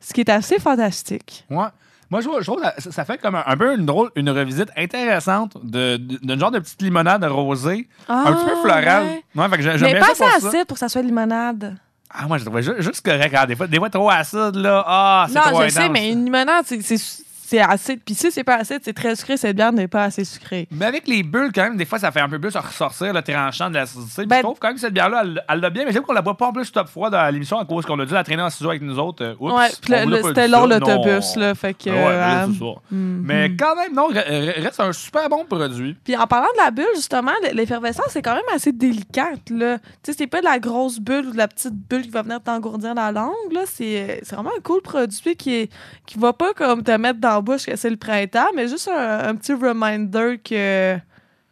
ce 0.00 0.12
qui 0.14 0.20
est 0.20 0.30
assez 0.30 0.58
fantastique. 0.58 1.44
Ouais. 1.50 1.66
Moi, 2.10 2.20
je, 2.20 2.28
je 2.40 2.44
trouve 2.44 2.60
que 2.60 2.82
ça, 2.82 2.92
ça 2.92 3.04
fait 3.04 3.18
comme 3.18 3.34
un, 3.34 3.42
un 3.46 3.56
peu 3.56 3.74
une 3.74 3.86
drôle, 3.86 4.10
une 4.14 4.30
revisite 4.30 4.68
intéressante 4.76 5.56
de- 5.64 5.96
de- 5.96 6.18
d'un 6.22 6.38
genre 6.38 6.50
de 6.50 6.58
petite 6.60 6.80
limonade 6.82 7.24
rosée, 7.24 7.88
un 8.08 8.32
petit 8.32 8.44
peu 8.44 8.56
florale. 8.62 8.84
Ah, 8.86 9.02
ouais. 9.02 9.24
Ouais, 9.34 9.48
fait 9.48 9.56
que 9.56 9.62
j'ai- 9.62 9.78
j'aime 9.78 9.92
Mais 9.94 9.98
pas 10.00 10.14
ça 10.14 10.26
assez 10.36 10.50
ça. 10.58 10.64
pour 10.66 10.74
que 10.74 10.78
ça 10.80 10.88
soit 10.88 11.02
limonade. 11.02 11.76
Ah, 12.16 12.26
moi, 12.28 12.38
je 12.38 12.44
trouvais 12.44 12.62
ju- 12.62 12.76
juste 12.78 13.04
correct. 13.04 13.34
hein. 13.34 13.44
Des, 13.46 13.56
fois, 13.56 13.66
des 13.66 13.78
fois, 13.78 13.90
trop 13.90 14.08
acide, 14.08 14.54
là. 14.54 14.84
Ah, 14.86 15.26
c'est 15.28 15.34
non, 15.34 15.40
trop 15.50 15.62
je 15.64 15.68
sais, 15.70 15.88
mais 15.88 16.12
une 16.12 16.24
limonade, 16.24 16.64
c'est- 16.64 17.23
c'est 17.54 17.60
acide. 17.60 18.00
Puis 18.04 18.14
si 18.14 18.30
c'est 18.32 18.44
pas 18.44 18.56
acide, 18.56 18.80
c'est 18.82 18.92
très 18.92 19.14
sucré. 19.16 19.36
Cette 19.36 19.56
bière 19.56 19.72
n'est 19.72 19.88
pas 19.88 20.04
assez 20.04 20.24
sucrée. 20.24 20.66
Mais 20.70 20.86
avec 20.86 21.06
les 21.06 21.22
bulles, 21.22 21.50
quand 21.54 21.62
même, 21.62 21.76
des 21.76 21.84
fois, 21.84 21.98
ça 21.98 22.10
fait 22.10 22.20
un 22.20 22.28
peu 22.28 22.38
plus 22.38 22.54
ressortir 22.56 23.12
le 23.12 23.22
tranchant 23.22 23.68
de 23.70 23.74
l'acidité. 23.74 24.22
Puis 24.22 24.26
Ben- 24.26 24.36
je 24.38 24.42
trouve 24.42 24.58
quand 24.58 24.68
même 24.68 24.74
que 24.74 24.80
cette 24.80 24.94
bière-là, 24.94 25.22
elle 25.48 25.60
l'a 25.60 25.70
bien. 25.70 25.84
Mais 25.84 25.92
j'aime 25.92 26.02
qu'on 26.02 26.12
la 26.12 26.20
voit 26.20 26.36
pas 26.36 26.46
en 26.46 26.52
plus 26.52 26.70
top 26.72 26.88
froid 26.88 27.10
dans 27.10 27.32
l'émission 27.32 27.58
à 27.58 27.64
cause 27.64 27.86
qu'on 27.86 27.98
a 28.00 28.06
dû 28.06 28.12
la 28.12 28.24
traîner 28.24 28.42
en 28.42 28.50
studio 28.50 28.70
avec 28.70 28.82
nous 28.82 28.98
autres. 28.98 29.24
Euh, 29.24 29.34
Oups, 29.38 29.52
ouais, 29.54 29.68
l'a 30.06 30.22
c'était 30.22 30.48
long 30.48 30.66
l'autobus, 30.66 31.36
là. 31.36 31.54
Fait 31.54 31.74
que. 31.74 31.90
Ouais, 31.90 31.94
mais 31.96 32.02
là, 32.02 32.44
euh, 32.44 32.74
mhm. 32.90 33.22
Mais 33.24 33.56
quand 33.56 33.76
même, 33.76 33.94
non, 33.94 34.10
re- 34.10 34.26
re- 34.26 34.62
reste 34.62 34.80
un 34.80 34.92
super 34.92 35.28
bon 35.28 35.44
produit. 35.44 35.96
Puis 36.04 36.16
en 36.16 36.26
parlant 36.26 36.48
de 36.58 36.64
la 36.64 36.70
bulle, 36.70 36.84
justement, 36.96 37.32
l'effervescence, 37.52 38.06
c'est 38.10 38.22
quand 38.22 38.34
même 38.34 38.42
assez 38.54 38.72
délicate, 38.72 39.50
là. 39.50 39.78
Tu 40.02 40.12
sais, 40.12 40.12
c'est 40.18 40.26
pas 40.26 40.40
de 40.40 40.44
la 40.46 40.58
grosse 40.58 40.98
bulle 40.98 41.26
ou 41.28 41.32
de 41.32 41.36
la 41.38 41.48
petite 41.48 41.74
bulle 41.74 42.02
qui 42.02 42.10
va 42.10 42.22
venir 42.22 42.42
t'engourdir 42.42 42.94
la 42.94 43.12
langue, 43.12 43.52
là. 43.52 43.60
C'est 43.66 44.20
c'est 44.24 44.34
vraiment 44.34 44.50
un 44.56 44.60
cool 44.62 44.82
produit 44.82 45.36
qui, 45.36 45.54
est, 45.54 45.72
qui 46.06 46.18
va 46.18 46.32
pas 46.32 46.52
comme 46.54 46.82
te 46.82 46.90
mettre 46.92 47.20
dans 47.20 47.28
la 47.28 47.40
bouche 47.44 47.66
que 47.66 47.76
c'est 47.76 47.90
le 47.90 47.96
printemps, 47.96 48.48
mais 48.56 48.66
juste 48.68 48.88
un, 48.88 49.28
un 49.28 49.34
petit 49.36 49.52
reminder 49.54 50.38
que 50.42 50.96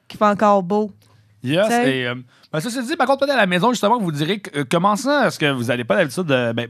qu'il 0.08 0.18
fait 0.18 0.24
encore 0.24 0.62
beau. 0.62 0.90
Yes, 1.44 1.66
T'sais? 1.68 1.98
et 2.00 2.06
euh, 2.06 2.14
ben, 2.52 2.60
ça 2.60 2.70
c'est 2.70 2.82
dit, 2.82 2.96
par 2.96 3.06
contre, 3.06 3.20
peut-être 3.20 3.34
à 3.34 3.40
la 3.40 3.46
maison, 3.46 3.70
justement, 3.70 3.98
vous 3.98 4.12
direz 4.12 4.40
euh, 4.56 4.64
comment 4.70 4.96
ça, 4.96 5.26
est-ce 5.26 5.38
que 5.38 5.50
vous 5.50 5.64
n'avez 5.64 5.84
pas 5.84 5.96
l'habitude 5.96 6.24
de. 6.24 6.52
Ben, 6.52 6.68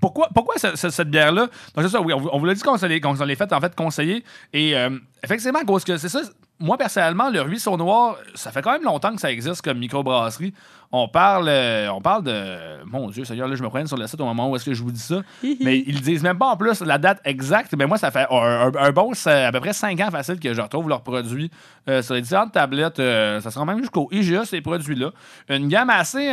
pourquoi, 0.00 0.28
pourquoi 0.34 0.54
ce- 0.56 0.76
ce- 0.76 0.88
cette 0.90 1.10
bière-là? 1.10 1.42
Donc, 1.74 1.84
c'est 1.84 1.88
ça, 1.90 2.00
oui, 2.00 2.12
on, 2.14 2.18
vous- 2.20 2.30
on 2.32 2.38
vous 2.38 2.46
l'a 2.46 2.54
dit 2.54 2.62
qu'on 2.62 2.78
se 2.78 2.86
l'est 2.86 3.00
qu'on 3.00 3.14
se 3.14 3.22
l'est 3.22 3.34
fait, 3.36 3.52
en 3.52 3.60
fait, 3.60 3.74
conseiller. 3.76 4.24
Et 4.52 4.74
euh, 4.76 4.90
effectivement, 5.22 5.60
cause 5.66 5.84
que 5.84 5.96
c'est 5.98 6.08
ça, 6.08 6.20
moi, 6.58 6.76
personnellement, 6.78 7.28
le 7.30 7.40
Ruisseau 7.42 7.76
Noir, 7.76 8.16
ça 8.34 8.50
fait 8.50 8.62
quand 8.62 8.72
même 8.72 8.82
longtemps 8.82 9.14
que 9.14 9.20
ça 9.20 9.30
existe 9.30 9.60
comme 9.62 9.78
microbrasserie. 9.78 10.54
On 10.92 11.06
parle, 11.06 11.46
euh, 11.48 11.88
on 11.92 12.00
parle 12.00 12.24
de. 12.24 12.84
Mon 12.84 13.08
Dieu, 13.10 13.24
Seigneur, 13.24 13.46
là, 13.46 13.54
je 13.54 13.62
me 13.62 13.68
prenne 13.68 13.86
sur 13.86 13.96
le 13.96 14.08
site 14.08 14.20
au 14.20 14.24
moment 14.24 14.50
où 14.50 14.56
est-ce 14.56 14.64
que 14.64 14.74
je 14.74 14.82
vous 14.82 14.90
dis 14.90 14.98
ça. 14.98 15.20
mais 15.60 15.78
ils 15.86 16.00
disent 16.00 16.24
même 16.24 16.36
pas 16.36 16.46
en 16.46 16.56
plus 16.56 16.80
la 16.80 16.98
date 16.98 17.20
exacte. 17.24 17.72
Mais 17.78 17.86
moi, 17.86 17.96
ça 17.96 18.10
fait 18.10 18.26
un, 18.28 18.36
un- 18.36 18.72
un 18.74 18.90
bon, 18.90 19.12
c'est 19.14 19.44
à 19.44 19.52
peu 19.52 19.60
près 19.60 19.72
5 19.72 20.00
ans 20.00 20.10
facile 20.10 20.40
que 20.40 20.52
je 20.52 20.60
retrouve 20.60 20.88
leurs 20.88 21.02
produits 21.02 21.48
euh, 21.88 22.02
sur 22.02 22.14
les 22.14 22.22
différentes 22.22 22.50
tablettes. 22.52 22.98
euh, 22.98 23.40
ça 23.40 23.52
se 23.52 23.58
rend 23.60 23.66
même 23.66 23.78
jusqu'au 23.78 24.08
IGA, 24.10 24.44
ces 24.44 24.60
produits-là. 24.60 25.10
Une 25.48 25.68
gamme 25.68 25.90
assez, 25.90 26.28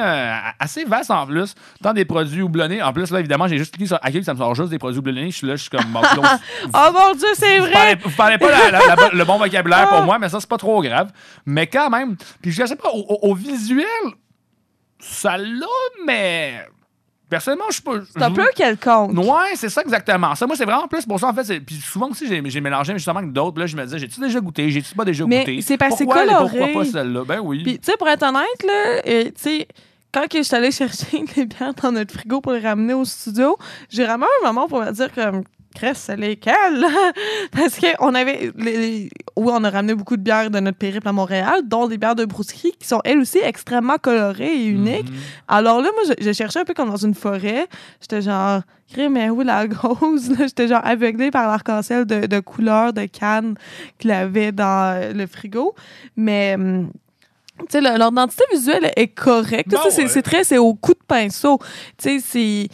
assez 0.59 0.85
vaste 0.85 1.11
en 1.11 1.27
plus. 1.27 1.53
Tant 1.83 1.93
des 1.93 2.05
produits 2.05 2.41
houblonnés. 2.41 2.81
En 2.81 2.93
plus, 2.93 3.11
là, 3.11 3.19
évidemment, 3.19 3.47
j'ai 3.47 3.59
juste 3.59 3.73
cliqué 3.75 3.87
sur 3.87 3.99
Accueil, 4.01 4.23
ça 4.23 4.33
me 4.33 4.39
sort 4.39 4.55
juste 4.55 4.69
des 4.69 4.79
produits 4.79 4.97
houblonnés. 4.99 5.29
Je 5.29 5.37
suis 5.37 5.47
là, 5.47 5.55
je 5.55 5.61
suis 5.61 5.69
comme. 5.69 5.85
bon, 5.91 6.01
donc, 6.15 6.25
oh 6.73 6.87
mon 6.93 7.13
Dieu, 7.13 7.27
c'est 7.35 7.59
vous 7.59 7.67
parlez, 7.71 7.93
vrai! 7.95 7.99
vous 8.03 8.15
parlez 8.17 8.37
pas 8.39 8.49
la- 8.49 8.71
la- 8.71 8.87
la 8.87 8.95
bonne- 8.95 9.13
le 9.17 9.23
bon 9.25 9.37
vocabulaire 9.37 9.87
Ah. 9.91 9.95
pour 9.97 10.03
moi, 10.05 10.17
mais 10.17 10.29
ça, 10.29 10.39
c'est 10.39 10.49
pas 10.49 10.57
trop 10.57 10.81
grave. 10.81 11.11
Mais 11.45 11.67
quand 11.67 11.91
même, 11.91 12.15
puis 12.41 12.51
je 12.51 12.65
sais 12.65 12.75
pas, 12.75 12.89
au, 12.89 13.01
au- 13.07 13.29
au 13.29 13.35
visuel, 13.35 13.85
ça 14.99 15.37
l'a, 15.37 15.65
mais. 16.05 16.65
Personnellement, 17.29 17.65
je 17.67 17.73
suis 17.73 17.83
pas. 17.83 17.99
C'est 18.09 18.23
un 18.23 18.31
peu 18.31 18.47
quelconque. 18.55 19.11
Ouais, 19.17 19.55
c'est 19.55 19.67
ça 19.67 19.81
exactement. 19.81 20.33
Ça, 20.35 20.47
moi, 20.47 20.55
c'est 20.55 20.63
vraiment 20.63 20.87
plus 20.87 21.05
pour 21.05 21.19
ça. 21.19 21.27
En 21.27 21.33
fait, 21.33 21.59
puis 21.59 21.75
souvent 21.75 22.07
aussi, 22.09 22.25
j'ai 22.25 22.41
j'ai 22.45 22.61
mélangé 22.61 22.93
justement 22.93 23.19
avec 23.19 23.33
d'autres. 23.33 23.59
Là, 23.59 23.65
je 23.65 23.75
me 23.75 23.83
disais, 23.83 23.99
j'ai-tu 23.99 24.21
déjà 24.21 24.39
goûté? 24.39 24.71
J'ai-tu 24.71 24.95
pas 24.95 25.03
déjà 25.03 25.25
Mais 25.25 25.39
goûté? 25.39 25.61
c'est 25.61 25.77
parce 25.77 25.91
que 25.91 25.97
c'est 25.97 26.03
Pourquoi 26.05 26.25
coloré. 26.25 26.57
Pourquoi 26.57 26.83
pas 26.83 26.89
celle-là? 26.89 27.23
Ben 27.25 27.39
oui. 27.43 27.63
Puis, 27.63 27.79
tu 27.79 27.91
sais, 27.91 27.97
pour 27.97 28.07
être 28.07 28.23
honnête, 28.23 28.63
là, 28.65 29.01
euh, 29.05 29.23
tu 29.25 29.31
sais, 29.35 29.67
quand 30.13 30.25
que 30.29 30.37
je 30.37 30.43
suis 30.43 30.55
allée 30.55 30.71
chercher 30.71 31.25
les 31.35 31.45
bières 31.45 31.73
dans 31.73 31.91
notre 31.91 32.13
frigo 32.13 32.39
pour 32.39 32.53
les 32.53 32.61
ramener 32.61 32.93
au 32.93 33.03
studio, 33.03 33.57
j'ai 33.89 34.05
vraiment 34.05 34.27
un 34.41 34.47
moment 34.47 34.69
pour 34.69 34.81
me 34.81 34.91
dire 34.91 35.13
comme. 35.13 35.43
Cresse, 35.77 36.09
lesquelles? 36.17 36.85
Parce 37.51 37.79
qu'on 37.79 38.15
avait. 38.15 38.51
Les, 38.57 39.09
oui, 39.35 39.51
on 39.53 39.63
a 39.63 39.69
ramené 39.69 39.93
beaucoup 39.93 40.17
de 40.17 40.21
bières 40.23 40.49
de 40.49 40.59
notre 40.59 40.77
périple 40.77 41.07
à 41.07 41.11
Montréal, 41.11 41.61
dont 41.65 41.87
des 41.87 41.97
bières 41.99 42.15
de 42.15 42.25
brousserie 42.25 42.73
qui 42.79 42.87
sont 42.87 42.99
elles 43.05 43.19
aussi 43.19 43.37
extrêmement 43.37 43.97
colorées 44.01 44.55
et 44.55 44.65
uniques. 44.65 45.09
Mhm. 45.09 45.17
Alors 45.47 45.81
là, 45.81 45.89
moi, 45.93 46.03
je, 46.17 46.25
je 46.25 46.31
cherchais 46.33 46.59
un 46.59 46.65
peu 46.65 46.73
comme 46.73 46.89
dans 46.89 46.95
une 46.97 47.13
forêt. 47.13 47.67
J'étais 48.01 48.23
genre, 48.23 48.61
mais 48.97 49.29
où 49.29 49.41
la 49.41 49.67
grosse? 49.67 50.29
J'étais 50.39 50.67
genre 50.67 50.81
aveuglée 50.83 51.29
par 51.29 51.47
l'arc-en-ciel 51.47 52.05
de, 52.05 52.25
de 52.25 52.39
couleurs 52.39 52.91
de 52.93 53.05
cannes 53.05 53.55
qu'il 53.99 54.09
avait 54.11 54.51
dans 54.51 54.95
euh, 54.95 55.13
le 55.13 55.27
frigo. 55.27 55.75
Mais. 56.15 56.55
hum, 56.55 56.89
tu 57.59 57.65
sais, 57.69 57.81
le- 57.81 57.97
leur 57.97 58.11
identité 58.11 58.43
visuelle 58.51 58.91
est 58.95 59.07
correcte. 59.07 59.73
C'est- 59.89 60.03
ouais. 60.03 60.07
c'est 60.07 60.21
très, 60.21 60.43
c'est 60.43 60.59
au 60.59 60.75
coup 60.75 60.93
de 60.93 60.99
pinceau. 61.07 61.57
Tu 61.97 62.19
sais, 62.19 62.19
c'est 62.19 62.67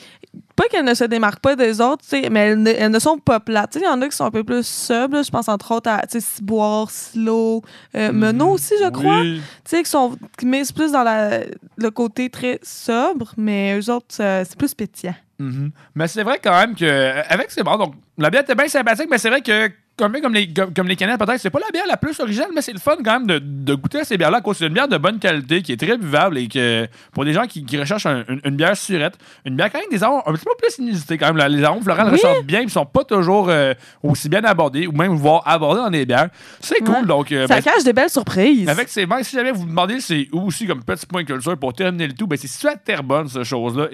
pas 0.56 0.66
qu'elles 0.70 0.86
ne 0.86 0.94
se 0.94 1.04
démarquent 1.04 1.40
pas 1.40 1.56
des 1.56 1.82
autres, 1.82 2.04
tu 2.04 2.10
sais, 2.22 2.30
mais 2.30 2.42
elles 2.42 2.62
ne, 2.62 2.70
elles 2.70 2.92
ne 2.92 3.00
sont 3.00 3.18
pas 3.18 3.40
plates. 3.40 3.76
Il 3.76 3.84
y 3.84 3.88
en 3.88 4.02
a 4.02 4.08
qui 4.08 4.16
sont 4.16 4.26
un 4.26 4.32
peu 4.32 4.44
plus 4.44 4.90
là. 4.90 5.08
Je 5.22 5.32
pense 5.32 5.48
entre 5.50 5.72
autres 5.74 5.90
à 5.90 6.02
Ciboire, 6.08 6.90
Slow, 6.92 7.62
euh, 7.96 8.12
Menot 8.12 8.50
aussi, 8.52 8.74
je 8.82 8.90
crois. 8.90 9.24
Mhm. 9.24 9.34
Oui. 9.34 9.42
Tu 9.66 9.70
sais, 9.72 9.84
qui 9.84 9.90
sont 9.90 10.18
qui 10.38 10.46
misent 10.46 10.72
plus 10.72 10.92
dans 10.92 11.04
la, 11.04 11.40
le 11.78 11.92
côté 11.92 12.30
très 12.30 12.60
sobre, 12.62 13.34
mais 13.38 13.80
eux 13.80 13.90
autres, 13.90 14.16
euh, 14.20 14.44
c'est 14.48 14.58
plus 14.58 14.74
pétillant. 14.74 15.16
Mhm. 15.40 15.72
Mais 15.96 16.08
c'est 16.08 16.24
vrai 16.24 16.40
quand 16.44 16.58
même 16.58 16.76
que 16.76 16.86
euh, 16.86 17.22
avec 17.28 17.50
c'est 17.52 17.64
bon 17.64 17.76
donc 17.78 17.96
la 18.18 18.30
bière 18.30 18.44
était 18.44 18.54
bien 18.54 18.68
sympathique 18.68 19.08
mais 19.10 19.18
c'est 19.18 19.30
vrai 19.30 19.42
que 19.42 19.72
comme, 19.96 20.20
comme 20.22 20.34
les 20.34 20.52
comme, 20.52 20.74
comme 20.74 20.88
les 20.88 20.96
canettes 20.96 21.20
peut-être 21.20 21.40
c'est 21.40 21.50
pas 21.52 21.60
la 21.60 21.70
bière 21.72 21.86
la 21.88 21.98
plus 21.98 22.20
originale 22.20 22.50
mais 22.56 22.62
c'est 22.62 22.74
le 22.74 22.80
fun 22.80 22.96
quand 23.06 23.20
même 23.20 23.28
de, 23.28 23.40
de 23.40 23.76
goûter 23.76 24.00
à 24.00 24.04
ces 24.04 24.18
bières 24.18 24.32
là 24.32 24.42
cause 24.42 24.58
c'est 24.58 24.66
une 24.66 24.74
bière 24.74 24.88
de 24.88 24.98
bonne 24.98 25.20
qualité 25.20 25.62
qui 25.62 25.72
est 25.72 25.78
très 25.78 25.98
buvable 25.98 26.40
et 26.40 26.48
que 26.48 26.88
pour 27.12 27.26
des 27.26 27.34
gens 27.34 27.46
qui, 27.46 27.64
qui 27.64 27.78
recherchent 27.78 28.08
un- 28.08 28.24
une, 28.28 28.42
une 28.44 28.56
bière 28.56 28.76
surette 28.76 29.14
une 29.46 29.56
bière 29.56 29.72
quand 29.72 29.78
même 29.80 29.90
des 29.92 30.02
arômes 30.04 30.22
un 30.26 30.34
petit 30.34 30.46
peu 30.46 30.52
plus 30.58 30.84
inusitées 30.84 31.18
quand 31.20 31.28
même 31.28 31.38
là. 31.38 31.48
les 31.48 31.64
arômes 31.64 31.84
florales 31.84 32.08
Oui. 32.08 32.14
ressortent 32.14 32.44
bien 32.46 32.62
ils 32.62 32.70
sont 32.72 32.86
pas 32.88 33.04
toujours 33.04 33.50
euh, 33.50 33.74
aussi 34.02 34.30
bien 34.30 34.44
abordés 34.44 34.88
ou 34.88 34.92
même 34.94 35.14
voire 35.14 35.44
abordés 35.48 35.82
dans 35.82 35.92
des 35.92 36.06
bières 36.08 36.30
c'est 36.60 36.80
cool 36.80 36.94
Ouais. 36.96 37.06
donc 37.06 37.32
euh, 37.32 37.46
Ça 37.48 37.56
ben, 37.56 37.62
cache 37.62 37.84
des 37.84 37.94
belles 37.94 38.10
surprises. 38.10 38.68
avec 38.70 38.90
ces 38.90 39.06
vins, 39.06 39.22
si 39.24 39.36
jamais 39.36 39.52
vous 39.52 39.62
vous 39.62 39.68
demandez 39.68 40.00
c'est 40.00 40.28
où 40.32 40.42
aussi 40.48 40.66
comme 40.66 40.84
petit 40.84 41.06
point 41.06 41.24
culture 41.24 41.58
pour 41.58 41.72
terminer 41.74 42.08
le 42.08 42.14
tout, 42.14 42.26
ben 42.28 42.38
c'est 42.38 42.48
situé 42.48 42.70
à 42.70 42.76
Terrebonne, 42.76 43.28
cette 43.28 43.44
chose-là. 43.44 43.88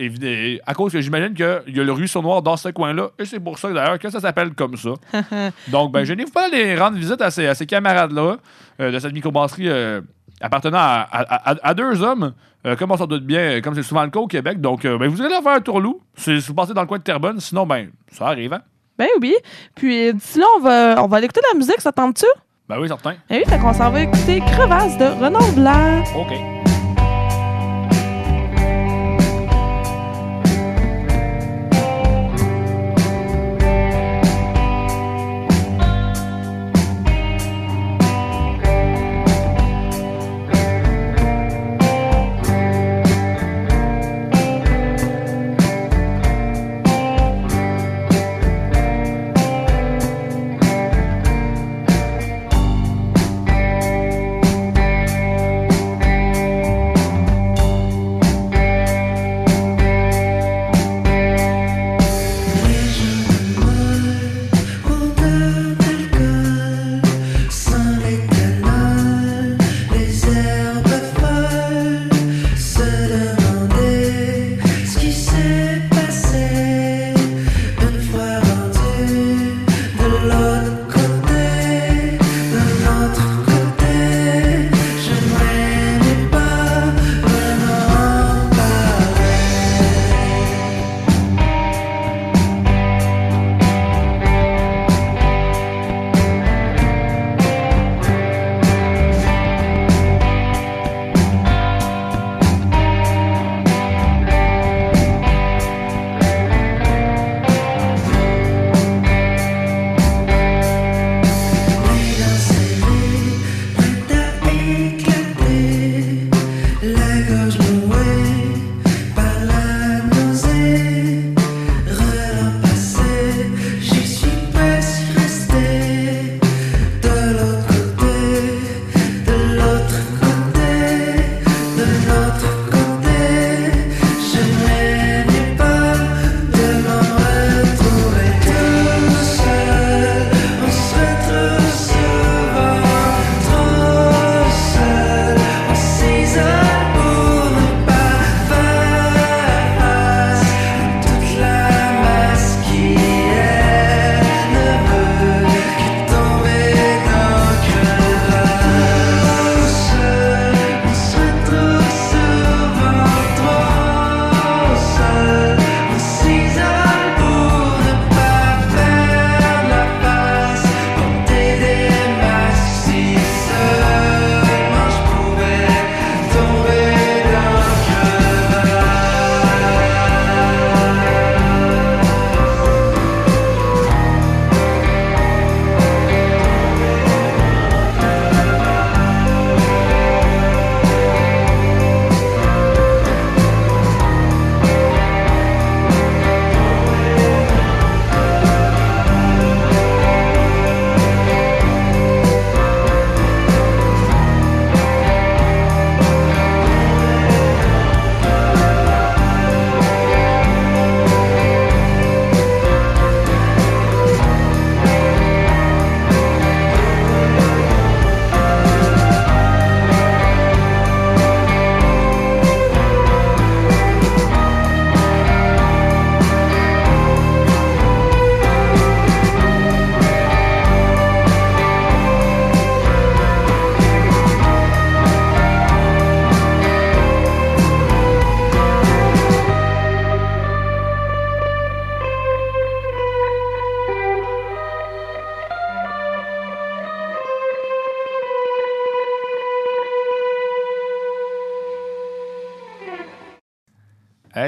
À 0.66 0.74
cause 0.74 0.94
que 0.94 1.02
j'imagine 1.02 1.34
qu'il 1.34 1.76
y 1.76 1.80
a 1.80 1.84
le 1.84 1.92
ruisseau 1.92 2.22
noir 2.22 2.42
dans 2.42 2.58
ce 2.58 2.70
coin-là, 2.70 3.10
et 3.20 3.26
c'est 3.26 3.40
pour 3.40 3.58
ça 3.60 3.70
d'ailleurs 3.72 4.00
que 4.00 4.10
ça 4.10 4.20
s'appelle 4.20 4.52
comme 4.54 4.76
ça. 4.78 4.92
Donc, 5.68 5.89
ben, 5.90 6.04
je 6.04 6.14
n'ai 6.14 6.26
pas 6.26 6.46
aller 6.46 6.76
rendre 6.78 6.98
visite 6.98 7.22
à 7.22 7.32
ces, 7.32 7.48
à 7.48 7.56
ces 7.56 7.66
camarades-là 7.66 8.38
euh, 8.80 8.92
de 8.92 9.00
cette 9.00 9.14
microbrasserie 9.14 9.68
euh, 9.70 10.02
appartenant 10.42 10.78
à, 10.78 11.08
à- 11.12 11.52
à- 11.52 11.70
à 11.70 11.74
deux 11.74 12.02
hommes, 12.02 12.34
euh, 12.66 12.76
comme 12.76 12.92
on 12.92 12.98
s'en 12.98 13.08
doute 13.08 13.26
bien, 13.26 13.60
comme 13.62 13.76
c'est 13.76 13.84
souvent 13.84 14.04
le 14.04 14.10
cas 14.10 14.20
au 14.20 14.28
Québec. 14.28 14.62
Donc, 14.62 14.84
ben, 14.84 15.08
vous 15.08 15.20
irez 15.20 15.30
leur 15.30 15.44
faire 15.44 15.54
un 15.54 15.62
tour 15.62 15.80
loup 15.82 16.02
si 16.16 16.38
vous 16.40 16.54
passez 16.54 16.74
dans 16.74 16.82
le 16.82 16.88
coin 16.88 16.98
de 16.98 17.04
Terrebonne, 17.04 17.40
sinon, 17.40 17.66
ben, 17.66 17.90
ça 18.12 18.28
arrive, 18.28 18.54
hein? 18.54 18.62
Ben 18.98 19.08
oui. 19.22 19.34
Puis 19.76 20.14
d'ici 20.14 20.40
là, 20.40 20.46
on 20.58 20.62
va, 20.62 21.02
on 21.04 21.08
va 21.08 21.18
aller 21.18 21.26
écouter 21.26 21.40
de 21.42 21.54
la 21.54 21.58
musique, 21.60 21.80
ça 21.80 21.92
tente-tu? 21.92 22.26
Ben 22.68 22.78
oui, 22.80 22.88
certain. 22.88 23.16
Ben 23.30 23.38
oui, 23.40 23.44
fait 23.50 23.58
qu'on 23.58 23.74
s'en 23.74 23.90
va 23.90 24.02
écouter 24.02 24.42
Crevasse 24.42 24.98
de 24.98 25.06
Renaud 25.06 25.52
Blanc. 25.56 26.04
OK. 26.16 26.59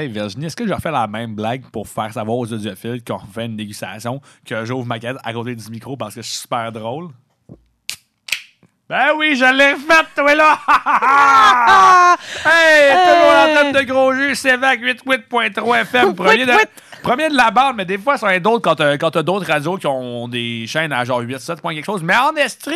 Hey 0.02 0.08
Virginie, 0.08 0.46
est-ce 0.46 0.56
que 0.56 0.66
je 0.66 0.74
refais 0.74 0.90
la 0.90 1.06
même 1.06 1.36
blague 1.36 1.62
pour 1.70 1.86
faire 1.86 2.12
savoir 2.12 2.36
aux 2.36 2.52
audiophiles 2.52 3.04
qu'on 3.04 3.20
fait 3.20 3.46
une 3.46 3.56
dégustation, 3.56 4.20
que 4.44 4.64
j'ouvre 4.64 4.84
ma 4.84 4.98
canette 4.98 5.20
à 5.22 5.32
côté 5.32 5.54
du 5.54 5.70
micro 5.70 5.96
parce 5.96 6.16
que 6.16 6.22
je 6.22 6.26
suis 6.26 6.40
super 6.40 6.72
drôle? 6.72 7.10
Ben 8.88 9.10
oui, 9.16 9.36
je 9.36 9.44
l'ai 9.44 9.76
faite, 9.76 10.08
toi 10.16 10.34
là! 10.34 10.58
hey, 12.44 12.90
toujours 13.06 13.32
en 13.32 13.46
tête 13.62 13.80
de 13.80 13.92
gros 13.92 14.12
jus, 14.12 14.34
CEVAC 14.34 14.80
88.3 14.80 15.80
FM, 15.82 16.14
premier 16.16 16.46
de, 16.46 16.52
premier 17.04 17.28
de 17.28 17.36
la 17.36 17.52
bande, 17.52 17.76
mais 17.76 17.84
des 17.84 17.98
fois, 17.98 18.18
ça 18.18 18.26
en 18.26 18.30
est 18.30 18.40
d'autres 18.40 18.62
quand 18.62 18.74
t'as 18.74 18.98
quand 18.98 19.12
t'as 19.12 19.22
d'autres 19.22 19.46
radios 19.46 19.76
qui 19.76 19.86
ont 19.86 20.26
des 20.26 20.66
chaînes 20.66 20.92
à 20.92 21.04
genre 21.04 21.20
8, 21.20 21.38
7 21.38 21.60
points 21.60 21.74
quelque 21.74 21.86
chose. 21.86 22.02
Mais 22.02 22.16
en 22.16 22.34
Estrie, 22.34 22.74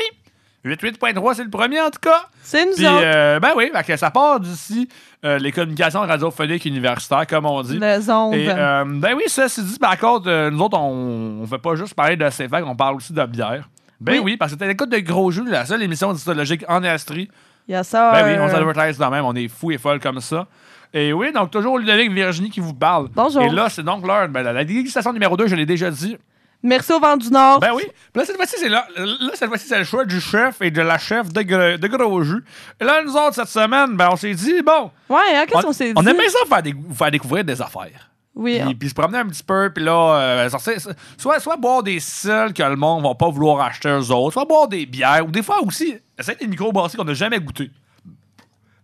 88.3, 0.75 1.35
c'est 1.35 1.45
le 1.45 1.51
premier 1.51 1.81
en 1.81 1.91
tout 1.91 2.01
cas. 2.01 2.27
C'est 2.43 2.65
nous 2.65 2.73
Puis, 2.75 2.87
autres. 2.87 3.01
euh, 3.03 3.41
ben 3.41 3.53
oui, 3.57 3.71
que 3.87 3.97
ça 3.97 4.11
part 4.11 4.41
d'ici 4.41 4.89
euh, 5.25 5.39
les 5.39 5.53
communications 5.53 6.01
radiophoniques 6.01 6.65
universitaires, 6.65 7.27
comme 7.27 7.47
on 7.47 7.63
dit. 7.63 7.79
Les 7.79 8.11
ondes. 8.11 8.35
Et, 8.35 8.49
euh, 8.49 8.85
ben 8.87 9.15
oui, 9.17 9.25
ça, 9.29 9.49
c'est 9.49 9.65
dit, 9.65 9.79
par 9.79 9.99
contre, 9.99 10.29
euh, 10.29 10.51
nous 10.51 10.61
autres, 10.61 10.79
on, 10.79 11.41
on 11.43 11.47
fait 11.47 11.59
pas 11.59 11.75
juste 11.75 11.95
parler 11.95 12.17
de 12.17 12.29
CFAC, 12.29 12.65
on 12.67 12.77
parle 12.77 12.97
aussi 12.97 13.13
de 13.13 13.25
bière. 13.25 13.69
Ben 14.01 14.21
oui, 14.23 14.37
parce 14.37 14.53
que 14.53 14.59
t'as 14.59 14.67
l'écoute 14.67 14.91
de 14.91 14.99
Gros 14.99 15.31
Jus, 15.31 15.45
la 15.47 15.65
seule 15.65 15.83
émission 15.83 16.13
d'histologique 16.13 16.65
en 16.69 16.83
Estrie. 16.83 17.31
Il 17.67 17.73
y 17.73 17.75
a 17.75 17.83
ça. 17.83 18.13
Ben 18.13 18.25
oui, 18.27 18.39
on 18.39 18.45
euh, 18.47 18.51
s'advertise 18.51 18.99
quand 18.99 19.11
même, 19.11 19.25
on 19.25 19.35
est 19.35 19.49
fou 19.49 19.71
et 19.71 19.79
folle 19.79 20.01
comme 20.01 20.21
ça. 20.21 20.47
Et 20.93 21.13
oui, 21.13 21.33
donc 21.33 21.51
toujours 21.51 21.79
Ludovic 21.79 22.13
Virginie 22.13 22.51
qui 22.51 22.61
vous 22.61 22.75
parle. 22.75 23.09
Bonjour. 23.15 23.43
Et 23.43 23.49
là, 23.49 23.69
c'est 23.69 23.83
donc 23.83 24.07
l'heure, 24.07 24.29
ben, 24.29 24.43
la, 24.43 24.53
la 24.53 24.65
dégustation 24.65 25.13
numéro 25.13 25.37
2, 25.37 25.47
je 25.47 25.57
l'ai 25.57 25.67
déjà 25.67 25.91
dit. 25.91 26.17
Merci 26.63 26.93
au 26.93 26.99
vent 27.01 27.17
du 27.17 27.31
Nord. 27.31 27.61
Ben 27.61 27.73
oui. 27.75 27.83
Puis 27.85 28.21
là, 28.21 28.25
cette 28.25 28.37
fois-ci, 28.37 28.57
c'est 28.59 28.69
là, 28.69 28.87
là, 28.97 29.31
cette 29.35 29.49
fois-ci, 29.49 29.69
c'est 29.69 29.79
le 29.79 29.85
choix 29.85 30.05
du 30.05 30.21
chef 30.21 30.61
et 30.63 30.71
de 30.71 30.81
la 30.83 30.99
chef 30.99 31.33
de, 31.33 31.43
gros- 31.43 31.77
de 31.79 31.87
gros 31.89 32.23
jus. 32.23 32.43
Et 32.81 32.85
là, 32.85 33.03
nous 33.05 33.15
autres, 33.17 33.35
cette 33.35 33.49
semaine, 33.49 33.97
ben, 33.97 34.09
on 34.11 34.17
s'est 34.17 34.35
dit, 34.35 34.63
bon. 34.63 34.91
Ouais, 35.09 35.21
hein, 35.35 35.45
qu'est-ce 35.47 35.63
qu'on 35.67 35.73
s'est 35.73 35.89
dit? 35.89 35.95
On 35.97 36.05
aime 36.07 36.17
bien 36.17 36.29
ça 36.29 36.39
faire, 36.49 36.63
vous 36.77 36.95
faire 36.95 37.11
découvrir 37.11 37.45
des 37.45 37.61
affaires. 37.63 38.11
Oui. 38.35 38.61
Puis, 38.65 38.75
puis 38.75 38.89
se 38.91 38.95
promener 38.95 39.19
un 39.19 39.27
petit 39.29 39.43
peu, 39.43 39.71
puis 39.75 39.83
là, 39.85 40.17
euh, 40.19 40.49
sortir- 40.51 40.79
soit, 41.17 41.41
soit 41.41 41.57
boire 41.57 41.83
des 41.83 42.01
sels 42.01 42.53
que 42.53 42.63
le 42.63 42.77
monde 42.77 43.03
va 43.05 43.15
pas 43.15 43.31
vouloir 43.31 43.65
acheter 43.65 43.89
eux 43.89 44.11
autres, 44.11 44.33
soit 44.35 44.45
boire 44.45 44.69
des 44.69 44.85
bières, 44.87 45.25
ou 45.27 45.31
des 45.31 45.43
fois 45.43 45.61
aussi, 45.63 45.97
essayer 46.19 46.37
des 46.37 46.47
microbrasseries 46.47 46.99
qu'on 46.99 47.05
n'a 47.05 47.15
jamais 47.15 47.39
goûté. 47.41 47.71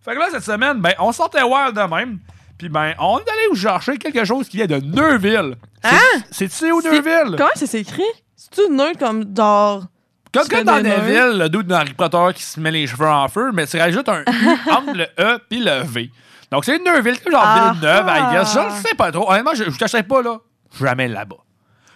Fait 0.03 0.13
que 0.15 0.19
là, 0.19 0.27
cette 0.31 0.43
semaine, 0.43 0.79
ben, 0.79 0.93
on 0.99 1.11
sortait 1.11 1.43
wild 1.43 1.75
de 1.75 1.81
même, 1.95 2.19
puis 2.57 2.69
ben, 2.69 2.93
on 2.99 3.17
est 3.19 3.21
allé 3.29 3.55
chercher 3.59 3.97
quelque 3.97 4.23
chose 4.25 4.47
qui 4.47 4.57
vient 4.57 4.67
de 4.67 4.77
Neuville. 4.77 5.55
C'est- 5.83 5.89
Hein? 5.95 6.21
C'est-tu 6.31 6.71
où 6.71 6.81
Neuville? 6.81 7.35
Comment 7.37 7.49
ça 7.55 7.67
s'écrit? 7.67 8.03
C'est-tu 8.35 8.71
neutre 8.71 8.99
comme 8.99 9.25
genre. 9.35 9.85
Comme, 10.33 10.47
comme 10.47 10.63
dans? 10.63 10.81
Neville, 10.81 11.37
le 11.39 11.49
doute 11.49 11.67
d'Harry 11.67 11.93
Potter 11.93 12.27
qui 12.35 12.43
se 12.43 12.59
met 12.59 12.71
les 12.71 12.87
cheveux 12.87 13.07
en 13.07 13.27
feu, 13.27 13.51
mais 13.53 13.67
tu 13.67 13.77
rajoutes 13.77 14.09
un 14.09 14.21
U 14.21 14.25
entre 14.71 14.93
le 14.95 15.05
E 15.19 15.39
puis 15.49 15.59
le 15.63 15.83
V. 15.83 16.09
Donc 16.51 16.65
c'est 16.65 16.79
Neuville, 16.79 17.17
c'est 17.23 17.31
genre 17.31 17.43
Ah 17.43 17.73
Villeneuve, 17.73 18.07
I 18.07 18.33
guess. 18.33 18.53
Je 18.53 18.59
le 18.59 18.69
sais 18.87 18.95
pas 18.95 19.11
trop. 19.11 19.29
Honnêtement, 19.29 19.53
je, 19.55 19.65
je 19.69 19.77
cacherai 19.77 20.03
pas 20.03 20.21
là. 20.21 20.37
Jamais 20.79 21.07
là-bas. 21.07 21.37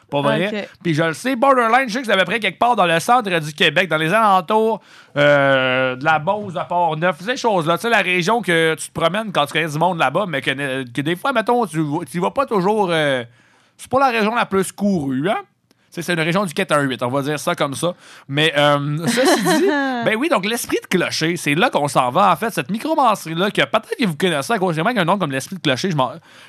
Pas 0.10 0.22
vrai? 0.22 0.38
Puis 0.82 0.94
je 0.94 1.04
le 1.04 1.14
sais, 1.14 1.36
Borderline, 1.36 1.88
je 1.90 1.94
sais 1.94 2.00
que 2.00 2.06
c'est 2.06 2.14
à 2.14 2.18
peu 2.18 2.24
près 2.26 2.40
quelque 2.40 2.58
part 2.60 2.76
dans 2.76 2.86
le 2.86 3.00
centre 3.00 3.30
du 3.40 3.54
Québec, 3.54 3.90
dans 3.90 3.98
les 3.98 4.14
alentours 4.14 4.80
euh, 5.18 5.96
de 5.98 6.06
la 6.06 6.18
Beauce, 6.20 6.56
à 6.56 6.64
Port-Neuf, 6.64 7.18
ces 7.22 7.36
choses-là. 7.36 7.78
Tu 7.78 7.84
sais, 7.84 7.90
la 7.90 8.02
région 8.02 8.42
que 8.42 8.76
tu 8.76 8.88
te 8.88 8.94
promènes 8.94 9.32
quand 9.34 9.46
tu 9.46 9.54
connais 9.54 9.68
du 9.68 9.78
monde 9.78 9.98
là-bas, 10.00 10.26
mais 10.28 10.42
que, 10.42 10.84
que 10.90 11.02
des 11.02 11.16
fois, 11.16 11.34
mettons, 11.34 11.66
tu 11.66 11.82
tu 12.10 12.20
vas 12.20 12.32
pas 12.32 12.46
toujours. 12.46 12.90
euh, 12.92 13.24
c'est 13.76 13.90
pas 13.92 14.00
la 14.00 14.18
région 14.18 14.34
la 14.34 14.46
plus 14.46 14.72
courue, 14.72 15.30
hein? 15.30 15.40
C'est 16.02 16.14
une 16.14 16.20
région 16.20 16.46
du 16.46 16.54
418, 16.54 17.02
on 17.04 17.10
va 17.10 17.22
dire 17.22 17.40
ça 17.40 17.56
comme 17.56 17.74
ça. 17.74 17.94
Mais 18.28 18.54
euh, 18.58 18.98
ceci 19.08 19.44
dit, 19.44 19.68
ben 20.06 20.16
oui, 20.16 20.30
donc 20.30 20.46
l'esprit 20.46 20.78
de 20.82 20.88
clocher, 20.88 21.38
c'est 21.38 21.56
là 21.56 21.70
qu'on 21.70 21.88
s'en 21.88 22.12
va, 22.12 22.32
en 22.32 22.36
fait, 22.36 22.52
cette 22.52 22.70
microbrasserie-là, 22.70 23.52
que 23.52 23.62
peut-être 23.62 23.98
que 23.98 24.06
vous 24.06 24.16
connaissez 24.16 24.54
à 24.54 24.60
cause 24.60 24.76
qu'il 24.76 24.84
y 24.84 24.88
a 24.88 25.02
un 25.02 25.06
nom 25.06 25.18
comme 25.18 25.32
l'esprit 25.32 25.56
de 25.56 25.62
clocher. 25.62 25.90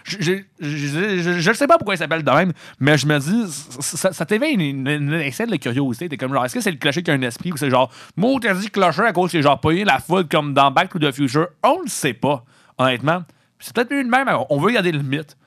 Je 0.04 1.48
ne 1.48 1.52
sais 1.54 1.66
pas 1.66 1.78
pourquoi 1.78 1.94
il 1.94 1.98
s'appelle 1.98 2.22
de 2.22 2.30
même, 2.30 2.52
mais 2.78 2.98
je 2.98 3.06
me 3.06 3.18
dis, 3.18 3.44
ça, 3.80 4.12
ça 4.12 4.26
t'éveille 4.26 4.54
une, 4.54 4.84
de 4.84 5.56
curiosité. 5.56 6.08
T'es 6.08 6.16
comme 6.16 6.32
genre, 6.32 6.44
est-ce 6.44 6.54
que 6.54 6.60
c'est 6.60 6.70
le 6.70 6.76
clocher 6.76 7.02
qui 7.02 7.10
a 7.10 7.14
un 7.14 7.22
esprit 7.22 7.52
ou 7.52 7.56
c'est 7.56 7.70
genre, 7.70 7.90
moi, 8.16 8.38
t'as 8.42 8.54
dit 8.54 8.70
clocher 8.70 9.02
à 9.02 9.12
cause 9.12 9.30
c'est 9.30 9.42
genre 9.42 9.60
payé 9.60 9.84
la 9.84 9.98
foule 9.98 10.26
comme 10.28 10.52
dans 10.52 10.70
Back 10.70 10.90
to 10.90 10.98
the 10.98 11.12
Future? 11.12 11.46
On 11.62 11.80
le 11.82 11.88
sait 11.88 12.14
pas, 12.14 12.44
honnêtement. 12.76 13.22
C'est 13.58 13.74
peut-être 13.74 13.90
mieux 13.90 14.04
de 14.04 14.10
même, 14.10 14.28
on 14.50 14.60
veut 14.60 14.70
garder 14.70 14.92
le 14.92 15.02
mythe. 15.02 15.37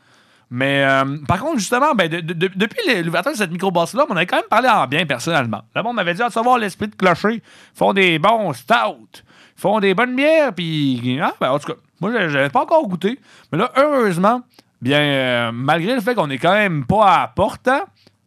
Mais 0.53 0.83
euh, 0.83 1.17
par 1.27 1.39
contre, 1.39 1.59
justement, 1.59 1.93
ben, 1.95 2.09
de- 2.09 2.19
de- 2.19 2.33
de- 2.33 2.51
depuis 2.53 3.01
l'ouverture 3.03 3.31
de 3.31 3.37
cette 3.37 3.51
microbrasserie-là, 3.51 4.05
on 4.09 4.15
avait 4.17 4.25
quand 4.25 4.35
même 4.35 4.45
parlé 4.49 4.67
en 4.67 4.85
bien 4.85 5.05
personnellement. 5.05 5.61
Là, 5.73 5.81
on 5.85 5.93
m'avait 5.93 6.13
dit, 6.13 6.21
à 6.21 6.29
savoir 6.29 6.57
l'esprit 6.57 6.89
de 6.89 6.95
clocher, 6.95 7.35
ils 7.35 7.41
font 7.77 7.93
des 7.93 8.19
bons 8.19 8.51
stouts, 8.51 8.75
ils 9.15 9.61
font 9.61 9.79
des 9.79 9.93
bonnes 9.93 10.13
bières, 10.15 10.53
puis 10.53 11.17
ah, 11.23 11.33
ben, 11.39 11.51
en 11.51 11.57
tout 11.59 11.67
cas, 11.71 11.79
moi, 12.01 12.11
je 12.27 12.35
n'avais 12.35 12.49
pas 12.49 12.63
encore 12.63 12.85
goûté. 12.87 13.17
Mais 13.51 13.57
là, 13.59 13.71
heureusement, 13.77 14.41
bien, 14.81 14.99
euh, 14.99 15.51
malgré 15.53 15.95
le 15.95 16.01
fait 16.01 16.15
qu'on 16.15 16.29
est 16.29 16.37
quand 16.37 16.51
même 16.53 16.85
pas 16.85 17.21
à 17.21 17.27
porte, 17.29 17.67
hein, 17.69 17.83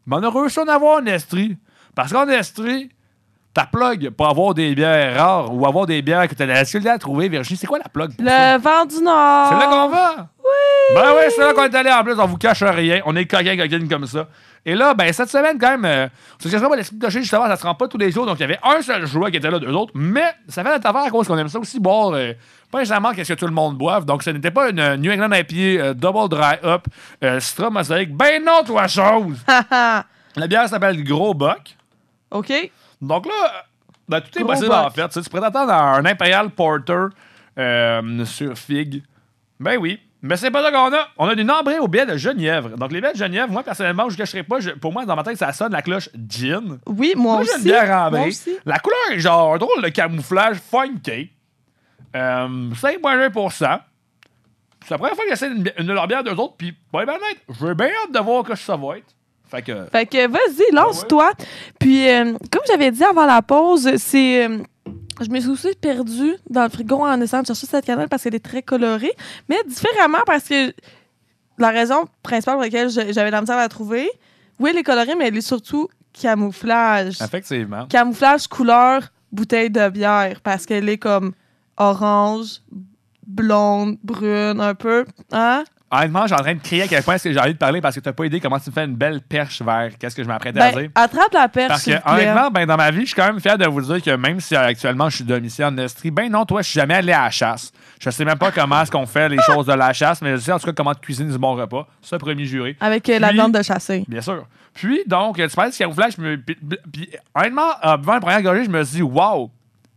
ben, 0.06 0.20
on 0.20 0.22
a 0.22 0.30
réussi 0.30 0.60
à 0.60 0.62
en 0.62 0.68
avoir 0.68 1.02
en 1.02 1.06
Estrie. 1.06 1.58
Parce 1.94 2.10
qu'en 2.10 2.26
Estrie, 2.28 2.88
ta 3.52 3.66
plug 3.66 4.10
pour 4.10 4.26
avoir 4.28 4.54
des 4.54 4.74
bières 4.74 5.14
rares 5.16 5.54
ou 5.54 5.66
avoir 5.66 5.84
des 5.86 6.00
bières 6.02 6.26
que 6.26 6.34
tu 6.34 6.42
as 6.42 6.46
la 6.46 6.60
difficulté 6.62 6.88
à 6.88 6.98
trouver, 6.98 7.28
Virginie, 7.28 7.58
c'est 7.58 7.66
quoi 7.66 7.78
la 7.78 7.88
plug? 7.88 8.12
Le 8.18 8.58
vent 8.58 8.84
du 8.86 9.02
Nord. 9.02 9.48
C'est 9.50 9.58
là 9.58 9.66
qu'on 9.66 9.88
va? 9.90 10.28
Ben 10.94 11.12
oui, 11.16 11.22
c'est 11.30 11.40
là 11.40 11.52
qu'on 11.52 11.64
est 11.64 11.74
allé 11.74 11.90
en 11.90 12.04
plus, 12.04 12.18
on 12.18 12.26
vous 12.26 12.36
cache 12.36 12.62
rien. 12.62 13.00
On 13.06 13.16
est 13.16 13.26
coquin, 13.26 13.56
coquine 13.56 13.88
comme 13.88 14.06
ça. 14.06 14.28
Et 14.66 14.74
là, 14.74 14.94
ben 14.94 15.12
cette 15.12 15.28
semaine, 15.28 15.58
quand 15.58 15.70
même, 15.70 15.84
euh, 15.84 16.08
c'est 16.38 16.50
que 16.50 16.56
va 16.56 16.76
l'esprit 16.76 16.96
de 16.96 17.00
clocher, 17.00 17.20
justement, 17.20 17.46
ça 17.46 17.56
se 17.56 17.64
rend 17.64 17.74
pas 17.74 17.86
tous 17.88 17.98
les 17.98 18.10
jours. 18.10 18.24
Donc, 18.24 18.38
il 18.38 18.42
y 18.42 18.44
avait 18.44 18.58
un 18.62 18.80
seul 18.80 19.04
joueur 19.06 19.30
qui 19.30 19.36
était 19.36 19.50
là, 19.50 19.58
deux 19.58 19.72
autres. 19.72 19.92
Mais 19.94 20.32
ça 20.48 20.62
fait 20.62 20.70
notre 20.70 20.86
affaire 20.86 21.02
à 21.02 21.10
cause 21.10 21.26
qu'on 21.26 21.36
aime 21.36 21.48
ça 21.48 21.58
aussi 21.58 21.78
boire. 21.80 22.12
euh, 22.14 22.32
pas 22.70 22.80
nécessairement 22.80 23.12
qu'est-ce 23.12 23.32
que 23.34 23.38
tout 23.38 23.46
le 23.46 23.52
monde 23.52 23.76
boive. 23.76 24.04
Donc, 24.04 24.22
ce 24.24 24.30
n'était 24.30 24.50
pas 24.50 24.70
une 24.70 24.80
euh, 24.80 24.96
New 24.96 25.12
England 25.12 25.30
IPA 25.32 25.54
euh, 25.82 25.94
Double 25.94 26.28
Dry 26.28 26.56
Up 26.64 26.86
euh, 27.22 27.38
Citra 27.38 27.70
Mosaic. 27.70 28.12
Ben 28.16 28.42
non, 28.44 28.62
toi, 28.64 28.88
chose! 28.88 29.38
La 29.46 30.46
bière 30.48 30.68
s'appelle 30.68 31.04
Gros 31.04 31.34
Buck. 31.34 31.76
OK. 32.32 32.52
Donc 33.00 33.26
là, 33.26 33.64
ben, 34.08 34.20
tout 34.20 34.36
est 34.36 34.42
Gros 34.42 34.48
possible 34.50 34.70
Buck. 34.70 34.86
en 34.86 34.90
fait. 34.90 35.06
Tu 35.08 35.12
sais, 35.14 35.22
tu 35.22 35.30
pourrais 35.30 35.42
t'attendre 35.42 35.70
à 35.72 35.96
un 35.96 36.04
Imperial 36.04 36.50
Porter 36.50 37.06
sur 38.24 38.58
Fig. 38.58 39.02
Ben 39.60 39.76
oui. 39.78 40.00
Mais 40.26 40.38
c'est 40.38 40.50
pas 40.50 40.62
ça 40.62 40.70
qu'on 40.72 40.90
a. 40.94 41.06
On 41.18 41.28
a 41.28 41.34
du 41.34 41.44
nombril 41.44 41.80
au 41.80 41.86
biais 41.88 42.06
de 42.06 42.16
Genièvre. 42.16 42.70
Donc 42.78 42.92
les 42.92 43.00
baies 43.02 43.12
de 43.12 43.18
Genièvre, 43.18 43.52
moi 43.52 43.62
personnellement, 43.62 44.08
je 44.08 44.14
ne 44.14 44.18
cacherai 44.18 44.42
pas. 44.42 44.58
je- 44.58 44.70
pour 44.70 44.90
moi, 44.90 45.04
dans 45.04 45.14
ma 45.16 45.22
tête, 45.22 45.36
ça 45.36 45.52
sonne 45.52 45.72
la 45.72 45.82
cloche 45.82 46.08
gin. 46.28 46.78
Oui, 46.86 47.12
moi, 47.14 47.34
Moi, 47.34 47.42
aussi. 47.42 47.62
bien 47.64 48.08
Moi 48.10 48.26
aussi. 48.28 48.56
La 48.64 48.78
couleur 48.78 48.98
est 49.12 49.18
genre 49.20 49.54
un 49.54 49.58
drôle 49.58 49.82
de 49.82 49.88
camouflage 49.90 50.56
funky. 50.70 51.30
Euh, 52.16 52.70
5,1%. 52.74 53.80
C'est 54.86 54.90
la 54.90 54.98
première 54.98 55.14
fois 55.14 55.24
que 55.24 55.30
j'essaie 55.30 55.48
une, 55.48 55.70
une 55.78 55.86
de 55.86 55.92
leurs 55.92 56.06
bières 56.06 56.24
d'eux 56.24 56.32
autres. 56.32 56.54
Puis, 56.56 56.68
être 56.68 57.08
honnête, 57.08 57.38
j'ai 57.60 57.74
bien 57.74 57.86
hâte 57.88 58.12
de 58.12 58.18
voir 58.20 58.44
que 58.44 58.54
ça 58.54 58.76
va 58.76 58.98
être. 58.98 59.14
Fait 59.50 59.62
que. 59.62 59.84
Fait 59.92 60.06
que 60.06 60.26
vas-y, 60.28 60.74
lance-toi. 60.74 61.32
Puis, 61.78 62.08
euh, 62.08 62.32
comme 62.50 62.62
j'avais 62.66 62.90
dit 62.90 63.04
avant 63.04 63.26
la 63.26 63.42
pause, 63.42 63.90
c'est. 63.96 64.46
euh, 64.46 64.58
je 65.20 65.30
me 65.30 65.40
suis 65.40 65.50
aussi 65.50 65.74
perdue 65.80 66.34
dans 66.50 66.64
le 66.64 66.68
frigo 66.68 67.00
en 67.00 67.20
essayant 67.20 67.42
de 67.42 67.46
chercher 67.46 67.66
cette 67.66 67.84
cannelle 67.84 68.08
parce 68.08 68.22
qu'elle 68.22 68.34
est 68.34 68.44
très 68.44 68.62
colorée, 68.62 69.12
mais 69.48 69.56
différemment 69.66 70.22
parce 70.26 70.44
que 70.44 70.72
la 71.58 71.70
raison 71.70 72.06
principale 72.22 72.54
pour 72.54 72.62
laquelle 72.62 72.90
j'avais 72.90 73.30
la 73.30 73.40
misère 73.40 73.56
à 73.56 73.62
la 73.62 73.68
trouver, 73.68 74.10
oui, 74.58 74.70
elle 74.72 74.78
est 74.78 74.82
colorée, 74.82 75.14
mais 75.14 75.28
elle 75.28 75.36
est 75.36 75.40
surtout 75.40 75.88
camouflage. 76.12 77.20
Effectivement. 77.20 77.86
Camouflage 77.86 78.46
couleur 78.46 79.02
bouteille 79.32 79.70
de 79.70 79.88
bière 79.88 80.40
parce 80.42 80.66
qu'elle 80.66 80.88
est 80.88 80.98
comme 80.98 81.32
orange, 81.76 82.60
blonde, 83.26 83.98
brune, 84.02 84.60
un 84.60 84.74
peu. 84.74 85.04
Hein? 85.32 85.64
Honnêtement, 85.96 86.26
j'ai 86.26 86.34
en 86.34 86.38
train 86.38 86.54
de 86.54 86.60
crier 86.60 86.82
à 86.82 86.88
quel 86.88 87.02
point 87.02 87.14
est-ce 87.14 87.24
que 87.24 87.32
j'ai 87.32 87.38
envie 87.40 87.52
de 87.52 87.58
parler 87.58 87.80
parce 87.80 87.94
que 87.94 88.00
t'as 88.00 88.12
pas 88.12 88.26
idée 88.26 88.40
comment 88.40 88.58
tu 88.58 88.70
me 88.70 88.74
fais 88.74 88.84
une 88.84 88.96
belle 88.96 89.20
perche 89.20 89.62
vers 89.62 89.90
qu'est-ce 89.98 90.16
que 90.16 90.22
je 90.22 90.28
m'apprêtais 90.28 90.60
à 90.60 90.72
Ben, 90.72 90.80
dire? 90.80 90.90
attrape 90.94 91.32
la 91.32 91.48
perche. 91.48 91.68
Parce 91.68 91.84
que, 91.84 91.90
vous 91.92 92.12
honnêtement, 92.14 92.50
ben, 92.50 92.66
dans 92.66 92.76
ma 92.76 92.90
vie, 92.90 93.02
je 93.02 93.06
suis 93.06 93.14
quand 93.14 93.26
même 93.26 93.40
fier 93.40 93.56
de 93.56 93.66
vous 93.66 93.80
dire 93.80 94.02
que 94.02 94.16
même 94.16 94.40
si 94.40 94.56
euh, 94.56 94.66
actuellement 94.66 95.08
je 95.08 95.16
suis 95.16 95.24
domicilié 95.24 95.66
en 95.68 95.76
Estrie, 95.78 96.10
ben 96.10 96.30
non, 96.30 96.44
toi, 96.44 96.62
je 96.62 96.68
suis 96.70 96.80
jamais 96.80 96.94
allé 96.94 97.12
à 97.12 97.24
la 97.24 97.30
chasse. 97.30 97.72
Je 98.00 98.10
sais 98.10 98.24
même 98.24 98.38
pas 98.38 98.50
comment 98.50 98.82
est-ce 98.82 98.90
qu'on 98.90 99.06
fait 99.06 99.28
les 99.28 99.38
choses 99.46 99.66
de 99.66 99.72
la 99.74 99.92
chasse, 99.92 100.20
mais 100.20 100.32
je 100.32 100.38
sais 100.38 100.52
en 100.52 100.58
tout 100.58 100.66
cas 100.66 100.72
comment 100.72 100.94
tu 100.94 101.00
cuisines 101.00 101.30
du 101.30 101.38
bon 101.38 101.54
repas. 101.54 101.86
Ça, 102.02 102.18
premier 102.18 102.44
juré. 102.44 102.76
Avec 102.80 103.08
euh, 103.08 103.18
la 103.18 103.32
viande 103.32 103.52
de 103.56 103.62
chasser. 103.62 104.04
Bien 104.08 104.20
sûr. 104.20 104.46
Puis, 104.74 105.02
donc, 105.06 105.36
tu 105.36 105.48
parles 105.54 105.70
du 105.70 105.76
camouflage, 105.78 106.14
je 106.18 106.22
me- 106.22 106.36
puis, 106.36 107.08
honnêtement, 107.32 107.68
en 107.80 107.96
buvant 107.96 108.14
la 108.14 108.20
première 108.20 108.42
gorgée, 108.42 108.64
je 108.64 108.70
me 108.70 108.82
suis 108.82 108.96
dit, 108.96 109.02
wow, 109.02 109.48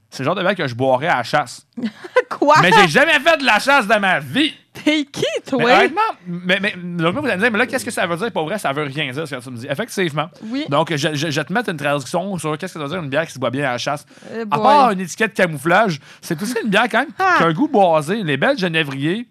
c'est 0.09 0.23
le 0.23 0.25
genre 0.25 0.35
de 0.35 0.41
verre 0.41 0.55
que 0.55 0.67
je 0.67 0.75
boirais 0.75 1.07
à 1.07 1.17
la 1.17 1.23
chasse. 1.23 1.65
Quoi? 2.29 2.55
Mais 2.61 2.71
j'ai 2.71 2.87
jamais 2.87 3.19
fait 3.19 3.37
de 3.37 3.45
la 3.45 3.59
chasse 3.59 3.87
de 3.87 3.95
ma 3.95 4.19
vie. 4.19 4.53
T'es 4.73 5.05
qui, 5.05 5.25
toi? 5.47 5.57
Mais 5.65 5.73
honnêtement, 5.73 6.01
mais, 6.27 6.59
mais, 6.61 6.73
donc 6.77 7.15
là, 7.15 7.21
vous 7.21 7.25
allez 7.27 7.35
me 7.37 7.41
dire, 7.41 7.51
mais 7.51 7.57
là, 7.57 7.65
qu'est-ce 7.65 7.83
que 7.83 7.89
ça 7.91 8.05
veut 8.05 8.15
dire? 8.15 8.31
Pour 8.31 8.45
vrai, 8.45 8.59
ça 8.59 8.71
veut 8.73 8.83
rien 8.83 9.11
dire, 9.11 9.27
ce 9.27 9.35
que 9.35 9.41
tu 9.43 9.49
me 9.49 9.57
dis. 9.57 9.67
Effectivement. 9.67 10.29
Oui. 10.43 10.65
Donc, 10.69 10.95
je, 10.95 11.15
je- 11.15 11.41
te 11.41 11.51
mettre 11.51 11.69
une 11.69 11.77
traduction 11.77 12.37
sur 12.37 12.55
qu'est-ce 12.57 12.73
que 12.75 12.79
ça 12.79 12.85
veut 12.85 12.91
dire 12.91 13.01
une 13.01 13.09
bière 13.09 13.25
qui 13.25 13.33
se 13.33 13.39
boit 13.39 13.49
bien 13.49 13.67
à 13.67 13.71
la 13.71 13.77
chasse. 13.79 14.05
Eh 14.35 14.41
à 14.41 14.45
boy. 14.45 14.61
part 14.61 14.91
une 14.91 14.99
étiquette 14.99 15.33
camouflage, 15.33 15.99
c'est 16.21 16.39
aussi 16.41 16.55
une 16.63 16.69
bière 16.69 16.87
quand 16.91 16.99
même 16.99 17.09
Ah. 17.17 17.35
qui 17.37 17.43
a 17.43 17.47
un 17.47 17.53
goût 17.53 17.67
boisé. 17.67 18.21
Les 18.23 18.37
belles 18.37 18.57
genévriers, 18.59 19.27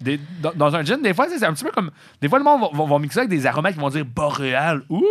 des- 0.00 0.20
dans, 0.40 0.52
dans 0.54 0.76
un 0.76 0.84
gin, 0.84 1.00
des 1.02 1.12
fois, 1.14 1.26
c'est 1.28 1.44
un 1.44 1.52
petit 1.52 1.64
peu 1.64 1.70
comme. 1.70 1.90
Des 2.20 2.28
fois, 2.28 2.38
le 2.38 2.44
monde 2.44 2.60
va, 2.60 2.68
va- 2.72 2.84
va 2.90 2.98
mixer 2.98 3.18
avec 3.20 3.30
des 3.30 3.46
aromates 3.46 3.74
qui 3.74 3.80
vont 3.80 3.88
dire 3.88 4.04
boréal, 4.04 4.82
ouh! 4.88 5.02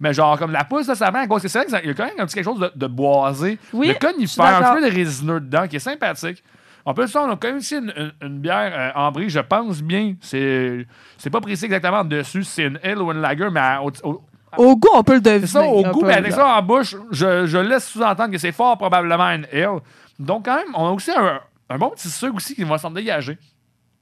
Mais 0.00 0.12
genre, 0.12 0.38
comme 0.38 0.52
la 0.52 0.64
pousse, 0.64 0.86
là, 0.86 0.94
ça 0.94 1.10
vient 1.10 1.20
à 1.28 1.38
c'est 1.40 1.52
vrai 1.52 1.66
qu'il 1.66 1.88
y 1.88 1.90
a 1.90 1.94
quand 1.94 2.04
même 2.04 2.14
un 2.18 2.26
petit 2.26 2.34
quelque 2.34 2.44
chose 2.44 2.60
de, 2.60 2.70
de 2.74 2.86
boisé, 2.86 3.58
Oui, 3.72 3.88
de 3.88 3.92
conifère, 3.94 4.44
un 4.44 4.74
petit 4.74 4.82
peu 4.82 4.90
de 4.90 4.94
résineux 4.94 5.40
dedans, 5.40 5.66
qui 5.68 5.76
est 5.76 5.80
sympathique. 5.80 6.42
On 6.84 6.94
peut 6.94 7.06
ça, 7.06 7.22
on 7.22 7.30
a 7.30 7.36
quand 7.36 7.48
même 7.48 7.56
aussi 7.58 7.76
une, 7.76 7.92
une- 7.96 8.12
une 8.28 8.38
bière 8.38 8.72
euh, 8.74 8.90
ambrée, 8.98 9.28
je 9.28 9.40
pense 9.40 9.82
bien. 9.82 10.14
C'est 10.22 11.30
pas 11.30 11.40
précis 11.40 11.64
exactement 11.66 12.04
dessus 12.04 12.44
si 12.44 12.50
c'est 12.52 12.62
une 12.64 12.78
ale 12.82 12.98
ou 13.02 13.10
une 13.12 13.20
lager, 13.20 13.48
mais 13.50 13.60
à- 13.60 13.82
au, 13.82 13.90
au- 14.04 14.22
Au 14.56 14.76
goût, 14.76 14.88
on 14.94 15.02
peut 15.02 15.14
le 15.14 15.20
deviner. 15.20 15.46
ça, 15.46 15.62
au 15.66 15.82
goût, 15.92 16.02
mais 16.04 16.14
avec 16.14 16.32
ça 16.32 16.46
en 16.58 16.62
bouche, 16.62 16.96
je, 17.10 17.46
je 17.46 17.58
laisse 17.58 17.88
sous-entendre 17.88 18.30
que 18.32 18.38
c'est 18.38 18.52
fort 18.52 18.76
probablement 18.78 19.28
une 19.30 19.46
ale. 19.52 19.80
Donc, 20.18 20.46
quand 20.46 20.56
même, 20.56 20.68
on 20.74 20.86
a 20.86 20.90
aussi 20.90 21.10
un, 21.10 21.40
un 21.70 21.78
bon 21.78 21.90
petit 21.90 22.08
sucre 22.08 22.34
aussi 22.36 22.54
qui 22.54 22.64
va 22.64 22.78
s'en 22.78 22.90
dégager. 22.90 23.36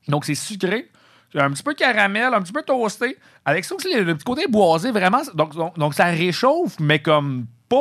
Donc, 0.09 0.25
c'est 0.25 0.35
sucré, 0.35 0.89
un 1.35 1.51
petit 1.51 1.63
peu 1.63 1.75
caramel, 1.75 2.33
un 2.33 2.41
petit 2.41 2.53
peu 2.53 2.63
toasté. 2.63 3.17
Avec 3.45 3.65
ça 3.65 3.75
aussi, 3.75 3.93
le, 3.95 4.03
le 4.05 4.15
petit 4.15 4.25
côté 4.25 4.47
boisé, 4.49 4.91
vraiment. 4.91 5.23
Donc, 5.35 5.55
donc, 5.55 5.79
donc, 5.79 5.95
ça 5.95 6.07
réchauffe, 6.07 6.77
mais 6.81 6.99
comme 7.01 7.47
pas, 7.69 7.77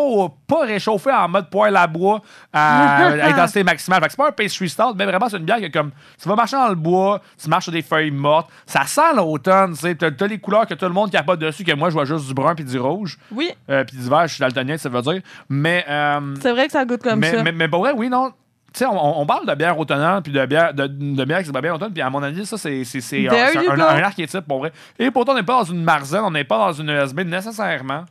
pas 0.48 0.66
réchauffé 0.66 1.12
en 1.12 1.28
mode 1.30 1.50
poêle 1.52 1.76
à 1.78 1.86
bois 1.86 2.22
à, 2.52 3.06
à 3.06 3.28
intensité 3.30 3.64
maximale. 3.64 4.00
Fait 4.02 4.08
que 4.08 4.12
c'est 4.14 4.18
pas 4.18 4.30
un 4.30 4.32
pastry 4.32 4.68
stout, 4.68 4.96
mais 4.96 5.06
vraiment, 5.06 5.30
c'est 5.30 5.38
une 5.38 5.46
bière 5.46 5.62
que 5.62 5.68
comme 5.68 5.92
tu 6.20 6.28
vas 6.28 6.36
marcher 6.36 6.56
dans 6.58 6.70
le 6.70 6.76
bois, 6.76 7.22
tu 7.42 7.48
marches 7.50 7.66
sur 7.66 7.72
des 7.72 7.84
feuilles 7.84 8.10
mortes, 8.12 8.50
ça 8.66 8.84
sent 8.86 9.14
l'automne, 9.16 9.74
tu 9.74 9.82
sais. 9.82 9.94
T'as, 9.96 10.10
t'as 10.10 10.26
les 10.28 10.40
couleurs 10.40 10.66
que 10.66 10.74
tout 10.74 10.86
le 10.86 10.92
monde 10.92 11.12
capote 11.12 11.40
dessus, 11.40 11.64
que 11.64 11.74
moi, 11.74 11.90
je 11.90 11.94
vois 11.94 12.06
juste 12.06 12.26
du 12.28 12.34
brun 12.34 12.56
puis 12.56 12.66
du 12.66 12.80
rouge. 12.80 13.20
Oui, 13.32 13.52
Euh, 13.70 13.84
puis 13.84 13.98
d'hiver, 13.98 14.28
je 14.28 14.34
suis 14.34 14.42
daltonien, 14.42 14.78
ça 14.78 14.90
veut 14.90 15.02
dire. 15.04 15.22
Mais, 15.50 15.86
euh, 15.88 16.34
c'est 16.42 16.52
vrai 16.52 16.66
que 16.66 16.72
ça 16.72 16.84
goûte 16.84 17.04
comme 17.04 17.20
mais, 17.20 17.32
ça. 17.32 17.44
mais, 17.44 17.52
mais 17.52 17.68
pour 17.68 17.82
vrai, 17.82 17.92
oui, 17.96 18.10
non. 18.10 18.32
Tu 18.76 18.80
sais, 18.80 18.86
on, 18.88 19.22
on 19.22 19.26
parle 19.26 19.48
de 19.48 19.56
bière 19.56 19.80
automnale 19.80 20.22
puis 20.22 20.34
de 20.34 20.46
bière, 20.46 20.74
de, 20.74 20.86
de 20.86 21.24
bière 21.24 21.40
qui 21.40 21.46
se 21.46 21.52
bat 21.54 21.62
bien 21.62 21.72
l'automne, 21.72 21.94
puis 21.94 22.02
à 22.02 22.10
mon 22.10 22.22
avis, 22.22 22.46
ça, 22.46 22.58
c'est, 22.58 22.84
c'est, 22.84 23.26
un, 23.30 23.80
archétype 24.04 24.42
pour 24.42 24.60
vrai. 24.60 24.74
Et 25.00 25.10
pourtant, 25.12 25.32
on 25.32 25.36
n'est 25.36 25.44
pas 25.44 25.60
dans 25.60 25.72
une 25.72 25.82
Marzen, 25.82 26.20
on 26.26 26.32
n'est 26.32 26.44
pas 26.44 26.58
dans 26.58 26.74
une 26.74 26.90
ESB 26.90 27.22
nécessairement. 27.22 28.04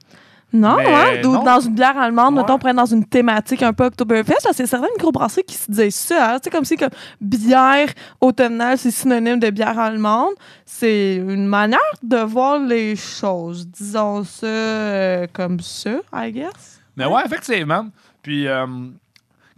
Non, 0.54 0.78
hein, 0.78 1.20
non. 1.22 1.42
dans 1.42 1.60
une 1.60 1.74
bière 1.74 1.98
allemande, 1.98 2.34
Ouais. 2.36 2.40
mettons, 2.40 2.58
prendre 2.58 2.76
dans 2.76 2.86
une 2.86 3.04
thématique 3.04 3.62
un 3.62 3.74
peu 3.74 3.84
Oktoberfest, 3.86 4.44
là, 4.46 4.52
c'est 4.52 4.66
certaines 4.66 4.92
microbrasseries 4.96 5.42
qui 5.42 5.56
se 5.56 5.70
disent 5.70 5.96
ça. 5.96 6.34
hein. 6.34 6.38
C'est 6.42 6.48
comme 6.48 6.64
si 6.64 6.76
comme 6.76 6.90
bière 7.20 7.88
automnale, 8.22 8.78
c'est 8.78 8.90
synonyme 8.90 9.38
de 9.40 9.50
bière 9.50 9.78
allemande. 9.78 10.32
C'est 10.64 11.16
une 11.16 11.46
manière 11.46 11.80
de 12.02 12.18
voir 12.18 12.58
les 12.60 12.96
choses. 12.96 13.66
Disons 13.66 14.24
ça 14.24 14.46
euh, 14.46 15.26
comme 15.32 15.60
ça, 15.60 15.96
I 16.14 16.32
guess. 16.32 16.80
Mais 16.96 17.04
ouais, 17.04 17.22
effectivement. 17.26 17.88
Puis, 18.22 18.46
euh, 18.46 18.64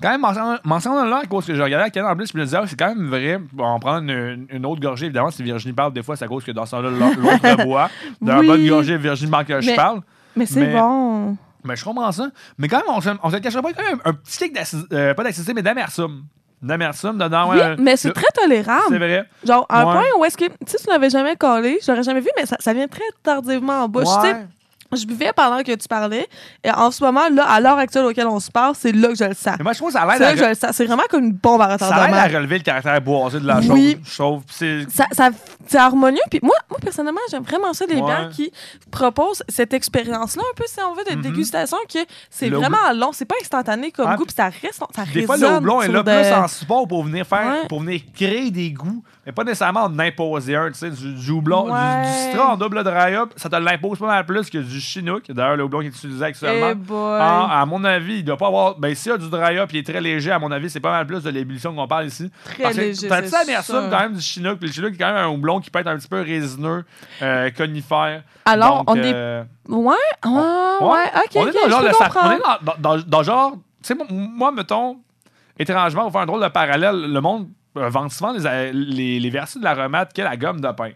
quand 0.03 0.11
même, 0.11 0.23
là, 0.23 1.21
à 1.23 1.27
cause 1.27 1.47
que 1.47 1.55
je 1.55 1.63
regardais 1.63 1.85
la 1.87 1.91
canne 1.91 2.07
en 2.07 2.15
plus, 2.17 2.31
je 2.33 2.39
me 2.39 2.45
disais, 2.45 2.57
ah, 2.61 2.65
c'est 2.67 2.79
quand 2.79 2.89
même 2.95 3.09
vrai. 3.09 3.41
On 3.59 3.73
va 3.75 3.79
prendre 3.79 4.03
une, 4.11 4.47
une 4.51 4.67
autre 4.67 4.81
gorgée, 4.81 5.07
évidemment. 5.07 5.31
Si 5.31 5.43
Virginie 5.43 5.73
parle, 5.75 5.93
des 5.93 6.03
fois, 6.03 6.17
c'est 6.17 6.25
à 6.25 6.29
cause 6.29 6.45
que 6.45 6.53
dans 6.53 6.67
ce 6.67 6.73
temps-là, 6.73 6.91
l'autre 6.91 7.65
boit. 7.65 7.89
D'un 8.21 8.41
Oui. 8.41 8.47
bonne 8.47 8.67
gorgée, 8.69 8.97
Virginie 8.99 9.31
manque 9.31 9.47
que 9.47 9.61
je 9.61 9.71
Mais- 9.71 9.77
parle. 9.77 10.01
Mais 10.37 10.47
c'est 10.47 10.67
bon. 10.67 11.37
Mais 11.65 11.75
je 11.77 11.85
comprends 11.85 12.13
ça. 12.13 12.29
Mais 12.59 12.69
quand 12.69 12.77
même, 12.77 12.87
on 12.89 13.01
se, 13.01 13.09
on 13.23 13.31
se 13.31 13.35
le 13.37 13.41
cachera 13.41 13.61
pas 13.63 13.73
quand 13.73 13.83
même 13.83 14.01
un 14.05 14.13
petit 14.13 14.39
kick 14.39 14.57
euh, 14.93 15.15
pas 15.15 15.25
d'acidité, 15.25 15.53
mais 15.55 15.63
d'amertume. 15.63 16.25
D'amertume 16.63 17.19
dedans. 17.19 17.51
Oui, 17.51 17.57
ouais. 17.59 17.77
mais 17.79 17.97
c'est 17.97 18.13
très 18.13 18.31
tolérable. 18.35 18.85
C'est 18.89 18.99
vrai. 18.99 19.25
Genre, 19.45 19.67
à 19.69 19.81
un 19.83 19.87
Ouais. 19.87 19.93
point 19.93 20.05
où 20.19 20.25
est-ce 20.25 20.37
que, 20.37 20.45
si 20.67 20.77
tu 20.77 20.89
l'avais 20.89 21.11
jamais 21.11 21.37
collé, 21.37 21.79
je 21.85 21.91
l'aurais 21.91 22.03
jamais 22.05 22.21
vu, 22.21 22.29
mais 22.37 22.47
ça, 22.47 22.57
ça 22.61 22.73
vient 22.73 22.87
très 22.89 23.03
tardivement 23.23 23.83
en 23.85 23.89
bouche. 23.89 24.05
Ouais. 24.23 24.47
Je 24.97 25.07
buvais 25.07 25.33
pendant 25.35 25.63
que 25.63 25.73
tu 25.75 25.89
parlais, 25.89 26.29
et 26.65 26.71
en 26.71 26.91
ce 26.91 27.03
moment, 27.05 27.29
là, 27.33 27.45
à 27.49 27.61
l'heure 27.61 27.79
actuelle 27.79 28.05
auquel 28.07 28.27
on 28.27 28.41
se 28.41 28.51
parle, 28.51 28.75
c'est 28.79 28.93
là 28.93 29.09
que 29.09 29.15
je 29.17 29.25
le 29.25 29.35
sens. 29.35 29.55
Mais 29.59 29.65
moi, 29.65 29.73
je 29.73 29.79
trouve 29.79 29.89
que 29.93 29.99
ça 29.99 30.03
a 30.05 30.13
C'est 30.13 30.19
l'air 30.19 30.21
là 30.21 30.29
à 30.29 30.33
que 30.35 30.39
je 30.45 30.49
le 30.49 30.55
sens. 30.55 30.71
C'est 30.77 30.87
vraiment 30.87 31.03
comme 31.11 31.25
une 31.25 31.33
bombe 31.33 31.61
à 31.63 31.77
Ça 31.79 31.87
aide 31.87 31.93
à 31.93 32.07
retardement. 32.07 32.39
relever 32.39 32.59
le 32.59 32.65
caractère 32.65 33.01
boisé 33.01 33.41
de 33.41 33.47
la 33.47 33.59
Oui. 33.61 33.93
chose, 33.93 34.01
je 34.05 34.19
trouve. 34.19 34.43
Puis 34.45 34.55
C'est 34.59 34.91
Ça, 34.91 35.07
ça- 35.13 35.31
c'est 35.67 35.79
harmonieux. 35.79 36.21
Puis 36.31 36.41
moi, 36.43 36.55
moi, 36.71 36.79
personnellement, 36.83 37.21
j'aime 37.31 37.43
vraiment 37.43 37.73
ça, 37.73 37.87
des 37.87 37.95
Ouais. 37.97 38.03
bières 38.03 38.31
qui 38.31 38.51
proposent 38.91 39.43
cette 39.49 39.73
expérience-là, 39.75 40.43
un 40.43 40.55
peu, 40.57 40.65
si 40.67 40.79
on 40.81 40.95
veut, 40.95 41.05
de 41.05 41.17
Mhm. 41.17 41.23
dégustation, 41.23 41.77
que 41.93 41.99
c'est 42.31 42.49
Le 42.49 42.57
vraiment 42.57 42.77
long. 42.95 43.11
C'est 43.13 43.25
pas 43.25 43.35
instantané 43.41 43.91
comme 43.91 44.07
Ah, 44.09 44.17
goût, 44.17 44.25
puis 44.25 44.35
ça 44.37 44.45
reste, 44.47 44.83
ça 44.95 45.05
Des 45.13 45.23
fois, 45.27 45.37
le 45.37 45.47
houblon 45.57 45.83
est 45.83 45.89
là 45.89 46.03
de- 46.03 46.11
plus 46.11 46.33
en 46.33 46.49
support 46.49 46.87
pour 46.89 47.05
venir 47.05 47.27
faire, 47.27 47.47
Ouais. 47.63 47.69
pour 47.69 47.81
venir 47.81 48.01
créer 48.15 48.51
des 48.51 48.71
goûts, 48.71 49.03
mais 49.25 49.33
pas 49.33 49.45
nécessairement 49.45 49.85
en 49.85 49.99
imposer 49.99 50.57
un. 50.57 50.69
Tu 50.71 50.79
sais, 50.79 50.91
du, 50.91 51.15
du 51.15 51.31
houblon, 51.31 51.65
du- 51.65 51.71
du, 51.73 52.13
citron 52.31 52.45
en 52.45 52.57
double 52.57 52.85
dry-up, 52.85 53.33
ça 53.37 53.49
te 53.49 53.57
l'impose 53.57 53.99
pas 53.99 54.07
mal 54.07 54.27
plus 54.27 54.49
que 54.51 54.59
du 54.59 54.81
chinook. 54.87 55.25
D'ailleurs, 55.31 55.57
le 55.57 55.65
houblon 55.65 55.81
qui 55.81 55.87
est 55.87 55.91
utilisé 55.91 56.25
actuellement. 56.25 56.71
Eh. 56.71 56.93
Ah, 57.21 57.61
à 57.61 57.67
mon 57.67 57.83
avis, 57.85 58.19
il 58.19 58.25
doit 58.25 58.37
pas 58.37 58.47
avoir. 58.47 58.79
Ben, 58.79 58.95
s'il 58.95 59.13
y 59.13 59.15
a 59.15 59.19
du 59.19 59.29
dry-up, 59.29 59.69
il 59.73 59.79
est 59.79 59.87
très 59.87 60.01
léger. 60.01 60.31
À 60.31 60.39
mon 60.39 60.51
avis, 60.51 60.71
c'est 60.71 60.81
pas 60.81 60.91
mal 60.91 61.07
plus 61.07 61.23
de 61.23 61.31
l'ébullition 61.31 61.75
qu'on 61.75 61.87
parle 61.87 62.07
ici. 62.07 62.31
Très 62.45 62.63
Parce 62.63 62.77
léger, 62.77 63.09
T'as 63.09 63.23
ça 63.27 63.41
amertume 63.41 63.91
quand 63.91 63.99
même 64.01 64.15
du 64.15 64.21
chinook? 64.21 64.59
Puis 64.59 64.69
le 64.69 64.73
chinook 64.75 64.95
est 64.95 64.97
quand 64.99 65.13
même 65.13 65.25
un 65.25 65.29
houblon 65.29 65.61
qui 65.61 65.71
peut 65.71 65.79
être 65.81 65.87
un 65.89 65.97
petit 65.97 66.09
peu 66.09 66.21
résineux, 66.21 66.85
euh, 67.23 67.51
conifère. 67.51 68.23
Alors, 68.45 68.85
Donc, 68.85 68.91
on 68.91 68.97
est. 68.97 69.13
euh, 69.15 69.43
Ouais, 69.69 69.95
ouais, 70.25 70.31
ouais, 70.33 71.05
ok, 71.17 71.31
on 71.35 71.47
est 71.49 71.53
dans, 71.53 71.69
genre 71.69 71.83
le 71.83 71.89
on 72.23 72.31
est 72.31 72.39
dans, 72.39 72.73
dans- 72.75 72.97
dans- 72.97 73.03
dans 73.07 73.23
genre. 73.23 73.53
Tu 73.83 73.95
sais, 73.95 73.97
moi, 74.11 74.53
mettons, 74.53 74.99
étrangement, 75.59 76.07
on 76.07 76.11
faire 76.11 76.21
un 76.23 76.27
drôle 76.27 76.43
de 76.43 76.49
parallèle. 76.49 77.13
Le 77.13 77.21
monde 77.21 77.49
euh, 77.77 77.89
vend 77.89 78.09
souvent 78.09 78.33
les, 78.33 78.73
les, 78.73 79.21
les 79.21 79.31
vertus 79.31 79.59
de 79.59 79.65
l'aromate 79.65 80.13
qu'est 80.13 80.23
la 80.25 80.37
gomme 80.37 80.61
de 80.61 80.71
pain. 80.73 80.91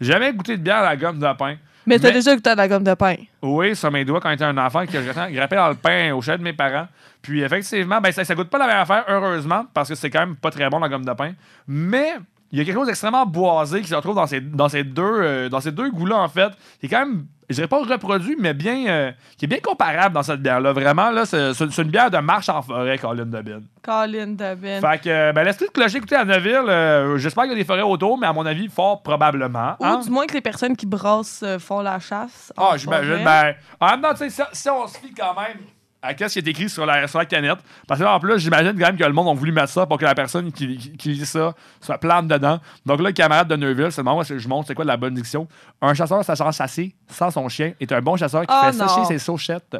J'ai 0.00 0.12
jamais 0.12 0.32
goûté 0.32 0.56
de 0.56 0.62
bière 0.62 0.76
à 0.78 0.82
la 0.82 0.96
gomme 0.96 1.18
de 1.18 1.32
pain. 1.36 1.56
Mais 1.86 1.98
t'as 1.98 2.10
déjà 2.10 2.34
goûté 2.34 2.50
à 2.50 2.54
la 2.54 2.68
gomme 2.68 2.84
de 2.84 2.94
pain. 2.94 3.16
Oui, 3.42 3.76
sur 3.76 3.90
mes 3.90 4.04
doigts 4.04 4.20
quand 4.20 4.30
j'étais 4.30 4.44
un 4.44 4.58
enfant, 4.58 4.84
que 4.86 5.00
je 5.00 5.32
grappais 5.32 5.56
dans 5.56 5.68
le 5.68 5.74
pain 5.74 6.12
au 6.12 6.20
chez 6.20 6.36
de 6.36 6.42
mes 6.42 6.52
parents. 6.52 6.88
Puis 7.22 7.42
effectivement, 7.42 8.00
ben, 8.00 8.12
ça, 8.12 8.24
ça 8.24 8.34
goûte 8.34 8.50
pas 8.50 8.58
la 8.58 8.66
même 8.66 8.78
affaire, 8.78 9.04
heureusement, 9.08 9.66
parce 9.72 9.88
que 9.88 9.94
c'est 9.94 10.10
quand 10.10 10.20
même 10.20 10.36
pas 10.36 10.50
très 10.50 10.68
bon 10.68 10.78
la 10.78 10.88
gomme 10.88 11.04
de 11.04 11.12
pain. 11.12 11.32
Mais 11.66 12.14
il 12.52 12.58
y 12.58 12.62
a 12.62 12.64
quelque 12.64 12.76
chose 12.76 12.86
d'extrêmement 12.86 13.26
boisé 13.26 13.80
qui 13.82 13.88
se 13.88 13.94
retrouve 13.94 14.14
dans 14.14 14.26
ces, 14.26 14.40
dans 14.40 14.68
ces 14.68 14.84
deux, 14.84 15.02
euh, 15.02 15.48
dans 15.48 15.60
ces 15.60 15.72
deux 15.72 15.90
goûts-là, 15.90 16.16
en 16.18 16.28
fait, 16.28 16.52
qui 16.80 16.86
est 16.86 16.88
quand 16.88 17.00
même, 17.00 17.26
je 17.50 17.54
dirais 17.56 17.66
pas 17.68 17.78
reproduit, 17.82 18.36
mais 18.38 18.54
bien, 18.54 18.86
euh, 18.88 19.12
qui 19.36 19.44
est 19.44 19.48
bien 19.48 19.58
comparable 19.60 20.14
dans 20.14 20.22
cette 20.22 20.40
bière-là. 20.42 20.72
Vraiment, 20.72 21.10
là, 21.10 21.26
c'est 21.26 21.54
c'est- 21.54 21.70
c'est 21.70 21.82
une 21.82 21.90
bière 21.90 22.10
de 22.10 22.18
marche 22.18 22.48
en 22.48 22.62
forêt, 22.62 22.98
Colin 22.98 23.26
de 23.26 23.40
Bin. 23.42 23.60
Colin 23.82 24.28
Devin. 24.28 24.80
Fait 24.80 25.00
que, 25.02 25.08
euh, 25.08 25.32
ben, 25.32 25.44
laisse-toi 25.44 25.66
de 25.68 25.72
clocher 25.72 25.98
écouter 25.98 26.16
à 26.16 26.24
Neuville. 26.24 26.54
euh, 26.68 27.18
J'espère 27.18 27.44
qu'il 27.44 27.52
y 27.52 27.56
a 27.56 27.58
des 27.58 27.64
forêts 27.64 27.82
autour, 27.82 28.16
mais 28.18 28.26
à 28.26 28.32
mon 28.32 28.46
avis, 28.46 28.68
fort 28.68 29.02
probablement. 29.02 29.76
Ou 29.80 29.84
hein? 29.84 30.00
du 30.02 30.10
moins 30.10 30.26
que 30.26 30.34
les 30.34 30.40
personnes 30.40 30.76
qui 30.76 30.86
brassent 30.86 31.42
euh, 31.44 31.58
font 31.58 31.80
la 31.80 31.98
chasse. 31.98 32.52
Ah, 32.56 32.72
j'imagine. 32.76 33.22
Ben, 33.24 33.54
en 33.80 33.90
même 33.90 34.02
temps, 34.02 34.12
tu 34.12 34.28
sais, 34.28 34.30
si, 34.30 34.42
si 34.52 34.70
on 34.70 34.86
se 34.86 34.98
fie 34.98 35.12
quand 35.14 35.34
même 35.40 35.58
à 36.06 36.28
ce 36.28 36.32
qui 36.32 36.38
est 36.38 36.48
écrit 36.48 36.68
sur 36.68 36.86
la, 36.86 37.06
sur 37.08 37.18
la 37.18 37.26
canette, 37.26 37.58
parce 37.86 38.00
que 38.00 38.04
là, 38.04 38.14
en 38.14 38.20
plus, 38.20 38.38
j'imagine 38.38 38.72
quand 38.72 38.86
même 38.86 38.96
que 38.96 39.04
le 39.04 39.12
monde 39.12 39.28
a 39.28 39.34
voulu 39.34 39.52
mettre 39.52 39.68
ça 39.70 39.86
pour 39.86 39.98
que 39.98 40.04
la 40.04 40.14
personne 40.14 40.52
qui, 40.52 40.76
qui, 40.76 40.96
qui 40.96 41.08
lit 41.10 41.26
ça 41.26 41.54
soit 41.80 41.98
plante 41.98 42.28
dedans. 42.28 42.58
Donc 42.84 43.00
là, 43.00 43.08
le 43.08 43.12
camarade 43.12 43.48
de 43.48 43.56
Neuville, 43.56 43.92
c'est 43.92 44.00
le 44.00 44.04
moment 44.04 44.20
où 44.20 44.24
je 44.24 44.48
montre 44.48 44.68
c'est 44.68 44.74
quoi 44.74 44.84
la 44.84 44.96
bonne 44.96 45.14
diction. 45.14 45.46
Un 45.82 45.94
chasseur 45.94 46.24
sachant 46.24 46.50
chasser 46.52 46.94
sans 47.08 47.30
son 47.30 47.48
chien 47.48 47.72
est 47.80 47.90
un 47.92 48.00
bon 48.00 48.16
chasseur 48.16 48.42
qui 48.42 48.48
Oh 48.54 48.66
fait 48.70 48.76
non. 48.76 48.88
sécher 48.88 49.04
ses 49.06 49.18
sauchettes. 49.18 49.76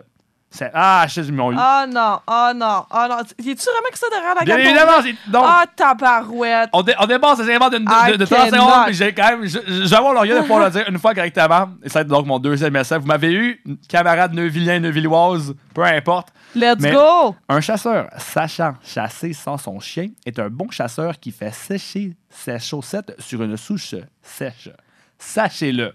C'est- 0.51 0.71
Ah, 0.73 1.05
je 1.09 1.15
sais, 1.23 1.31
eu. 1.53 1.57
Ah 1.59 1.87
non, 1.89 2.19
ah 2.27 2.53
non, 2.55 2.87
ah 2.91 3.09
non. 3.11 3.17
Y 3.45 3.51
a-tu 3.51 3.63
vraiment 3.65 3.91
que 3.93 3.99
ça 3.99 4.07
derrière 4.11 4.35
la 4.35 4.43
Bien 4.43 4.57
évidemment, 4.59 4.93
c'est. 5.03 5.31
donc, 5.31 5.45
Ah, 5.47 5.65
tabarouette. 5.75 6.71
on, 6.73 6.83
dé- 6.83 6.95
on 6.99 7.07
dépasse 7.07 7.39
les 7.41 7.45
éléments 7.51 7.69
de, 7.69 7.79
de, 7.79 7.83
I 7.83 8.13
de, 8.13 8.17
de 8.17 8.25
30 8.25 8.51
cannot. 8.51 8.63
secondes, 8.65 8.85
puis 8.87 8.95
j'ai 8.95 9.13
quand 9.13 9.29
même. 9.31 9.45
je- 9.47 9.59
je- 9.67 9.85
l'orgueil 10.15 10.37
de 10.37 10.41
pouvoir 10.41 10.61
le 10.65 10.71
dire 10.71 10.85
une 10.89 10.99
fois 10.99 11.15
correctement. 11.15 11.69
Et 11.83 11.89
ça 11.89 11.99
va 11.99 12.01
être 12.03 12.09
donc 12.09 12.27
mon 12.27 12.39
deuxième 12.39 12.73
message. 12.73 13.01
Vous 13.01 13.07
m'avez 13.07 13.33
eu, 13.33 13.63
camarade 13.89 14.33
neuvillien, 14.33 14.79
neuvilloise, 14.81 15.55
peu 15.75 15.83
importe. 15.85 16.29
Let's 16.55 16.81
Mais 16.81 16.93
go! 16.93 17.35
Un 17.51 17.61
chasseur 17.61 18.09
sachant 18.17 18.75
chasser 18.83 19.35
sans 19.35 19.59
son 19.59 19.79
chien 19.81 20.09
est 20.25 20.39
un 20.39 20.49
bon 20.49 20.71
chasseur 20.71 21.19
qui 21.21 21.33
fait 21.33 21.53
sécher 21.53 22.17
ses 22.31 22.59
chaussettes 22.61 23.15
sur 23.19 23.43
une 23.43 23.59
souche 23.59 23.95
sèche. 24.23 24.71
Sachez-le. 25.19 25.93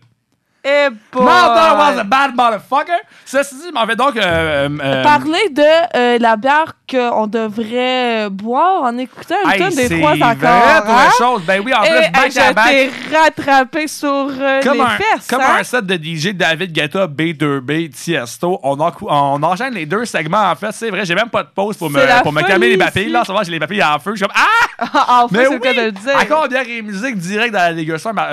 Eh 0.63 0.89
boy! 1.11 1.23
Mother 1.23 1.75
was 1.77 1.97
a 1.99 2.03
bad 2.03 2.35
motherfucker. 2.35 2.99
Ceci 3.25 3.55
dit, 3.55 3.71
m'en 3.73 3.85
donc. 3.95 4.15
euh, 4.15 4.69
euh, 4.83 5.03
Parler 5.03 5.49
de 5.49 5.63
euh, 5.97 6.17
la 6.19 6.35
bière 6.35 6.73
qu'on 6.89 7.25
devrait 7.25 8.25
euh, 8.25 8.29
boire 8.29 8.83
en 8.83 8.95
écoutant 8.97 9.33
une 9.45 9.57
tonne 9.57 9.69
des 9.75 9.87
c'est 9.87 9.99
trois 9.99 10.11
accords. 10.21 10.83
pour 10.85 10.93
hein? 10.95 11.09
chose. 11.17 11.41
Ben 11.47 11.61
oui, 11.65 11.73
en 11.73 11.83
Et 11.83 11.87
plus, 11.89 11.97
euh, 11.97 12.09
back 12.11 12.37
à 12.37 12.53
back. 12.53 12.89
rattrapé 13.11 13.87
sur 13.87 14.07
euh, 14.09 14.61
Comme, 14.61 14.73
les 14.75 14.81
un, 14.81 14.89
fesses. 14.89 15.27
comme 15.27 15.41
hein? 15.41 15.55
un 15.59 15.63
set 15.63 15.83
de 15.85 15.95
DJ 15.95 16.33
David 16.35 16.71
Guetta, 16.73 17.07
B2B, 17.07 17.89
Tiesto, 17.91 18.59
on, 18.61 18.79
en- 18.79 18.91
on 19.07 19.41
enchaîne 19.41 19.73
les 19.73 19.85
deux 19.87 20.05
segments 20.05 20.51
en 20.51 20.55
fait. 20.55 20.71
C'est 20.73 20.91
vrai, 20.91 21.05
j'ai 21.05 21.15
même 21.15 21.29
pas 21.29 21.41
de 21.41 21.49
pause 21.55 21.75
pour 21.77 21.89
C'est 21.91 21.97
me, 22.17 22.21
pour 22.23 22.33
me 22.33 22.41
calmer 22.43 22.69
les 22.69 22.77
papilles. 22.77 23.09
Là, 23.09 23.21
en 23.21 23.23
ce 23.23 23.31
moment, 23.31 23.43
j'ai 23.43 23.51
les 23.51 23.59
papilles 23.59 23.83
en 23.83 23.97
feu. 23.97 24.11
Je 24.13 24.17
suis 24.17 24.27
comme 24.27 24.35
Ah! 24.37 24.67
Enfin, 25.23 25.27
Mais 25.31 25.45
c'est 25.45 25.53
le 25.53 25.59
cas 25.59 25.69
oui! 25.71 25.75
de 25.77 25.81
le 25.83 25.91
dire. 25.91 26.15
Encore 26.21 26.47
bière 26.47 26.63
et 26.67 26.81
musique 26.81 27.15
direct 27.17 27.53
dans 27.53 27.59
la 27.59 27.71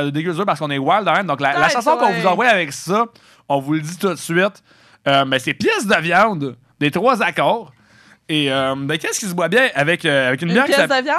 euh, 0.01 0.11
dégueuseur 0.11 0.45
parce 0.47 0.59
qu'on 0.59 0.71
est 0.71 0.79
wild 0.79 1.05
même. 1.07 1.27
Donc 1.27 1.41
la, 1.41 1.53
la 1.59 1.69
chanson 1.69 1.97
qu'on. 1.97 2.18
Vous 2.21 2.27
envoie 2.27 2.47
avec 2.49 2.73
ça, 2.73 3.07
on 3.49 3.61
vous 3.61 3.75
le 3.75 3.81
dit 3.81 3.97
tout 3.99 4.09
de 4.11 4.15
suite. 4.17 4.63
Euh, 5.07 5.25
mais 5.25 5.39
c'est 5.39 5.55
pièce 5.55 5.87
de 5.87 5.97
viande 6.01 6.57
des 6.81 6.91
trois 6.91 7.23
accords. 7.23 7.73
Et 8.29 8.53
euh, 8.53 8.75
ben, 8.77 8.99
qu'est-ce 8.99 9.21
qui 9.21 9.27
se 9.27 9.35
boit 9.35 9.49
bien 9.49 9.69
avec, 9.75 10.05
euh, 10.05 10.29
avec 10.29 10.43
une, 10.43 10.49
Une 10.49 10.55
bière 10.55 10.67
qui 10.67 10.73
pièce 10.73 10.89
de 10.89 11.03
viande? 11.05 11.19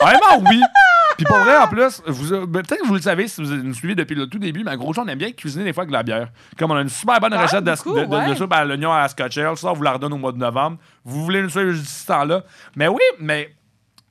Vraiment, 0.00 0.48
oui. 0.50 0.60
Puis 1.16 1.24
pour 1.26 1.36
vrai, 1.38 1.56
en 1.56 1.68
plus, 1.68 2.02
vous, 2.06 2.32
euh, 2.32 2.44
ben, 2.46 2.62
peut-être 2.62 2.82
que 2.82 2.86
vous 2.86 2.94
le 2.96 3.00
savez 3.00 3.28
si 3.28 3.42
vous 3.42 3.54
nous 3.54 3.72
suivez 3.74 3.94
depuis 3.94 4.14
le 4.16 4.26
tout 4.26 4.38
début, 4.38 4.64
mais 4.64 4.76
gros, 4.76 4.92
on 4.98 5.06
aime 5.06 5.16
bien 5.18 5.30
cuisiner 5.32 5.64
des 5.64 5.72
fois 5.72 5.82
avec 5.82 5.90
de 5.90 5.96
la 5.96 6.02
bière. 6.02 6.28
Comme 6.58 6.72
on 6.72 6.76
a 6.76 6.80
une 6.82 6.88
super 6.88 7.20
bonne 7.20 7.32
Ah, 7.32 7.42
recette 7.42 7.64
de, 7.64 7.70
beaucoup, 7.70 7.94
de- 7.94 8.30
de- 8.30 8.34
soupe 8.34 8.52
à 8.52 8.64
l'oignon 8.64 8.92
à 8.92 9.02
la 9.02 9.08
scotch 9.08 9.38
ale, 9.38 9.56
ça, 9.56 9.68
on 9.70 9.74
vous 9.74 9.82
la 9.84 9.92
redonne 9.92 10.12
au 10.12 10.18
mois 10.18 10.32
de 10.32 10.38
novembre. 10.38 10.78
Vous 11.04 11.22
voulez 11.24 11.40
nous 11.40 11.48
suivre 11.50 11.70
jusqu'à 11.70 11.88
ce 11.88 12.06
temps-là. 12.08 12.42
Mais 12.76 12.88
oui, 12.88 13.00
mais 13.20 13.54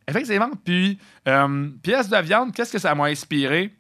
effectivement. 0.07 0.49
Puis, 0.63 0.97
euh, 1.27 1.67
pièce 1.83 2.07
de 2.09 2.17
viande, 2.17 2.53
qu'est-ce 2.53 2.71
que 2.71 2.79
ça 2.79 2.95
m'a 2.95 3.05
inspiré? 3.05 3.73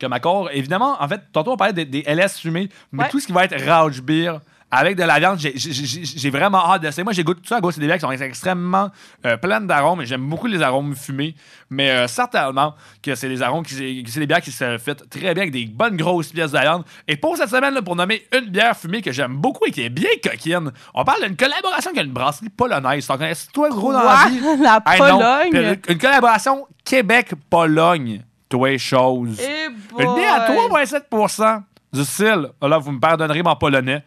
Comme 0.00 0.12
accord, 0.12 0.48
évidemment, 0.52 0.96
en 1.00 1.08
fait, 1.08 1.20
tantôt 1.32 1.52
on 1.52 1.56
parlait 1.56 1.72
des, 1.72 1.84
des 1.84 2.02
LS 2.06 2.38
fumés, 2.38 2.68
mais 2.92 3.04
Ouais. 3.04 3.08
tout 3.10 3.20
ce 3.20 3.26
qui 3.26 3.32
va 3.32 3.44
être 3.44 3.56
Rauch 3.64 4.00
Beer 4.00 4.32
avec 4.70 4.96
de 4.98 5.02
la 5.02 5.18
viande. 5.18 5.38
J'ai- 5.38 6.28
vraiment 6.30 6.58
hâte 6.70 6.82
d'essayer. 6.82 7.02
Moi, 7.02 7.14
j'ai 7.14 7.24
goûté 7.24 7.40
tout 7.40 7.48
ça 7.48 7.56
à 7.56 7.60
gauche. 7.62 7.72
C'est 7.76 7.80
des 7.80 7.86
bières 7.86 7.96
qui 7.96 8.02
sont 8.02 8.10
extrêmement 8.12 8.90
euh, 9.24 9.38
pleines 9.38 9.66
d'arômes. 9.66 10.02
et 10.02 10.04
J'aime 10.06 10.28
beaucoup 10.28 10.46
les 10.46 10.60
arômes 10.60 10.94
fumés. 10.94 11.34
Mais 11.70 11.88
euh, 11.90 12.06
certainement 12.06 12.74
que 13.02 13.14
c'est 13.14 13.30
des 13.30 13.40
arômes 13.40 13.64
qui 13.64 14.04
c'est 14.06 14.20
des 14.20 14.26
bières 14.26 14.42
qui 14.42 14.52
se 14.52 14.76
fit 14.76 14.94
très 15.08 15.20
bien 15.32 15.44
avec 15.44 15.52
des 15.52 15.64
bonnes 15.64 15.96
grosses 15.96 16.28
pièces 16.32 16.52
de 16.52 16.58
viande. 16.58 16.84
Et 17.06 17.16
pour 17.16 17.38
cette 17.38 17.48
semaine, 17.48 17.72
là, 17.72 17.80
pour 17.80 17.96
nommer 17.96 18.26
une 18.36 18.50
bière 18.50 18.76
fumée 18.76 19.00
que 19.00 19.10
j'aime 19.10 19.36
beaucoup 19.36 19.64
et 19.64 19.70
qui 19.70 19.80
est 19.80 19.88
bien 19.88 20.10
coquine, 20.22 20.70
on 20.92 21.02
parle 21.02 21.24
d'une 21.24 21.36
collaboration 21.36 21.90
avec 21.90 22.04
une 22.04 22.12
brasserie 22.12 22.50
polonaise. 22.50 23.06
T'en 23.06 23.16
connais 23.16 23.32
toi 23.54 23.70
gros 23.70 23.94
dans 23.94 24.02
la 24.02 24.26
vie? 24.28 24.38
La 24.62 24.82
Hey. 24.86 24.98
Pologne? 24.98 25.78
Une 25.88 25.98
collaboration 25.98 26.66
Québec-Pologne. 26.84 28.22
Toi, 28.48 28.78
chose. 28.78 29.38
Eh 29.40 29.66
Une 30.02 30.14
bière 30.14 30.42
à 30.42 30.46
boy. 30.52 30.84
3,7 30.84 31.62
du 31.92 32.04
style. 32.04 32.48
Là, 32.62 32.78
vous 32.78 32.92
me 32.92 33.00
pardonnerez 33.00 33.42
mon 33.42 33.56
polonais. 33.56 34.04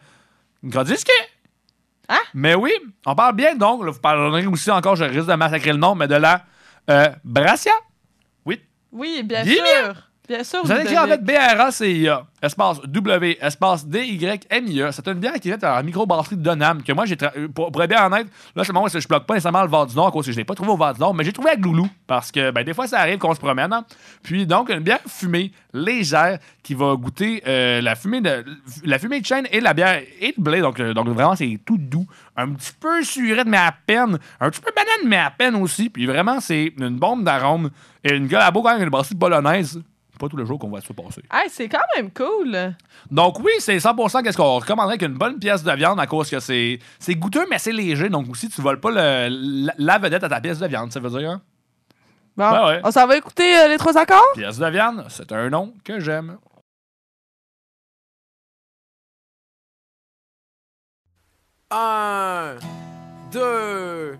Grodisque. 0.64 1.10
Hein? 2.08 2.20
Mais 2.34 2.54
oui, 2.54 2.72
on 3.06 3.14
parle 3.14 3.34
bien 3.34 3.54
donc. 3.54 3.84
Là, 3.84 3.90
vous 3.90 4.00
pardonnerez 4.00 4.46
aussi 4.46 4.70
encore, 4.70 4.96
je 4.96 5.04
risque 5.04 5.26
de 5.28 5.34
massacrer 5.34 5.72
le 5.72 5.78
nom, 5.78 5.94
mais 5.94 6.08
de 6.08 6.14
la 6.16 6.42
euh, 6.90 7.08
Brassia. 7.24 7.72
Oui. 8.44 8.60
Oui, 8.90 9.22
bien 9.24 9.42
Dis 9.44 9.54
sûr. 9.54 9.62
bien. 9.62 9.94
Bien 10.28 10.44
sûr. 10.44 10.60
Vous 10.64 10.70
allez 10.70 10.82
écrire 10.82 11.02
en 11.02 11.08
fait 11.08 11.22
B-R-A-C-I-A, 11.24 12.24
espace 12.40 12.80
W, 12.82 13.38
espace 13.40 13.84
D-Y-M-I-A. 13.86 14.92
C'est 14.92 15.08
une 15.08 15.14
bière 15.14 15.34
qui 15.34 15.50
est 15.50 15.64
à 15.64 15.74
la 15.76 15.82
microbrasserie 15.82 16.36
de 16.36 16.42
Donham, 16.42 16.80
que 16.82 16.92
moi, 16.92 17.06
j'ai 17.06 17.16
tra- 17.16 17.32
euh, 17.36 17.48
pour, 17.48 17.72
pour 17.72 17.82
être 17.82 17.90
bien 17.90 18.06
honnête, 18.06 18.28
là, 18.54 18.62
c'est 18.62 18.68
le 18.68 18.74
moment 18.74 18.86
où 18.86 18.88
je 18.88 19.08
bloque 19.08 19.26
pas 19.26 19.34
nécessairement 19.34 19.62
le 19.62 19.68
Var 19.68 19.86
du 19.86 19.96
Nord, 19.96 20.12
cause 20.12 20.24
que 20.26 20.32
je 20.32 20.36
l'ai 20.36 20.44
pas 20.44 20.54
trouvé 20.54 20.70
au 20.70 20.76
Var 20.76 20.94
du 20.94 21.00
Nord, 21.00 21.12
mais 21.14 21.24
j'ai 21.24 21.32
trouvé 21.32 21.50
à 21.50 21.56
Gloulou, 21.56 21.88
parce 22.06 22.30
que, 22.30 22.52
ben, 22.52 22.64
des 22.64 22.72
fois, 22.72 22.86
ça 22.86 23.00
arrive 23.00 23.18
qu'on 23.18 23.34
se 23.34 23.40
promène. 23.40 23.72
hein. 23.72 23.84
Puis, 24.22 24.46
donc, 24.46 24.70
une 24.70 24.78
bière 24.80 25.00
fumée, 25.08 25.50
légère, 25.74 26.38
qui 26.62 26.74
va 26.74 26.94
goûter 26.94 27.42
euh, 27.48 27.80
la 27.80 27.96
fumée 27.96 28.20
de 28.20 28.44
la 28.84 28.98
fumée 29.00 29.20
de 29.20 29.26
chêne 29.26 29.48
et 29.50 29.60
la 29.60 29.74
bière 29.74 30.00
et 30.20 30.34
de 30.38 30.40
blé. 30.40 30.60
Donc, 30.60 30.78
euh, 30.78 30.94
donc 30.94 31.08
vraiment, 31.08 31.34
c'est 31.34 31.58
tout 31.66 31.78
doux. 31.78 32.06
Un 32.36 32.50
petit 32.52 32.72
peu 32.78 33.02
surette, 33.02 33.48
mais 33.48 33.56
à 33.56 33.74
peine. 33.86 34.18
Un 34.40 34.50
petit 34.50 34.60
peu 34.60 34.70
banane, 34.74 35.08
mais 35.08 35.16
à 35.16 35.30
peine 35.30 35.56
aussi. 35.56 35.90
Puis, 35.90 36.06
vraiment, 36.06 36.38
c'est 36.40 36.72
une 36.78 36.96
bombe 36.96 37.24
d'arôme. 37.24 37.70
Et 38.04 38.14
une 38.14 38.28
gueule 38.28 38.42
à 38.42 38.50
beau 38.52 38.62
quand 38.62 38.72
même, 38.74 38.82
une 38.84 38.90
brasserie 38.90 39.16
polonaise. 39.16 39.82
Pas 40.22 40.28
tous 40.28 40.36
les 40.36 40.46
jours 40.46 40.56
qu'on 40.56 40.68
voit 40.68 40.80
ça 40.80 40.94
passer. 40.94 41.20
Hey, 41.32 41.50
c'est 41.50 41.68
quand 41.68 41.80
même 41.96 42.12
cool. 42.12 42.56
Donc 43.10 43.40
oui, 43.40 43.50
c'est 43.58 43.76
100% 43.76 44.22
qu'est-ce 44.22 44.36
qu'on 44.36 44.54
recommanderait 44.60 44.96
qu'une 44.96 45.14
bonne 45.18 45.40
pièce 45.40 45.64
de 45.64 45.72
viande 45.72 45.98
à 45.98 46.06
cause 46.06 46.30
que 46.30 46.38
c'est 46.38 46.78
c'est 47.00 47.16
goûteux 47.16 47.44
mais 47.50 47.58
c'est 47.58 47.72
léger 47.72 48.08
donc 48.08 48.28
aussi 48.30 48.48
tu 48.48 48.60
voles 48.62 48.78
pas 48.78 48.90
le- 48.92 49.66
la, 49.66 49.74
la 49.78 49.98
vedette 49.98 50.22
à 50.22 50.28
ta 50.28 50.40
pièce 50.40 50.60
de 50.60 50.66
viande, 50.68 50.92
ça 50.92 51.00
veut 51.00 51.10
dire. 51.10 51.28
hein? 51.28 51.42
Bon, 52.36 52.50
Ben 52.52 52.66
ouais. 52.68 52.80
on 52.84 52.92
s'en 52.92 53.08
va 53.08 53.16
écouter 53.16 53.58
euh, 53.58 53.66
les 53.66 53.78
trois 53.78 53.98
accords? 53.98 54.22
Pièce 54.34 54.58
de 54.58 54.66
viande, 54.70 55.04
c'est 55.08 55.32
un 55.32 55.50
nom 55.50 55.74
que 55.84 55.98
j'aime. 55.98 56.38
Un, 61.70 62.56
deux, 63.30 64.18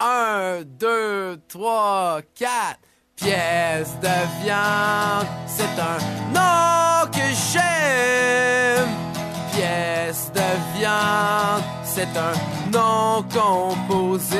un, 0.00 0.62
deux, 0.64 1.40
trois, 1.48 2.20
quatre. 2.34 2.78
Pièce 3.16 3.96
de 4.02 4.44
viande, 4.44 5.26
c'est 5.46 5.80
un 5.80 5.98
nom 6.34 7.10
que 7.10 7.26
j'aime. 7.50 8.90
Pièce 9.52 10.30
de 10.34 10.78
viande, 10.78 11.62
c'est 11.82 12.14
un 12.14 12.34
nom 12.70 13.24
composé. 13.32 14.36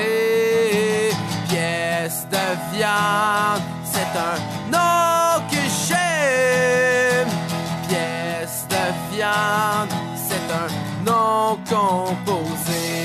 Pièce 1.48 2.26
de 2.30 2.76
viande, 2.76 3.62
c'est 3.82 4.14
un 4.18 4.36
nom 4.70 5.42
que 5.50 5.62
j'aime. 5.88 7.30
Pièce 7.88 8.66
de 8.68 9.16
viande, 9.16 9.94
c'est 10.28 10.52
un 10.52 10.68
nom 11.10 11.58
composé. 11.66 12.95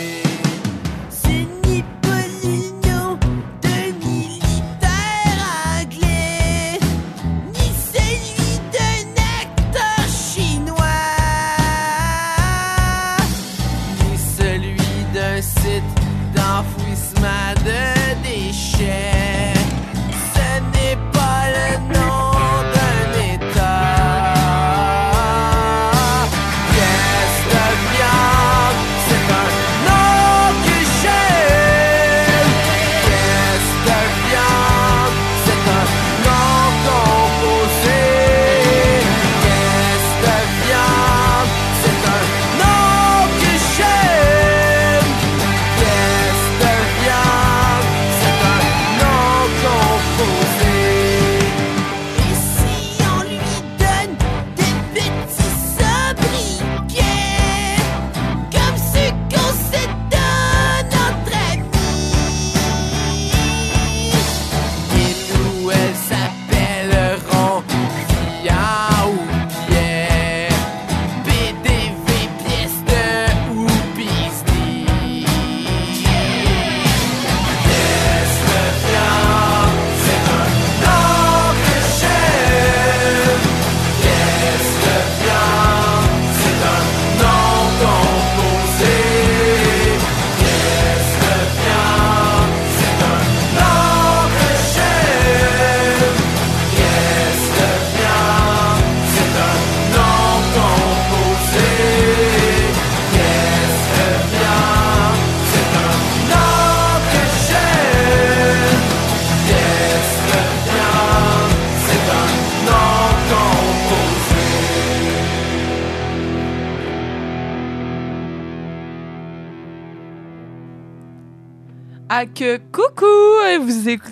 Celui 15.42 15.82
d'un 15.82 15.82
site 15.82 16.36
d'enfouissement 16.36 17.54
de 17.66 18.01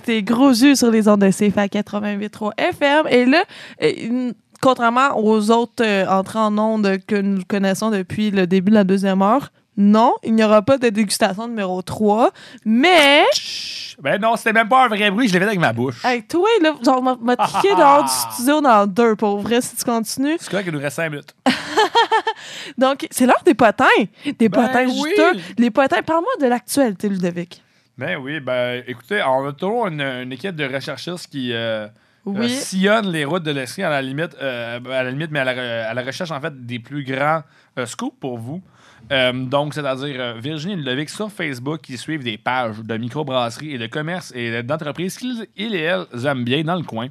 Écoutez 0.10 0.24
Gros 0.24 0.54
Jus 0.54 0.76
sur 0.76 0.90
les 0.90 1.08
ondes 1.08 1.22
de 1.22 1.30
CFA 1.30 1.68
88.3 1.68 2.54
FM. 2.58 3.06
Et 3.12 3.26
là, 3.26 3.44
euh, 3.84 4.32
contrairement 4.60 5.16
aux 5.16 5.52
autres 5.52 5.84
euh, 5.86 6.08
entrées 6.08 6.40
en 6.40 6.58
ondes 6.58 6.98
que 7.06 7.16
nous 7.16 7.44
connaissons 7.48 7.92
depuis 7.92 8.32
le 8.32 8.48
début 8.48 8.72
de 8.72 8.76
la 8.76 8.84
deuxième 8.84 9.22
heure, 9.22 9.52
non, 9.78 10.16
il 10.24 10.34
n'y 10.34 10.44
aura 10.44 10.64
pas 10.64 10.80
de 10.80 10.90
dégustation 10.90 11.48
numéro 11.48 11.84
3, 11.84 12.32
mais... 12.66 13.22
Ben 14.02 14.20
non, 14.20 14.36
c'était 14.36 14.52
même 14.52 14.68
pas 14.68 14.86
un 14.86 14.88
vrai 14.88 15.12
bruit, 15.12 15.28
je 15.28 15.34
l'ai 15.34 15.40
fait 15.40 15.46
avec 15.46 15.60
ma 15.60 15.74
bouche. 15.74 16.04
Hey, 16.04 16.24
toi, 16.24 16.48
là, 16.64 16.74
genre, 16.84 17.04
m'a- 17.04 17.18
m'a 17.22 17.36
kické 17.36 17.76
dehors 17.76 18.04
du 18.04 18.34
studio 18.34 18.62
dans 18.62 18.88
deux, 18.88 19.16
pour 19.16 19.38
vrai, 19.42 19.62
si 19.62 19.76
tu 19.76 19.84
continues. 19.86 20.38
C'est 20.40 20.50
quoi 20.50 20.64
qu'il 20.64 20.72
nous 20.74 20.80
reste 20.80 20.96
5 20.96 21.10
minutes. 21.12 21.36
Donc, 22.80 23.06
c'est 23.12 23.28
l'heure 23.28 23.44
des 23.46 23.54
potins. 23.54 23.86
Des 24.26 24.50
Ben 24.50 24.66
potins 24.66 24.88
oui. 24.88 25.04
juteux. 25.12 25.40
Les 25.60 25.70
potins, 25.70 26.02
parle-moi 26.02 26.32
de 26.42 26.48
l'actualité, 26.48 27.10
Ludovic. 27.10 27.62
Ben 28.00 28.18
oui, 28.18 28.40
ben 28.40 28.82
écoutez, 28.88 29.22
on 29.28 29.46
a 29.48 29.52
toujours 29.52 29.88
une, 29.88 30.02
une 30.02 30.32
équipe 30.32 30.56
de 30.56 30.64
recherchistes 30.66 31.28
qui 31.30 31.52
euh, 31.54 31.88
Oui. 32.26 32.46
euh, 32.46 32.48
sillonne 32.48 33.08
les 33.12 33.26
routes 33.26 33.44
de 33.44 33.52
l'esprit 33.52 33.84
à 33.84 33.90
la 33.90 34.02
limite, 34.02 34.38
euh, 34.42 34.80
à 34.90 35.04
la 35.04 35.12
limite, 35.12 35.32
mais 35.32 35.40
à 35.40 35.44
la, 35.44 35.54
re- 35.54 35.90
à 35.90 35.94
la 35.94 36.02
recherche 36.02 36.32
en 36.32 36.40
fait 36.40 36.66
des 36.66 36.80
plus 36.80 37.04
grands 37.04 37.44
euh, 37.78 37.86
scoops 37.86 38.16
pour 38.22 38.38
vous. 38.38 38.62
Euh, 39.12 39.34
donc, 39.34 39.74
c'est-à-dire 39.74 40.16
euh, 40.18 40.34
Virginie 40.40 40.78
Ludovic 40.78 41.10
sur 41.10 41.30
Facebook 41.30 41.82
qui 41.82 41.98
suivent 41.98 42.24
des 42.24 42.38
pages 42.38 42.78
de 42.80 42.96
microbrasseries 42.98 43.74
et 43.74 43.78
de 43.78 43.88
commerce 43.88 44.32
et 44.36 44.64
d'entreprises 44.64 45.18
qu'ils 45.18 45.48
ils 45.58 45.76
et 45.76 45.82
elles 45.82 46.06
aiment 46.26 46.44
bien 46.46 46.64
dans 46.64 46.76
le 46.76 46.84
coin. 46.84 47.08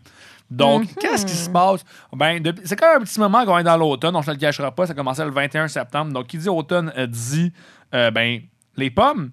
Donc, 0.51 0.85
Mhm. 0.85 0.95
qu'est-ce 1.01 1.27
qui 1.27 1.35
se 1.35 1.51
passe? 1.51 1.85
Ben, 2.17 2.43
c'est 2.65 2.77
quand 2.77 2.93
même 2.95 3.03
un 3.03 3.05
petit 3.05 3.21
moment 3.21 3.45
qu'on 3.45 3.59
est 3.59 3.63
dans 3.65 3.77
l'automne, 3.77 4.17
on 4.17 4.21
ne 4.21 4.25
se 4.25 4.31
le 4.31 4.39
cachera 4.39 4.75
pas, 4.75 4.87
ça 4.87 4.95
commençait 4.95 5.25
le 5.27 5.33
21 5.33 5.69
septembre. 5.69 6.13
Donc, 6.13 6.29
qui 6.29 6.39
dit 6.39 6.49
automne 6.49 6.91
euh, 6.97 7.07
dit, 7.07 7.53
euh, 7.95 8.11
ben, 8.11 8.41
les 8.77 8.89
pommes, 8.91 9.31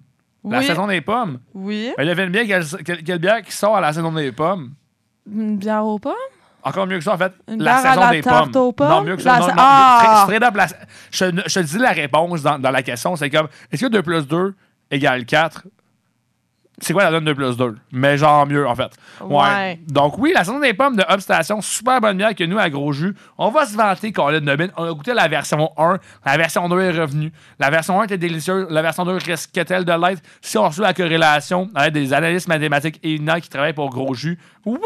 la 0.50 0.58
Oui. 0.58 0.66
saison 0.66 0.86
des 0.86 1.00
pommes. 1.00 1.38
Oui. 1.54 1.92
Ben, 1.96 2.06
devinez 2.06 2.28
bien 2.30 2.46
quelle, 2.46 2.64
quelle- 2.84 3.02
quelle 3.02 3.18
bière 3.18 3.42
qui 3.42 3.52
sort 3.52 3.76
à 3.76 3.80
la 3.80 3.92
saison 3.92 4.12
des 4.12 4.32
pommes? 4.32 4.72
Une 5.30 5.56
bière 5.58 5.84
aux 5.84 5.98
pommes? 5.98 6.12
Encore 6.62 6.86
mieux 6.86 6.98
que 6.98 7.04
ça, 7.04 7.14
en 7.14 7.18
fait, 7.18 7.32
Une 7.48 7.62
la 7.62 7.80
bière 7.80 7.92
saison 7.92 8.00
la 8.06 8.10
des 8.10 8.22
pommes. 8.22 8.56
aux 8.56 8.72
pommes? 8.72 8.88
Non, 8.88 9.02
mieux 9.02 9.16
que 9.16 9.22
ça. 9.22 9.34
La 9.34 9.38
non, 9.38 9.46
sa- 9.46 9.52
non, 9.52 9.58
Ah! 9.62 10.26
la- 10.54 10.66
je, 11.12 11.24
je 11.46 11.60
te 11.60 11.64
dis 11.64 11.78
la 11.78 11.92
réponse 11.92 12.42
dans, 12.42 12.58
dans 12.58 12.70
la 12.70 12.82
question. 12.82 13.14
C'est 13.16 13.30
comme, 13.30 13.48
est-ce 13.70 13.84
que 13.86 13.90
2 13.90 14.02
plus 14.02 14.26
2 14.26 14.54
égale 14.90 15.24
4? 15.26 15.62
C'est 16.78 16.92
quoi 16.92 17.04
la 17.04 17.10
donne 17.10 17.24
2 17.24 17.34
plus 17.34 17.56
2? 17.56 17.76
Mais 17.92 18.18
genre 18.18 18.46
mieux, 18.46 18.66
en 18.66 18.74
fait. 18.74 18.90
Ouais. 19.22 19.80
Donc 19.88 20.18
oui, 20.18 20.32
la 20.34 20.44
saison 20.44 20.60
des 20.60 20.74
pommes 20.74 20.96
de 20.96 21.04
Hub 21.08 21.20
Station, 21.20 21.62
super 21.62 22.00
bonne 22.00 22.18
bière 22.18 22.34
que 22.34 22.44
nous, 22.44 22.58
à 22.58 22.68
Gros 22.68 22.92
Jus, 22.92 23.14
on 23.38 23.48
va 23.48 23.64
se 23.64 23.74
vanter 23.76 24.12
qu'on 24.12 24.26
a 24.26 24.40
de 24.40 24.70
On 24.76 24.84
a 24.84 24.92
goûté 24.92 25.14
la 25.14 25.26
version 25.26 25.72
1, 25.78 25.98
la 26.24 26.36
version 26.36 26.68
2 26.68 26.80
est 26.80 27.00
revenue. 27.00 27.32
La 27.58 27.70
version 27.70 27.98
1 28.00 28.04
était 28.04 28.18
délicieuse, 28.18 28.66
la 28.68 28.82
version 28.82 29.06
2 29.06 29.12
risque-t-elle 29.12 29.86
de 29.86 29.92
l'être? 29.92 30.22
Si 30.42 30.58
on 30.58 30.68
reçoit 30.68 30.88
la 30.88 30.94
corrélation 30.94 31.70
avec 31.74 31.94
des 31.94 32.12
analystes 32.12 32.48
mathématiques 32.48 33.00
éminents 33.02 33.40
qui 33.40 33.48
travaillent 33.48 33.72
pour 33.72 33.88
Gros 33.88 34.14
Jus, 34.14 34.38
oui! 34.66 34.78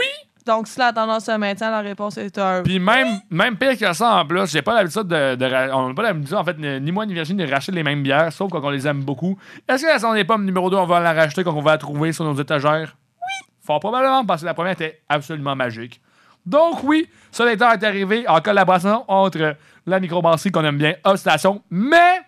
Donc, 0.46 0.68
si 0.68 0.78
la 0.78 0.92
tendance 0.92 1.24
se 1.26 1.36
maintient, 1.36 1.70
la 1.70 1.80
réponse 1.80 2.16
est 2.18 2.36
un. 2.38 2.62
Puis 2.62 2.78
même, 2.78 3.20
même 3.30 3.56
pire 3.56 3.76
que 3.78 3.92
ça, 3.92 4.16
en 4.16 4.24
plus, 4.26 4.50
j'ai 4.50 4.62
pas 4.62 4.74
l'habitude 4.74 5.02
de, 5.02 5.72
On 5.74 5.88
n'a 5.88 5.94
pas 5.94 6.02
l'habitude, 6.02 6.34
en 6.34 6.44
fait, 6.44 6.56
ni 6.58 6.90
moi 6.92 7.04
ni 7.06 7.12
Virginie, 7.14 7.44
de 7.44 7.50
racheter 7.52 7.72
les 7.72 7.82
mêmes 7.82 8.02
bières, 8.02 8.32
sauf 8.32 8.50
quand 8.50 8.62
on 8.64 8.70
les 8.70 8.86
aime 8.86 9.02
beaucoup. 9.02 9.38
Est-ce 9.68 9.82
que 9.82 9.88
la 9.88 9.94
saison 9.98 10.14
des 10.14 10.24
pommes 10.24 10.44
numéro 10.44 10.70
2, 10.70 10.76
on 10.76 10.86
va 10.86 11.00
la 11.00 11.12
racheter 11.12 11.44
quand 11.44 11.52
on 11.54 11.60
va 11.60 11.72
la 11.72 11.78
trouver 11.78 12.12
sur 12.12 12.24
nos 12.24 12.34
étagères? 12.34 12.96
Oui! 13.16 13.46
Fort 13.62 13.80
probablement, 13.80 14.24
parce 14.24 14.40
que 14.40 14.46
la 14.46 14.54
première 14.54 14.72
était 14.72 15.02
absolument 15.08 15.54
magique. 15.54 16.00
Donc 16.46 16.82
oui, 16.84 17.06
ce 17.30 17.42
lecteur 17.42 17.72
est 17.72 17.84
arrivé 17.84 18.26
en 18.26 18.40
collaboration 18.40 19.04
entre 19.08 19.56
la 19.86 20.00
microbrasserie 20.00 20.50
qu'on 20.50 20.64
aime 20.64 20.78
bien, 20.78 20.94
Hub 21.06 21.16
Station, 21.16 21.62
mais 21.70 22.22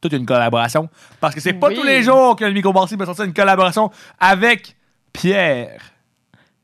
toute 0.00 0.12
une 0.14 0.26
collaboration, 0.26 0.88
parce 1.20 1.34
que 1.34 1.40
c'est 1.40 1.52
pas 1.52 1.68
Oui. 1.68 1.76
tous 1.76 1.84
les 1.84 2.02
jours 2.02 2.34
que 2.34 2.44
le 2.44 2.52
microbrasserie 2.52 2.96
peut 2.96 3.04
sortir 3.06 3.24
une 3.24 3.32
collaboration 3.34 3.90
avec 4.18 4.74
Pierre. 5.12 5.80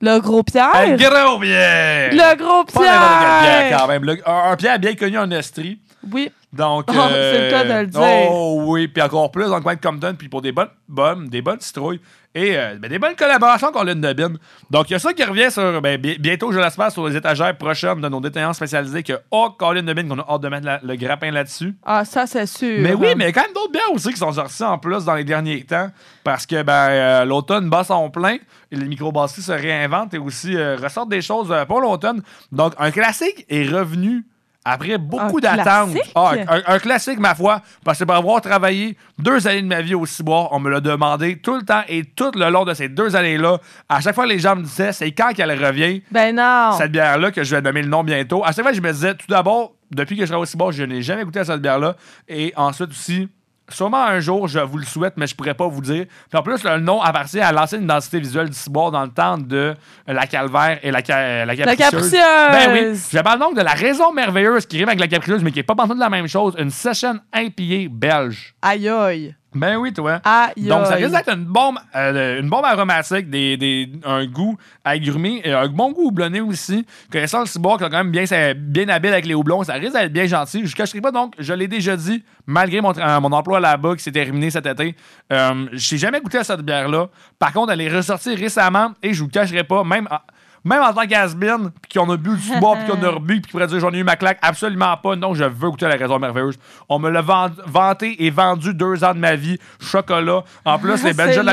Le 0.00 0.18
gros 0.20 0.42
Pierre? 0.42 0.74
Un 0.74 0.96
gros 0.96 1.38
Pierre! 1.38 2.12
Le 2.12 2.36
gros 2.36 2.64
Pas 2.64 2.80
Pierre! 2.80 3.40
bière, 3.70 3.78
quand 3.78 3.86
même. 3.88 4.04
Le- 4.04 4.28
un, 4.28 4.50
un 4.52 4.56
Pierre 4.56 4.78
bien 4.78 4.94
connu 4.94 5.18
en 5.18 5.30
Estrie. 5.30 5.78
Oui. 6.12 6.30
Donc, 6.52 6.84
Oh, 6.90 6.92
c'est 7.10 7.44
le 7.46 7.50
cas 7.50 7.64
de 7.64 7.80
le 7.80 7.86
dire. 7.86 8.00
Oh 8.30 8.62
oui, 8.66 8.88
puis 8.88 9.02
encore 9.02 9.30
plus 9.30 9.46
dans 9.48 9.56
le 9.56 9.62
coin 9.62 9.74
de 9.74 9.80
Compton, 9.80 10.14
puis 10.18 10.28
pour 10.28 10.42
des 10.42 10.52
bonnes 10.52 10.68
bonnes, 10.88 11.28
des 11.28 11.42
bonnes 11.42 11.60
citrouilles 11.60 12.00
et 12.36 12.56
euh, 12.58 12.76
ben, 12.78 12.88
des 12.90 12.98
bonnes 12.98 13.16
collaborations 13.16 13.72
qu'on 13.72 13.86
a 13.88 13.94
de 13.94 14.12
Bin. 14.12 14.34
Donc, 14.70 14.90
il 14.90 14.92
y 14.92 14.96
a 14.96 14.98
ça 14.98 15.12
qui 15.14 15.24
revient 15.24 15.50
sur, 15.50 15.80
ben, 15.80 15.98
bi- 16.00 16.18
bientôt, 16.18 16.52
je 16.52 16.58
l'espère, 16.58 16.92
sur 16.92 17.08
les 17.08 17.16
étagères 17.16 17.56
prochaines 17.56 18.00
de 18.00 18.08
nos 18.08 18.20
détaillants 18.20 18.52
spécialisés 18.52 19.02
que, 19.02 19.14
oh, 19.30 19.50
Colin 19.58 19.82
de 19.82 19.92
Bin, 19.94 20.06
qu'on 20.06 20.18
a 20.18 20.26
hâte 20.28 20.42
de 20.42 20.48
mettre 20.48 20.66
la- 20.66 20.80
le 20.82 20.96
grappin 20.96 21.30
là-dessus. 21.30 21.74
Ah, 21.84 22.04
ça, 22.04 22.26
c'est 22.26 22.46
sûr. 22.46 22.80
Mais 22.80 22.92
oui, 22.94 23.08
mais 23.16 23.24
il 23.24 23.26
y 23.26 23.30
a 23.30 23.32
quand 23.32 23.42
même 23.42 23.54
d'autres 23.54 23.72
bières 23.72 23.92
aussi 23.92 24.10
qui 24.10 24.18
sont 24.18 24.32
sorties 24.32 24.62
en 24.64 24.76
plus 24.78 25.04
dans 25.06 25.14
les 25.14 25.24
derniers 25.24 25.64
temps. 25.64 25.90
Parce 26.22 26.44
que 26.44 26.62
ben, 26.62 26.72
euh, 26.90 27.24
l'automne 27.24 27.70
bat 27.70 27.84
son 27.84 28.10
plein 28.10 28.34
et 28.70 28.76
les 28.76 28.84
microbrasseries 28.86 29.42
se 29.42 29.52
réinventent 29.52 30.12
et 30.12 30.18
aussi 30.18 30.54
euh, 30.56 30.76
ressortent 30.76 31.08
des 31.08 31.22
choses 31.22 31.54
pour 31.66 31.80
l'automne. 31.80 32.22
Donc, 32.52 32.74
un 32.78 32.90
classique 32.90 33.46
est 33.48 33.66
revenu 33.68 34.26
après 34.68 34.98
beaucoup 34.98 35.40
d'attentes. 35.40 35.96
Ah, 36.16 36.32
un, 36.48 36.74
un 36.74 36.78
classique, 36.80 37.20
ma 37.20 37.34
foi. 37.36 37.62
Parce 37.84 38.00
que 38.00 38.04
pour 38.04 38.16
avoir 38.16 38.40
travaillé 38.40 38.96
deux 39.16 39.46
années 39.46 39.62
de 39.62 39.68
ma 39.68 39.80
vie 39.80 39.94
au 39.94 40.04
ciboire, 40.06 40.48
on 40.50 40.58
me 40.58 40.68
l'a 40.68 40.80
demandé 40.80 41.38
tout 41.38 41.54
le 41.54 41.62
temps 41.62 41.82
et 41.88 42.04
tout 42.04 42.32
le 42.34 42.50
long 42.50 42.64
de 42.64 42.74
ces 42.74 42.88
deux 42.88 43.14
années-là. 43.14 43.58
À 43.88 44.00
chaque 44.00 44.16
fois, 44.16 44.26
les 44.26 44.40
gens 44.40 44.56
me 44.56 44.62
disaient 44.62 44.92
c'est 44.92 45.12
quand 45.12 45.32
qu'elle 45.34 45.52
revient 45.64 46.02
Ben 46.10 46.34
non. 46.34 46.72
cette 46.76 46.90
bière-là, 46.90 47.30
que 47.30 47.44
je 47.44 47.54
vais 47.54 47.62
nommer 47.62 47.82
le 47.82 47.88
nom 47.88 48.02
bientôt. 48.02 48.44
À 48.44 48.50
chaque 48.52 48.64
fois, 48.64 48.72
je 48.72 48.80
me 48.80 48.92
disais, 48.92 49.14
tout 49.14 49.26
d'abord, 49.28 49.72
depuis 49.92 50.16
que 50.16 50.22
je 50.22 50.26
travaille 50.26 50.42
au 50.42 50.46
Cibor, 50.46 50.72
je 50.72 50.82
n'ai 50.82 51.00
jamais 51.00 51.22
goûté 51.22 51.38
à 51.38 51.44
cette 51.44 51.62
bière-là. 51.62 51.94
Et 52.28 52.52
ensuite 52.56 52.90
aussi, 52.90 53.28
sûrement 53.68 54.04
un 54.04 54.20
jour, 54.20 54.48
je 54.48 54.58
vous 54.58 54.78
le 54.78 54.84
souhaite, 54.84 55.14
mais 55.16 55.26
je 55.26 55.34
pourrais 55.34 55.54
pas 55.54 55.66
vous 55.66 55.80
dire. 55.80 56.06
Puis 56.28 56.38
en 56.38 56.42
plus, 56.42 56.62
le 56.64 56.78
nom 56.78 57.00
appartient 57.02 57.40
à 57.40 57.52
l'ancienne 57.52 57.84
identité 57.84 58.20
visuelle 58.20 58.48
du 58.48 58.56
Cibor 58.56 58.90
dans 58.90 59.02
le 59.04 59.10
temps 59.10 59.38
de 59.38 59.74
la 60.06 60.26
Calvaire 60.26 60.78
et 60.82 60.90
la, 60.90 61.04
ca- 61.04 61.44
la 61.44 61.56
Capricieuse. 61.56 61.90
Capricieuse. 61.90 62.22
Ben 62.50 62.72
oui. 62.72 63.00
Je 63.12 63.18
parle 63.20 63.38
donc 63.40 63.56
de 63.56 63.62
la 63.62 63.72
raison 63.72 64.12
merveilleuse 64.12 64.66
qui 64.66 64.78
rime 64.78 64.88
avec 64.88 65.00
la 65.00 65.08
Capricieuse, 65.08 65.42
mais 65.42 65.50
qui 65.52 65.58
est 65.60 65.64
pas 65.64 65.74
partout 65.74 65.94
de 65.94 66.00
la 66.00 66.10
même 66.10 66.28
chose. 66.28 66.54
Une 66.58 66.70
session 66.70 67.18
IPA 67.34 67.88
belge. 67.90 68.54
Aïe 68.62 68.88
aïe. 68.88 69.34
Ben 69.54 69.76
oui, 69.76 69.90
toi. 69.92 70.20
Aïe 70.22 70.66
Donc, 70.66 70.84
ça 70.86 70.94
aïe. 70.94 71.04
risque 71.04 71.16
d'être 71.16 71.30
une 71.34 71.44
bombe, 71.46 71.78
euh, 71.94 72.40
une 72.40 72.50
bombe 72.50 72.64
aromatique, 72.66 73.30
des, 73.30 73.56
des- 73.56 73.90
un 74.04 74.26
goût 74.26 74.58
agrumé, 74.84 75.40
et 75.44 75.52
un 75.52 75.68
bon 75.68 75.92
goût 75.92 76.08
houblonné 76.08 76.40
aussi. 76.42 76.84
Connaissant 77.10 77.40
le 77.40 77.46
ciboire 77.46 77.78
qui 77.78 77.84
est 77.84 77.88
quand 77.88 77.96
même 78.04 78.10
bien, 78.10 78.24
bien 78.54 78.88
habile 78.90 79.12
avec 79.12 79.24
les 79.24 79.34
houblons, 79.34 79.62
ça 79.62 79.74
risque 79.74 79.94
d'être 79.94 80.12
bien 80.12 80.26
gentil. 80.26 80.60
Je 80.66 80.72
ne 80.72 80.76
cacherai 80.76 81.00
pas, 81.00 81.10
donc, 81.10 81.32
je 81.38 81.54
l'ai 81.54 81.68
déjà 81.68 81.96
dit, 81.96 82.22
malgré 82.46 82.82
mon, 82.82 82.92
mon 83.20 83.32
emploi 83.32 83.58
là-bas 83.60 83.96
qui 83.96 84.02
s'est 84.02 84.12
terminé 84.12 84.50
cet 84.50 84.66
été, 84.66 84.94
euh, 85.32 85.66
je 85.72 85.94
n'ai 85.94 85.98
jamais 85.98 86.20
goûté 86.20 86.36
à 86.38 86.44
cette 86.44 86.60
bière-là. 86.60 87.08
Par 87.38 87.52
contre, 87.54 87.72
elle 87.72 87.80
est 87.80 87.88
ressortie 87.96 88.34
récemment 88.34 88.92
et 89.02 89.14
je 89.14 89.20
vous 89.20 89.26
le 89.26 89.32
cacherai 89.32 89.64
pas, 89.64 89.84
même 89.84 90.06
en, 90.10 90.18
même 90.66 90.82
en 90.82 90.92
tant 90.92 91.06
qu'Asbin, 91.06 91.70
puis 91.80 91.98
qu'on 91.98 92.10
a 92.10 92.16
bu 92.16 92.36
du 92.36 92.42
ciboire, 92.42 92.76
puis 92.78 92.86
qu'on 92.88 93.02
a 93.02 93.10
rebu, 93.10 93.40
puis 93.40 93.42
qu'on 93.42 93.58
pourrait 93.58 93.66
dire 93.68 93.80
j'en 93.80 93.92
ai 93.92 93.98
eu 93.98 94.04
ma 94.04 94.16
claque, 94.16 94.38
absolument 94.42 94.96
pas. 94.96 95.16
Non, 95.16 95.32
je 95.34 95.44
veux 95.44 95.70
goûter 95.70 95.86
la 95.86 95.96
raison 95.96 96.18
merveilleuse. 96.18 96.58
On 96.88 96.98
me 96.98 97.08
l'a 97.10 97.22
vanté 97.22 98.24
et 98.24 98.30
vendu 98.30 98.74
deux 98.74 99.04
ans 99.04 99.14
de 99.14 99.18
ma 99.18 99.36
vie. 99.36 99.58
Chocolat. 99.80 100.42
En 100.64 100.78
plus, 100.78 101.02
les 101.04 101.12
Belgians 101.14 101.46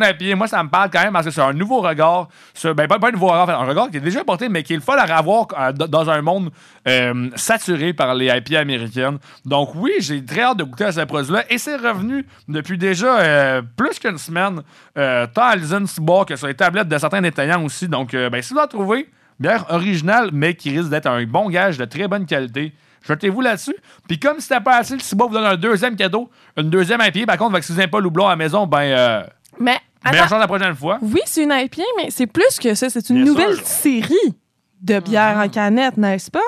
à 0.00 0.14
pied, 0.14 0.34
moi, 0.34 0.48
ça 0.48 0.62
me 0.62 0.68
parle 0.68 0.90
quand 0.90 1.02
même 1.02 1.12
parce 1.12 1.26
que 1.26 1.30
c'est 1.30 1.40
un 1.42 1.52
nouveau 1.52 1.80
regard. 1.80 2.28
sur- 2.54 2.74
ben, 2.74 2.88
pas, 2.88 2.98
pas 2.98 3.08
un 3.08 3.12
nouveau 3.12 3.26
regard, 3.28 3.50
un 3.50 3.66
regard 3.66 3.90
qui 3.90 3.98
est 3.98 4.00
déjà 4.00 4.24
porté, 4.24 4.48
mais 4.48 4.62
qui 4.62 4.72
est 4.72 4.76
le 4.76 4.82
fun 4.82 4.96
à 4.96 5.02
avoir 5.16 5.46
euh, 5.58 5.72
dans 5.72 6.08
un 6.10 6.22
monde 6.22 6.50
euh, 6.86 7.30
saturé 7.36 7.92
par 7.92 8.14
les 8.14 8.26
IP 8.28 8.54
américaines. 8.56 9.18
Donc, 9.44 9.74
oui, 9.74 9.92
j'ai 10.00 10.24
très 10.24 10.42
hâte 10.42 10.58
de 10.58 10.64
goûter 10.64 10.84
à 10.84 10.92
ce 10.92 11.00
produit-là. 11.00 11.44
Et 11.50 11.58
c'est 11.58 11.76
revenu 11.76 12.26
depuis 12.48 12.76
déjà 12.78 13.18
euh, 13.20 13.62
plus 13.76 13.98
qu'une 13.98 14.18
semaine, 14.18 14.60
euh, 14.98 15.26
tant 15.32 15.44
à 15.46 15.56
l'usine 15.56 15.86
Ciboire 15.86 16.26
que 16.26 16.36
sur 16.36 16.46
les 16.46 16.54
tablettes 16.54 16.88
de 16.88 16.98
certains 16.98 17.22
détaillants 17.22 17.64
aussi. 17.64 17.88
Donc, 17.88 18.14
euh, 18.14 18.28
ben, 18.30 18.42
si 18.42 18.52
vous 18.54 18.60
en 18.60 18.66
trouvez, 18.66 19.08
bière 19.40 19.66
originale, 19.70 20.30
mais 20.32 20.54
qui 20.54 20.70
risque 20.76 20.90
d'être 20.90 21.06
un 21.06 21.24
bon 21.24 21.48
gage 21.48 21.78
de 21.78 21.84
très 21.84 22.06
bonne 22.08 22.26
qualité. 22.26 22.72
Jetez-vous 23.06 23.40
là-dessus. 23.42 23.74
Puis 24.08 24.18
comme 24.18 24.40
c'était 24.40 24.60
pas 24.60 24.78
assez, 24.78 24.94
le 24.94 25.00
Ciboire 25.00 25.28
vous 25.28 25.34
donne 25.34 25.44
un 25.44 25.56
deuxième 25.56 25.94
cadeau, 25.94 26.30
une 26.56 26.70
deuxième 26.70 27.00
IP. 27.02 27.26
Par 27.26 27.36
contre, 27.36 27.62
si 27.62 27.72
vous 27.72 27.78
n'avez 27.78 27.90
pas 27.90 28.00
le 28.00 28.06
houblon 28.06 28.26
à 28.26 28.30
la 28.30 28.36
maison, 28.36 28.66
ben, 28.66 28.78
euh, 28.80 29.22
Mais. 29.60 29.76
meilleure 30.10 30.38
la 30.38 30.46
prochaine 30.46 30.74
fois. 30.74 30.98
Oui, 31.02 31.20
c'est 31.26 31.42
une 31.42 31.52
IPA, 31.52 31.82
mais 31.98 32.06
c'est 32.10 32.26
plus 32.26 32.58
que 32.58 32.74
ça. 32.74 32.88
C'est 32.88 33.10
une 33.10 33.16
Bien 33.16 33.24
nouvelle 33.26 33.56
sûr. 33.56 33.66
série 33.66 34.34
de 34.80 35.00
bières 35.00 35.36
en 35.36 35.48
canette, 35.48 35.98
n'est-ce 35.98 36.30
pas? 36.30 36.40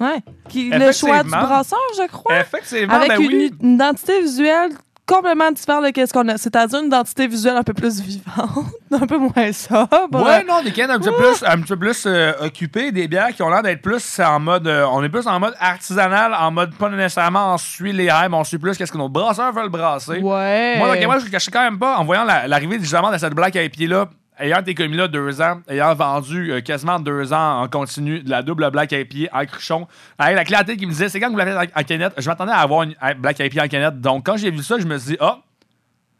Ouais. 0.00 0.20
Qui, 0.48 0.70
le 0.70 0.92
choix 0.92 1.22
du 1.22 1.30
brasseur, 1.30 1.78
je 1.96 2.06
crois. 2.08 2.40
Effectivement, 2.40 2.94
Avec 2.94 3.08
ben 3.10 3.20
une, 3.20 3.26
oui. 3.28 3.52
une 3.60 3.74
identité 3.74 4.20
visuelle 4.22 4.70
complètement 5.06 5.50
différente 5.50 5.84
de 5.92 6.06
ce 6.06 6.12
qu'on 6.12 6.28
a. 6.28 6.36
C'est-à-dire 6.38 6.78
une 6.78 6.86
identité 6.86 7.26
visuelle 7.26 7.56
un 7.56 7.64
peu 7.64 7.74
plus 7.74 8.00
vivante, 8.00 8.66
un 8.92 9.06
peu 9.06 9.18
moins 9.18 9.52
sobre. 9.52 10.24
Ouais, 10.24 10.44
non, 10.44 10.62
des 10.62 10.70
cannes 10.72 10.90
un 10.92 10.98
petit 11.00 11.08
peu 11.10 11.16
plus, 11.16 11.44
un 11.44 11.56
petit 11.58 11.66
peu 11.74 11.76
plus 11.76 12.04
euh, 12.06 12.32
occupées, 12.40 12.92
des 12.92 13.08
bières 13.08 13.34
qui 13.34 13.42
ont 13.42 13.50
l'air 13.50 13.62
d'être 13.62 13.82
plus 13.82 14.20
en 14.20 14.38
mode. 14.38 14.68
euh, 14.68 14.86
on 14.92 15.02
est 15.02 15.08
plus 15.08 15.26
en 15.26 15.40
mode 15.40 15.54
artisanal, 15.58 16.32
en 16.32 16.52
mode 16.52 16.74
pas 16.76 16.88
nécessairement 16.88 17.54
on 17.54 17.58
suit 17.58 17.92
les 17.92 18.10
rêves, 18.10 18.32
on 18.32 18.44
suit 18.44 18.58
plus 18.58 18.76
qu'est-ce 18.78 18.92
que 18.92 18.98
nos 18.98 19.08
brasseurs 19.08 19.52
veulent 19.52 19.68
brasser. 19.68 20.20
Ouais. 20.20 20.76
Moi, 20.78 20.94
donc, 20.96 21.04
moi, 21.06 21.18
je 21.18 21.24
ne 21.26 21.30
cachais 21.30 21.50
quand 21.50 21.62
même 21.62 21.78
pas, 21.80 21.96
en 21.98 22.04
voyant 22.04 22.22
la- 22.24 22.46
l'arrivée 22.46 22.78
justement 22.78 23.10
de 23.10 23.18
cette 23.18 23.34
blague 23.34 23.58
à 23.58 23.68
pied-là, 23.68 24.06
ayant 24.40 24.60
été 24.60 24.74
commis 24.74 24.96
là 24.96 25.08
deux 25.08 25.40
ans, 25.40 25.60
ayant 25.68 25.94
vendu 25.94 26.52
euh, 26.52 26.60
quasiment 26.60 26.98
deux 26.98 27.32
ans 27.32 27.62
en 27.62 27.68
continu 27.68 28.20
de 28.20 28.30
la 28.30 28.42
double 28.42 28.70
black 28.70 28.92
IPA 28.92 29.38
en 29.38 29.44
cruchon, 29.44 29.86
avec 30.18 30.36
la 30.36 30.44
clientèle 30.44 30.76
qui 30.76 30.86
me 30.86 30.90
disait 30.90 31.08
c'est 31.08 31.20
quand 31.20 31.30
vous 31.30 31.36
l'avez 31.36 31.56
en, 31.74 31.82
canette, 31.82 32.14
je 32.18 32.28
m'attendais 32.28 32.52
à 32.52 32.58
avoir 32.58 32.82
une 32.82 32.94
black 33.18 33.38
IPA 33.38 33.64
en 33.64 33.68
canette. 33.68 34.00
Donc 34.00 34.26
quand 34.26 34.36
j'ai 34.36 34.50
vu 34.50 34.62
ça, 34.62 34.78
je 34.78 34.86
me 34.86 34.98
suis 34.98 35.12
dit, 35.12 35.16
ah, 35.20 35.40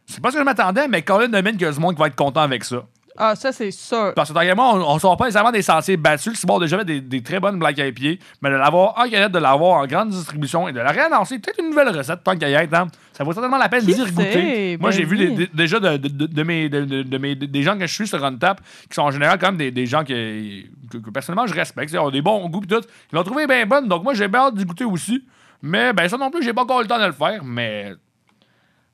c'est 0.06 0.20
pas 0.20 0.30
ce 0.30 0.34
que 0.34 0.40
je 0.40 0.44
m'attendais, 0.44 0.88
mais 0.88 1.02
Colin 1.02 1.28
domine 1.28 1.52
qu'il 1.56 1.66
y 1.66 1.70
a 1.70 1.80
monde 1.80 1.96
va 1.98 2.08
être 2.08 2.16
content 2.16 2.40
avec 2.40 2.64
ça. 2.64 2.84
Ah, 3.22 3.36
ça, 3.36 3.52
c'est 3.52 3.70
sûr. 3.70 4.14
Parce 4.16 4.32
que 4.32 4.42
également, 4.42 4.72
on, 4.72 4.94
on 4.94 4.98
sort 4.98 5.14
pas 5.16 5.26
nécessairement 5.26 5.52
des 5.52 5.60
sentiers 5.60 5.98
battus. 5.98 6.32
Le 6.32 6.36
Cibor 6.38 6.56
a 6.56 6.60
déjà 6.60 6.78
fait 6.78 6.84
des, 6.86 7.00
des 7.02 7.22
très 7.22 7.38
bonnes 7.38 7.58
black 7.58 7.76
IPA, 7.76 8.22
mais 8.40 8.48
de 8.50 8.54
l'avoir 8.54 8.98
en 8.98 9.08
canette, 9.10 9.30
de 9.32 9.38
l'avoir 9.38 9.80
en 9.82 9.86
grande 9.86 10.08
distribution 10.08 10.66
et 10.68 10.72
de 10.72 10.78
la 10.80 10.90
réannoncer, 10.90 11.38
peut-être 11.38 11.60
une 11.60 11.68
nouvelle 11.68 11.90
recette 11.94 12.24
tant 12.24 12.34
qu'à 12.36 12.48
y 12.48 12.54
être. 12.54 12.72
hein. 12.72 12.86
Ça 13.12 13.22
vaut 13.22 13.32
certainement 13.34 13.58
la 13.58 13.68
peine 13.68 13.84
d'y 13.84 13.92
regoûter. 14.02 14.32
sait? 14.32 14.76
Moi, 14.80 14.88
Ben 14.90 14.96
j'ai 14.96 15.04
vu 15.04 15.18
des- 15.18 15.30
des- 15.30 15.50
déjà 15.52 15.78
de, 15.78 15.98
de- 15.98 16.08
de- 16.08 16.26
de 16.26 16.42
mes, 16.42 16.68
de, 16.70 17.18
mes- 17.18 17.34
des 17.34 17.62
gens 17.62 17.76
que 17.76 17.86
je 17.86 17.94
suis 17.94 18.08
sur 18.08 18.24
Untap, 18.24 18.62
qui 18.88 18.94
sont 18.94 19.02
en 19.02 19.10
général 19.10 19.38
quand 19.38 19.48
même 19.48 19.58
des, 19.58 19.70
des 19.70 19.84
gens 19.84 20.02
que, 20.02 20.62
que 20.90 21.10
personnellement 21.12 21.46
je 21.46 21.54
respecte. 21.54 21.92
Ils 21.92 21.98
ont 21.98 22.10
des 22.10 22.22
bons 22.22 22.48
goûts 22.48 22.62
et 22.64 22.66
tout. 22.66 22.80
Ils 23.12 23.16
l'ont 23.16 23.22
trouvé 23.24 23.46
bien 23.46 23.66
bonne, 23.66 23.86
donc 23.86 24.02
moi 24.02 24.14
j'ai 24.14 24.28
bien 24.28 24.40
hâte 24.46 24.54
d'y 24.54 24.64
goûter 24.64 24.84
aussi. 24.86 25.22
Mais 25.62 25.92
ben 25.92 26.08
ça 26.08 26.16
non 26.16 26.30
plus, 26.30 26.42
j'ai 26.42 26.54
pas 26.54 26.62
encore 26.62 26.80
eu 26.80 26.84
le 26.84 26.88
temps 26.88 26.98
de 26.98 27.04
le 27.04 27.12
faire, 27.12 27.44
mais 27.44 27.92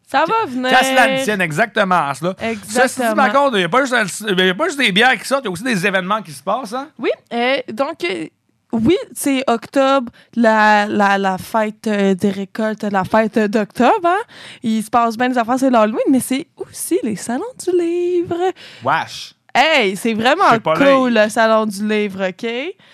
Ça 0.09 0.24
va 0.24 0.47
venir. 0.47 0.70
Qu'à 0.70 0.85
cela 0.85 1.09
ne 1.09 1.24
tienne, 1.24 1.41
exactement 1.41 2.09
à 2.09 2.15
cela. 2.15 2.35
Exactement. 2.41 3.11
Dit, 3.11 3.15
par 3.16 3.33
contre, 3.33 3.57
il 3.57 3.59
n'y 3.59 3.65
a, 3.65 4.51
a 4.51 4.55
pas 4.55 4.65
juste 4.66 4.78
des 4.78 4.93
bières 4.93 5.19
qui 5.19 5.27
sortent, 5.27 5.43
il 5.45 5.47
y 5.47 5.49
a 5.49 5.51
aussi 5.51 5.65
des 5.65 5.87
événements 5.87 6.23
qui 6.23 6.31
se 6.33 6.43
passent. 6.43 6.73
Hein? 6.74 6.89
Oui, 6.99 7.11
euh, 7.33 7.57
donc, 7.73 8.05
euh, 8.05 8.27
oui, 8.73 8.97
c'est 9.15 9.43
octobre, 9.49 10.11
la, 10.35 10.87
la, 10.87 11.19
la 11.19 11.39
fête 11.39 11.87
euh, 11.87 12.15
des 12.15 12.31
récoltes, 12.31 12.83
la 12.85 13.05
fête 13.05 13.39
d'octobre. 13.39 14.07
Hein? 14.07 14.23
Il 14.62 14.83
se 14.83 14.91
passe 14.91 15.16
bien 15.16 15.28
des 15.28 15.39
affaires, 15.39 15.59
c'est 15.59 15.70
l'Halloween, 15.70 16.01
mais 16.11 16.20
c'est 16.20 16.47
aussi 16.57 16.99
les 17.03 17.16
salons 17.16 17.45
du 17.65 17.77
livre. 17.78 18.53
Wesh! 18.85 19.36
Hey, 19.59 19.97
c'est 19.97 20.12
vraiment 20.15 20.59
cool, 20.77 21.15
le 21.15 21.28
salon 21.31 21.65
du 21.66 21.87
livre, 21.89 22.28
OK? 22.28 22.45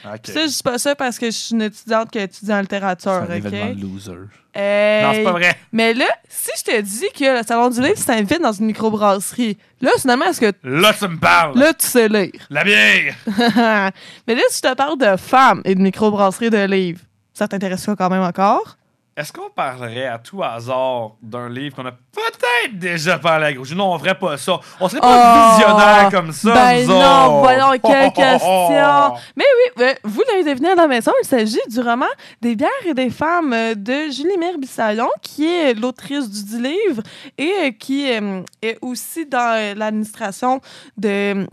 Ok. 0.05 0.20
Puis 0.22 0.32
ça, 0.32 0.43
je 0.43 0.47
dis 0.56 0.62
pas 0.62 0.78
ça 0.78 0.94
parce 0.94 1.18
que 1.18 1.26
je 1.26 1.30
suis 1.32 1.55
une 1.55 1.62
étudiante 1.62 2.10
qui 2.10 2.18
étudie 2.18 2.52
en 2.52 2.60
littérature, 2.60 3.22
C'est 3.26 3.32
un 3.34 3.39
OK? 3.39 3.47
événement 3.47 3.74
de 3.74 3.80
loser. 3.82 4.12
Hey. 4.55 5.02
Non, 5.05 5.12
c'est 5.14 5.24
pas 5.24 5.32
vrai. 5.32 5.56
Mais 5.72 5.94
là, 5.94 6.05
si 6.28 6.51
je 6.59 6.62
te 6.62 6.80
dis 6.80 7.06
que 7.18 7.39
le 7.39 7.43
salon 7.44 7.70
du 7.70 7.80
livre 7.80 7.97
s'invite 7.98 8.40
dans 8.40 8.52
une 8.52 8.66
microbrasserie, 8.66 9.56
là, 9.80 9.90
finalement, 9.98 10.26
est-ce 10.26 10.40
que. 10.40 10.52
Là, 10.62 10.93
tu 10.93 11.09
me 11.09 11.18
parles. 11.18 11.59
Là, 11.59 11.72
tu 11.74 11.86
sais 11.86 12.09
lire. 12.09 12.47
La 12.51 12.62
bière. 12.62 13.14
Mais 14.28 14.34
là, 14.34 14.43
si 14.51 14.59
je 14.62 14.68
te 14.70 14.74
parle 14.74 14.98
de 14.98 15.16
femmes 15.16 15.62
et 15.64 15.74
de 15.74 15.80
microbrasserie 15.80 16.51
de 16.51 16.64
livres, 16.66 17.01
ça 17.32 17.48
t'intéresse 17.48 17.86
quand 17.98 18.10
même 18.10 18.22
encore? 18.22 18.76
Est-ce 19.14 19.30
qu'on 19.30 19.51
parlerait 19.51 20.06
à 20.06 20.18
tout 20.18 20.43
hasard 20.43 21.16
d'un 21.20 21.51
livre 21.51 21.76
qu'on 21.76 21.84
a 21.84 21.93
peut-être 21.93 22.78
déjà 22.78 23.18
parlé 23.18 23.47
à 23.48 23.52
Gros? 23.52 23.66
Non, 23.74 23.93
on 23.93 23.98
ferait 23.98 24.18
pas 24.18 24.39
ça. 24.39 24.59
On 24.80 24.89
serait 24.89 25.01
pas 25.01 25.52
Oh, 25.52 25.55
visionnaire 25.55 26.10
comme 26.10 26.32
ça, 26.32 26.55
Ben 26.55 26.86
nous 26.86 26.94
non, 26.94 27.40
voyons, 27.40 27.70
quelle 27.84 28.10
question! 28.12 29.14
Mais 29.36 29.44
oui, 29.44 29.84
euh, 29.84 29.94
vous 30.05 30.22
l'avez 30.30 30.44
deviné 30.44 30.70
à 30.70 30.74
la 30.76 30.86
maison, 30.86 31.12
il 31.22 31.26
s'agit 31.26 31.60
du 31.68 31.80
roman 31.80 32.06
Des 32.40 32.56
bières 32.56 32.70
et 32.86 32.94
des 32.94 33.10
femmes 33.10 33.52
euh, 33.52 33.74
de 33.74 34.10
Julie 34.10 34.39
Mère 34.39 34.56
Bissaillon, 34.56 35.10
qui 35.20 35.47
est 35.47 35.74
l'autrice 35.74 36.30
du 36.30 36.44
dit 36.44 36.62
livre 36.62 37.02
et 37.36 37.52
euh, 37.64 37.70
qui 37.78 38.09
est 38.09 38.78
aussi 38.80 39.26
dans 39.26 39.76
l'administration 39.76 40.62
de 40.97 41.47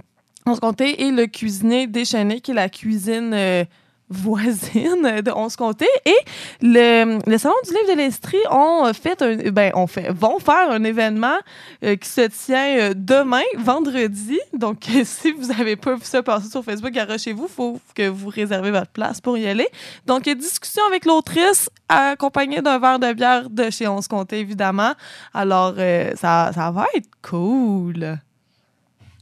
On 0.45 0.55
se 0.55 0.61
comptait 0.61 1.01
et 1.01 1.11
le 1.11 1.25
cuisinier 1.27 1.87
déchaîné, 1.87 2.39
qui 2.39 2.51
est 2.51 2.55
la 2.55 2.69
cuisine. 2.69 3.65
Voisine 4.09 5.21
de 5.21 5.31
On 5.35 5.47
comptait 5.49 5.85
et 6.05 6.17
le, 6.61 7.19
le 7.29 7.37
salon 7.37 7.55
du 7.65 7.71
livre 7.71 7.93
de 7.93 7.97
l'Estrie 7.97 8.37
ont 8.49 8.91
fait 8.93 9.21
un 9.21 9.35
ben 9.51 9.71
vont 10.11 10.39
faire 10.39 10.71
un 10.71 10.83
événement 10.83 11.37
euh, 11.83 11.95
qui 11.95 12.09
se 12.09 12.21
tient 12.21 12.77
euh, 12.79 12.93
demain 12.95 13.43
vendredi. 13.57 14.39
Donc 14.53 14.87
si 15.03 15.31
vous 15.31 15.51
avez 15.51 15.75
pas 15.75 15.95
vu 15.95 16.03
ça 16.03 16.23
passer 16.23 16.49
sur 16.49 16.63
Facebook 16.63 16.91
garochez-vous. 16.91 17.47
Faut 17.47 17.79
que 17.95 18.07
vous 18.07 18.29
réservez 18.29 18.71
votre 18.71 18.91
place 18.91 19.21
pour 19.21 19.37
y 19.37 19.47
aller. 19.47 19.67
Donc 20.05 20.23
discussion 20.23 20.83
avec 20.87 21.05
l'autrice 21.05 21.69
accompagnée 21.87 22.61
d'un 22.61 22.79
verre 22.79 22.99
de 22.99 23.13
bière 23.13 23.49
de 23.49 23.69
chez 23.69 23.87
On 23.87 24.01
comptait 24.01 24.39
évidemment. 24.39 24.93
Alors 25.33 25.75
euh, 25.77 26.11
ça, 26.15 26.51
ça 26.53 26.71
va 26.71 26.85
être 26.95 27.09
cool. 27.21 28.17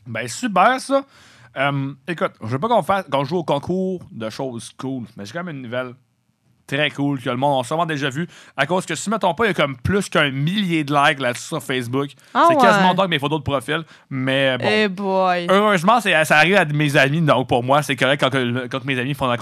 Ben, 0.05 0.27
super, 0.27 0.79
ça. 0.79 1.03
Euh, 1.57 1.93
écoute, 2.07 2.33
je 2.41 2.47
veux 2.47 2.59
pas 2.59 2.67
qu'on 2.67 2.83
fasse 2.83 3.05
qu'on 3.11 3.23
joue 3.23 3.37
au 3.37 3.43
concours 3.43 4.01
de 4.11 4.29
choses 4.29 4.71
cool, 4.77 5.05
mais 5.15 5.25
j'ai 5.25 5.33
quand 5.33 5.43
même 5.43 5.55
une 5.55 5.63
nouvelle 5.63 5.93
très 6.67 6.91
cool 6.91 7.19
que 7.19 7.29
le 7.29 7.37
monde 7.37 7.63
a 7.63 7.67
sûrement 7.67 7.85
déjà 7.85 8.09
vu. 8.09 8.27
À 8.55 8.65
cause 8.65 8.85
que 8.85 8.93
si, 8.93 9.09
mettons 9.09 9.33
pas, 9.33 9.45
il 9.45 9.47
y 9.47 9.51
a 9.51 9.53
comme 9.53 9.77
plus 9.77 10.09
qu'un 10.09 10.29
millier 10.29 10.83
de 10.83 10.93
likes 10.93 11.19
là-dessus 11.19 11.47
sur 11.47 11.63
Facebook. 11.63 12.09
Ah 12.33 12.45
c'est 12.49 12.55
ouais. 12.55 12.61
quasiment 12.61 12.93
donc 12.93 13.07
mes 13.07 13.19
photos 13.19 13.39
de 13.39 13.43
profil. 13.43 13.83
Mais 14.09 14.57
bon. 14.57 14.67
Eh 14.69 14.87
boy 14.89 15.47
Heureusement, 15.49 15.99
ça 16.01 16.37
arrive 16.37 16.57
à 16.57 16.65
mes 16.65 16.95
amis, 16.97 17.21
donc 17.21 17.47
pour 17.47 17.63
moi, 17.63 17.81
c'est 17.81 17.95
correct 17.95 18.21
quand, 18.21 18.85
mes 18.85 18.99
amis 18.99 19.13
font 19.13 19.27
la, 19.27 19.37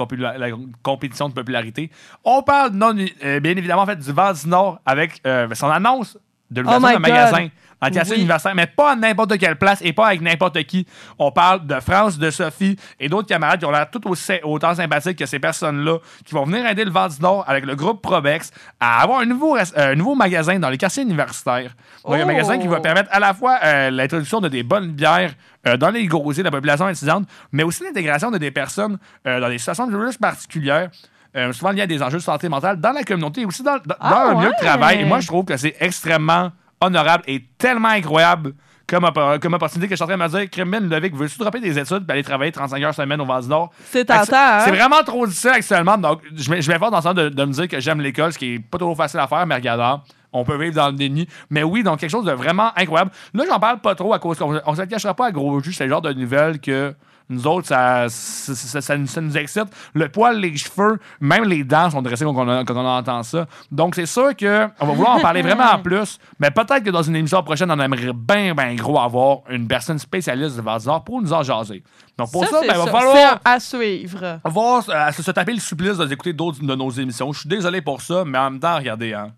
compétition 0.83 1.27
de 1.27 1.33
popularité. 1.33 1.89
On 2.23 2.43
parle, 2.43 2.71
non, 2.73 2.95
euh, 3.23 3.39
bien 3.39 3.51
évidemment, 3.51 3.81
en 3.81 3.87
fait, 3.87 3.99
du 3.99 4.11
Val 4.11 4.35
du 4.35 4.47
Nord 4.47 4.79
avec 4.85 5.19
euh, 5.25 5.47
son 5.53 5.67
annonce 5.67 6.17
de 6.51 6.61
Oh 6.61 6.63
l'ouverture 6.63 6.87
my 6.87 6.93
d'un 6.93 6.99
magasin. 6.99 7.47
En 7.85 7.89
quartier 7.89 8.15
Oui. 8.15 8.21
universitaire, 8.21 8.55
mais 8.55 8.67
pas 8.67 8.91
à 8.91 8.95
n'importe 8.95 9.37
quelle 9.37 9.55
place 9.57 9.79
et 9.83 9.93
pas 9.93 10.07
avec 10.07 10.21
n'importe 10.21 10.61
qui. 10.63 10.85
On 11.19 11.31
parle 11.31 11.65
de 11.65 11.79
France, 11.79 12.17
de 12.17 12.29
Sophie 12.31 12.77
et 12.99 13.09
d'autres 13.09 13.27
camarades 13.27 13.59
qui 13.59 13.65
ont 13.65 13.71
l'air 13.71 13.89
tout 13.89 14.07
aussi, 14.09 14.33
autant 14.43 14.73
sympathiques 14.75 15.17
que 15.19 15.25
ces 15.25 15.39
personnes-là, 15.39 15.97
qui 16.25 16.33
vont 16.33 16.45
venir 16.45 16.65
aider 16.67 16.85
le 16.85 16.91
Val 16.91 17.11
du 17.11 17.21
Nord 17.21 17.43
avec 17.47 17.65
le 17.65 17.75
groupe 17.75 18.01
Probex 18.01 18.51
à 18.79 19.01
avoir 19.01 19.19
un 19.19 19.25
nouveau, 19.25 19.57
euh, 19.57 19.63
un 19.75 19.95
nouveau 19.95 20.15
magasin 20.15 20.57
dans 20.59 20.69
les 20.69 20.77
quartiers 20.77 21.03
universitaires. 21.03 21.71
Donc, 22.03 22.15
un 22.15 22.23
Oh. 22.23 22.25
magasin 22.25 22.57
qui 22.57 22.67
va 22.67 22.79
permettre 22.79 23.09
à 23.11 23.19
la 23.19 23.33
fois 23.33 23.57
euh, 23.63 23.89
l'introduction 23.91 24.41
de 24.41 24.47
des 24.49 24.63
bonnes 24.63 24.91
bières 24.91 25.33
euh, 25.67 25.77
dans 25.77 25.89
les 25.89 26.05
gosiers 26.05 26.43
de 26.43 26.47
la 26.47 26.51
population 26.51 26.87
étudiante, 26.89 27.27
mais 27.51 27.63
aussi 27.63 27.83
l'intégration 27.83 28.31
de 28.31 28.37
des 28.37 28.51
personnes 28.51 28.97
euh, 29.27 29.39
dans 29.39 29.49
des 29.49 29.57
situations 29.57 29.87
de 29.87 29.97
plus 29.97 30.17
particulières. 30.17 30.89
euh, 31.35 31.51
souvent 31.51 31.71
liées 31.71 31.81
à 31.81 31.87
des 31.87 32.01
enjeux 32.01 32.17
de 32.19 32.23
santé 32.23 32.47
mentale 32.47 32.79
dans 32.79 32.93
la 32.93 33.03
communauté 33.03 33.41
et 33.41 33.45
aussi 33.45 33.61
dans, 33.61 33.75
dans- 33.85 33.95
Ah, 33.99 34.09
dans 34.31 34.39
un 34.39 34.43
lieu 34.43 34.49
de 34.51 34.55
travail. 34.65 35.01
Et 35.01 35.03
moi, 35.05 35.19
je 35.19 35.27
trouve 35.27 35.43
que 35.43 35.57
c'est 35.57 35.75
extrêmement 35.81 36.51
honorable 36.81 37.23
et 37.27 37.45
tellement 37.57 37.89
incroyable 37.89 38.53
comme, 38.87 39.09
comme 39.41 39.53
opportunité 39.53 39.87
que 39.87 39.93
je 39.93 39.95
suis 39.95 40.03
en 40.03 40.07
train 40.07 40.17
de 40.17 40.23
me 40.23 40.39
dire, 40.39 40.49
Crimin 40.49 40.81
Levic, 40.81 41.15
veux-tu 41.15 41.39
dropper 41.39 41.59
des 41.59 41.77
études 41.77 42.05
et 42.07 42.11
aller 42.11 42.23
travailler 42.23 42.51
35 42.51 42.83
heures 42.83 42.93
semaine 42.93 43.19
au 43.19 43.25
du 43.41 43.47
Nord? 43.47 43.71
C'est 43.85 44.05
tentant, 44.05 44.35
hein? 44.35 44.59
C'est 44.63 44.71
vraiment 44.71 45.01
trop 45.03 45.25
difficile 45.25 45.51
actuellement. 45.51 45.97
Donc, 45.97 46.21
je 46.35 46.49
mets 46.49 46.61
fort 46.79 46.91
dans 46.91 46.97
le 46.97 47.03
sens 47.03 47.15
de, 47.15 47.29
de 47.29 47.45
me 47.45 47.51
dire 47.51 47.67
que 47.67 47.79
j'aime 47.79 47.99
l'école, 48.01 48.31
ce 48.33 48.37
qui 48.37 48.55
est 48.55 48.59
pas 48.59 48.77
trop 48.77 48.93
facile 48.93 49.19
à 49.19 49.27
faire, 49.27 49.45
mais 49.47 49.55
regardant. 49.55 50.03
On 50.31 50.43
peut 50.43 50.61
vivre 50.61 50.75
dans 50.75 50.87
le 50.87 50.93
déni. 50.93 51.27
Mais 51.49 51.63
oui, 51.63 51.81
donc 51.81 51.99
quelque 51.99 52.09
chose 52.09 52.25
de 52.25 52.31
vraiment 52.33 52.71
incroyable. 52.75 53.11
Là, 53.33 53.45
j'en 53.49 53.59
parle 53.59 53.79
pas 53.79 53.95
trop 53.95 54.13
à 54.13 54.19
cause 54.19 54.37
qu'on 54.37 54.59
on 54.65 54.75
se 54.75 54.81
le 54.81 54.87
cachera 54.87 55.13
pas 55.13 55.27
à 55.27 55.31
gros 55.31 55.61
jus. 55.61 55.71
C'est 55.71 55.85
le 55.85 55.89
genre 55.89 56.01
de 56.01 56.11
nouvelles 56.11 56.59
que 56.59 56.93
nous 57.29 57.47
autres, 57.47 57.67
ça, 57.67 58.05
ça, 58.09 58.53
ça- 58.53 58.81
ça 58.81 59.21
nous- 59.21 59.37
excite. 59.37 59.65
Le 59.93 60.09
poil, 60.09 60.39
les 60.39 60.55
cheveux, 60.55 60.99
même 61.19 61.45
les 61.45 61.63
dents 61.63 61.89
sont 61.89 62.01
dressées 62.01 62.23
quand 62.25 62.35
on, 62.47 62.65
quand 62.65 62.75
on 62.75 62.85
entend 62.85 63.23
ça. 63.23 63.47
Donc, 63.71 63.95
c'est 63.95 64.05
sûr 64.05 64.35
qu'on 64.37 64.85
va 64.85 64.93
vouloir 64.93 65.15
en 65.15 65.19
parler 65.21 65.41
vraiment 65.41 65.71
en 65.71 65.79
plus. 65.83 66.19
Mais 66.39 66.51
peut-être 66.51 66.83
que 66.83 66.89
dans 66.91 67.01
une 67.03 67.15
émission 67.15 67.41
prochaine, 67.43 67.71
on 67.71 67.79
aimerait 67.79 68.13
bien, 68.13 68.53
bien 68.53 68.75
gros 68.75 68.99
avoir 68.99 69.39
une 69.49 69.67
personne 69.67 69.97
spécialiste 69.99 70.55
de 70.57 70.61
Valdor 70.61 71.03
pour 71.03 71.21
nous 71.21 71.33
en 71.33 71.41
jaser. 71.43 71.83
Donc, 72.17 72.31
pour 72.31 72.45
ça, 72.45 72.59
c'est 72.61 72.67
ben, 72.67 72.73
il 72.75 72.85
va 72.85 72.91
falloir 72.91 73.39
à 73.43 73.59
suivre 73.59 74.39
va 74.43 74.79
euh, 75.07 75.11
se, 75.11 75.23
se 75.23 75.31
taper 75.31 75.53
le 75.53 75.59
supplice 75.59 75.97
d'écouter 75.97 76.33
d'autres 76.33 76.61
de 76.63 76.75
nos 76.75 76.89
émissions. 76.91 77.33
Je 77.33 77.39
suis 77.41 77.49
désolé 77.49 77.81
pour 77.81 78.01
ça, 78.01 78.23
mais 78.25 78.37
en 78.37 78.51
même 78.51 78.59
temps, 78.59 78.75
regardez, 78.75 79.13
hein, 79.13 79.31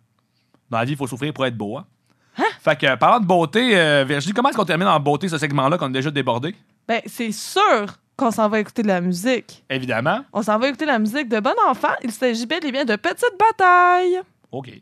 dans 0.70 0.78
la 0.80 0.86
vie, 0.86 0.92
il 0.92 0.98
faut 0.98 1.08
souffrir 1.08 1.34
pour 1.34 1.46
être 1.46 1.58
beau. 1.58 1.78
Hein? 1.78 1.86
Fait 2.62 2.76
que, 2.76 2.86
euh, 2.86 2.96
parlant 2.98 3.20
de 3.20 3.26
beauté, 3.26 3.72
euh, 3.80 4.04
Virginie, 4.08 4.34
comment 4.34 4.50
est-ce 4.50 4.58
qu'on 4.58 4.66
termine 4.66 4.88
en 4.88 5.00
beauté 5.00 5.28
ce 5.28 5.38
segment-là 5.38 5.78
qu'on 5.78 5.88
a 5.88 5.90
déjà 5.90 6.12
débordé? 6.12 6.54
Ben, 6.88 7.02
c'est 7.06 7.32
sûr 7.32 8.00
qu'on 8.16 8.32
s'en 8.32 8.50
va 8.50 8.60
écouter 8.60 8.82
de 8.82 8.88
la 8.88 9.02
musique. 9.02 9.64
Évidemment. 9.70 10.24
On 10.34 10.42
s'en 10.42 10.58
va 10.58 10.70
écouter 10.70 10.86
la 10.86 11.00
musique 11.00 11.28
de 11.30 11.40
Bon 11.40 11.54
Enfant. 11.68 11.94
Il 12.04 12.12
s'agit 12.12 12.46
bel 12.46 12.66
et 12.66 12.72
bien 12.72 12.86
de 12.86 12.96
Petite 12.96 13.38
Bataille. 13.38 14.22
OK. 14.52 14.82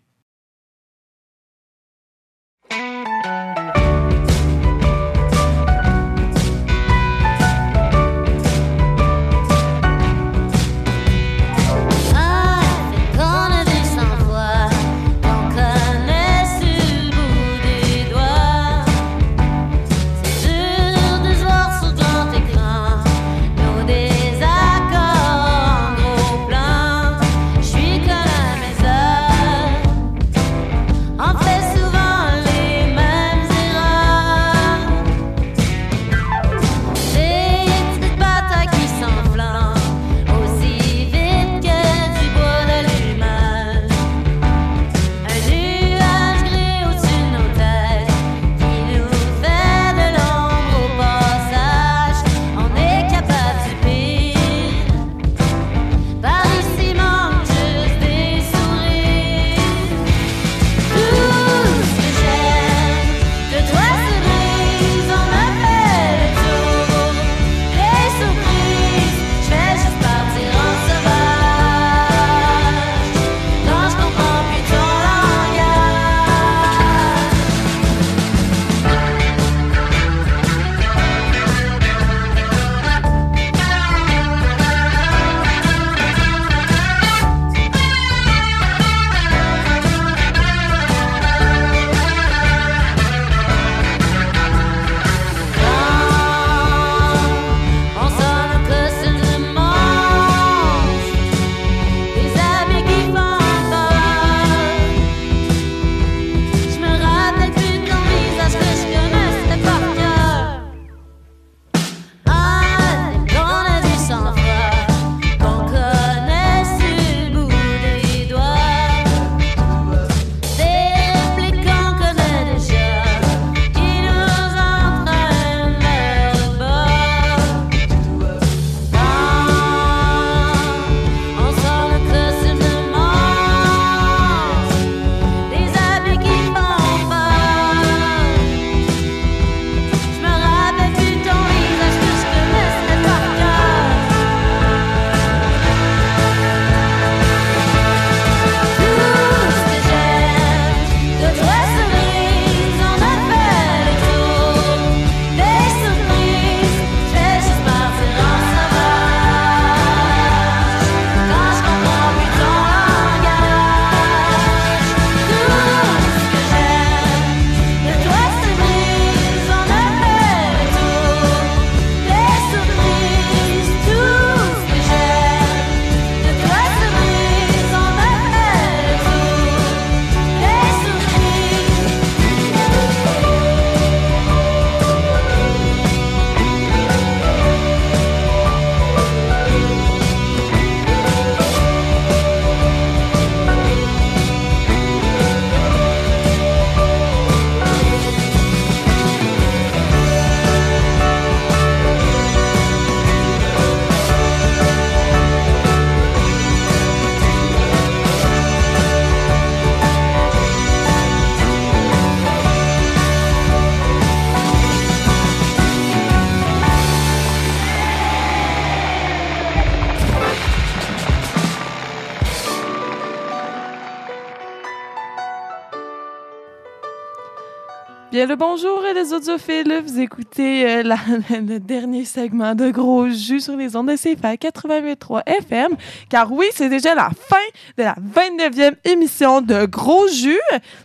Bien 228.15 228.27
le 228.27 228.37
bonjour 228.37 228.81
euh, 228.81 228.93
les 228.93 229.11
audiophiles, 229.11 229.83
vous 229.85 229.99
écoutez 229.99 230.65
euh, 230.65 230.83
le 231.31 231.57
dernier 231.59 232.05
segment 232.05 232.55
de 232.55 232.69
Gros 232.71 233.09
Jus 233.09 233.41
sur 233.41 233.57
les 233.57 233.75
ondes 233.75 233.89
de 233.89 233.97
CFA 233.97 234.35
88.3 234.35 235.23
FM, 235.25 235.75
car 236.07 236.31
oui, 236.31 236.45
c'est 236.53 236.69
déjà 236.69 236.95
la 236.95 237.09
fin 237.09 237.35
de 237.77 237.83
la 237.83 237.95
29e 237.95 238.75
émission 238.85 239.41
de 239.41 239.65
Gros 239.65 240.07
Jus. 240.07 240.39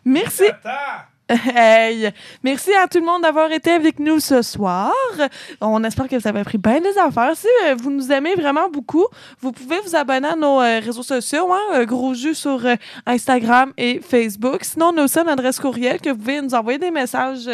Merci. 0.04 0.42
Hey! 1.54 2.10
Merci 2.42 2.74
à 2.74 2.88
tout 2.88 2.98
le 2.98 3.06
monde 3.06 3.22
d'avoir 3.22 3.50
été 3.52 3.70
avec 3.70 3.98
nous 3.98 4.18
ce 4.18 4.42
soir. 4.42 4.92
On 5.60 5.82
espère 5.84 6.08
que 6.08 6.16
vous 6.16 6.26
avez 6.26 6.40
appris 6.40 6.58
bien 6.58 6.80
des 6.80 6.98
affaires. 6.98 7.36
Si 7.36 7.46
euh, 7.66 7.74
vous 7.76 7.90
nous 7.90 8.10
aimez 8.10 8.34
vraiment 8.34 8.68
beaucoup, 8.68 9.06
vous 9.40 9.52
pouvez 9.52 9.76
vous 9.84 9.94
abonner 9.94 10.28
à 10.28 10.36
nos 10.36 10.60
euh, 10.60 10.80
réseaux 10.80 11.02
sociaux, 11.02 11.52
hein, 11.52 11.60
euh, 11.74 11.84
Gros 11.84 12.14
Jus 12.14 12.34
sur 12.34 12.60
Instagram 13.06 13.72
et 13.76 14.00
Facebook. 14.00 14.64
Sinon, 14.64 14.92
on 14.94 14.98
a 14.98 15.04
aussi 15.04 15.18
une 15.18 15.28
adresse 15.28 15.60
courriel 15.60 16.00
que 16.00 16.10
vous 16.10 16.18
pouvez 16.18 16.40
nous 16.40 16.54
envoyer 16.54 16.78
des 16.78 16.90
messages 16.90 17.48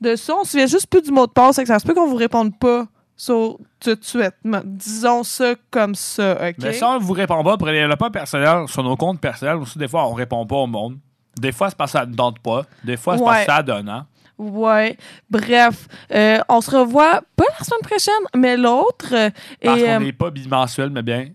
de 0.00 0.16
ça. 0.16 0.36
On 0.36 0.44
se 0.44 0.52
souvient 0.52 0.66
juste 0.66 0.86
plus 0.86 1.02
du 1.02 1.10
mot 1.10 1.26
de 1.26 1.32
passe, 1.32 1.56
que 1.56 1.66
ça 1.66 1.78
se 1.78 1.86
peut 1.86 1.94
qu'on 1.94 2.06
vous 2.06 2.16
réponde 2.16 2.56
pas 2.56 2.86
sur 3.16 3.58
tout 3.80 3.94
de 3.94 4.04
suite. 4.04 4.34
Disons 4.64 5.24
ça 5.24 5.54
comme 5.70 5.94
ça, 5.94 6.34
OK? 6.48 6.56
Mais 6.58 6.72
si 6.74 6.84
on 6.84 6.98
vous 6.98 7.14
répond 7.14 7.42
pas, 7.42 7.56
prenez-le 7.56 7.96
pas 7.96 8.10
personnel 8.10 8.68
sur 8.68 8.84
nos 8.84 8.96
comptes 8.96 9.20
personnels. 9.20 9.56
Aussi, 9.56 9.78
des 9.78 9.88
fois, 9.88 10.06
on 10.06 10.12
répond 10.12 10.46
pas 10.46 10.56
au 10.56 10.66
monde. 10.66 10.98
Des 11.38 11.52
fois, 11.52 11.68
c'est 11.70 11.76
parce 11.76 11.92
que 11.92 11.98
ça 11.98 12.06
ne 12.06 12.14
tente 12.14 12.38
pas. 12.40 12.62
Des 12.84 12.96
fois, 12.96 13.16
c'est 13.18 13.24
parce 13.24 13.40
que 13.46 13.52
ça 13.52 13.62
donne. 13.62 13.88
Hein? 13.88 14.06
Ouais. 14.38 14.96
Bref, 15.30 15.86
euh, 16.12 16.38
on 16.48 16.60
se 16.60 16.70
revoit 16.70 17.22
pas 17.36 17.44
la 17.58 17.64
semaine 17.64 17.80
prochaine, 17.82 18.24
mais 18.36 18.56
l'autre. 18.56 19.06
euh, 19.14 19.30
Parce 19.62 19.80
qu'on 19.80 19.86
euh, 19.88 19.98
n'est 19.98 20.12
pas 20.12 20.30
bimensuel, 20.30 20.90
mais 20.90 21.02
bien 21.02 21.28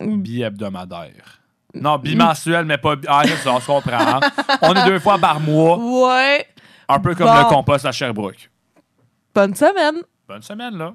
bi-hebdomadaire. 0.00 1.40
Non, 1.74 1.98
bimensuel, 1.98 2.64
mais 2.64 2.78
pas. 2.78 2.96
bi- 2.96 3.06
Ah, 3.08 3.22
on 3.46 3.60
se 3.60 3.66
comprend. 3.66 3.92
hein? 3.98 4.20
on 4.62 4.74
est 4.74 4.84
deux 4.86 4.98
fois 5.00 5.18
par 5.18 5.40
mois, 5.40 5.76
Ouais. 5.78 6.46
un 6.88 7.00
peu 7.00 7.14
comme 7.14 7.26
Bon. 7.26 7.38
le 7.38 7.44
compost 7.48 7.84
à 7.86 7.92
Sherbrooke. 7.92 8.48
Bonne 9.34 9.54
semaine. 9.54 9.96
Bonne 10.28 10.42
semaine, 10.42 10.76
là. 10.76 10.94